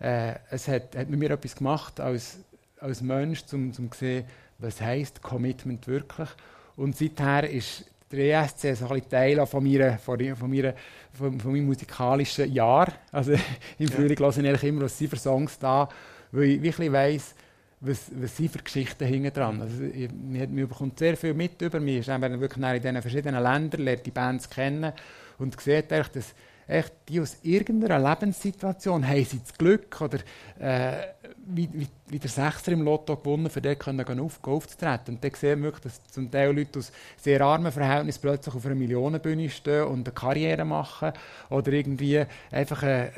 äh, 0.00 0.34
es 0.50 0.68
hat, 0.68 0.96
hat 0.96 1.08
mit 1.08 1.18
mir 1.18 1.30
etwas 1.30 1.56
gemacht 1.56 2.00
als, 2.00 2.38
als 2.80 3.00
Mensch, 3.00 3.42
um 3.52 3.72
zu 3.72 3.88
sehen, 3.94 4.24
was 4.58 4.80
heisst 4.80 5.22
Commitment 5.22 5.86
wirklich. 5.86 6.28
Und 6.76 6.96
seither 6.96 7.48
ist 7.48 7.84
der 8.10 8.42
ESC 8.42 8.76
so 8.76 8.88
ein 8.88 9.08
Teil 9.08 9.44
von, 9.46 9.64
meiner, 9.64 9.98
von, 9.98 10.18
meiner, 10.18 10.74
von, 11.12 11.40
von 11.40 11.52
meinem 11.52 11.66
musikalischen 11.66 12.52
Jahr. 12.52 12.92
Also 13.10 13.32
im 13.78 13.88
Frühling 13.88 14.18
höre 14.18 14.30
ich 14.30 14.38
eigentlich 14.38 14.64
immer, 14.64 14.82
was 14.82 14.98
sind 14.98 15.10
für 15.10 15.16
Songs 15.16 15.58
da, 15.58 15.88
weil 16.32 16.44
ich 16.44 16.62
wirklich 16.62 16.92
weiss, 16.92 17.34
was, 17.80 18.10
was 18.14 18.36
sind 18.36 18.50
für 18.50 18.62
Geschichten 18.62 19.06
hinten 19.06 19.32
dran. 19.32 19.60
Also, 19.60 19.82
ich, 19.82 20.10
man, 20.10 20.54
man 20.54 20.68
bekommt 20.68 20.98
sehr 20.98 21.16
viel 21.16 21.34
mit 21.34 21.60
über 21.60 21.80
mich. 21.80 21.98
ist 21.98 22.08
eben 22.08 22.40
wirklich 22.40 22.64
in 22.64 22.80
diesen 22.80 23.02
verschiedenen 23.02 23.42
Ländern, 23.42 23.82
lernt 23.82 24.06
die 24.06 24.10
Bands 24.10 24.48
kennen 24.48 24.92
und 25.38 25.60
sieht 25.60 25.92
eigentlich, 25.92 26.08
dass 26.08 26.34
echt 26.66 26.92
die 27.08 27.20
aus 27.20 27.36
irgendeiner 27.42 27.98
Lebenssituation 27.98 29.06
haben 29.06 29.24
sie 29.24 29.40
das 29.40 29.56
Glück 29.56 30.00
oder 30.00 30.18
äh, 30.58 31.06
wie, 31.46 31.68
wie, 31.72 31.88
wie 32.08 32.18
der 32.18 32.30
Sechser 32.30 32.72
im 32.72 32.82
Lotto 32.82 33.16
gewonnen, 33.16 33.50
für 33.50 33.60
den 33.60 33.78
können 33.78 34.04
gehen 34.04 34.20
auf, 34.20 34.38
aufzutreten. 34.42 35.16
Und 35.16 35.24
dann 35.24 35.34
sehen 35.34 35.62
wir 35.62 35.72
dass 35.72 36.02
zum 36.04 36.30
Teil 36.30 36.54
Leute 36.56 36.78
aus 36.78 36.92
sehr 37.16 37.40
armen 37.40 37.70
Verhältnissen 37.70 38.20
plötzlich 38.22 38.54
auf 38.54 38.64
einer 38.64 38.74
Millionenbühne 38.74 39.50
stehen 39.50 39.84
und 39.84 40.06
eine 40.06 40.14
Karriere 40.14 40.64
machen 40.64 41.12
oder 41.50 41.72
irgendwie 41.72 42.24
einfach 42.50 42.82
äh, 42.82 43.10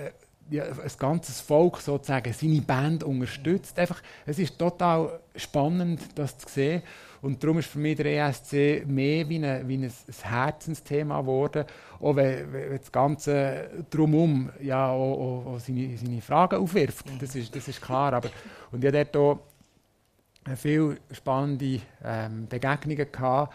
ja, 0.51 0.65
ein 0.65 0.91
ganzes 0.99 1.41
Volk 1.41 1.79
sozusagen 1.79 2.33
seine 2.33 2.61
Band 2.61 3.05
unterstützt. 3.05 3.79
Einfach, 3.79 4.03
es 4.27 4.39
ist 4.39 4.59
total 4.59 5.21
spannend, 5.35 6.01
das 6.15 6.39
zu 6.39 6.49
sehen. 6.49 6.83
Und 7.23 7.43
darum 7.43 7.59
ist 7.59 7.69
für 7.69 7.79
mich 7.79 7.97
der 7.97 8.07
ESC 8.07 8.87
mehr 8.87 9.29
wie, 9.29 9.37
eine, 9.37 9.67
wie 9.67 9.77
ein, 9.77 9.85
ein 9.85 10.31
Herzensthema 10.31 11.21
geworden, 11.21 11.65
auch 12.01 12.17
wenn, 12.17 12.53
wenn 12.53 12.79
das 12.79 12.93
Ganze 12.93 13.71
drumherum 13.91 14.51
ja, 14.61 14.91
auch, 14.91 15.45
auch, 15.47 15.47
auch 15.55 15.61
seine, 15.61 15.97
seine 15.97 16.21
Fragen 16.21 16.57
aufwirft. 16.57 17.07
Das 17.21 17.35
ist, 17.35 17.55
das 17.55 17.69
ist 17.69 17.81
klar. 17.81 18.13
Aber, 18.13 18.31
und 18.71 18.85
ich 18.85 18.89
hatte 18.89 19.09
dort 19.13 19.17
auch 19.17 20.57
viele 20.57 20.99
spannende 21.11 21.81
ähm, 22.05 22.47
Begegnungen 22.49 23.11
gehabt, 23.11 23.55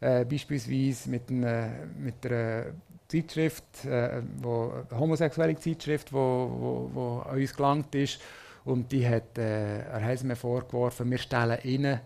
äh, 0.00 0.24
beispielsweise 0.24 1.10
mit, 1.10 1.30
einer, 1.30 1.68
mit 1.98 2.24
einer 2.24 2.66
Zeitschrift, 3.06 3.84
äh, 3.84 4.22
wo, 4.40 4.72
eine 4.88 4.98
homosexuelle 4.98 5.56
Zeitschrift, 5.56 6.08
die 6.10 6.14
wo, 6.14 6.50
wo, 6.58 6.90
wo 6.92 7.18
an 7.20 7.36
uns 7.36 7.54
gelangt 7.54 7.94
ist. 7.94 8.20
Und 8.64 8.92
die 8.92 9.06
hat 9.06 9.36
äh, 9.38 9.80
er 9.80 10.04
hat 10.04 10.22
mir 10.22 10.36
vorgeworfen, 10.36 11.10
wir 11.10 11.18
stellen 11.18 11.58
ihnen 11.64 12.00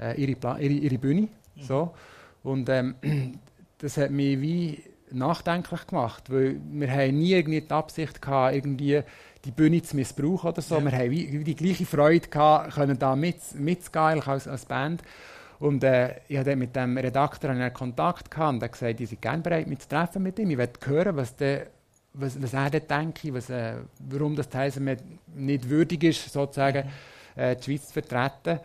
äh, 0.00 0.20
ihre, 0.20 0.36
Pla 0.36 0.58
ihre, 0.58 0.74
ihre 0.74 0.98
Bühne. 0.98 1.28
So. 1.60 1.94
Und 2.42 2.68
ähm, 2.68 2.94
das 3.78 3.96
hat 3.96 4.10
mich 4.10 4.40
wie 4.40 4.82
nachdenklich 5.10 5.86
gemacht, 5.86 6.30
weil 6.30 6.60
wir 6.70 6.90
haben 6.90 7.18
nie 7.18 7.32
irgendwie 7.32 7.60
die 7.60 7.70
Absicht 7.70 8.20
gehabt, 8.20 8.54
irgendwie 8.54 9.02
die 9.44 9.50
Bühne 9.50 9.82
zu 9.82 9.96
missbrauchen 9.96 10.50
oder 10.50 10.62
so. 10.62 10.76
Ja. 10.76 10.84
Wir 10.84 10.92
haben 10.92 11.10
wie, 11.10 11.44
die 11.44 11.54
gleiche 11.54 11.86
Freude 11.86 12.28
gehabt, 12.28 12.74
können 12.74 12.98
da 12.98 13.16
mit, 13.16 13.36
mitzugehen 13.54 14.22
als, 14.22 14.48
als 14.48 14.64
Band. 14.64 15.02
Und 15.58 15.82
äh, 15.82 16.20
ich 16.28 16.38
hatte 16.38 16.54
mit 16.54 16.76
dem 16.76 16.96
Redakteur 16.96 17.50
einen 17.50 17.72
Kontakt 17.72 18.30
gehabt 18.30 18.54
und 18.54 18.62
er 18.62 18.68
gesagt, 18.68 19.00
ich 19.00 19.10
sei 19.10 19.16
gerne 19.20 19.42
bereit, 19.42 19.66
mich 19.66 19.80
zu 19.80 19.88
treffen 19.88 20.22
mit 20.22 20.38
ihm. 20.38 20.50
Ich 20.50 20.56
möchte 20.56 20.88
hören, 20.88 21.16
was, 21.16 21.34
der, 21.34 21.66
was, 22.14 22.40
was 22.40 22.52
er 22.52 22.70
denkt, 22.70 23.20
was, 23.32 23.50
äh, 23.50 23.74
warum 23.98 24.36
das 24.36 24.48
Teilsam 24.48 24.96
nicht 25.34 25.68
würdig 25.68 26.04
ist, 26.04 26.32
sozusagen, 26.32 26.84
äh, 27.34 27.56
die 27.56 27.62
Schweiz 27.64 27.88
zu 27.88 27.92
vertreten. 27.94 28.60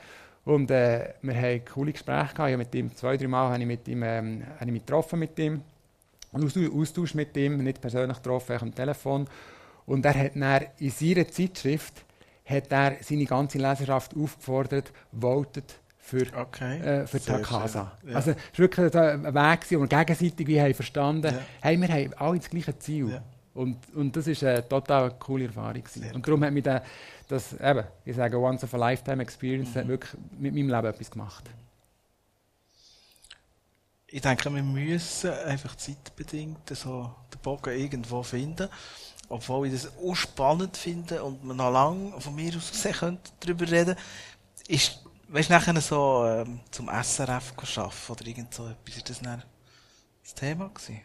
Und 0.45 0.71
äh, 0.71 1.13
wir 1.21 1.35
haben 1.35 1.65
coole 1.65 1.93
Gespräche 1.93 2.33
gehabt. 2.33 2.51
Ich 2.51 2.57
mit 2.57 2.75
ihm 2.75 2.95
zwei, 2.95 3.15
drei 3.17 3.27
Mal 3.27 3.49
habe 3.51 3.61
ich 3.61 3.67
mit 3.67 3.87
ihm, 3.87 4.03
ähm, 4.03 4.43
habe 4.55 4.65
ich 4.65 4.71
mich 4.71 4.85
getroffen 4.85 5.19
mit 5.19 5.37
ihm. 5.39 5.61
Und 6.31 6.43
Austausch, 6.45 7.13
mit 7.13 7.35
ihm, 7.37 7.57
nicht 7.63 7.79
persönlich 7.79 8.17
getroffen, 8.17 8.57
am 8.59 8.73
Telefon. 8.75 9.27
Und 9.85 10.05
er 10.05 10.15
hat 10.15 10.35
dann 10.35 10.61
in 10.79 10.89
seiner 10.89 11.27
Zeitschrift 11.27 12.03
hat 12.45 12.71
er 12.71 12.97
seine 13.01 13.25
ganze 13.25 13.57
Leserschaft 13.57 14.15
aufgefordert, 14.17 14.91
votet 15.17 15.75
für, 15.97 16.25
Okay. 16.35 16.79
äh, 16.79 17.07
für 17.07 17.19
Sehr 17.19 17.37
Takasa. 17.41 17.91
Ja. 18.05 18.15
Also 18.15 18.31
es 18.31 18.37
war 18.37 18.57
wirklich 18.57 18.95
ein 18.95 19.23
Weg, 19.23 19.59
wo 19.71 19.79
wir 19.79 19.87
gegenseitig 19.87 20.47
wie 20.47 20.59
haben 20.59 20.73
verstanden 20.73 21.33
Ja. 21.33 21.39
hey, 21.61 21.79
wir 21.79 21.87
haben 21.87 22.13
alle 22.17 22.39
das 22.39 22.49
gleiche 22.49 22.77
Ziel. 22.79 23.09
Ja. 23.11 23.21
Und, 23.53 23.77
und 23.95 24.15
das 24.15 24.27
war 24.27 24.49
eine 24.49 24.67
total 24.67 25.11
coole 25.19 25.45
Erfahrung. 25.45 25.83
gewesen. 25.83 26.11
Und 26.13 26.27
darum 26.27 26.43
hat 26.43 26.51
mich 26.51 26.63
der, 26.63 26.83
das, 27.27 27.53
eben, 27.53 27.85
ich 28.05 28.15
sage, 28.15 28.37
Once 28.37 28.63
of 28.63 28.73
a 28.73 28.77
Lifetime 28.77 29.21
Experience 29.23 29.71
Mhm. 29.71 29.79
hat 29.79 29.87
wirklich 29.87 30.13
mit 30.37 30.53
meinem 30.53 30.69
Leben 30.69 30.87
etwas 30.87 31.11
gemacht. 31.11 31.49
Ich 34.07 34.21
denke, 34.21 34.53
wir 34.53 34.61
müssen 34.63 35.31
einfach 35.31 35.75
zeitbedingt 35.75 36.69
so 36.75 37.13
den 37.33 37.39
Bogen 37.41 37.77
irgendwo 37.77 38.21
finden. 38.21 38.69
Obwohl 39.29 39.67
ich 39.67 39.73
das 39.73 39.91
auch 39.97 40.13
spannend 40.15 40.77
finde 40.77 41.23
und 41.23 41.43
man 41.43 41.57
noch 41.57 41.71
lange 41.71 42.19
von 42.21 42.35
mir 42.35 42.55
aus 42.55 42.71
gesehen 42.71 42.93
könnte 42.93 43.31
darüber 43.39 43.69
reden. 43.71 43.95
Ist, 44.67 44.99
weißt 45.29 45.49
du, 45.49 45.53
nachher 45.53 45.81
so 45.81 46.25
ähm, 46.27 46.59
zum 46.69 46.89
SRF 46.89 47.53
arbeiten 47.57 48.11
oder 48.11 48.27
irgend 48.27 48.53
so 48.53 48.67
etwas, 48.67 48.97
ist 48.97 49.09
das 49.09 49.21
dann 49.21 49.41
das 50.21 50.35
Thema 50.35 50.69
gewesen? 50.69 51.01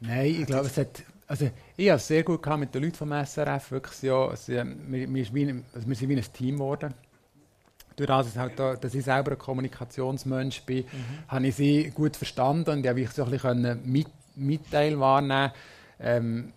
Nein, 0.00 0.26
ich 0.40 0.46
glaube, 0.46 0.66
es 0.66 0.76
hat. 0.76 1.02
Also, 1.30 1.48
ich 1.76 1.88
habe 1.88 1.98
es 1.98 2.08
sehr 2.08 2.24
gut 2.24 2.42
gehabt 2.42 2.58
mit 2.58 2.74
den 2.74 2.82
Leuten 2.82 2.96
vom 2.96 3.12
SRF. 3.12 3.70
Wirklich, 3.70 4.02
ja, 4.02 4.32
äh, 4.32 4.64
wir, 4.88 5.14
wir, 5.14 5.32
wie 5.34 5.44
ein- 5.48 5.64
also 5.72 5.86
wir 5.86 5.94
sind 5.94 6.08
wie 6.08 6.16
ein 6.16 6.32
Team 6.32 6.56
geworden. 6.56 6.92
Durch 7.94 8.08
das, 8.08 8.36
halt 8.36 8.58
da, 8.58 8.74
dass 8.74 8.94
ich 8.94 9.04
selber 9.04 9.30
ein 9.32 9.38
Kommunikationsmensch 9.38 10.62
bin, 10.62 10.84
habe 11.28 11.46
ich 11.46 11.54
sie 11.54 11.90
gut 11.90 12.16
verstanden 12.16 12.68
und 12.70 12.80
ich 12.84 12.88
habe 12.88 13.06
so 13.06 13.22
ein 13.24 13.30
bisschen 13.30 13.80
mit, 13.84 14.08
Mitteil 14.34 14.98
wahrnehmen 14.98 15.52
ähm, 16.00 16.52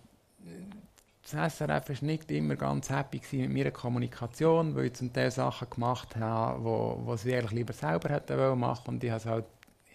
das 1.22 1.54
SRF 1.54 1.88
war 1.88 1.96
nicht 2.08 2.30
immer 2.30 2.56
ganz 2.56 2.90
happy 2.90 3.20
mit 3.32 3.50
meiner 3.52 3.70
Kommunikation, 3.70 4.74
weil 4.74 4.86
ich 4.86 4.94
zum 4.94 5.12
Teil 5.12 5.30
Sachen 5.30 5.70
gemacht 5.70 6.16
habe, 6.16 6.62
wo, 6.64 7.00
wo 7.04 7.16
sie 7.16 7.34
eigentlich 7.34 7.52
lieber 7.52 7.72
selber 7.72 8.10
hätten 8.10 8.58
machen 8.58 8.94
und 8.96 9.04
ich 9.04 9.10
habe 9.10 9.20
es 9.20 9.26
halt 9.26 9.44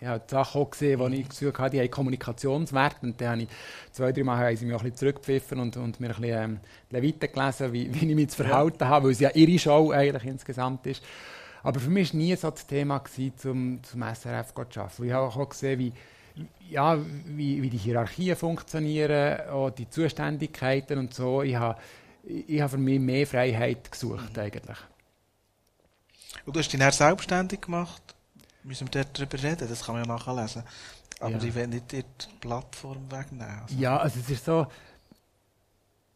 ich 0.02 0.08
habe 0.08 0.24
die 0.26 0.32
Sachen 0.32 0.62
auch 0.62 0.70
gesehen, 0.70 1.00
wo 1.00 1.08
ich 1.08 1.28
das 1.28 1.40
Gefühl 1.40 1.54
hatte, 1.58 1.72
die 1.72 1.82
haben 1.82 1.92
Kommunikationswert. 1.92 2.98
Und 3.02 3.20
dann 3.20 3.30
habe 3.32 3.42
ich 3.42 3.50
zwei, 3.92 4.12
drei 4.14 4.24
Mal 4.24 4.38
haben 4.38 4.56
sie 4.56 4.66
mich 4.66 4.74
auch 4.74 4.80
ein 4.80 4.84
bisschen 4.84 4.98
zurückgepfiffen 4.98 5.60
und, 5.60 5.76
und 5.76 6.00
mir 6.00 6.16
ein 6.16 6.22
bisschen 6.22 6.44
ähm, 6.44 6.60
Leviten 6.90 7.32
gelesen, 7.32 7.74
wie, 7.74 7.94
wie 8.02 8.10
ich 8.10 8.16
mich 8.16 8.30
zu 8.30 8.44
verhalten 8.44 8.88
habe, 8.88 9.06
weil 9.06 9.12
es 9.12 9.20
ja 9.20 9.30
ihre 9.32 9.60
Show 9.60 9.92
eigentlich 9.92 10.24
insgesamt 10.24 10.86
ist. 10.88 11.04
Aber 11.64 11.82
für 11.82 11.90
mich 11.90 12.14
war 12.14 12.18
nie 12.18 12.36
so 12.38 12.50
das 12.50 12.66
Thema, 12.66 13.00
gewesen, 13.00 13.34
zum, 13.38 13.84
zum 13.84 14.02
SRF 14.02 14.54
zu 14.54 14.62
arbeiten. 14.62 15.06
Ich 15.06 15.12
habe 15.12 15.28
auch 15.28 15.50
gesehen, 15.50 15.80
wie, 15.80 15.94
ja, 16.70 16.98
wie, 17.26 17.62
wie 17.62 17.70
die 17.70 17.78
Hierarchien 17.78 18.38
funktionieren, 18.38 19.50
auch 19.50 19.70
die 19.70 19.90
Zuständigkeiten 19.90 20.98
und 20.98 21.14
so. 21.14 21.42
Ich 21.42 21.56
habe, 21.58 21.78
ich 22.24 22.62
habe 22.62 22.70
für 22.70 22.78
mich 22.78 23.02
mehr 23.02 23.28
Freiheit 23.28 23.92
gesucht 23.92 24.40
eigentlich. 24.40 24.78
Und 26.46 26.56
du 26.56 26.60
hast 26.60 26.72
dich 26.72 26.80
dann 26.80 26.92
selbstständig 26.94 27.60
gemacht. 27.60 28.16
Müssen 28.64 28.88
wir 28.88 29.04
dort 29.04 29.18
drüber 29.18 29.42
reden? 29.42 29.68
Das 29.70 29.86
kann 29.86 29.96
man 29.96 30.06
ja 30.06 30.14
nachlesen. 30.14 30.64
Aber 31.20 31.32
Ja. 31.32 31.44
ich 31.44 31.56
will 31.56 31.68
nicht 31.68 31.92
die 31.92 32.04
Plattform 32.40 33.10
wegnehmen. 33.12 33.60
Also. 33.62 33.76
Ja, 33.78 33.98
also 33.98 34.20
es 34.20 34.30
ist 34.30 34.46
so. 34.46 34.68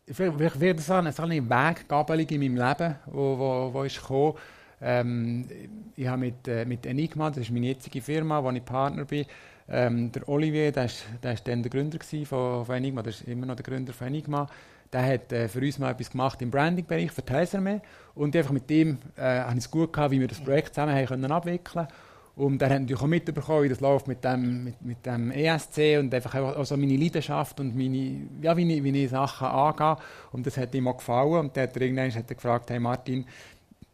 Vielleicht 0.05 0.59
wird 0.59 0.81
so 0.81 0.93
eine, 0.93 1.13
so 1.13 1.23
eine 1.23 1.41
Weggabelung 1.49 2.27
in 2.27 2.41
meinem 2.41 2.67
Leben, 2.67 2.95
wo, 3.05 3.37
wo, 3.37 3.73
wo 3.73 3.83
ist 3.83 4.01
gekommen. 4.01 4.33
Ähm, 4.81 5.47
ich 5.95 6.05
habe 6.07 6.17
mit, 6.19 6.45
äh, 6.47 6.65
mit 6.65 6.85
Enigma, 6.85 7.29
das 7.29 7.43
ist 7.43 7.51
meine 7.51 7.67
jetzige 7.67 8.01
Firma, 8.01 8.43
wo 8.43 8.51
ich 8.51 8.65
Partner 8.65 9.05
bin, 9.05 9.25
ähm, 9.69 10.11
der 10.11 10.27
Olivier, 10.27 10.73
der 10.73 10.85
ist, 10.85 11.05
der 11.23 11.33
ist 11.33 11.47
dann 11.47 11.63
der 11.63 11.69
Gründer 11.71 11.99
von, 12.25 12.65
von 12.65 12.75
Enigma, 12.75 13.01
der 13.01 13.11
ist 13.13 13.21
immer 13.21 13.45
noch 13.45 13.55
der 13.55 13.63
Gründer 13.63 13.93
von 13.93 14.07
Enigma. 14.07 14.45
Der 14.91 15.05
hat 15.05 15.31
äh, 15.31 15.47
für 15.47 15.59
uns 15.59 15.79
mal 15.79 15.91
etwas 15.91 16.11
gemacht 16.11 16.41
im 16.41 16.51
Branding-Bereich 16.51 17.11
für 17.11 17.25
Teiserme 17.25 17.81
und 18.13 18.35
einfach 18.35 18.51
mit 18.51 18.69
dem 18.69 18.97
äh, 19.15 19.39
habe 19.39 19.53
ich 19.53 19.59
es 19.59 19.71
gut 19.71 19.93
gehabt, 19.93 20.11
wie 20.11 20.19
wir 20.19 20.27
das 20.27 20.41
Projekt 20.41 20.75
zusammen 20.75 20.93
haben 20.95 21.05
können 21.05 21.31
abwickeln 21.31 21.87
und 22.35 22.61
er 22.61 22.69
hat 22.71 22.81
natürlich 22.81 23.01
auch 23.01 23.07
mitbekommen, 23.07 23.63
wie 23.63 23.69
das 23.69 23.79
läuft 23.79 24.07
mit 24.07 24.23
dem, 24.23 24.63
mit, 24.63 24.81
mit 24.81 25.05
dem 25.05 25.29
ESC 25.31 25.99
und 25.99 26.13
einfach 26.13 26.33
auch 26.35 26.65
so 26.65 26.75
meine 26.77 26.97
Leidenschaft 26.97 27.59
und 27.59 27.75
meine, 27.75 28.21
ja, 28.41 28.57
wie, 28.57 28.77
ich, 28.77 28.83
wie 28.83 29.03
ich 29.03 29.09
Sachen 29.11 29.47
angehe. 29.47 29.97
Und 30.31 30.47
das 30.47 30.57
hat 30.57 30.73
ihm 30.73 30.87
auch 30.87 30.97
gefallen. 30.97 31.33
Und 31.41 31.55
dann 31.55 31.63
hat 31.63 31.75
er 31.75 31.81
irgendwann 31.83 32.11
hat 32.13 32.29
er 32.31 32.35
gefragt, 32.35 32.71
hey 32.71 32.79
Martin, 32.79 33.25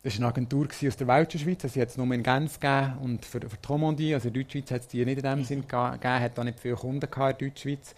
das 0.04 0.14
war 0.14 0.20
eine 0.20 0.28
Agentur 0.30 0.68
aus 0.88 0.96
der 0.96 1.08
Welschen 1.08 1.40
Schweiz, 1.42 1.64
also 1.64 1.74
sie 1.74 1.82
hat 1.82 1.90
es 1.90 1.98
nur 1.98 2.10
in 2.14 2.24
Genf 2.24 2.60
gegeben 2.60 2.94
und 3.04 3.26
für, 3.26 3.42
für 3.42 3.58
die 3.58 3.68
Romandie, 3.68 4.14
also 4.14 4.30
in 4.30 4.34
der 4.34 4.44
Deutschschweiz 4.44 4.72
hat 4.72 4.82
es 4.82 4.88
die 4.88 5.04
nicht 5.04 5.18
in 5.18 5.24
dem 5.24 5.44
Sinn 5.44 5.68
ge- 5.68 5.92
gegeben, 5.92 6.20
hat 6.22 6.40
auch 6.40 6.44
nicht 6.46 6.60
viele 6.62 6.76
Kunden 6.76 7.02
gehabt 7.02 7.42
in 7.42 7.48
der 7.48 7.50
Deutschschweiz. 7.50 7.96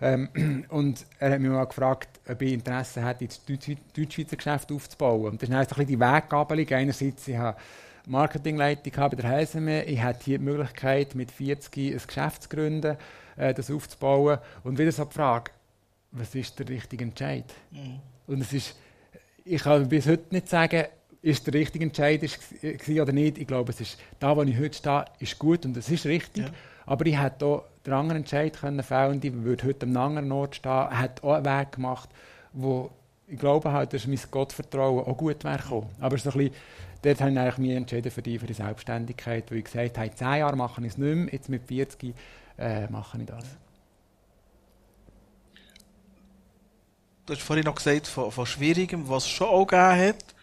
Ähm, 0.00 0.28
und 0.70 1.04
er 1.18 1.32
hat 1.32 1.40
mich 1.40 1.50
mal 1.50 1.64
gefragt, 1.66 2.08
ob 2.28 2.40
ich 2.40 2.52
Interesse 2.54 3.04
hätte, 3.04 3.26
das 3.26 3.44
Deutsch- 3.44 3.76
Deutschschweizer 3.94 4.36
Geschäft 4.36 4.72
aufzubauen. 4.72 5.32
Und 5.32 5.42
das 5.42 5.48
ist 5.48 5.52
dann 5.52 5.60
ein 5.60 5.66
bisschen 5.66 5.86
die 5.86 6.00
Weggabelung. 6.00 6.66
Einerseits, 6.70 7.28
ich 7.28 7.36
habe 7.36 7.58
Marketingleitung 8.06 8.92
bei 8.92 9.16
der 9.16 9.30
HSME, 9.30 9.84
ich 9.84 10.00
hatte 10.02 10.24
hier 10.24 10.38
die 10.38 10.44
Möglichkeit, 10.44 11.14
mit 11.14 11.30
40 11.30 11.76
ein 11.76 12.00
Geschäft 12.06 12.42
zu 12.44 12.48
gründen, 12.48 12.96
äh, 13.36 13.54
das 13.54 13.70
aufzubauen. 13.70 14.38
Und 14.62 14.78
wieder 14.78 14.92
so 14.92 15.04
die 15.04 15.14
Frage, 15.14 15.50
was 16.10 16.34
ist 16.34 16.58
der 16.58 16.68
richtige 16.68 17.04
Entscheid? 17.04 17.44
Mhm. 17.70 18.00
Und 18.26 18.40
es 18.40 18.52
ist, 18.52 18.76
ich 19.44 19.62
kann 19.62 19.88
bis 19.88 20.06
heute 20.06 20.24
nicht 20.30 20.48
sagen, 20.48 20.84
ist 21.22 21.46
der 21.46 21.54
richtige 21.54 21.84
Entscheid 21.84 22.22
ist, 22.22 22.38
gsi 22.60 23.00
oder 23.00 23.12
nicht. 23.12 23.38
Ich 23.38 23.46
glaube, 23.46 23.72
es 23.72 23.80
ist, 23.80 23.98
da, 24.18 24.36
wo 24.36 24.42
ich 24.42 24.58
heute 24.58 24.76
stehe, 24.76 25.04
ist 25.20 25.38
gut 25.38 25.64
und 25.64 25.76
es 25.76 25.88
ist 25.88 26.04
richtig. 26.04 26.44
Ja. 26.44 26.50
Aber 26.86 27.06
ich 27.06 27.18
hätte 27.18 27.46
auch 27.46 27.64
den 27.86 27.94
anderen 27.94 28.20
Entscheid 28.20 28.58
können 28.58 28.82
fällen 28.82 29.12
und 29.12 29.24
ich 29.24 29.32
würde 29.32 29.66
heute 29.66 29.86
am 29.86 29.96
anderen 29.96 30.30
Ort 30.32 30.56
stehen, 30.56 30.90
hätte 30.90 31.24
auch 31.24 31.34
einen 31.34 31.46
Weg 31.46 31.72
gemacht, 31.72 32.10
wo 32.52 32.90
ich 33.26 33.38
glaube 33.38 33.72
halt, 33.72 33.94
dass 33.94 34.06
mein 34.06 34.20
Gottvertrauen 34.30 35.06
auch 35.06 35.16
gut 35.16 35.42
wäre 35.44 35.56
gekommen. 35.56 35.88
Aber 35.98 36.18
so 36.18 36.30
ein 36.30 36.36
bisschen, 36.36 36.54
dort 37.04 37.20
habe 37.20 37.30
ich 37.30 37.38
eigentlich 37.38 37.58
mich 37.58 37.70
entschieden 37.76 38.10
für 38.10 38.22
die, 38.22 38.38
für 38.38 38.46
die 38.46 38.54
Selbstständigkeit, 38.54 39.50
weil 39.50 39.58
ich 39.58 39.64
gesagt 39.64 39.98
habe, 39.98 40.06
in 40.06 40.16
10 40.16 40.26
Jahren 40.36 40.58
mache 40.58 40.80
ich 40.80 40.88
es 40.88 40.98
nicht 40.98 41.14
mehr, 41.14 41.32
jetzt 41.32 41.48
mit 41.48 41.66
40 41.66 42.14
äh, 42.58 42.86
mache 42.88 43.18
ich 43.18 43.26
das. 43.26 43.44
Du 47.26 47.32
hast 47.32 47.42
vorhin 47.42 47.64
noch 47.64 47.74
gesagt, 47.74 48.06
von, 48.06 48.30
von 48.30 48.46
Schwierigem, 48.46 49.08
was 49.08 49.24
es 49.24 49.30
schon 49.30 49.48
auch 49.48 49.66
gegeben 49.66 50.08
hat. 50.08 50.34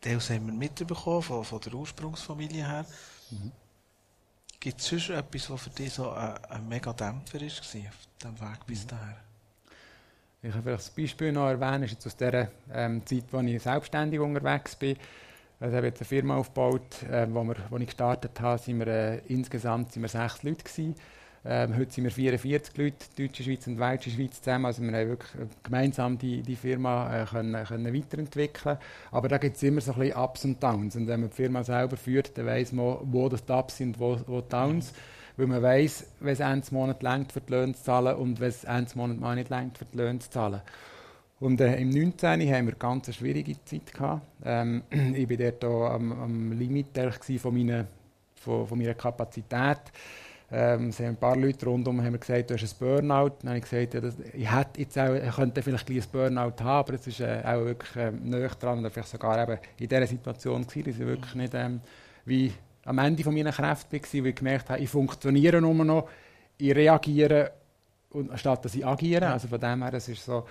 Das 0.00 0.30
haben 0.30 0.46
wir 0.46 0.52
mitbekommen, 0.52 1.22
von, 1.22 1.44
von 1.44 1.60
der 1.60 1.74
Ursprungsfamilie 1.74 2.66
her. 2.66 2.84
Gibt 4.60 4.80
es 4.80 4.88
sonst 4.88 5.10
etwas, 5.10 5.50
was 5.50 5.62
für 5.62 5.70
dich 5.70 5.92
so 5.92 6.10
ein, 6.10 6.36
ein 6.44 6.68
mega 6.68 6.92
Dämpfer 6.92 7.40
war 7.40 7.46
auf 7.46 8.08
dem 8.22 8.40
Weg 8.40 8.66
bis 8.66 8.86
dahin? 8.86 9.16
Ich 10.42 10.52
kann 10.52 10.62
vielleicht 10.62 10.80
das 10.80 10.90
Beispiel 10.90 11.32
noch 11.32 11.48
erwähnen, 11.48 11.84
ist 11.84 11.92
jetzt 11.92 12.06
aus 12.06 12.16
der 12.16 12.50
ähm, 12.70 13.04
Zeit, 13.06 13.24
wo 13.30 13.40
ich 13.40 13.62
selbstständig 13.62 14.20
unterwegs 14.20 14.76
bin. 14.76 14.96
Also 15.64 15.76
ich 15.76 15.78
habe 15.78 15.86
jetzt 15.86 16.02
eine 16.02 16.06
Firma 16.06 16.36
aufgebaut, 16.36 17.02
äh, 17.10 17.26
wo, 17.30 17.42
wir, 17.42 17.56
wo 17.70 17.78
ich 17.78 17.86
gestartet 17.86 18.38
habe, 18.38 18.58
sind 18.58 18.80
wir, 18.80 18.86
äh, 18.86 19.20
insgesamt 19.28 19.92
sind 19.92 20.02
wir 20.02 20.10
sechs 20.10 20.42
Leute 20.42 20.62
gewesen. 20.62 20.94
Ähm, 21.42 21.74
heute 21.78 21.90
sind 21.90 22.04
wir 22.04 22.10
44 22.10 22.76
Leute, 22.76 23.06
Deutsche 23.16 23.42
Schweiz 23.42 23.66
und 23.66 23.78
Welche 23.78 24.10
Schweiz 24.10 24.42
zusammen. 24.42 24.66
Also 24.66 24.82
wir 24.82 24.92
haben 24.92 25.08
wirklich 25.08 25.34
äh, 25.36 25.46
gemeinsam 25.62 26.18
die, 26.18 26.42
die 26.42 26.56
Firma 26.56 27.22
äh, 27.22 27.24
können, 27.24 27.64
können 27.64 27.94
weiterentwickeln. 27.94 28.76
Aber 29.10 29.28
da 29.28 29.38
gibt 29.38 29.56
es 29.56 29.62
immer 29.62 29.80
so 29.80 29.94
ein 29.94 30.00
bisschen 30.00 30.18
Ups 30.18 30.44
und 30.44 30.62
Downs. 30.62 30.96
Und 30.96 31.06
wenn 31.06 31.20
man 31.20 31.30
die 31.30 31.36
Firma 31.36 31.64
selber 31.64 31.96
führt, 31.96 32.36
dann 32.36 32.44
weiss 32.44 32.70
man, 32.70 32.98
wo 33.00 33.30
das 33.30 33.42
die 33.42 33.52
Ups 33.52 33.78
sind, 33.78 33.98
wo, 33.98 34.20
wo 34.26 34.42
die 34.42 34.48
Downs. 34.50 34.92
Weil 35.38 35.46
man 35.46 35.62
weiss, 35.62 36.06
wenn 36.20 36.34
es 36.34 36.40
Ende 36.40 36.66
Monat 36.72 37.02
längt, 37.02 37.32
für 37.32 37.40
die 37.40 37.50
Löhne 37.50 37.72
zu 37.72 37.84
zahlen 37.84 38.16
und 38.16 38.38
wenn 38.38 38.50
es 38.50 38.64
Ende 38.64 38.90
Monat 38.96 39.18
mal 39.18 39.34
nicht 39.34 39.48
längt, 39.48 39.78
für 39.78 39.86
die 39.86 39.96
Löhne 39.96 40.18
zu 40.18 40.28
zahlen. 40.28 40.60
Und 41.40 41.60
äh, 41.60 41.76
im 41.76 41.90
19. 41.90 42.30
haben 42.30 42.40
wir 42.40 42.56
eine 42.58 42.72
ganz 42.72 43.14
schwierige 43.14 43.56
Zeit 43.64 43.92
gehabt. 43.92 44.22
Ähm, 44.44 44.82
ich 44.90 45.28
war 45.28 45.36
dort 45.36 45.64
auch 45.64 45.90
am, 45.90 46.12
am 46.12 46.52
Limit 46.52 46.88
von, 47.38 47.54
meiner, 47.54 47.86
von, 48.36 48.66
von 48.66 48.78
meiner 48.78 48.94
Kapazität. 48.94 49.80
Ähm, 50.52 50.88
es 50.90 51.00
haben 51.00 51.06
ein 51.06 51.16
paar 51.16 51.36
Leute 51.36 51.66
rundum 51.66 52.02
haben 52.02 52.20
gesagt, 52.20 52.50
du 52.50 52.54
hast 52.54 52.62
ein 52.62 52.78
Burnout. 52.78 53.32
Dann 53.40 53.50
habe 53.50 53.58
ich 53.58 53.64
gesagt, 53.64 53.94
ja, 53.94 54.00
das, 54.00 54.14
ich, 54.32 54.52
hätte 54.52 54.80
jetzt 54.80 54.98
auch, 54.98 55.14
ich 55.14 55.34
könnte 55.34 55.62
vielleicht 55.62 55.90
ein 55.90 56.02
Burnout 56.12 56.62
haben, 56.62 56.68
aber 56.68 56.94
es 56.94 57.06
ist 57.06 57.20
äh, 57.20 57.42
auch 57.44 57.64
wirklich 57.64 57.96
äh, 57.96 58.12
nahe 58.12 58.48
dran 58.48 58.78
oder 58.78 58.90
vielleicht 58.90 59.08
sogar 59.08 59.42
eben 59.42 59.58
in 59.78 59.88
dieser 59.88 60.06
Situation 60.06 60.66
gewesen, 60.66 60.84
dass 60.84 61.00
ich 61.00 61.06
wirklich 61.06 61.34
nicht 61.34 61.54
ähm, 61.54 61.80
wie 62.26 62.52
am 62.84 62.98
Ende 62.98 63.24
von 63.24 63.34
meiner 63.34 63.52
Kräfte 63.52 63.96
war, 63.96 64.22
weil 64.22 64.26
ich 64.26 64.34
gemerkt 64.36 64.70
habe, 64.70 64.80
ich 64.80 64.88
funktioniere 64.88 65.60
nur 65.60 65.74
noch, 65.74 66.08
ich 66.58 66.74
reagiere 66.74 67.50
und, 68.10 68.38
statt 68.38 68.64
dass 68.64 68.74
ich 68.74 68.86
agiere. 68.86 69.28
Also 69.28 69.48
von 69.48 69.58
dem 69.58 69.82
her, 69.82 69.90
das 69.90 70.08
ist 70.08 70.24
so, 70.24 70.44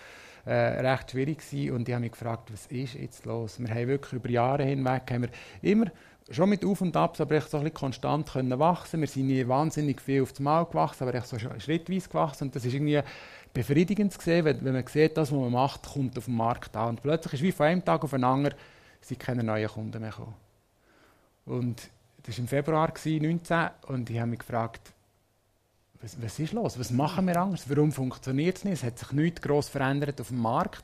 äh, 0.45 0.51
recht 0.53 1.11
schwierig 1.11 1.39
gewesen. 1.39 1.75
Und 1.75 1.87
ich 1.87 1.93
habe 1.93 2.01
mich 2.03 2.11
gefragt, 2.11 2.51
was 2.51 2.65
ist 2.67 2.95
jetzt 2.95 3.25
los? 3.25 3.59
Wir 3.59 3.69
haben 3.73 3.87
wirklich 3.87 4.13
über 4.13 4.29
Jahre 4.29 4.63
hinweg 4.63 5.03
haben 5.11 5.23
wir 5.23 5.29
immer 5.61 5.85
schon 6.31 6.49
mit 6.49 6.63
Auf 6.63 6.79
und 6.81 6.95
Abs, 6.95 7.19
aber 7.21 7.35
echt 7.35 7.49
so 7.49 7.57
ein 7.57 7.63
bisschen 7.63 7.75
konstant 7.77 8.31
können 8.31 8.57
wachsen. 8.57 9.01
Wir 9.01 9.07
sind 9.07 9.27
nie 9.27 9.45
wahnsinnig 9.47 9.99
viel 10.01 10.21
auf 10.23 10.31
das 10.31 10.39
Mal 10.39 10.63
gewachsen, 10.65 11.03
aber 11.07 11.15
echt 11.17 11.27
so 11.27 11.35
sch- 11.37 11.59
schrittweise 11.59 12.07
gewachsen. 12.07 12.45
Und 12.45 12.55
das 12.55 12.63
ist 12.65 12.73
irgendwie 12.73 13.01
befriedigend 13.53 14.13
zu 14.13 14.21
sehen, 14.21 14.45
wenn, 14.45 14.63
wenn 14.63 14.73
man 14.73 14.87
sieht, 14.87 15.17
das, 15.17 15.31
was 15.31 15.37
man 15.39 15.51
macht, 15.51 15.83
kommt 15.83 16.17
auf 16.17 16.25
den 16.25 16.35
Markt 16.35 16.75
an. 16.75 16.89
Und 16.89 17.01
plötzlich 17.01 17.33
ist 17.33 17.41
wie 17.43 17.51
von 17.51 17.65
einem 17.65 17.83
Tag 17.83 18.03
auf 18.03 18.11
den 18.11 18.23
anderen 18.23 18.55
sind 19.01 19.19
keine 19.19 19.43
neuen 19.43 19.67
Kunden 19.67 19.99
mehr 20.01 20.11
gekommen. 20.11 20.33
Und 21.45 21.89
das 22.23 22.37
war 22.37 22.41
im 22.43 22.47
Februar 22.47 22.95
2019 22.95 23.69
und 23.87 24.09
ich 24.09 24.17
habe 24.17 24.29
mich 24.29 24.39
gefragt, 24.39 24.93
was, 26.03 26.21
was 26.21 26.39
ist 26.39 26.53
los? 26.53 26.77
Was 26.77 26.91
machen 26.91 27.25
wir 27.27 27.37
anders? 27.37 27.69
Warum 27.69 27.91
funktioniert 27.91 28.57
es 28.57 28.65
nicht? 28.65 28.73
Es 28.73 28.83
hat 28.83 28.99
sich 28.99 29.11
nichts 29.13 29.41
gross 29.41 29.69
verändert 29.69 30.19
auf 30.19 30.27
dem 30.27 30.39
Markt. 30.39 30.83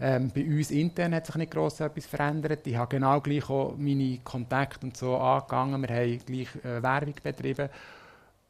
Ähm, 0.00 0.30
bei 0.34 0.44
uns 0.44 0.70
intern 0.70 1.14
hat 1.14 1.26
sich 1.26 1.36
nicht 1.36 1.52
gross 1.52 1.80
etwas 1.80 2.06
verändert. 2.06 2.66
Ich 2.66 2.76
habe 2.76 2.96
genau 2.96 3.20
gleich 3.20 3.48
auch 3.48 3.74
meine 3.76 4.18
Kontakte 4.18 4.86
und 4.86 4.96
so 4.96 5.16
angegangen. 5.16 5.82
Wir 5.82 5.88
haben 5.88 6.18
gleich 6.26 6.48
äh, 6.64 6.82
Werbung 6.82 7.14
betrieben. 7.22 7.68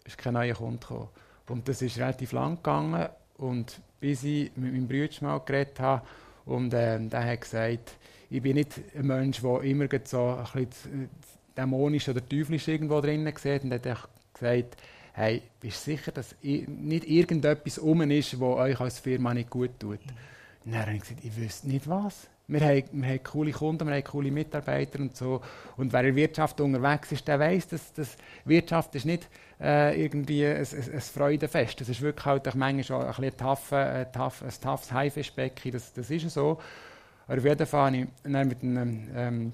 Es 0.04 0.12
ist 0.12 0.18
kein 0.18 0.34
neuer 0.34 0.54
Kunde 0.54 0.78
gekommen. 0.78 1.08
Und 1.48 1.68
das 1.68 1.82
ist 1.82 1.98
relativ 1.98 2.32
lang 2.32 2.56
gegangen. 2.56 3.08
Und 3.36 3.80
bis 4.00 4.24
ich 4.24 4.50
mit 4.56 4.72
meinem 4.72 4.88
Bruder 4.88 5.14
mal 5.20 5.38
geredet 5.40 5.78
habe 5.80 6.02
und 6.44 6.72
ähm, 6.74 7.10
der 7.10 7.24
hat 7.24 7.40
gesagt, 7.42 7.92
ich 8.30 8.42
bin 8.42 8.56
nicht 8.56 8.80
ein 8.94 9.06
Mensch, 9.06 9.40
der 9.40 9.62
immer 9.62 9.86
so 10.04 10.38
ein 10.54 10.66
bisschen 10.66 11.04
äh, 11.04 11.08
dämonisch 11.56 12.08
oder 12.08 12.26
teuflisch 12.26 12.68
irgendwo 12.68 13.00
drinnen 13.00 13.34
sieht. 13.36 13.64
Und 13.64 13.72
er 13.72 13.94
hat 13.94 14.08
gesagt, 14.34 14.76
hey, 15.18 15.42
bist 15.60 15.84
du 15.84 15.90
sicher, 15.90 16.12
dass 16.12 16.36
nicht 16.42 17.04
irgendetwas 17.04 17.78
um 17.78 18.02
ist, 18.02 18.40
was 18.40 18.56
euch 18.56 18.80
als 18.80 19.00
Firma 19.00 19.34
nicht 19.34 19.50
gut 19.50 19.72
tut? 19.78 19.98
Und 20.64 20.72
dann 20.72 20.82
habe 20.82 20.94
ich 20.94 21.00
gesagt, 21.00 21.24
ich 21.24 21.36
wüsste 21.36 21.68
nicht 21.68 21.88
was. 21.88 22.28
Wir 22.46 22.60
haben, 22.60 22.84
wir 22.92 23.08
haben 23.08 23.22
coole 23.24 23.50
Kunden, 23.50 23.86
wir 23.86 23.94
haben 23.94 24.04
coole 24.04 24.30
Mitarbeiter 24.30 25.00
und 25.00 25.16
so. 25.16 25.40
Und 25.76 25.92
wer 25.92 26.00
in 26.00 26.06
der 26.06 26.14
Wirtschaft 26.14 26.60
unterwegs 26.60 27.10
ist, 27.10 27.26
der 27.26 27.38
weiß, 27.40 27.68
dass, 27.68 27.92
dass 27.92 28.16
Wirtschaft 28.44 28.94
ist 28.94 29.06
nicht 29.06 29.28
äh, 29.60 30.02
irgendwie 30.02 30.46
ein, 30.46 30.56
ein, 30.56 30.94
ein 30.94 31.00
Freudenfest. 31.00 31.80
Das 31.80 31.88
ist 31.88 32.00
wirklich 32.00 32.24
halt 32.24 32.46
auch 32.46 32.54
manchmal 32.54 33.10
auch 33.10 33.18
ein, 33.18 33.30
bisschen 33.30 33.46
ein, 33.76 34.02
ein 34.12 34.60
taffes 34.60 34.92
Haifischbecken. 34.92 35.72
Das, 35.72 35.92
das 35.92 36.10
ist 36.10 36.30
so. 36.30 36.58
Aber 37.26 37.38
auf 37.38 37.44
jeden 37.44 37.66
Fall 37.66 37.86
habe 37.86 37.96
ich 37.96 38.46
mit 38.46 38.62
einem, 38.62 39.08
ähm, 39.14 39.52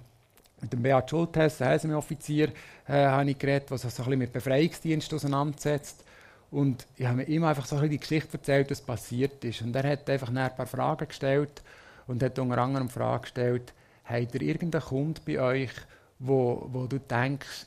mit 0.64 0.72
dem 0.72 0.82
Beat 0.82 1.10
Schultes, 1.10 1.60
einem 1.60 1.96
Offizier, 1.96 2.48
äh, 2.88 3.06
habe 3.06 3.30
ich 3.30 3.38
geredet, 3.38 3.70
der 3.70 3.78
sich 3.78 3.92
so 3.92 4.02
mit 4.04 4.32
Befreiungsdienst 4.32 5.12
auseinandersetzt. 5.12 6.04
Und 6.50 6.86
ich 6.96 7.06
habe 7.06 7.18
mir 7.18 7.24
immer 7.24 7.48
einfach 7.48 7.66
so 7.66 7.76
ein 7.76 7.90
die 7.90 7.98
Geschichte 7.98 8.38
erzählt, 8.38 8.70
was 8.70 8.80
passiert 8.80 9.44
ist. 9.44 9.62
Und 9.62 9.76
er 9.76 9.90
hat 9.90 10.08
einfach 10.08 10.28
ein 10.28 10.56
paar 10.56 10.66
Fragen 10.66 11.08
gestellt 11.08 11.62
und 12.06 12.22
hat 12.22 12.38
unter 12.38 12.58
anderem 12.58 12.86
die 12.86 12.92
Frage 12.92 13.22
gestellt, 13.22 13.74
habt 14.04 14.34
ihr 14.34 14.42
irgendeinen 14.42 14.84
Kunden 14.84 15.20
bei 15.26 15.40
euch, 15.40 15.72
wo, 16.18 16.66
wo 16.70 16.86
du 16.86 16.98
denkst, 16.98 17.66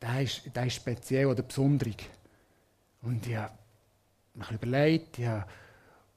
der 0.00 0.22
ist, 0.22 0.42
der 0.54 0.66
ist 0.66 0.74
speziell 0.74 1.26
oder 1.26 1.42
besonderig? 1.42 2.08
Und 3.02 3.26
ich 3.26 3.36
habe 3.36 3.52
bisschen 4.34 4.56
überlegt, 4.56 5.18
ja, 5.18 5.46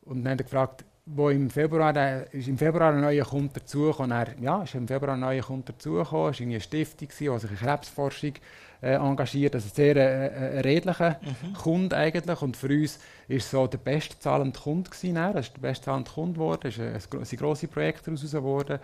und 0.02 0.24
dann 0.24 0.38
gefragt, 0.38 0.84
wo 1.10 1.30
im 1.30 1.50
Februar, 1.50 1.94
der, 1.94 2.34
ist 2.34 2.48
im 2.48 2.58
Februar 2.58 2.92
ein 2.94 3.00
neuer 3.02 3.24
Kunde 3.26 3.54
dazugekommen. 3.60 4.12
Er, 4.12 4.28
ja, 4.42 4.64
ist 4.64 4.76
im 4.76 4.88
Februar 4.88 5.14
ein 5.14 5.22
neuer 5.22 5.42
Kunde 5.42 5.72
dazugekommen. 5.72 6.32
Es 6.32 6.40
war 6.40 6.48
eine 6.48 6.60
Stiftung, 6.62 7.08
die 7.08 7.40
sich 7.40 7.52
in 7.52 7.58
Krebsforschung 7.58 8.34
äh, 8.82 8.94
engagiert. 8.96 9.56
Also 9.56 9.70
sehr 9.74 9.96
äh, 9.96 10.58
ein 10.58 10.62
redlicher 10.64 11.20
Kunde 11.62 11.96
eigentlich. 11.96 12.42
Und 12.42 12.58
für 12.58 12.68
uns 12.68 13.00
ist 13.30 13.50
so 13.50 13.68
der 13.68 13.78
bestzahlende 13.78 14.60
Kunde 14.60 14.90
gewesen. 14.90 15.16
Er 15.16 15.36
ist 15.36 15.54
der 15.56 15.62
bestzahlende 15.62 16.12
Kunde 16.12 16.34
geworden. 16.34 16.68
Es 16.68 16.76
ist 16.78 16.82
ein, 16.82 16.94
ein, 16.94 17.02
gro- 17.10 17.24
sind 17.24 17.40
grosse 17.40 17.68
Projekte 17.68 18.12
daraus 18.12 18.32
geworden. 18.32 18.80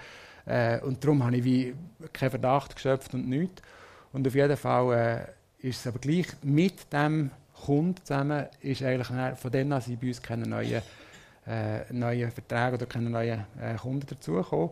Äh, 0.46 0.80
und 0.80 1.04
darum 1.04 1.24
habe 1.26 1.36
ich 1.38 1.44
wie 1.44 1.76
keinen 2.14 2.30
Verdacht 2.30 2.76
geschöpft 2.76 3.14
und 3.14 3.28
nichts. 3.28 3.62
Und 4.14 4.26
auf 4.28 4.36
jeden 4.36 4.56
Fall 4.58 5.28
äh, 5.62 5.68
ist 5.68 5.80
es 5.82 5.88
aber 5.88 6.00
gleich 6.00 6.28
mit 6.42 6.92
dem 6.94 7.32
Kunden 7.66 7.98
zusammen, 8.04 8.46
ist 8.62 8.82
eigentlich 8.82 9.08
dann- 9.10 9.36
von 9.36 9.52
denen 9.52 9.74
an 9.74 9.82
bei 10.02 10.08
uns 10.08 10.22
keine 10.22 10.48
neuen 10.48 10.82
äh, 11.48 11.92
neue 11.92 12.30
Verträge 12.32 12.76
oder 12.76 12.86
keine 12.86 13.10
neuen 13.10 13.46
äh, 13.60 13.76
Kunden 13.76 14.06
dazugekommen. 14.08 14.70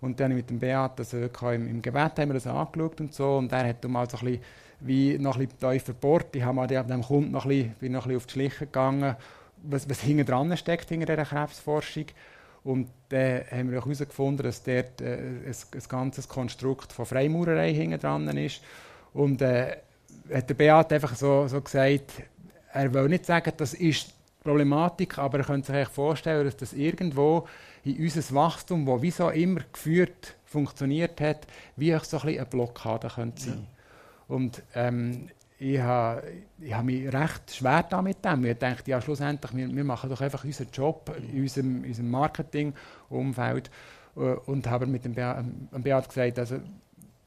Und 0.00 0.20
dann 0.20 0.34
mit 0.34 0.50
dem 0.50 0.58
Beat, 0.58 0.98
also 0.98 1.18
wirklich 1.18 1.54
im, 1.54 1.68
im 1.68 1.82
Gebet 1.82 2.18
haben 2.18 2.28
wir 2.28 2.34
das 2.34 2.46
angeschaut 2.46 3.00
und 3.00 3.14
so. 3.14 3.38
Und 3.38 3.52
er 3.52 3.68
hat 3.68 3.84
mal 3.84 4.08
so 4.08 4.18
ein 4.18 4.24
bisschen, 4.24 4.42
wie 4.80 5.18
noch 5.18 5.38
ein 5.38 5.46
bisschen 5.46 5.72
tiefer 5.72 5.92
gebohrt. 5.92 6.36
Ich 6.36 6.42
habe 6.42 6.54
mal 6.54 6.66
dem 6.66 7.02
Kunden 7.02 7.30
noch 7.30 7.44
ein 7.44 7.48
bisschen, 7.48 7.74
bin 7.80 7.92
noch 7.92 8.04
ein 8.04 8.08
bisschen 8.08 8.16
auf 8.18 8.26
die 8.26 8.32
Schliche 8.32 8.66
gegangen, 8.66 9.16
was, 9.62 9.88
was 9.88 10.00
hinten 10.00 10.26
dran 10.26 10.54
steckt, 10.56 10.90
hinter 10.90 11.06
dieser 11.06 11.24
Krebsforschung. 11.24 12.06
Und 12.64 12.88
dann 13.10 13.42
haben 13.50 13.70
wir 13.70 13.78
auch 13.78 13.84
herausgefunden, 13.84 14.44
dass 14.44 14.62
dort 14.62 15.00
äh, 15.00 15.16
ein, 15.16 15.46
ein 15.46 15.82
ganzes 15.88 16.28
Konstrukt 16.28 16.92
von 16.92 17.06
Freimaurerei 17.06 17.72
hinten 17.72 18.00
dran 18.00 18.28
ist. 18.36 18.62
Und 19.12 19.42
äh, 19.42 19.76
hat 20.32 20.48
der 20.48 20.54
Beat 20.54 20.92
einfach 20.92 21.14
so, 21.14 21.46
so 21.46 21.60
gesagt, 21.60 22.22
er 22.72 22.92
will 22.92 23.08
nicht 23.08 23.26
sagen, 23.26 23.52
das 23.56 23.74
ist 23.74 24.12
Problematik, 24.44 25.18
aber 25.18 25.38
er 25.38 25.44
könnte 25.44 25.66
sich 25.66 25.76
eigentlich 25.76 25.88
vorstellen, 25.88 26.44
dass 26.44 26.56
das 26.56 26.72
irgendwo 26.74 27.48
in 27.82 27.98
unser 27.98 28.34
Wachstum, 28.34 28.86
das 28.86 29.02
wie 29.02 29.10
so 29.10 29.30
immer 29.30 29.60
geführt 29.72 30.36
funktioniert 30.44 31.20
hat, 31.20 31.46
wie 31.76 31.96
auch 31.96 32.04
so 32.04 32.18
ein 32.18 32.22
bisschen 32.22 32.40
eine 32.40 32.50
Blockade 32.50 33.08
könnte 33.08 33.42
sein. 33.42 33.66
Und 34.28 34.62
ähm, 34.74 35.28
ich 35.58 35.80
habe 35.80 36.22
ich 36.60 36.74
ha 36.74 36.82
mich 36.82 37.12
recht 37.12 37.54
schwer 37.54 37.84
da 37.88 38.02
mit 38.02 38.24
dem. 38.24 38.44
Ich 38.44 38.58
dachte, 38.58 38.90
ja, 38.90 39.00
schlussendlich, 39.00 39.54
wir, 39.54 39.74
wir 39.74 39.84
machen 39.84 40.10
doch 40.10 40.20
einfach 40.20 40.44
unseren 40.44 40.68
Job 40.72 41.14
in 41.32 41.42
unserem, 41.42 41.84
unserem 41.84 42.10
Marketing-Umfeld. 42.10 43.70
Äh, 44.16 44.20
Und 44.46 44.66
habe 44.66 44.86
mit 44.86 45.04
dem 45.04 45.14
Beat, 45.14 45.38
dem 45.72 45.82
Beat 45.82 46.08
gesagt, 46.08 46.38
also, 46.38 46.56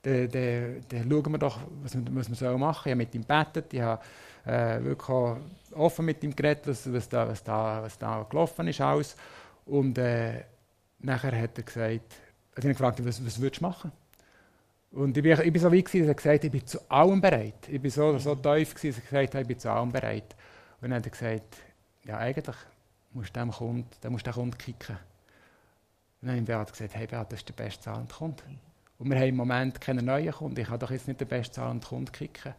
dann, 0.03 1.09
schauen 1.09 1.31
wir 1.31 1.37
doch, 1.37 1.59
was 1.83 1.95
wir, 1.95 2.03
was 2.11 2.29
wir 2.29 2.35
sollen 2.35 2.59
machen. 2.59 2.83
Ich 2.85 2.91
habe 2.91 2.97
mit 2.97 3.15
ihm 3.15 3.21
gebetet, 3.21 3.73
ich 3.73 3.81
habe 3.81 4.01
äh, 4.47 4.83
wirklich 4.83 5.37
offen 5.75 6.05
mit 6.05 6.23
ihm 6.23 6.35
geredet, 6.35 6.67
was, 6.67 6.91
was, 6.91 7.09
da, 7.09 7.27
was, 7.27 7.43
da, 7.43 7.83
was 7.83 7.97
da 7.97 8.25
gelaufen 8.29 8.67
ist 8.67 8.81
alles. 8.81 9.15
Und 9.65 9.97
äh, 9.97 10.43
nachher 10.99 11.39
hat 11.39 11.57
er 11.57 11.63
gesagt, 11.63 12.15
also 12.55 12.57
habe 12.57 12.67
ihn 12.67 12.71
gefragt, 12.71 13.05
was, 13.05 13.25
was 13.25 13.39
würdest 13.39 13.61
du 13.61 13.65
machen? 13.65 13.91
Und 14.91 15.17
ich 15.17 15.21
bin, 15.21 15.39
ich 15.39 15.53
bin 15.53 15.61
so 15.61 15.71
weit, 15.71 15.85
gewesen, 15.85 16.07
dass 16.07 16.09
er 16.09 16.15
gesagt 16.15 16.35
hat, 16.35 16.43
ich 16.45 16.51
bin 16.51 16.65
zu 16.65 16.79
allem 16.89 17.21
bereit. 17.21 17.67
Ich 17.67 17.81
bin 17.81 17.91
so, 17.91 18.17
so 18.17 18.35
tief, 18.35 18.73
gewesen, 18.73 18.95
dass 18.95 18.97
er 18.97 19.09
gesagt 19.09 19.35
hat, 19.35 19.41
ich 19.41 19.47
bin 19.47 19.59
zu 19.59 19.69
allem 19.69 19.91
bereit. 19.91 20.35
Und 20.81 20.89
dann 20.89 20.99
hat 20.99 21.05
er 21.05 21.11
gesagt, 21.11 21.57
ja 22.05 22.17
eigentlich 22.17 22.55
musst 23.11 23.35
du 23.35 23.39
dem 23.39 23.51
Kunden, 23.51 23.87
dann 24.01 24.11
musst 24.11 24.25
du 24.25 24.31
den 24.31 24.35
Kunden 24.35 24.57
kicken. 24.57 24.97
Und 26.21 26.29
dann 26.29 26.37
ich 26.37 26.45
Beat 26.45 26.71
gesagt, 26.71 26.95
hey 26.95 27.05
Beat, 27.05 27.31
das 27.31 27.39
ist 27.39 27.49
der 27.49 27.53
bestzahlende 27.53 28.13
Kunde. 28.13 28.43
Und 28.97 29.09
wir 29.09 29.17
haben 29.17 29.27
im 29.27 29.35
Moment 29.35 29.79
keinen 29.79 30.05
neuen 30.05 30.31
Kunden. 30.31 30.59
Ich 30.59 30.67
kann 30.67 30.79
doch 30.79 30.89
jetzt 30.89 31.07
nicht 31.07 31.19
den 31.19 31.27
bestzahlenden 31.27 31.87
Kunden 31.87 32.11
kicken. 32.11 32.53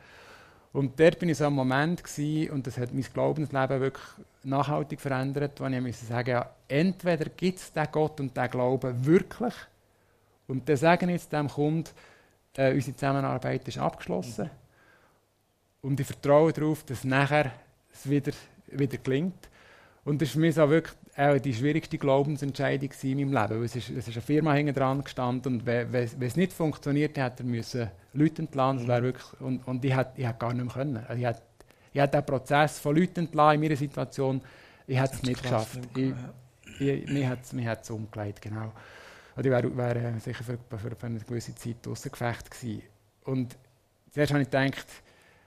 Und 0.78 1.00
dort 1.00 1.18
bin 1.18 1.28
ich 1.28 1.38
so 1.38 1.46
am 1.46 1.54
Moment 1.54 2.04
gewesen, 2.04 2.52
und 2.52 2.64
das 2.64 2.78
hat 2.78 2.94
mein 2.94 3.02
Glaubensleben 3.02 3.80
wirklich 3.80 4.06
nachhaltig 4.44 5.00
verändert, 5.00 5.60
wo 5.60 5.66
ich 5.66 5.80
musste 5.80 6.06
sagen, 6.06 6.30
ja, 6.30 6.48
entweder 6.68 7.24
gibt 7.30 7.58
es 7.58 7.72
den 7.72 7.88
Gott 7.90 8.20
und 8.20 8.36
den 8.36 8.48
Glauben 8.48 9.04
wirklich, 9.04 9.54
und 10.46 10.68
dann 10.68 10.76
sagen 10.76 11.10
jetzt 11.10 11.32
dem 11.32 11.48
Kunden, 11.48 11.90
äh, 12.56 12.72
unsere 12.72 12.94
Zusammenarbeit 12.94 13.66
ist 13.66 13.76
abgeschlossen. 13.78 14.50
Und 15.82 15.98
ich 15.98 16.06
vertraue 16.06 16.52
darauf, 16.52 16.84
dass 16.84 17.02
nachher 17.02 17.50
es 17.92 18.08
wieder, 18.08 18.30
wieder 18.68 18.98
gelingt. 18.98 19.48
Und 20.04 20.22
das 20.22 20.28
war 20.30 20.32
für 20.34 20.38
mich 20.40 20.54
so 20.54 20.70
wirklich 20.70 20.96
auch 21.16 21.38
die 21.38 21.52
schwierigste 21.52 21.98
Glaubensentscheidung 21.98 22.90
in 23.02 23.16
meinem 23.18 23.32
Leben. 23.32 23.58
weil 23.58 23.64
Es 23.64 23.76
ist, 23.76 23.90
es 23.90 24.08
ist 24.08 24.16
eine 24.16 24.22
Firma 24.22 24.54
hinten 24.54 24.74
dran 24.74 25.02
gestanden 25.02 25.54
und 25.54 25.66
wenn, 25.66 25.92
wenn, 25.92 26.08
wenn 26.18 26.28
es 26.28 26.36
nicht 26.36 26.52
funktioniert, 26.52 27.18
hätte 27.18 27.44
müssen 27.44 27.90
Leute 28.12 28.42
entlassen. 28.42 28.86
Wäre 28.86 29.02
wirklich, 29.02 29.40
und, 29.40 29.66
und 29.66 29.84
ich 29.84 29.94
hätte, 29.94 30.12
ich 30.20 30.38
gar 30.38 30.54
nicht 30.54 30.64
mehr 30.64 30.74
können. 30.74 31.04
Also 31.06 31.20
ich 31.20 31.26
hätte, 31.26 31.42
ich 31.92 32.00
den 32.06 32.26
Prozess 32.26 32.78
von 32.78 32.96
Leuten 32.96 33.20
entlassen 33.20 33.54
in 33.54 33.60
meiner 33.60 33.76
Situation, 33.76 34.40
ich 34.86 34.98
hätte 34.98 35.14
es 35.14 35.22
nicht 35.22 35.42
geschafft. 35.42 35.80
Ich, 35.96 36.14
ich, 36.78 37.06
mir 37.08 37.28
hat 37.28 37.42
es 37.42 37.52
mir 37.52 37.68
hat's 37.68 37.90
umgelegt, 37.90 38.40
genau. 38.40 38.72
Und 39.36 39.44
ich 39.44 39.52
wäre 39.52 39.76
wär, 39.76 39.96
äh, 39.96 40.18
sicher 40.18 40.42
für, 40.42 40.58
für, 40.76 40.96
für 40.96 41.06
eine 41.06 41.20
gewisse 41.20 41.54
Zeit 41.54 41.86
außer 41.86 42.10
Gefecht 42.10 42.50
gewesen. 42.50 42.82
Und 43.24 43.56
zuerst 44.10 44.32
habe 44.32 44.42
ich 44.42 44.50
gedacht, 44.50 44.86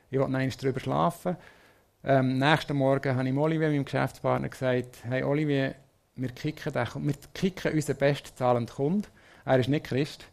ich 0.10 0.20
wollte 0.20 0.32
noch 0.32 0.40
einmal 0.40 0.56
darüber 0.60 0.80
schlafen. 0.80 1.38
Ähm, 2.04 2.40
nächsten 2.40 2.76
Morgen 2.78 3.16
habe 3.16 3.30
ich 3.30 3.38
Olivier, 3.38 3.70
meinem 3.70 3.86
Geschäftspartner, 3.86 4.50
gesagt, 4.50 4.98
hey 5.04 5.24
Olivier, 5.24 5.76
wir 6.16 6.30
kicken, 6.30 6.74
den, 6.74 6.88
wir 6.96 7.14
kicken 7.34 7.74
unseren 7.74 7.98
bestzahlenden 7.98 8.76
Kunden. 8.76 9.08
Er 9.46 9.60
ist 9.60 9.70
nicht 9.70 9.86
Christ. 9.86 10.26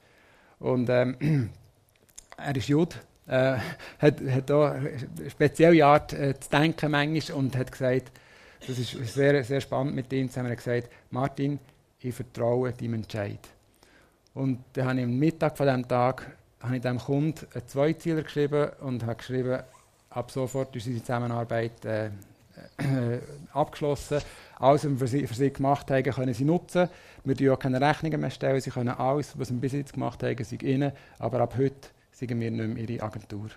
Und 0.59 0.89
ähm, 0.89 1.51
er 2.39 2.57
ist 2.57 2.69
Jude. 2.69 2.97
Äh, 3.27 3.59
hat, 3.99 4.21
hat 4.21 4.51
auch 4.51 4.71
eine 4.71 5.31
spezielle 5.31 5.85
Art 5.85 6.15
äh, 6.15 6.39
zu 6.41 6.49
denken 6.49 6.91
manchmal 6.91 7.39
und 7.39 7.55
hat 7.55 7.71
gesagt, 7.71 8.13
das 8.67 8.79
ist 8.79 8.93
sehr, 9.15 9.45
sehr 9.45 9.61
spannend 9.61 9.95
mit 9.95 10.13
ihm 10.13 10.29
zusammen, 10.29 10.49
er 10.49 10.53
hat 10.53 10.65
gesagt, 10.65 10.91
Martin, 11.11 11.59
ich 12.01 12.15
vertraue 12.15 12.73
deinem 12.73 12.95
Entscheid. 12.95 13.41
Und 14.35 14.65
dann 14.73 14.89
habe 14.89 14.99
ich 14.99 15.05
am 15.05 15.19
Mittag 15.19 15.57
von 15.57 15.67
diesem 15.67 15.87
Tag 15.87 16.35
habe 16.61 16.77
ich 16.77 16.83
dem 16.83 16.99
Kunden 16.99 17.47
einen 17.55 17.69
Zweizieler 17.69 18.23
geschrieben 18.23 18.71
und 18.81 19.05
habe 19.05 19.17
geschrieben, 19.17 19.63
ab 20.19 20.31
sofort 20.31 20.75
ist 20.75 20.87
unsere 20.87 21.05
Zusammenarbeit 21.05 21.85
äh, 21.85 22.07
äh, 22.07 23.21
abgeschlossen. 23.53 24.19
Alles, 24.59 24.85
was 24.85 25.13
wir 25.13 25.29
für 25.29 25.35
sie, 25.35 25.53
gemacht 25.53 25.91
haben, 25.91 26.03
können 26.03 26.35
sie 26.35 26.45
nutzen. 26.45 26.89
Wir 27.25 27.35
stellen 27.35 27.53
auch 27.53 27.59
keine 27.59 27.81
Rechnungen 27.81 28.21
mehr. 28.21 28.31
Stellen. 28.31 28.61
Sie 28.61 28.71
können 28.71 28.89
alles, 28.89 29.39
was 29.39 29.51
wir 29.51 29.61
bis 29.61 29.73
jetzt 29.73 29.93
gemacht 29.93 30.23
haben, 30.23 30.45
sei 30.45 30.59
ihnen. 30.63 30.93
Aber 31.19 31.41
ab 31.41 31.55
heute 31.57 31.89
sind 32.11 32.39
wir 32.41 32.51
nicht 32.51 32.75
mehr 32.75 32.89
ihre 32.89 33.03
Agentur. 33.05 33.51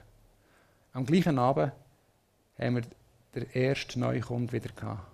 Am 0.93 1.05
gleichen 1.05 1.39
Abend 1.39 1.71
haben 2.59 2.75
wir 2.75 2.83
den 3.33 3.49
ersten 3.53 4.01
neuen 4.01 4.21
Kunden 4.21 4.51
wieder 4.51 4.69
gehabt. 4.75 5.07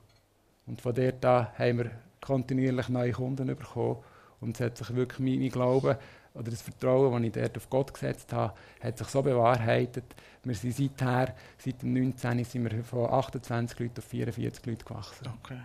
Und 0.66 0.82
von 0.82 0.94
dort 0.94 1.24
an 1.24 1.48
haben 1.58 1.78
wir 1.78 1.92
kontinuierlich 2.20 2.90
neue 2.90 3.14
Kunden 3.14 3.48
bekommen. 3.48 3.98
Und 4.42 4.60
es 4.60 4.66
hat 4.66 4.78
sich 4.78 4.94
wirklich 4.94 5.20
mein 5.20 5.50
Glauben 5.50 5.96
oder 6.38 6.52
das 6.52 6.62
Vertrauen, 6.62 7.12
das 7.12 7.28
ich 7.28 7.32
dort 7.34 7.58
auf 7.58 7.70
Gott 7.70 7.94
gesetzt 7.94 8.32
habe, 8.32 8.54
hat 8.82 8.98
sich 8.98 9.08
so 9.08 9.22
bewahrheitet. 9.22 10.06
Wir 10.44 10.56
sind 10.56 10.76
seither, 10.76 11.34
seit 11.58 11.82
dem 11.82 11.94
19. 11.94 12.44
sind 12.44 12.72
wir 12.72 12.84
von 12.84 13.10
28 13.10 13.80
Leuten 13.80 13.98
auf 13.98 14.06
44 14.06 14.66
Leute 14.66 14.86
gewachsen. 14.86 15.28
Okay. 15.42 15.60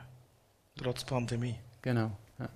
Trotz 0.77 1.05
Pandemie. 1.05 1.57
Genau. 1.83 2.11
Ja. 2.39 2.49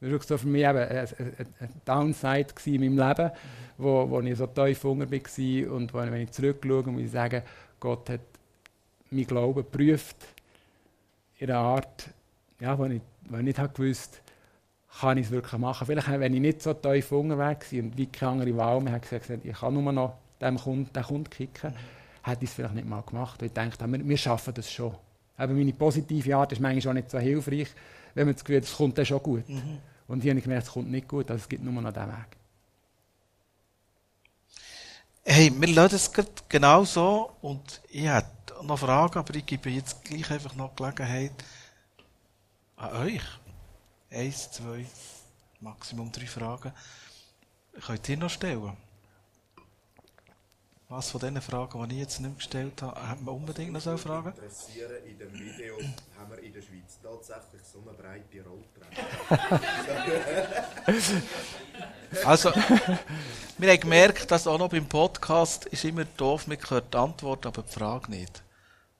Das 0.00 0.10
war 0.10 0.22
so 0.22 0.38
für 0.38 0.46
mich 0.46 0.62
eben 0.62 0.78
ein, 0.78 0.88
ein, 0.98 1.54
ein 1.60 1.80
Downside 1.84 2.54
gewesen 2.54 2.82
in 2.82 2.94
meinem 2.94 3.08
Leben, 3.08 3.30
wo, 3.76 4.08
wo 4.08 4.20
ich 4.20 4.38
so 4.38 4.46
tief 4.46 4.84
war 4.84 4.90
und 4.92 5.92
wo, 5.92 5.98
wenn 5.98 6.14
ich 6.14 6.30
zurückschaue, 6.30 6.86
muss 6.86 7.02
ich 7.02 7.10
sagen, 7.10 7.42
Gott 7.80 8.10
hat 8.10 8.20
mein 9.10 9.26
Glauben 9.26 9.56
geprüft 9.56 10.16
in 11.38 11.50
einer 11.50 11.58
Art, 11.58 12.08
ja, 12.60 12.78
wo 12.78 12.84
ich, 12.86 13.02
wo 13.28 13.36
ich 13.38 13.42
nicht 13.42 13.58
habe 13.58 13.72
gewusst 13.72 14.23
kann 15.00 15.18
ich 15.18 15.26
es 15.26 15.32
wirklich 15.32 15.60
machen. 15.60 15.86
Vielleicht, 15.86 16.08
wenn 16.08 16.34
ich 16.34 16.40
nicht 16.40 16.62
so 16.62 16.72
tief 16.74 17.10
Hunger 17.10 17.38
war 17.38 17.56
und 17.72 17.96
wie 17.96 18.06
keine 18.06 18.32
andere 18.32 18.56
Wahl 18.56 18.80
mehr 18.80 18.92
hatte, 18.94 19.18
gesagt, 19.18 19.44
ich 19.44 19.52
kann 19.52 19.74
nur 19.74 19.92
noch 19.92 20.14
dem 20.40 20.58
Kunden, 20.58 20.92
den 20.92 21.02
Kunden 21.02 21.30
kicken, 21.30 21.70
mhm. 21.70 22.28
hätte 22.30 22.44
ich 22.44 22.50
es 22.50 22.54
vielleicht 22.54 22.74
nicht 22.74 22.88
mal 22.88 23.02
gemacht. 23.02 23.40
Weil 23.40 23.48
ich 23.48 23.52
dachte, 23.52 23.86
wir, 23.86 24.08
wir 24.08 24.16
schaffen 24.16 24.54
das 24.54 24.70
schon. 24.70 24.94
Aber 25.36 25.52
meine 25.52 25.72
positive 25.72 26.36
Art 26.36 26.52
ist 26.52 26.60
manchmal 26.60 26.92
auch 26.92 26.94
nicht 26.94 27.10
so 27.10 27.18
hilfreich, 27.18 27.68
wenn 28.14 28.26
man 28.26 28.34
das 28.34 28.44
Gefühl 28.44 28.58
hat, 28.58 28.64
es 28.64 28.76
kommt 28.76 28.96
dann 28.96 29.06
schon 29.06 29.22
gut. 29.22 29.48
Mhm. 29.48 29.78
Und 30.06 30.20
hier 30.20 30.30
habe 30.30 30.38
ich 30.38 30.44
gemerkt, 30.44 30.66
es 30.66 30.72
kommt 30.72 30.90
nicht 30.90 31.08
gut, 31.08 31.30
also 31.30 31.42
es 31.42 31.48
gibt 31.48 31.64
nur 31.64 31.72
noch 31.72 31.92
diesen 31.92 32.08
Weg. 32.08 32.36
Hey, 35.26 35.50
wir 35.58 35.68
lassen 35.68 35.94
es 35.96 36.12
gerade 36.12 36.28
genau 36.48 36.84
so 36.84 37.32
und 37.40 37.80
ich 37.88 38.06
hätte 38.06 38.28
noch 38.62 38.78
Fragen, 38.78 39.18
aber 39.18 39.34
ich 39.34 39.46
gebe 39.46 39.70
jetzt 39.70 40.04
gleich 40.04 40.30
einfach 40.30 40.54
noch 40.54 40.76
Gelegenheit 40.76 41.32
an 42.76 42.92
euch. 43.06 43.22
Eins, 44.14 44.52
zwei, 44.52 44.86
Maximum 45.60 46.12
drei 46.12 46.26
Fragen. 46.26 46.72
Könnt 47.84 48.08
ihr 48.08 48.16
noch 48.16 48.30
stellen? 48.30 48.76
Was 50.88 51.10
von 51.10 51.20
diesen 51.20 51.40
Fragen, 51.40 51.88
die 51.88 51.94
ich 51.96 52.00
jetzt 52.02 52.20
nicht 52.20 52.36
gestellt 52.36 52.80
habe, 52.82 53.08
hat 53.08 53.20
man 53.20 53.34
unbedingt 53.34 53.72
noch 53.72 53.80
so 53.80 53.96
Fragen? 53.96 54.28
interessieren, 54.28 55.04
in 55.04 55.18
dem 55.18 55.32
Video 55.32 55.76
haben 56.16 56.30
wir 56.30 56.38
in 56.44 56.52
der 56.52 56.62
Schweiz 56.62 57.00
tatsächlich 57.02 57.62
so 57.64 57.80
eine 57.80 57.92
breite 57.98 58.44
Rolltreppe. 58.44 59.60
Also, 62.24 62.52
wir 63.58 63.72
haben 63.72 63.80
gemerkt, 63.80 64.30
dass 64.30 64.46
auch 64.46 64.58
noch 64.58 64.68
beim 64.68 64.88
Podcast 64.88 65.66
ist 65.66 65.84
immer 65.84 66.04
doof, 66.04 66.46
man 66.46 66.58
hört 66.68 66.94
die 66.94 66.98
Antwort, 66.98 67.44
aber 67.46 67.62
die 67.62 67.72
Frage 67.72 68.08
nicht. 68.12 68.43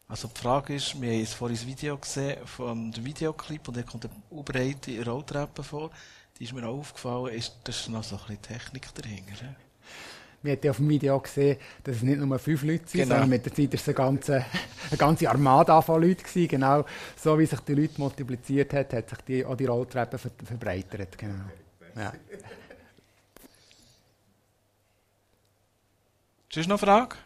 Also 0.07 0.29
die 0.29 0.39
Frage 0.41 0.75
ist, 0.75 1.01
wir 1.01 1.11
haben 1.11 1.19
jetzt 1.21 1.35
vorhin 1.35 1.57
das 1.57 1.67
Video 1.67 1.97
gesehen, 1.97 2.47
vom 2.47 2.93
Videoclip, 2.95 3.69
und 3.69 3.77
da 3.77 3.83
kommt 3.83 4.05
eine 4.05 4.43
breite 4.43 5.05
Rolltreppe 5.05 5.63
vor. 5.63 5.91
Die 6.39 6.45
ist 6.45 6.53
mir 6.53 6.67
auch 6.67 6.79
aufgefallen, 6.79 7.35
ist, 7.35 7.57
das 7.65 7.81
ist 7.81 7.89
noch 7.89 8.05
so 8.05 8.17
ein 8.17 8.21
bisschen 8.21 8.43
Technik 8.43 8.95
dahinter. 8.95 9.33
he? 9.33 9.55
Wir 10.43 10.53
haben 10.53 10.61
ja 10.63 10.71
auf 10.73 10.77
dem 10.77 10.89
Video 10.91 11.19
gesehen, 11.21 11.57
dass 11.85 11.97
es 11.97 12.03
nicht 12.03 12.19
nur 12.19 12.39
fünf 12.39 12.63
Leute 12.65 12.87
sind, 12.87 13.01
Genau. 13.01 13.15
sondern 13.15 13.31
mit 13.31 13.47
der 13.47 13.55
Zeit 13.55 13.69
war 13.73 13.75
es 13.75 13.89
eine 13.89 13.95
ganze, 13.95 14.35
eine 14.91 14.99
ganze 14.99 15.31
Armada 15.31 15.81
von 15.81 16.03
Leuten. 16.03 16.23
Gewesen. 16.23 16.49
Genau 16.49 16.85
so 17.17 17.39
wie 17.39 17.47
sich 17.47 17.61
die 17.61 17.75
Leute 17.75 17.99
multipliziert 17.99 18.75
hat, 18.75 18.93
hat 18.93 19.09
sich 19.09 19.19
die, 19.23 19.45
auch 19.45 19.57
die 19.57 19.65
Rolltreppe 19.65 20.19
ver 20.19 20.31
verbreitert. 20.45 21.17
Genau. 21.17 21.45
Ja. 21.97 22.13
Ist 26.55 26.69
noch 26.69 26.83
eine 26.83 26.93
Frage? 26.93 27.17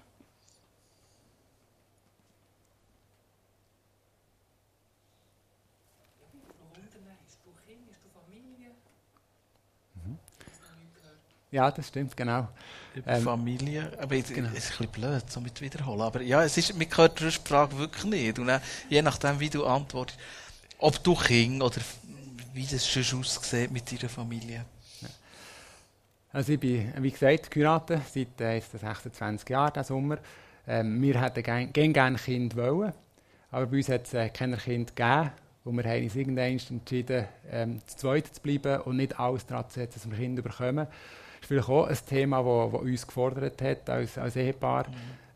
Ja, 11.50 11.70
das 11.70 11.88
stimmt, 11.88 12.16
genau. 12.16 12.48
Über 12.94 13.12
Ähm, 13.12 13.22
Familie. 13.22 13.92
Aber 14.00 14.14
jetzt, 14.14 14.32
genau. 14.34 14.48
es 14.54 14.70
ist 14.70 14.80
ein 14.80 14.86
bisschen 14.88 14.92
blöd, 14.92 15.30
so 15.30 15.40
mit 15.40 15.60
wiederholen. 15.60 16.00
Aber 16.02 16.20
ja, 16.20 16.42
es 16.42 16.56
ist, 16.56 16.76
man 16.76 16.86
hört 16.94 17.20
die 17.20 17.30
Frage 17.30 17.78
wirklich 17.78 18.04
nicht. 18.04 18.38
Und 18.38 18.48
dann, 18.48 18.60
je 18.88 19.02
nachdem, 19.02 19.40
wie 19.40 19.50
du 19.50 19.64
antwortest, 19.64 20.18
ob 20.78 21.02
du 21.02 21.14
Kind 21.14 21.62
oder 21.62 21.80
wie 22.52 22.66
das 22.66 22.88
schon 22.88 23.20
aussieht 23.20 23.70
mit 23.70 23.90
deiner 23.90 24.08
Familie. 24.08 24.64
Also 26.32 26.52
ich 26.52 26.60
bin, 26.60 26.92
wie 26.98 27.10
gesagt, 27.10 27.50
geheiratet 27.50 28.02
seit 28.12 28.40
äh, 28.40 28.56
jetzt 28.56 28.72
26 28.72 29.48
Jahren 29.48 29.72
diesen 29.72 29.84
Sommer. 29.84 30.18
Ähm, 30.66 31.00
wir 31.00 31.20
hätten 31.20 31.42
gerne 31.42 31.68
gern, 31.68 31.92
gern 31.92 32.16
Kind 32.16 32.54
wollen, 32.54 32.92
aber 33.50 33.66
bei 33.66 33.78
uns 33.78 33.88
hat 33.88 34.06
es 34.06 34.12
äh, 34.14 34.28
keine 34.28 34.58
Kind 34.58 34.94
gegeben. 34.94 35.30
Und 35.64 35.76
wir 35.76 35.84
haben 35.84 36.02
uns 36.02 36.16
irgendwann 36.16 36.58
entschieden, 36.58 37.26
ähm, 37.50 37.80
zu 37.86 37.96
zweit 37.96 38.26
zu 38.34 38.40
bleiben 38.42 38.82
und 38.82 38.96
nicht 38.96 39.18
alles 39.18 39.46
daran 39.46 39.68
zu 39.68 39.80
setzen, 39.80 40.00
dass 40.00 40.10
wir 40.10 40.18
Kinder 40.18 40.42
bekommen. 40.42 40.86
Das 41.40 41.42
ist 41.42 41.46
vielleicht 41.48 41.68
auch 41.68 41.86
ein 41.86 41.98
Thema, 42.06 42.42
das 42.42 42.80
uns 42.80 43.06
gefordert 43.06 43.60
hat 43.62 43.90
als, 43.90 44.18
als 44.18 44.36
Ehepaar, 44.36 44.86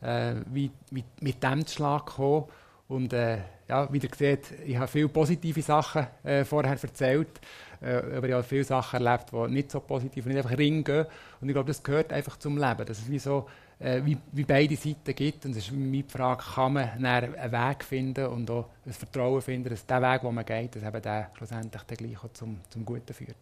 äh, 0.00 0.34
wie, 0.52 0.70
wie 0.90 1.04
mit 1.20 1.42
dem 1.42 1.66
zu 1.66 1.76
Schlag 1.76 2.06
kommen. 2.06 2.44
Und 2.88 3.12
äh, 3.12 3.38
ja, 3.68 3.90
wie 3.90 3.98
ihr 3.98 4.10
seht, 4.14 4.52
ich 4.66 4.76
habe 4.76 4.88
viele 4.88 5.08
positive 5.08 5.62
Sachen 5.62 6.06
äh, 6.24 6.44
vorher 6.44 6.72
erzählt, 6.72 7.40
äh, 7.80 8.16
aber 8.16 8.28
ich 8.28 8.34
habe 8.34 8.42
viele 8.42 8.64
Sachen 8.64 9.04
erlebt, 9.04 9.32
die 9.32 9.52
nicht 9.52 9.70
so 9.70 9.80
positiv 9.80 10.26
und 10.26 10.32
nicht 10.32 10.44
einfach 10.44 10.58
ringen. 10.58 11.06
Und 11.40 11.48
ich 11.48 11.54
glaube, 11.54 11.68
das 11.68 11.82
gehört 11.82 12.12
einfach 12.12 12.36
zum 12.36 12.58
Leben, 12.58 12.84
dass 12.84 12.98
es 12.98 13.10
wie 13.10 13.18
so 13.18 13.46
äh, 13.82 14.00
wie, 14.04 14.16
wie 14.32 14.44
beide 14.44 14.76
Seiten 14.76 15.14
gibt. 15.14 15.44
Und 15.44 15.52
es 15.52 15.58
ist 15.58 15.72
meine 15.72 16.04
Frage, 16.04 16.42
kann 16.54 16.74
man 16.74 17.04
einen 17.04 17.32
Weg 17.32 17.84
finden 17.84 18.26
und 18.26 18.50
auch 18.50 18.66
ein 18.86 18.92
Vertrauen 18.92 19.42
finden, 19.42 19.70
dass 19.70 19.86
der 19.86 20.00
Weg, 20.00 20.20
den 20.22 20.34
man 20.34 20.44
geht, 20.44 20.76
dass 20.76 20.82
eben 20.82 21.02
der 21.02 21.30
schlussendlich 21.36 21.82
dann 21.82 21.96
gleich 21.96 22.24
auch 22.24 22.32
zum, 22.32 22.60
zum 22.70 22.84
Guten 22.84 23.12
führt. 23.12 23.36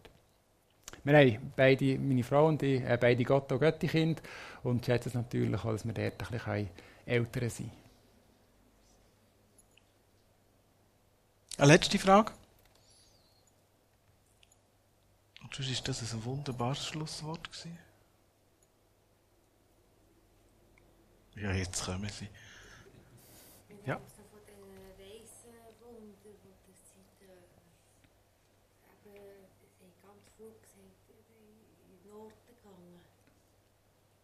Wir 1.03 1.17
haben 1.17 1.53
beide, 1.57 1.99
meine 1.99 2.23
Frau 2.23 2.47
und 2.49 2.63
ich, 2.63 2.83
äh, 2.83 2.99
beide 3.01 3.25
Gott 3.25 3.51
und 3.53 3.61
Götti-Kinder 3.61 4.23
und 4.63 4.85
schätzen 4.85 5.09
es 5.09 5.15
natürlich 5.15 5.65
auch, 5.65 5.73
dass 5.73 5.87
wir 5.87 5.95
dort 5.95 6.23
ein 6.23 6.31
bisschen 6.31 6.71
älter 7.07 7.41
können. 7.41 7.71
Eine 11.61 11.73
letzte 11.73 11.99
Frage. 11.99 12.33
Und 15.43 15.55
sonst 15.55 15.71
ist 15.71 15.89
das 15.89 16.13
ein 16.15 16.25
wunderbares 16.25 16.87
Schlusswort 16.87 17.51
gewesen. 17.51 17.77
Ja, 21.37 21.53
jetzt 21.53 21.85
kommen 21.85 22.09
sie. 22.09 22.29
Ja. 23.85 23.97
Also 23.97 24.23
von 24.31 24.41
den 24.47 24.61
Reisenwunder, 24.97 26.17
die 26.23 26.29
ihr 26.29 26.77
seid, 26.85 27.17
äh, 27.21 27.33
eben, 29.05 29.49
sie 29.59 29.85
haben 29.85 29.97
ganz 30.01 30.25
früh 30.37 30.53
gesagt, 30.61 31.09
in 31.09 31.25
den 31.29 32.11
Norden 32.11 32.41
gegangen. 32.47 33.01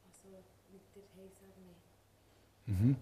Also 0.06 0.28
mit 0.72 0.84
der 0.94 1.04
Heilsarmee. 2.76 2.96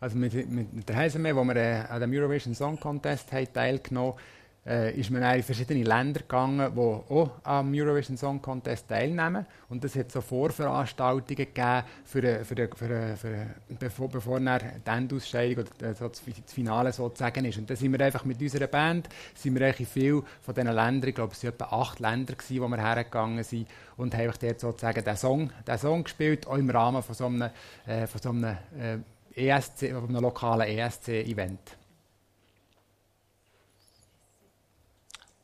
Also 0.00 0.16
mit, 0.16 0.50
mit, 0.50 0.88
der 0.88 0.96
Heiseme, 0.96 1.34
wo 1.34 1.42
wir 1.42 1.56
äh, 1.56 1.84
an 1.88 2.00
dem 2.00 2.12
Eurovision 2.12 2.54
Song 2.54 2.78
Contest 2.78 3.30
teilgenommen 3.30 4.12
haben, 4.12 4.20
äh, 4.66 4.98
ist 4.98 5.10
man 5.10 5.22
in 5.34 5.42
verschiedene 5.42 5.82
Länder 5.82 6.20
gegangen, 6.20 6.72
die 6.74 6.80
auch 6.80 7.30
am 7.42 7.72
Eurovision 7.74 8.16
Song 8.16 8.42
Contest 8.42 8.88
teilnehmen. 8.88 9.46
Und 9.68 9.84
es 9.84 9.96
hat 9.96 10.12
so 10.12 10.20
Vorveranstaltungen 10.20 11.36
gegeben, 11.36 11.82
für, 12.04 12.22
äh, 12.22 12.44
für, 12.44 12.56
für, 12.56 12.76
für, 12.76 13.16
für, 13.16 13.46
bevor, 13.78 14.08
bevor 14.08 14.40
dann 14.40 14.60
die 14.84 14.90
Endausscheidung 14.90 15.64
oder 15.64 15.88
äh, 15.88 15.94
so 15.94 16.08
das 16.08 16.22
Finale 16.46 16.92
sozusagen 16.92 17.44
ist. 17.44 17.58
Und 17.58 17.70
dann 17.70 17.76
sind 17.76 17.92
wir 17.92 18.04
einfach 18.04 18.24
mit 18.24 18.40
unserer 18.40 18.66
Band, 18.66 19.08
sind 19.34 19.58
wir 19.58 19.66
in 19.78 19.86
viel 19.86 20.22
von 20.42 20.54
diesen 20.54 20.72
Ländern, 20.72 21.08
ich 21.08 21.14
glaube 21.14 21.32
es 21.32 21.42
waren 21.42 21.54
etwa 21.54 21.64
acht 21.66 22.00
Länder, 22.00 22.34
gewesen, 22.34 22.62
wo 22.62 22.68
wir 22.68 22.78
hergegangen 22.78 23.44
sind 23.44 23.68
und 23.96 24.14
haben 24.14 24.32
dort 24.40 24.60
sozusagen 24.60 25.04
den 25.04 25.16
Song, 25.16 25.50
den 25.66 25.78
Song 25.78 26.04
gespielt, 26.04 26.46
auch 26.46 26.56
im 26.56 26.70
Rahmen 26.70 27.02
von 27.02 27.14
so 27.14 27.26
einem, 27.26 27.50
äh, 27.86 28.06
von 28.06 28.20
so 28.20 28.30
einem 28.30 28.56
äh, 28.78 28.98
ESC, 29.34 29.90
von 29.92 30.08
einem 30.08 30.22
lokalen 30.22 30.68
ESC-Event. 30.68 31.77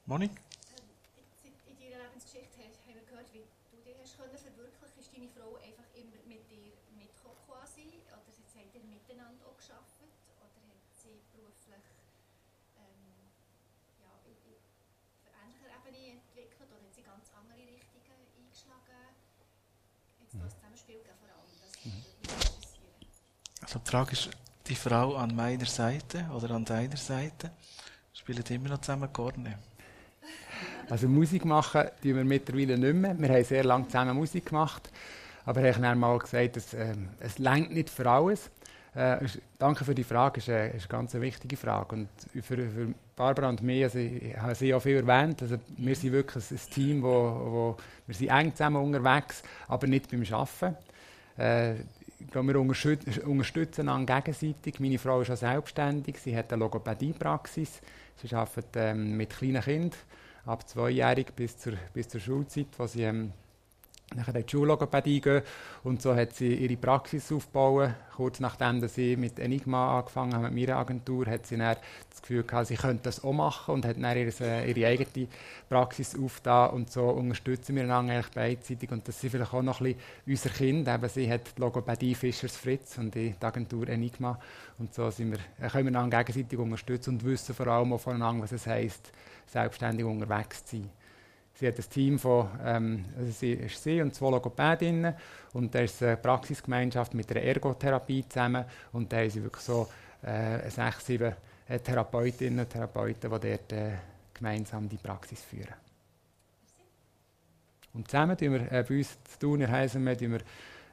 Monik? 0.06 0.36
In 0.36 1.56
in 1.64 1.76
deiner 1.80 2.04
Lebensgeschichte 2.04 2.60
haben 2.60 2.76
wir 2.92 3.08
gehört, 3.08 3.32
wie 3.32 3.40
du 3.72 3.80
dich 3.80 3.96
hast 3.96 4.20
können 4.20 4.36
verwirklichen. 4.36 5.00
Ist 5.00 5.08
deine 5.16 5.32
Frau 5.32 5.56
einfach 5.64 5.88
immer 5.96 6.20
mit 6.28 6.44
dir 6.52 6.76
mitgekommen 6.92 7.40
quasi? 7.48 8.04
Oder 8.12 8.20
jetzt 8.28 8.52
habt 8.52 8.74
ihr 8.76 8.84
miteinander 8.84 9.48
auch 9.48 9.56
geschafft? 9.56 9.96
Oder 10.44 10.60
hat 10.60 10.84
sie 10.92 11.24
beruflich 11.32 11.88
ähm, 12.76 13.32
ja, 14.04 14.12
auf 14.12 14.28
ähnlicher 15.40 15.72
Ebene 15.72 16.20
entwickelt? 16.20 16.68
Oder 16.68 16.84
hat 16.84 16.92
sie 16.92 17.00
ganz 17.00 17.32
andere 17.32 17.64
Richtungen 17.64 18.20
eingeschlagen? 18.36 19.08
Jetzt 20.20 20.36
das 20.36 20.52
Zusammenspiel 20.52 21.00
vor 21.00 21.32
allem, 21.32 21.48
das 21.64 21.72
würde 21.80 21.96
mich 21.96 22.12
interessieren. 22.28 22.92
Also 23.64 23.80
die 23.80 23.88
Frage 23.88 24.12
ist, 24.12 24.28
die 24.68 24.76
Frau 24.76 25.16
an 25.16 25.32
meiner 25.32 25.64
Seite 25.64 26.28
oder 26.28 26.52
an 26.52 26.68
deiner 26.68 27.00
Seite? 27.00 27.56
Spielen 28.12 28.44
immer 28.52 28.68
noch 28.68 28.84
zusammen 28.84 29.10
Korne? 29.10 29.56
Also 30.90 31.08
Musik 31.08 31.44
machen 31.44 31.82
tun 32.02 32.16
wir 32.16 32.24
mittlerweile 32.24 32.76
nicht 32.78 32.94
mehr. 32.94 33.18
Wir 33.18 33.28
haben 33.28 33.44
sehr 33.44 33.64
lange 33.64 33.86
zusammen 33.86 34.16
Musik 34.16 34.46
gemacht. 34.46 34.90
Aber 35.46 35.62
ich 35.62 35.76
habe 35.76 35.94
mal 35.94 36.18
gesagt, 36.18 36.56
dass, 36.56 36.74
ähm, 36.74 37.08
es 37.20 37.38
längt 37.38 37.72
nicht 37.72 37.90
für 37.90 38.08
alles. 38.08 38.50
Äh, 38.94 39.26
danke 39.58 39.84
für 39.84 39.94
die 39.94 40.04
Frage, 40.04 40.38
ist 40.38 40.48
eine, 40.48 40.68
ist 40.68 40.82
eine 40.82 40.88
ganz 40.88 41.14
wichtige 41.14 41.56
Frage. 41.56 41.96
Und 41.96 42.08
für, 42.32 42.56
für 42.56 42.94
Barbara 43.16 43.48
und 43.48 43.62
mich, 43.62 43.82
also 43.82 43.98
ich 43.98 44.36
habe 44.36 44.54
sie 44.54 44.72
auch 44.72 44.80
viel 44.80 44.96
erwähnt, 44.96 45.42
also 45.42 45.56
wir 45.76 45.96
sind 45.96 46.12
wirklich 46.12 46.50
ein, 46.50 46.60
Team, 46.72 47.02
wo, 47.02 47.08
wo, 47.08 47.76
wir 48.06 48.14
sind 48.14 48.28
eng 48.28 48.54
zusammen 48.54 48.82
unterwegs, 48.82 49.42
aber 49.68 49.86
nicht 49.86 50.10
beim 50.10 50.22
Arbeiten. 50.32 50.76
Äh, 51.36 51.74
wir 52.32 52.56
unterstüt- 52.56 53.18
unterstützen 53.24 53.88
einander 53.88 54.20
gegenseitig. 54.20 54.80
Meine 54.80 54.98
Frau 54.98 55.20
ist 55.20 55.30
auch 55.30 55.36
selbstständig, 55.36 56.18
sie 56.18 56.36
hat 56.36 56.52
eine 56.52 56.60
Logopädiepraxis. 56.60 57.80
Sie 58.22 58.34
arbeitet 58.34 58.76
ähm, 58.76 59.16
mit 59.16 59.30
kleinen 59.30 59.60
Kindern, 59.60 59.98
ab 60.46 60.68
zweijährig 60.68 61.34
bis 61.34 61.56
zur, 61.56 61.74
bis 61.92 62.08
zur 62.08 62.20
Schulzeit, 62.20 62.66
wo 62.76 62.86
sie 62.86 63.02
ähm, 63.02 63.32
nachher 64.14 64.34
in 64.34 64.46
die 64.46 64.50
Schullogopädie. 64.50 65.40
Und 65.82 66.02
so 66.02 66.14
hat 66.14 66.34
sie 66.34 66.54
ihre 66.54 66.76
Praxis 66.76 67.30
aufgebaut. 67.32 67.90
Kurz 68.16 68.40
nachdem 68.40 68.80
dass 68.80 68.94
sie 68.94 69.16
mit 69.16 69.38
Enigma 69.38 69.98
angefangen 69.98 70.34
hat, 70.34 70.42
mit 70.42 70.54
meiner 70.54 70.78
Agentur, 70.78 71.26
hat 71.26 71.46
sie 71.46 71.56
dann 71.56 71.76
das 72.10 72.22
Gefühl 72.22 72.44
gehabt, 72.44 72.68
sie 72.68 72.76
könnte 72.76 73.02
das 73.02 73.24
auch 73.24 73.32
machen 73.32 73.74
und 73.74 73.84
hat 73.84 73.96
dann 73.96 74.16
ihre, 74.16 74.32
äh, 74.40 74.70
ihre 74.70 74.88
eigene 74.88 75.28
Praxis 75.68 76.16
aufgetan. 76.16 76.70
Und 76.70 76.92
so 76.92 77.08
unterstützen 77.08 77.74
wir 77.74 77.82
einander 77.82 78.14
eigentlich 78.14 78.32
beidseitig. 78.32 78.90
Und 78.92 79.08
das 79.08 79.20
sind 79.20 79.30
vielleicht 79.30 79.52
auch 79.52 79.62
noch 79.62 79.80
ein 79.80 79.94
bisschen 79.94 80.00
unser 80.26 80.50
Kind. 80.50 80.88
Eben, 80.88 81.08
sie 81.08 81.30
hat 81.30 81.56
die 81.56 81.60
Logopädie 81.60 82.14
Fischers 82.14 82.56
Fritz 82.56 82.98
und 82.98 83.14
die 83.14 83.34
Agentur 83.40 83.88
Enigma. 83.88 84.38
Und 84.78 84.94
so 84.94 85.10
sind 85.10 85.32
wir, 85.32 85.38
äh, 85.64 85.68
können 85.68 85.92
wir 85.92 85.98
einander 85.98 86.22
gegenseitig 86.22 86.58
unterstützen 86.58 87.10
und 87.10 87.24
wissen 87.24 87.54
vor 87.54 87.66
allem 87.66 87.92
auch 87.92 87.98
voneinander, 87.98 88.44
was 88.44 88.52
es 88.52 88.66
heisst, 88.66 89.12
selbstständig 89.46 90.04
unterwegs 90.06 90.64
zu 90.64 90.76
sein. 90.76 90.90
Sie 91.54 91.68
hat 91.68 91.78
ein 91.78 91.88
Team 91.88 92.18
von, 92.18 92.48
ähm, 92.64 93.04
also 93.16 93.30
sie 93.30 93.52
ist 93.52 93.82
sie 93.82 94.00
und 94.00 94.14
zwei 94.14 94.30
Logopädinnen 94.30 95.14
und 95.52 95.74
da 95.74 95.80
ist 95.80 96.02
eine 96.02 96.16
Praxisgemeinschaft 96.16 97.14
mit 97.14 97.30
einer 97.30 97.42
Ergotherapie 97.42 98.28
zusammen 98.28 98.64
und 98.92 99.12
da 99.12 99.18
haben 99.18 99.30
sie 99.30 99.42
wirklich 99.42 99.62
so 99.62 99.88
äh, 100.22 100.68
sechs, 100.68 101.06
sieben 101.06 101.32
äh, 101.68 101.78
Therapeutinnen 101.78 102.60
und 102.60 102.70
Therapeuten, 102.70 103.30
die 103.30 103.48
dort 103.48 103.72
äh, 103.72 103.92
gemeinsam 104.32 104.88
die 104.88 104.96
Praxis 104.96 105.42
führen. 105.42 105.74
Und 107.92 108.08
zusammen 108.08 108.36
tun 108.36 108.52
wir 108.52 108.72
äh, 108.72 108.82
bei 108.82 108.96
uns 108.96 109.16
zu 109.22 109.38
tun, 109.38 109.60
in 109.60 109.70
Heisenberg, 109.70 110.18
tun 110.18 110.32
wir 110.32 110.40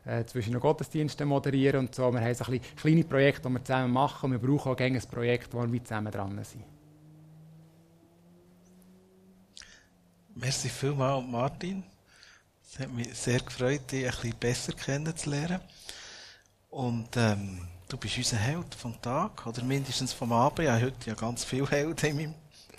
äh, 0.05 0.25
zwischen 0.25 0.51
den 0.51 0.61
Gottesdiensten 0.61 1.27
moderieren 1.27 1.79
und 1.79 1.95
so. 1.95 2.11
Wir 2.13 2.21
haben 2.21 2.33
so 2.35 2.45
kleine 2.75 3.03
Projekte, 3.03 3.47
die 3.47 3.53
wir 3.53 3.63
zusammen 3.63 3.91
machen 3.91 4.31
und 4.31 4.41
wir 4.41 4.47
brauchen 4.47 4.73
auch 4.73 4.79
ein 4.79 5.01
Projekt, 5.09 5.53
wo 5.53 5.71
wir 5.71 5.83
zusammen 5.83 6.11
dran 6.11 6.43
sind. 6.43 6.63
Merci 10.35 10.69
vielmals, 10.69 11.25
Martin. 11.27 11.83
Es 12.71 12.79
hat 12.79 12.91
mich 12.91 13.13
sehr 13.13 13.39
gefreut, 13.39 13.91
dich 13.91 14.05
ein 14.05 14.11
bisschen 14.11 14.35
besser 14.39 14.73
kennenzulernen. 14.73 15.59
Und 16.69 17.09
ähm, 17.17 17.67
du 17.89 17.97
bist 17.97 18.17
unser 18.17 18.37
Held 18.37 18.73
vom 18.75 18.99
Tag, 19.01 19.45
oder 19.45 19.61
mindestens 19.63 20.13
vom 20.13 20.31
Abend. 20.31 20.59
Ich 20.59 20.69
habe 20.69 20.85
heute 20.85 21.09
ja 21.09 21.13
ganz 21.15 21.43
viele 21.43 21.67
Helden 21.69 22.05
in 22.05 22.15
meinem 22.15 22.35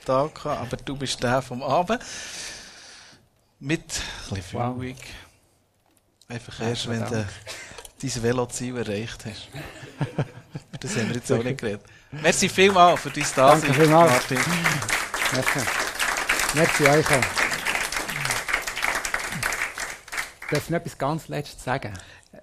Tag 0.06 0.34
gehabt, 0.34 0.60
aber 0.62 0.76
du 0.78 0.96
bist 0.96 1.22
der 1.22 1.42
vom 1.42 1.62
Abend. 1.62 2.02
Mit 3.60 3.80
ein 4.30 4.36
bisschen 4.36 4.58
Wow. 4.58 4.78
Fühlung. 4.80 4.96
Einfach 6.28 6.58
Ja, 6.60 6.68
erst, 6.68 6.88
wenn 6.88 7.00
du 7.04 7.28
dein 8.02 8.22
Veloziel 8.22 8.76
erreicht 8.78 9.26
hast. 9.26 9.48
das 10.80 10.96
haben 10.96 11.08
wir 11.08 11.16
jetzt 11.16 11.30
auch 11.30 11.42
nicht 11.44 11.58
geredet. 11.60 11.82
Merci 12.10 12.48
vielmals 12.48 13.02
für 13.02 13.10
dein 13.10 13.26
Dasein, 13.36 13.60
Danke. 13.72 13.86
Martin. 13.88 14.40
Merci. 15.32 15.91
Merci 16.54 16.84
euch 16.84 17.06
auch. 17.06 17.20
Darf 20.50 20.64
ich 20.64 20.70
noch 20.70 20.78
etwas 20.80 20.98
ganz 20.98 21.28
Letztes 21.28 21.64
sagen? 21.64 21.94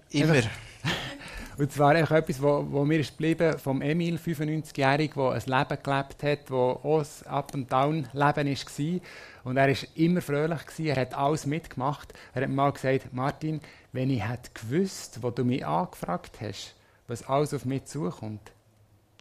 Immer. 0.09 0.41
Und 1.59 1.71
zwar 1.71 1.91
einfach 1.91 2.15
etwas, 2.15 2.41
wo, 2.41 2.65
wo 2.71 2.85
mir 2.85 3.01
ist 3.01 3.11
geblieben 3.11 3.59
vom 3.59 3.83
Emil, 3.83 4.15
95-jährig, 4.15 5.11
der 5.13 5.31
ein 5.31 5.41
Leben 5.45 5.83
gelebt 5.83 6.23
hat, 6.23 6.49
wo 6.49 6.79
auch 6.83 7.03
ein 7.03 7.31
Up-and-Down-Leben 7.31 8.13
war. 8.15 8.99
Und 9.43 9.57
er 9.57 9.67
war 9.67 9.77
immer 9.93 10.21
fröhlich, 10.21 10.65
gewesen, 10.65 10.87
er 10.87 11.01
hat 11.01 11.13
alles 11.13 11.45
mitgemacht. 11.45 12.11
Er 12.33 12.43
hat 12.43 12.49
mal 12.49 12.71
gesagt, 12.71 13.13
Martin, 13.13 13.61
wenn 13.91 14.09
ich 14.09 14.27
hätte 14.27 14.49
gewusst, 14.55 15.19
wo 15.21 15.29
du 15.29 15.43
mich 15.43 15.63
angefragt 15.63 16.41
hast, 16.41 16.73
was 17.07 17.27
alles 17.27 17.53
auf 17.53 17.65
mich 17.65 17.85
zukommt, 17.85 18.53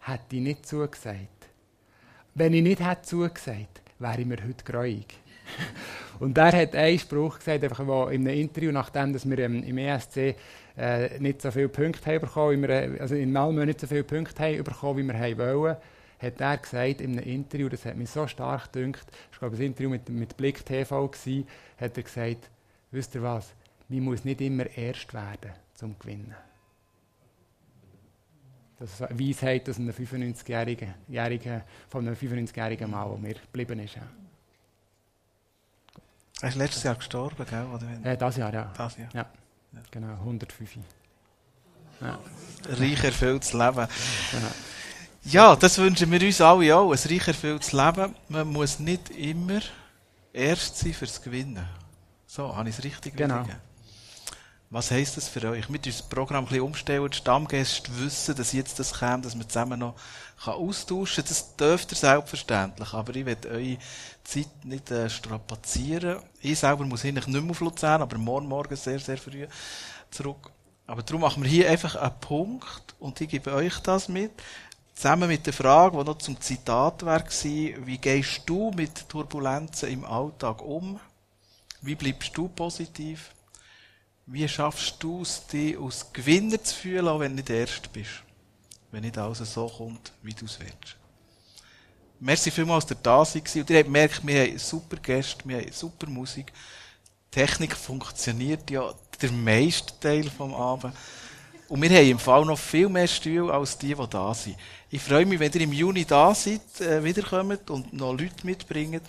hätte 0.00 0.36
ich 0.36 0.40
nicht 0.40 0.66
zugesagt. 0.66 1.28
Wenn 2.34 2.54
ich 2.54 2.62
nicht 2.62 2.82
hätte 2.82 3.02
zugesagt, 3.02 3.82
wäre 3.98 4.20
ich 4.20 4.26
mir 4.26 4.38
heute 4.42 4.64
gräuig. 4.64 5.06
Und 6.18 6.36
er 6.36 6.52
hat 6.52 6.74
einen 6.74 6.98
Spruch 6.98 7.38
gesagt, 7.38 7.62
einfach 7.64 7.80
in 7.80 8.26
einem 8.26 8.38
Interview, 8.38 8.72
nachdem 8.72 9.12
dass 9.12 9.28
wir 9.28 9.38
ähm, 9.38 9.62
im 9.62 9.78
ESC 9.78 10.34
äh, 10.76 11.18
nicht 11.18 11.42
so 11.42 11.50
viele 11.50 11.68
Punkte 11.68 12.06
haben 12.06 12.20
bekommen, 12.20 12.58
wie 12.58 12.62
wir, 12.62 12.70
äh, 12.70 13.00
also 13.00 13.14
in 13.14 13.32
Malmö 13.32 13.64
nicht 13.64 13.80
so 13.80 13.86
viele 13.86 14.04
Punkte 14.04 14.42
haben 14.42 14.64
bekommen, 14.64 14.98
wie 14.98 15.12
wir 15.12 15.18
haben 15.18 15.38
wollen, 15.38 15.76
hat 16.20 16.40
er 16.40 16.56
gesagt 16.56 17.00
in 17.00 17.12
einem 17.12 17.28
Interview, 17.28 17.68
das 17.68 17.84
hat 17.84 17.96
mich 17.96 18.10
so 18.10 18.26
stark 18.26 18.72
gedünkt, 18.72 19.06
ich 19.32 19.38
glaube, 19.38 19.56
ein 19.56 19.62
Interview 19.62 19.90
mit, 19.90 20.08
mit 20.08 20.36
Blick 20.36 20.64
TV 20.64 21.02
war, 21.02 21.44
hat 21.80 21.96
er 21.96 22.02
gesagt, 22.02 22.50
wisst 22.90 23.14
ihr 23.14 23.22
was, 23.22 23.52
man 23.88 24.00
muss 24.00 24.24
nicht 24.24 24.40
immer 24.40 24.66
erst 24.76 25.14
werden, 25.14 25.52
zum 25.74 25.92
zu 25.92 25.98
gewinnen. 26.00 26.47
Das 28.78 28.92
ist 28.92 29.02
eine 29.02 29.18
Weisheit 29.18 29.68
aus 29.68 29.76
einem 29.78 29.90
95-jährigen, 29.92 30.94
Jährigen- 31.08 31.62
von 31.88 32.06
einem 32.06 32.14
95-jährigen 32.16 32.90
Mann, 32.90 33.08
der 33.10 33.18
mir 33.18 33.34
geblieben 33.34 33.80
ist. 33.80 33.96
Ja. 33.96 34.02
Er 36.40 36.48
ist 36.50 36.54
letztes 36.54 36.82
Jahr 36.84 36.94
gestorben, 36.94 37.44
gell? 37.48 37.66
Oder? 37.74 38.12
Äh, 38.12 38.16
das 38.16 38.36
Jahr, 38.36 38.54
ja. 38.54 38.72
Das 38.76 38.96
Jahr. 38.96 39.08
Ja, 39.12 39.26
genau, 39.90 40.14
105. 40.20 40.76
Ja. 42.00 42.18
Reich 42.68 43.02
erfülltes 43.02 43.52
Leben. 43.52 43.88
Genau. 44.30 44.46
Ja, 45.24 45.56
das 45.56 45.76
wünschen 45.78 46.10
wir 46.12 46.22
uns 46.24 46.40
alle 46.40 46.76
auch. 46.76 46.92
Ein 46.92 46.98
reich 47.10 47.26
erfülltes 47.28 47.72
Leben. 47.72 48.14
Man 48.28 48.46
muss 48.48 48.78
nicht 48.78 49.10
immer 49.10 49.60
erst 50.32 50.78
sein 50.78 50.94
fürs 50.94 51.20
Gewinnen. 51.20 51.66
So, 52.28 52.54
habe 52.54 52.68
ich 52.68 52.78
es 52.78 52.84
richtig 52.84 53.16
Genau. 53.16 53.34
wiedergegeben? 53.42 53.67
Was 54.70 54.90
heisst 54.90 55.16
das 55.16 55.30
für 55.30 55.48
euch? 55.48 55.70
Mit 55.70 55.86
unserem 55.86 56.10
Programm 56.10 56.44
ein 56.44 56.48
bisschen 56.48 56.64
umstellen, 56.64 57.10
die 57.10 57.16
Stammgäste 57.16 57.90
wissen, 58.00 58.36
dass 58.36 58.52
jetzt 58.52 58.78
das 58.78 58.92
kommt, 58.92 59.24
dass 59.24 59.34
man 59.34 59.48
zusammen 59.48 59.80
noch 59.80 59.94
austauschen 60.44 61.24
kann. 61.24 61.28
Das 61.30 61.56
dürft 61.56 61.92
ihr 61.92 61.96
selbstverständlich. 61.96 62.92
Aber 62.92 63.16
ich 63.16 63.24
will 63.24 63.36
eure 63.50 63.78
Zeit 64.24 64.64
nicht 64.64 64.90
äh, 64.90 65.08
strapazieren. 65.08 66.18
Ich 66.42 66.58
selber 66.58 66.84
muss 66.84 67.02
eigentlich 67.06 67.26
nicht 67.26 67.40
mehr 67.40 67.50
auf 67.50 67.60
Luzern, 67.60 68.02
aber 68.02 68.18
morgen 68.18 68.46
Morgen 68.46 68.76
sehr, 68.76 68.98
sehr 68.98 69.16
früh 69.16 69.46
zurück. 70.10 70.50
Aber 70.86 71.02
darum 71.02 71.22
machen 71.22 71.42
wir 71.42 71.50
hier 71.50 71.70
einfach 71.70 71.96
einen 71.96 72.20
Punkt 72.20 72.94
und 72.98 73.18
ich 73.22 73.28
gebe 73.30 73.54
euch 73.54 73.78
das 73.78 74.08
mit. 74.08 74.32
Zusammen 74.94 75.28
mit 75.28 75.46
der 75.46 75.54
Frage, 75.54 75.96
die 75.96 76.04
noch 76.04 76.18
zum 76.18 76.38
Zitat 76.42 77.06
war, 77.06 77.24
wie 77.24 77.98
gehst 77.98 78.42
du 78.44 78.70
mit 78.72 79.08
Turbulenzen 79.08 79.88
im 79.88 80.04
Alltag 80.04 80.60
um? 80.60 81.00
Wie 81.80 81.94
bleibst 81.94 82.36
du 82.36 82.48
positiv? 82.48 83.30
Wie 84.30 84.46
schaffst 84.46 84.96
du 84.98 85.22
es, 85.22 85.46
dich 85.46 85.78
als 85.78 86.12
Gewinner 86.12 86.62
zu 86.62 86.74
fühlen, 86.74 87.08
auch 87.08 87.18
wenn 87.18 87.32
du 87.32 87.36
nicht 87.36 87.48
der 87.48 87.60
Erste 87.60 87.88
bist? 87.90 88.22
Wenn 88.90 89.00
nicht 89.00 89.16
alles 89.16 89.38
so 89.38 89.66
kommt, 89.66 90.12
wie 90.22 90.34
du 90.34 90.44
es 90.44 90.60
willst. 90.60 90.96
Merci 92.20 92.50
vielmals, 92.50 92.84
dass 92.84 92.98
ihr 92.98 93.02
da 93.02 93.24
seid. 93.24 93.56
Und 93.56 93.70
ihr 93.70 93.78
habt 93.78 93.86
gemerkt, 93.86 94.26
wir 94.26 94.42
haben 94.42 94.58
super 94.58 94.98
Gäste, 94.98 95.48
wir 95.48 95.56
haben 95.56 95.72
super 95.72 96.10
Musik. 96.10 96.52
Die 96.52 97.40
Technik 97.40 97.74
funktioniert 97.74 98.70
ja 98.70 98.92
der 99.22 99.32
meiste 99.32 99.98
Teil 99.98 100.28
vom 100.28 100.52
Abend. 100.52 100.94
Und 101.68 101.80
wir 101.80 101.88
haben 101.88 102.10
im 102.10 102.18
Fall 102.18 102.44
noch 102.44 102.58
viel 102.58 102.90
mehr 102.90 103.06
Stühle 103.06 103.50
als 103.50 103.78
die, 103.78 103.94
die 103.94 104.06
da 104.10 104.34
sind. 104.34 104.56
Ich 104.90 105.00
freue 105.00 105.24
mich, 105.24 105.40
wenn 105.40 105.52
ihr 105.52 105.62
im 105.62 105.72
Juni 105.72 106.04
da 106.04 106.34
seid, 106.34 106.80
äh, 106.82 107.02
wiederkommt 107.02 107.70
und 107.70 107.94
noch 107.94 108.12
Leute 108.12 108.44
mitbringt. 108.44 109.02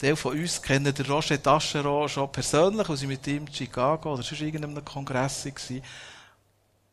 Teil 0.00 0.16
von 0.16 0.32
uns 0.32 0.62
kennen 0.62 0.94
den 0.94 1.04
Roger 1.04 1.42
Tascheron 1.42 2.08
schon 2.08 2.32
persönlich, 2.32 2.88
weil 2.88 2.96
sie 2.96 3.06
mit 3.06 3.26
ihm 3.26 3.46
in 3.46 3.52
Chicago 3.52 4.14
oder 4.14 4.22
sonst 4.22 4.40
irgendeinem 4.40 4.82
Kongress 4.82 5.44
waren. 5.44 5.82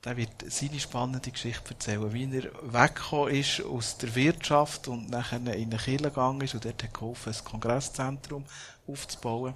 Der 0.04 0.18
wird 0.18 0.30
seine 0.50 0.80
spannende 0.80 1.32
Geschichte 1.32 1.72
erzählen, 1.72 2.12
wie 2.12 2.26
er 2.26 2.52
weggekommen 2.64 3.34
ist 3.34 3.64
aus 3.64 3.98
der 3.98 4.14
Wirtschaft 4.14 4.90
und 4.90 5.10
nachher 5.10 5.38
in 5.38 5.48
eine 5.48 5.78
Kirche 5.78 6.04
gegangen 6.04 6.42
ist 6.42 6.54
und 6.54 6.66
dort 6.66 6.84
hat 6.84 6.94
geholfen, 6.94 7.34
ein 7.34 7.44
Kongresszentrum 7.46 8.46
aufzubauen. 8.86 9.54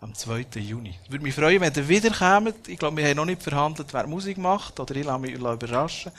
Am 0.00 0.12
2. 0.12 0.46
Juni. 0.56 0.98
Würde 1.08 1.22
mich 1.22 1.34
freuen, 1.34 1.60
wenn 1.60 1.72
ihr 1.74 1.88
wiederkommt. 1.88 2.66
Ich 2.66 2.78
glaube, 2.78 2.96
wir 2.96 3.08
haben 3.08 3.16
noch 3.16 3.24
nicht 3.24 3.42
verhandelt, 3.42 3.94
wer 3.94 4.06
Musik 4.08 4.36
macht, 4.36 4.80
oder 4.80 4.96
ich 4.96 5.04
lasse 5.04 5.20
mich 5.20 5.32
überraschen. 5.32 6.10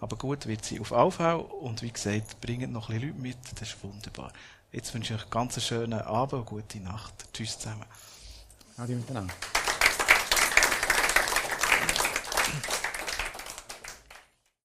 Aber 0.00 0.16
gut, 0.16 0.46
wird 0.46 0.64
sie 0.64 0.80
auf 0.80 0.92
Aufhau. 0.92 1.40
Und 1.40 1.80
wie 1.80 1.92
gesagt, 1.92 2.40
bringt 2.40 2.70
noch 2.72 2.90
ein 2.90 2.96
bisschen 2.96 3.10
Leute 3.10 3.22
mit, 3.22 3.38
das 3.54 3.68
ist 3.68 3.82
wunderbar. 3.82 4.32
Jetzt 4.74 4.92
wünsche 4.92 5.14
ich 5.14 5.20
euch 5.20 5.22
einen 5.26 5.30
ganz 5.30 5.62
schönen 5.62 6.00
Abend 6.02 6.32
und 6.32 6.46
gute 6.46 6.80
Nacht. 6.80 7.32
Tschüss 7.32 7.56
zusammen. 7.56 7.84
Adi 8.76 8.96
miteinander. 8.96 9.32